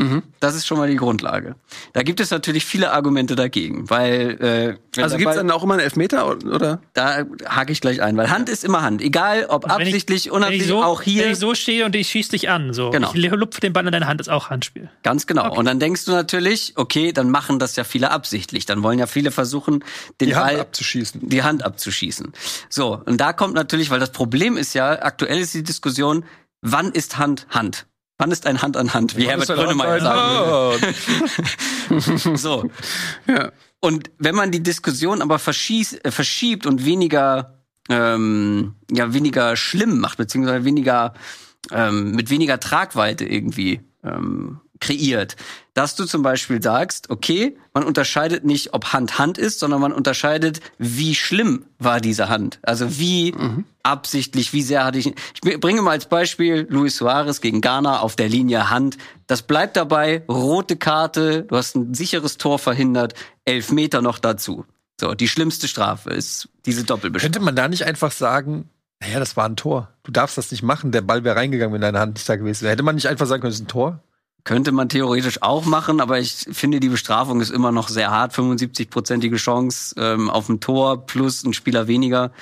[0.00, 0.22] Mhm.
[0.38, 1.56] Das ist schon mal die Grundlage.
[1.92, 5.64] Da gibt es natürlich viele Argumente dagegen, weil äh, wenn Also gibt's Ball- dann auch
[5.64, 6.80] immer einen Elfmeter, oder?
[6.94, 10.30] da hake ich gleich ein, weil Hand ist immer Hand, egal ob Also absichtlich, ich,
[10.32, 11.24] unabsichtlich, so, auch hier.
[11.24, 12.90] wenn ich so stehe und ich schieß dich an, so.
[12.90, 13.10] Genau.
[13.12, 14.88] Ich lupfe den Ball in deine Hand, ist auch Handspiel.
[15.02, 15.52] Ganz genau.
[15.56, 18.66] Und dann denkst du natürlich, okay, dann machen das ja viele absichtlich.
[18.66, 19.84] Dann wollen ja viele versuchen,
[20.20, 21.28] den Die Hand Ball abzuschießen.
[21.28, 22.32] die Hand abzuschießen.
[22.68, 26.24] So, und da kommt natürlich, weil das Problem ist ja, aktuell ist die Diskussion,
[26.62, 27.86] wann ist Hand Hand?
[28.18, 30.94] Wann ist ein Hand an Hand, wie Herbert Grönemeyer sagen würde.
[32.36, 32.68] So.
[33.26, 33.52] Ja.
[33.80, 40.00] Und wenn man die Diskussion aber verschieß, äh, verschiebt und weniger, ähm, ja, weniger schlimm
[40.00, 41.14] macht, beziehungsweise weniger,
[41.70, 45.36] ähm, mit weniger Tragweite irgendwie ähm, kreiert,
[45.74, 49.92] dass du zum Beispiel sagst, okay, man unterscheidet nicht, ob Hand Hand ist, sondern man
[49.92, 52.58] unterscheidet, wie schlimm war diese Hand.
[52.62, 53.34] Also wie
[53.82, 55.06] absichtlich, wie sehr hatte ich.
[55.06, 58.98] Ich bringe mal als Beispiel Luis Suarez gegen Ghana auf der Linie Hand.
[59.26, 63.14] Das bleibt dabei, rote Karte, du hast ein sicheres Tor verhindert,
[63.44, 64.64] elf Meter noch dazu.
[65.00, 67.32] So, die schlimmste Strafe ist diese Doppelbestrafung.
[67.32, 68.68] Könnte man da nicht einfach sagen,
[69.00, 69.92] naja, das war ein Tor.
[70.02, 70.90] Du darfst das nicht machen.
[70.90, 72.72] Der Ball wäre reingegangen, wenn deine Hand nicht da gewesen wäre.
[72.72, 74.02] Hätte man nicht einfach sagen können, es ist ein Tor?
[74.48, 78.32] Könnte man theoretisch auch machen, aber ich finde, die Bestrafung ist immer noch sehr hart.
[78.32, 82.32] 75-prozentige Chance ähm, auf ein Tor plus ein Spieler weniger.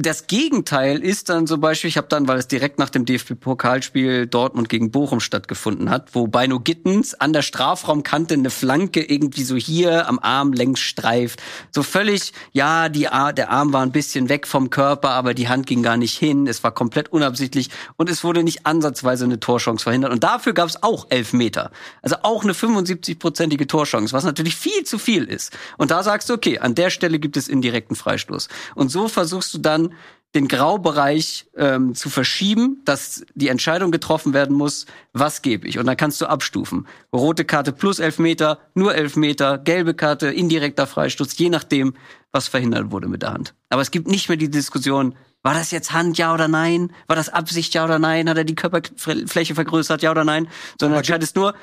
[0.00, 4.28] Das Gegenteil ist dann zum Beispiel, ich habe dann, weil es direkt nach dem DFB-Pokalspiel
[4.28, 9.56] Dortmund gegen Bochum stattgefunden hat, wo Beino Gittens an der Strafraumkante eine Flanke irgendwie so
[9.56, 11.42] hier am Arm längs streift.
[11.72, 15.48] So völlig, ja, die, Ar- der Arm war ein bisschen weg vom Körper, aber die
[15.48, 16.46] Hand ging gar nicht hin.
[16.46, 20.12] Es war komplett unabsichtlich und es wurde nicht ansatzweise eine Torchance verhindert.
[20.12, 21.72] Und dafür gab es auch elf Meter.
[22.02, 25.58] Also auch eine 75-prozentige Torchance, was natürlich viel zu viel ist.
[25.76, 28.46] Und da sagst du, okay, an der Stelle gibt es indirekten Freistoß.
[28.76, 29.87] Und so versuchst du dann
[30.34, 35.78] den Graubereich ähm, zu verschieben, dass die Entscheidung getroffen werden muss, was gebe ich.
[35.78, 36.86] Und dann kannst du abstufen.
[37.14, 41.94] Rote Karte plus elf Meter, nur elf Meter, gelbe Karte, indirekter Freistoß, je nachdem,
[42.30, 43.54] was verhindert wurde mit der Hand.
[43.70, 46.92] Aber es gibt nicht mehr die Diskussion, war das jetzt Hand, ja oder nein?
[47.06, 48.28] War das Absicht, ja oder nein?
[48.28, 50.48] Hat er die Körperfläche vergrößert, ja oder nein?
[50.78, 51.54] Sondern entscheidest nur,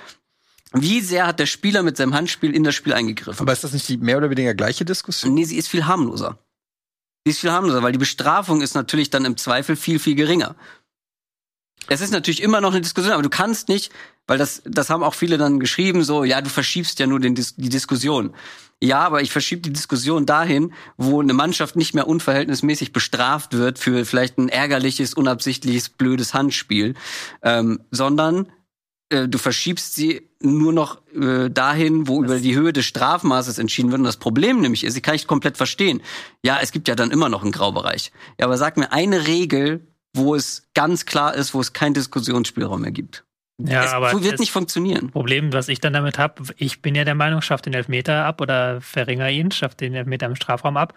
[0.71, 3.41] wie sehr hat der Spieler mit seinem Handspiel in das Spiel eingegriffen.
[3.41, 5.33] Aber ist das nicht die mehr oder weniger gleiche Diskussion?
[5.33, 6.39] Nee, sie ist viel harmloser.
[7.25, 10.55] Ist viel harmloser, weil die Bestrafung ist natürlich dann im Zweifel viel, viel geringer.
[11.87, 13.91] Es ist natürlich immer noch eine Diskussion, aber du kannst nicht,
[14.27, 17.35] weil das, das haben auch viele dann geschrieben, so, ja, du verschiebst ja nur den,
[17.35, 18.33] die Diskussion.
[18.81, 23.79] Ja, aber ich verschiebe die Diskussion dahin, wo eine Mannschaft nicht mehr unverhältnismäßig bestraft wird
[23.79, 26.93] für vielleicht ein ärgerliches, unabsichtliches, blödes Handspiel,
[27.41, 28.51] ähm, sondern
[29.15, 33.91] äh, du verschiebst sie nur noch äh, dahin, wo über die Höhe des Strafmaßes entschieden
[33.91, 33.99] wird.
[33.99, 36.01] Und das Problem nämlich ist, ich kann ich komplett verstehen.
[36.43, 38.11] Ja, es gibt ja dann immer noch einen Graubereich.
[38.39, 42.81] Ja, aber sag mir eine Regel, wo es ganz klar ist, wo es keinen Diskussionsspielraum
[42.81, 43.23] mehr gibt.
[43.57, 45.11] Ja, es aber wird das nicht funktionieren.
[45.11, 48.41] Problem, was ich dann damit habe, ich bin ja der Meinung, schaff den Elfmeter ab
[48.41, 50.93] oder verringer ihn, schaff den Elfmeter im Strafraum ab.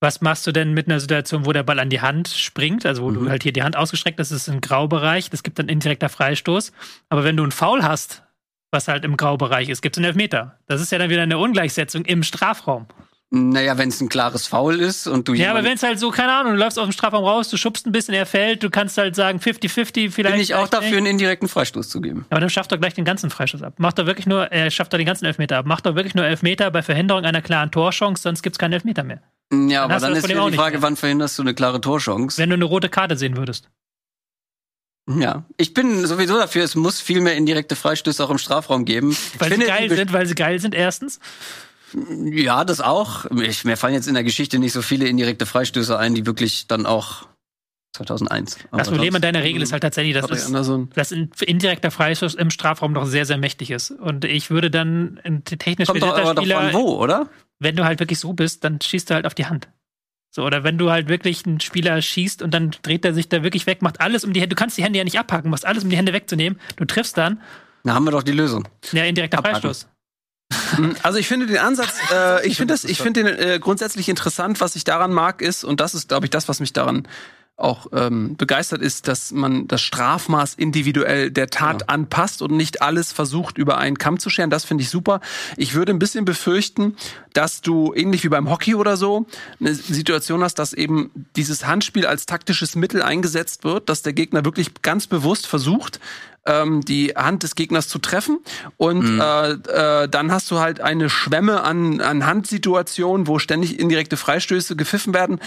[0.00, 3.02] Was machst du denn mit einer Situation, wo der Ball an die Hand springt, also
[3.02, 5.68] wo du halt hier die Hand ausgestreckt hast, das ist ein Graubereich, das gibt dann
[5.68, 6.72] indirekter Freistoß.
[7.08, 8.22] Aber wenn du einen Foul hast,
[8.70, 10.58] was halt im Graubereich ist, gibt es einen Elfmeter.
[10.66, 12.86] Das ist ja dann wieder eine Ungleichsetzung im Strafraum.
[13.30, 16.10] Naja, wenn es ein klares Foul ist und du Ja, aber wenn es halt so,
[16.10, 18.70] keine Ahnung, du läufst aus dem Strafraum raus, du schubst ein bisschen, er fällt, du
[18.70, 20.34] kannst halt sagen 50-50 vielleicht.
[20.34, 20.98] bin ich auch dafür, nicht.
[20.98, 22.24] einen indirekten Freistoß zu geben.
[22.30, 23.74] Aber dann schafft er gleich den ganzen Freistoß ab.
[23.78, 25.66] Macht er wirklich nur, er schafft er den ganzen Elfmeter ab.
[25.66, 29.22] Macht er wirklich nur Elfmeter bei Verhinderung einer klaren Torchance, sonst gibt's keinen Elfmeter mehr.
[29.52, 32.40] Ja, aber hast du dann ist auch die Frage, wann verhinderst du eine klare Torchance?
[32.40, 33.68] Wenn du eine rote Karte sehen würdest.
[35.08, 39.16] Ja, ich bin sowieso dafür, es muss viel mehr indirekte Freistöße auch im Strafraum geben.
[39.38, 41.20] Weil ich sie finde, geil sind, weil sie geil sind, erstens.
[41.92, 43.26] Ja, das auch.
[43.30, 46.66] Ich, mir fallen jetzt in der Geschichte nicht so viele indirekte Freistöße ein, die wirklich
[46.66, 47.26] dann auch
[47.96, 48.58] 2001.
[48.70, 50.50] Aber Das Problem an deiner Regel ist halt tatsächlich, dass es
[50.94, 53.90] dass ein indirekter Freistoß im Strafraum doch sehr, sehr mächtig ist.
[53.90, 57.28] Und ich würde dann ein technisch Kommt doch aber Spieler, von wo, oder?
[57.58, 59.68] wenn du halt wirklich so bist, dann schießt du halt auf die Hand.
[60.30, 63.42] So, oder wenn du halt wirklich einen Spieler schießt und dann dreht er sich da
[63.42, 64.54] wirklich weg, macht alles um die Hände.
[64.54, 66.60] Du kannst die Hände ja nicht abhaken, machst alles, um die Hände wegzunehmen.
[66.76, 67.40] Du triffst dann,
[67.84, 68.68] Da haben wir doch die Lösung.
[68.92, 69.62] ja, indirekter Abhaken.
[69.62, 69.88] Freistoß.
[71.02, 74.60] Also ich finde den Ansatz, äh, ich finde das, ich finde den äh, grundsätzlich interessant.
[74.60, 77.06] Was ich daran mag, ist und das ist, glaube ich, das, was mich daran
[77.56, 83.12] auch ähm, begeistert ist, dass man das Strafmaß individuell der Tat anpasst und nicht alles
[83.12, 84.50] versucht über einen Kamm zu scheren.
[84.50, 85.20] Das finde ich super.
[85.56, 86.96] Ich würde ein bisschen befürchten,
[87.32, 89.26] dass du ähnlich wie beim Hockey oder so
[89.58, 94.44] eine Situation hast, dass eben dieses Handspiel als taktisches Mittel eingesetzt wird, dass der Gegner
[94.44, 95.98] wirklich ganz bewusst versucht,
[96.46, 98.38] ähm, die Hand des Gegners zu treffen.
[98.76, 104.16] Und äh, äh, dann hast du halt eine Schwemme an, an Handsituationen, wo ständig indirekte
[104.16, 105.40] Freistöße gepfiffen werden,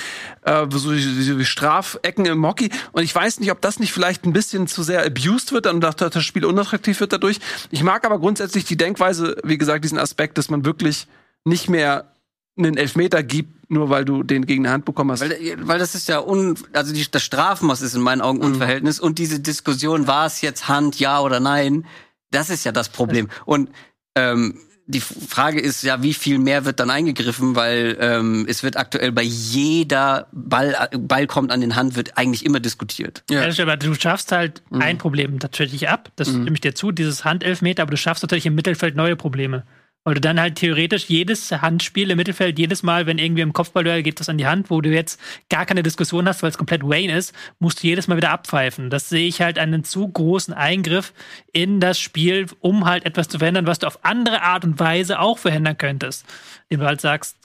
[0.44, 2.70] äh, so, wie- so wie Strafecken im Hockey.
[2.92, 5.82] Und ich weiß nicht, ob das nicht vielleicht ein bisschen zu sehr abused wird und
[5.82, 7.40] dass das Spiel unattraktiv wird dadurch.
[7.72, 11.08] Ich mag aber grundsätzlich die Denkweise, wie gesagt, diesen Aspekt, dass man wirklich
[11.46, 12.12] nicht mehr
[12.60, 15.22] einen Elfmeter gibt, nur weil du den gegen eine Hand bekommen hast.
[15.22, 19.00] Weil, weil das ist ja un, also die, das Strafmaß ist in meinen Augen Unverhältnis
[19.00, 21.86] und diese Diskussion, war es jetzt Hand, ja oder nein,
[22.32, 23.30] das ist ja das Problem.
[23.46, 23.70] Und
[24.16, 24.60] ähm,
[24.90, 29.12] die Frage ist ja, wie viel mehr wird dann eingegriffen, weil ähm, es wird aktuell
[29.12, 33.24] bei jeder Ball, Ball kommt an den Hand, wird eigentlich immer diskutiert.
[33.30, 33.48] Ja.
[33.48, 33.64] Ja.
[33.64, 36.12] aber du schaffst halt ein Problem natürlich ab.
[36.16, 39.64] Das stimme ich dir zu, dieses Handelfmeter, aber du schaffst natürlich im Mittelfeld neue Probleme.
[40.10, 44.02] Weil du dann halt theoretisch jedes Handspiel im Mittelfeld, jedes Mal, wenn irgendwie im Kopfballduell
[44.02, 45.22] geht das an die Hand, wo du jetzt
[45.52, 48.90] gar keine Diskussion hast, weil es komplett Wayne ist, musst du jedes Mal wieder abpfeifen.
[48.90, 51.14] Das sehe ich halt einen zu großen Eingriff
[51.54, 55.20] in das Spiel, um halt etwas zu verändern, was du auf andere Art und Weise
[55.20, 56.26] auch verhindern könntest.
[56.70, 57.38] Indem du halt sagst,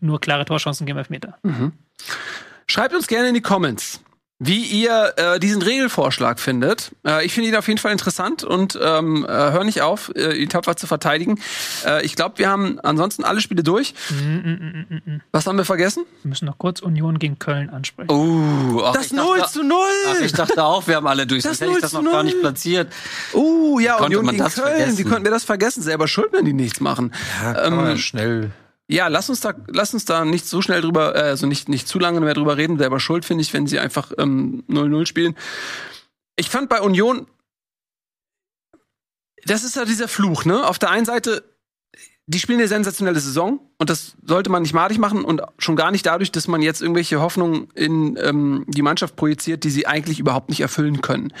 [0.00, 1.38] nur klare Torchancen geben Elfmeter.
[2.66, 4.02] Schreibt uns gerne in die Comments,
[4.42, 6.92] wie ihr äh, diesen Regelvorschlag findet.
[7.06, 10.32] Äh, ich finde ihn auf jeden Fall interessant und ähm, äh, hör nicht auf, äh,
[10.32, 11.38] ihn tapfer zu verteidigen.
[11.86, 13.92] Äh, ich glaube, wir haben ansonsten alle Spiele durch.
[15.32, 16.04] Was haben wir vergessen?
[16.22, 18.10] Wir müssen noch kurz Union gegen Köln ansprechen.
[18.10, 19.76] Uh, ach, Das ich dachte- 0 zu 0!
[20.08, 21.42] Ach, ich dachte auch, wir haben alle durch.
[21.42, 22.24] Das Sonst hätte ich 0 das noch gar 0.
[22.24, 22.92] nicht platziert.
[23.34, 24.56] Uh, ja, Union man gegen Köln.
[24.56, 25.04] Wie vergessen?
[25.08, 25.82] konnten wir das vergessen?
[25.82, 27.12] Selber schuld, wenn die nichts machen.
[27.42, 28.50] Ja, Ähm, schnell.
[28.90, 31.86] Ja, lass uns da, lass uns da nicht so schnell drüber, äh, also nicht, nicht
[31.86, 32.76] zu lange mehr drüber reden.
[32.76, 35.36] Selber schuld, finde ich, wenn sie einfach ähm, 0-0 spielen.
[36.34, 37.28] Ich fand bei Union,
[39.44, 40.66] das ist ja dieser Fluch, ne?
[40.66, 41.44] Auf der einen Seite,
[42.26, 45.92] die spielen eine sensationelle Saison und das sollte man nicht madig machen und schon gar
[45.92, 50.18] nicht dadurch, dass man jetzt irgendwelche Hoffnungen in ähm, die Mannschaft projiziert, die sie eigentlich
[50.18, 51.32] überhaupt nicht erfüllen können.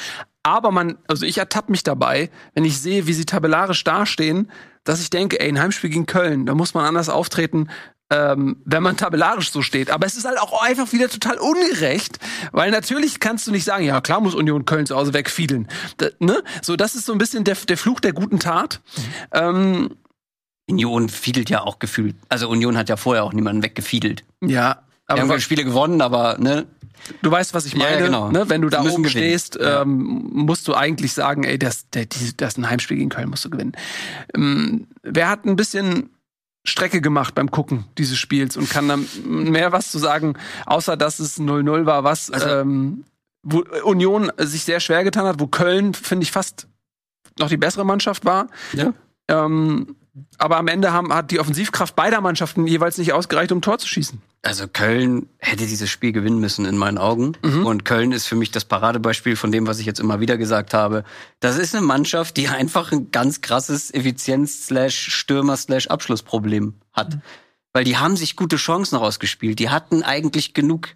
[0.44, 4.50] Aber man, also ich ertappe mich dabei, wenn ich sehe, wie sie tabellarisch dastehen,
[4.84, 7.68] dass ich denke, ey, ein Heimspiel gegen Köln, da muss man anders auftreten,
[8.10, 9.90] ähm, wenn man tabellarisch so steht.
[9.90, 12.18] Aber es ist halt auch einfach wieder total ungerecht,
[12.52, 15.68] weil natürlich kannst du nicht sagen, ja klar muss Union Köln zu Hause wegfiedeln.
[15.98, 16.42] Da, ne?
[16.62, 18.80] So, das ist so ein bisschen der, der Fluch der guten Tat.
[19.32, 19.96] Ähm,
[20.68, 22.16] Union fiedelt ja auch gefühlt.
[22.28, 24.24] Also Union hat ja vorher auch niemanden weggefiedelt.
[24.40, 26.66] ja, Aber aber haben Spiele gewonnen, aber ne,
[27.22, 28.04] du weißt, was ich Ja, ja, meine.
[28.06, 28.30] genau.
[28.30, 28.48] ne?
[28.48, 29.08] Wenn du da oben gewinnen.
[29.08, 32.06] stehst, ähm, musst du eigentlich sagen, ey, das, die,
[32.36, 33.72] das ist ein Heimspiel gegen Köln, musst du gewinnen.
[34.34, 36.10] Ähm, wer hat ein bisschen
[36.66, 40.34] Strecke gemacht beim Gucken dieses Spiels und kann da mehr was zu sagen,
[40.66, 43.04] außer dass es 0-0 war, was Also- ähm,
[43.42, 46.66] wo Union sich sehr schwer getan hat, wo Köln, finde ich, fast
[47.38, 48.48] noch die bessere Mannschaft war.
[48.74, 48.92] Ja.
[49.28, 49.96] Ähm,
[50.38, 53.86] aber am Ende haben, hat die Offensivkraft beider Mannschaften jeweils nicht ausgereicht, um Tor zu
[53.86, 54.20] schießen.
[54.42, 57.36] Also Köln hätte dieses Spiel gewinnen müssen in meinen Augen.
[57.64, 60.72] Und Köln ist für mich das Paradebeispiel von dem, was ich jetzt immer wieder gesagt
[60.72, 61.04] habe.
[61.40, 67.18] Das ist eine Mannschaft, die einfach ein ganz krasses Effizienz-Stürmer-Abschlussproblem hat.
[67.72, 69.58] Weil die haben sich gute Chancen rausgespielt.
[69.58, 70.88] Die hatten eigentlich genug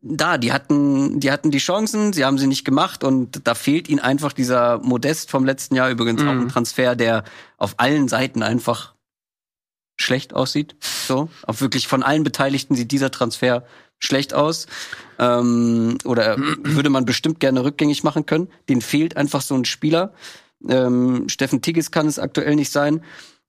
[0.00, 0.38] da.
[0.38, 4.00] Die hatten, die hatten die Chancen, sie haben sie nicht gemacht und da fehlt ihnen
[4.00, 7.24] einfach dieser Modest vom letzten Jahr übrigens auch ein Transfer, der
[7.58, 8.94] auf allen Seiten einfach
[9.96, 10.76] schlecht aussieht.
[10.80, 13.64] So, auch wirklich von allen Beteiligten sieht dieser Transfer
[13.98, 14.66] schlecht aus.
[15.18, 18.48] Ähm, oder würde man bestimmt gerne rückgängig machen können.
[18.68, 20.12] Den fehlt einfach so ein Spieler.
[20.68, 23.02] Ähm, Steffen Tigges kann es aktuell nicht sein.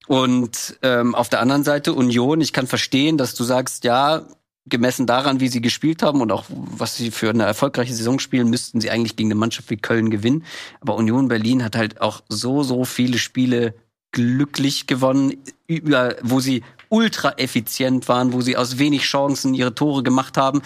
[0.06, 4.22] Und ähm, auf der anderen Seite Union, ich kann verstehen, dass du sagst, ja,
[4.68, 8.50] gemessen daran, wie sie gespielt haben und auch was sie für eine erfolgreiche Saison spielen,
[8.50, 10.44] müssten sie eigentlich gegen eine Mannschaft wie Köln gewinnen.
[10.80, 13.74] Aber Union Berlin hat halt auch so, so viele Spiele
[14.12, 15.36] glücklich gewonnen,
[15.66, 20.62] über, wo sie ultra effizient waren, wo sie aus wenig Chancen ihre Tore gemacht haben.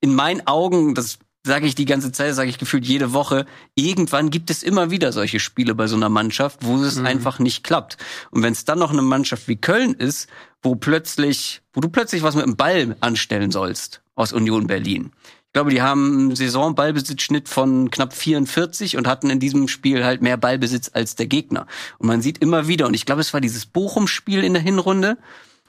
[0.00, 3.44] In meinen Augen, das sage ich die ganze Zeit, sage ich gefühlt jede Woche,
[3.74, 7.62] irgendwann gibt es immer wieder solche Spiele bei so einer Mannschaft, wo es einfach nicht
[7.62, 7.98] klappt.
[8.30, 10.28] Und wenn es dann noch eine Mannschaft wie Köln ist,
[10.62, 15.10] wo plötzlich, wo du plötzlich was mit dem Ball anstellen sollst aus Union Berlin.
[15.46, 20.20] Ich glaube, die haben einen Saison-Ballbesitzschnitt von knapp 44 und hatten in diesem Spiel halt
[20.20, 21.66] mehr Ballbesitz als der Gegner.
[21.98, 25.16] Und man sieht immer wieder, und ich glaube, es war dieses Bochum-Spiel in der Hinrunde,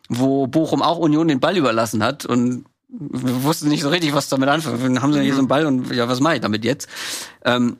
[0.09, 2.65] wo Bochum auch Union den Ball überlassen hat und
[2.99, 4.81] wir wussten nicht so richtig, was damit anfangen.
[4.81, 6.87] Dann haben sie hier so einen Ball und ja, was mache ich damit jetzt?
[7.43, 7.77] Ähm,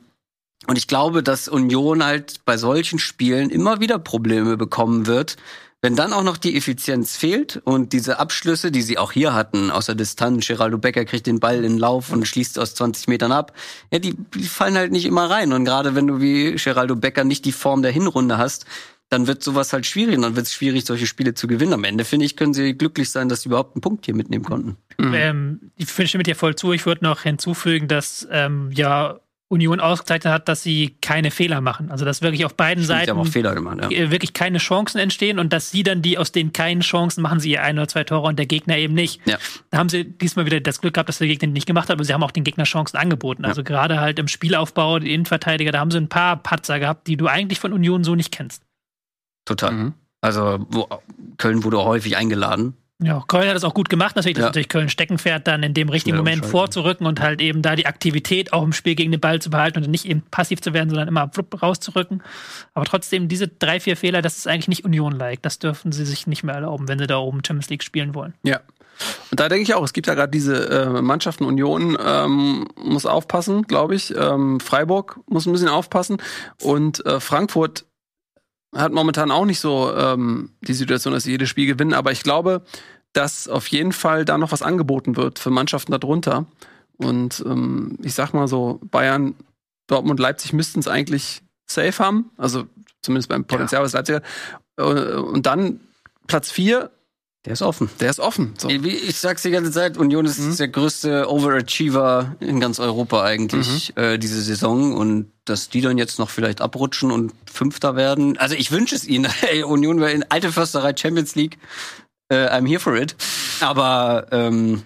[0.66, 5.36] und ich glaube, dass Union halt bei solchen Spielen immer wieder Probleme bekommen wird.
[5.82, 9.70] Wenn dann auch noch die Effizienz fehlt und diese Abschlüsse, die sie auch hier hatten,
[9.70, 13.08] aus der Distanz, Geraldo Becker kriegt den Ball in den Lauf und schließt aus 20
[13.08, 13.52] Metern ab,
[13.92, 15.52] ja, die, die fallen halt nicht immer rein.
[15.52, 18.64] Und gerade wenn du wie Geraldo Becker nicht die Form der Hinrunde hast,
[19.08, 21.72] dann wird sowas halt schwierig und dann wird es schwierig, solche Spiele zu gewinnen.
[21.72, 24.44] Am Ende, finde ich, können sie glücklich sein, dass sie überhaupt einen Punkt hier mitnehmen
[24.44, 24.76] konnten.
[24.98, 26.72] Ähm, ich stimme dir voll zu.
[26.72, 31.90] Ich würde noch hinzufügen, dass ähm, ja Union ausgezeichnet hat, dass sie keine Fehler machen.
[31.92, 33.90] Also dass wirklich auf beiden Stimmt, sie haben auch Seiten Fehler gemacht, ja.
[33.90, 37.38] äh, wirklich keine Chancen entstehen und dass sie dann die aus den keinen Chancen machen
[37.38, 39.20] sie ihr ein oder zwei Tore und der Gegner eben nicht.
[39.24, 39.38] Ja.
[39.70, 42.04] Da haben sie diesmal wieder das Glück gehabt, dass der Gegner nicht gemacht hat, aber
[42.04, 43.44] sie haben auch den Gegner Chancen angeboten.
[43.44, 47.16] Also gerade halt im Spielaufbau, die Innenverteidiger, da haben sie ein paar Patzer gehabt, die
[47.16, 48.65] du eigentlich von Union so nicht kennst.
[49.46, 49.72] Total.
[49.72, 49.94] Mhm.
[50.20, 50.86] Also wo,
[51.38, 52.74] Köln wurde häufig eingeladen.
[52.98, 54.48] Ja, Köln hat es auch gut gemacht, natürlich, dass Ja.
[54.48, 58.54] natürlich Köln Steckenpferd dann in dem richtigen Moment vorzurücken und halt eben da die Aktivität
[58.54, 61.06] auch im Spiel gegen den Ball zu behalten und nicht eben passiv zu werden, sondern
[61.06, 62.22] immer rauszurücken.
[62.72, 65.42] Aber trotzdem, diese drei, vier Fehler, das ist eigentlich nicht Union-like.
[65.42, 68.32] Das dürfen sie sich nicht mehr erlauben, wenn sie da oben Champions League spielen wollen.
[68.42, 68.60] Ja.
[69.30, 73.04] Und da denke ich auch, es gibt ja gerade diese äh, Mannschaften, Union ähm, muss
[73.04, 74.14] aufpassen, glaube ich.
[74.16, 76.16] Ähm, Freiburg muss ein bisschen aufpassen.
[76.62, 77.84] Und äh, Frankfurt
[78.74, 81.94] hat momentan auch nicht so ähm, die Situation, dass sie jedes Spiel gewinnen.
[81.94, 82.62] Aber ich glaube,
[83.12, 86.46] dass auf jeden Fall da noch was angeboten wird für Mannschaften darunter.
[86.98, 89.34] Und ähm, ich sag mal so, Bayern,
[89.86, 92.30] Dortmund, Leipzig müssten es eigentlich safe haben.
[92.36, 92.66] Also
[93.02, 94.22] zumindest beim Potenzial des Leipziger.
[94.76, 95.80] Äh, Und dann
[96.26, 96.90] Platz vier,
[97.46, 97.88] Der ist offen.
[98.00, 98.54] der ist offen.
[98.58, 98.68] So.
[98.68, 104.18] Ich sag's die ganze Zeit, Union ist der größte Overachiever in ganz Europa eigentlich äh,
[104.18, 108.36] diese Saison und dass die dann jetzt noch vielleicht abrutschen und Fünfter werden.
[108.36, 109.30] Also ich wünsche es ihnen.
[109.48, 111.56] Ey, Union wäre in alte Försterei Champions League.
[112.28, 113.14] Äh, I'm here for it.
[113.60, 114.82] Aber ähm,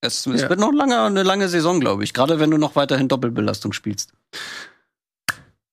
[0.00, 0.48] es, es Ja.
[0.50, 2.12] wird noch lange, eine lange Saison, glaube ich.
[2.12, 4.12] Gerade wenn du noch weiterhin Doppelbelastung spielst.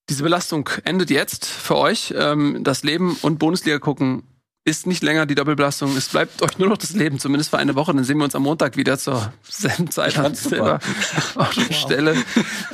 [0.09, 2.14] Diese Belastung endet jetzt für euch.
[2.15, 4.23] Ähm, das Leben und Bundesliga gucken
[4.68, 5.95] ist nicht länger die Doppelbelastung.
[5.95, 7.94] Es bleibt euch nur noch das Leben, zumindest für eine Woche.
[7.94, 10.80] Dann sehen wir uns am Montag wieder zur selben Zeit an selber
[11.35, 12.15] auf der Stelle.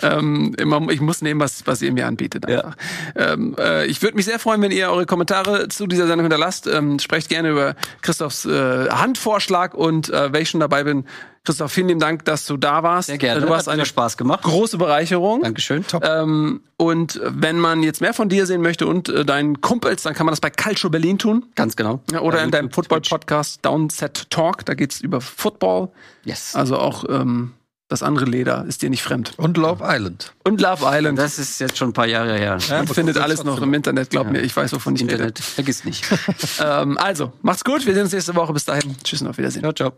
[0.01, 2.47] Ähm, immer, ich muss nehmen, was, was ihr mir anbietet.
[2.47, 2.75] Einfach.
[3.15, 6.65] Ähm, äh, ich würde mich sehr freuen, wenn ihr eure Kommentare zu dieser Sendung hinterlasst.
[6.65, 11.05] Ähm, sprecht gerne über Christophs äh, Handvorschlag und äh, wenn ich schon dabei bin,
[11.45, 13.07] Christoph, vielen lieben Dank, dass du da warst.
[13.07, 13.41] Sehr gerne.
[13.41, 14.43] Du warst Hat eine Spaß gemacht.
[14.43, 15.41] große Bereicherung.
[15.41, 15.85] Dankeschön.
[15.85, 16.05] Top.
[16.05, 20.13] Ähm, und wenn man jetzt mehr von dir sehen möchte und äh, deinen Kumpels, dann
[20.13, 21.45] kann man das bei Calcio Berlin tun.
[21.55, 22.01] Ganz genau.
[22.11, 24.63] Ja, oder Bei in deinem Football-Podcast Downset Talk.
[24.65, 25.89] Da geht's über Football.
[26.23, 26.55] Yes.
[26.55, 27.51] Also auch ähm,
[27.89, 29.33] das andere Leder ist dir nicht fremd.
[29.35, 30.33] Und Love Island.
[30.45, 31.19] Und Love Island.
[31.19, 32.57] Das ist jetzt schon ein paar Jahre her.
[32.69, 34.39] Ja, Man findet alles noch im Internet, glaub mir.
[34.39, 36.09] Ich weiß, wovon ich Internet, vergiss nicht.
[36.09, 36.21] rede.
[36.81, 37.85] Ähm, also, macht's gut.
[37.85, 38.53] Wir sehen uns nächste Woche.
[38.53, 38.95] Bis dahin.
[39.03, 39.61] Tschüss und auf Wiedersehen.
[39.61, 39.91] ciao, ciao.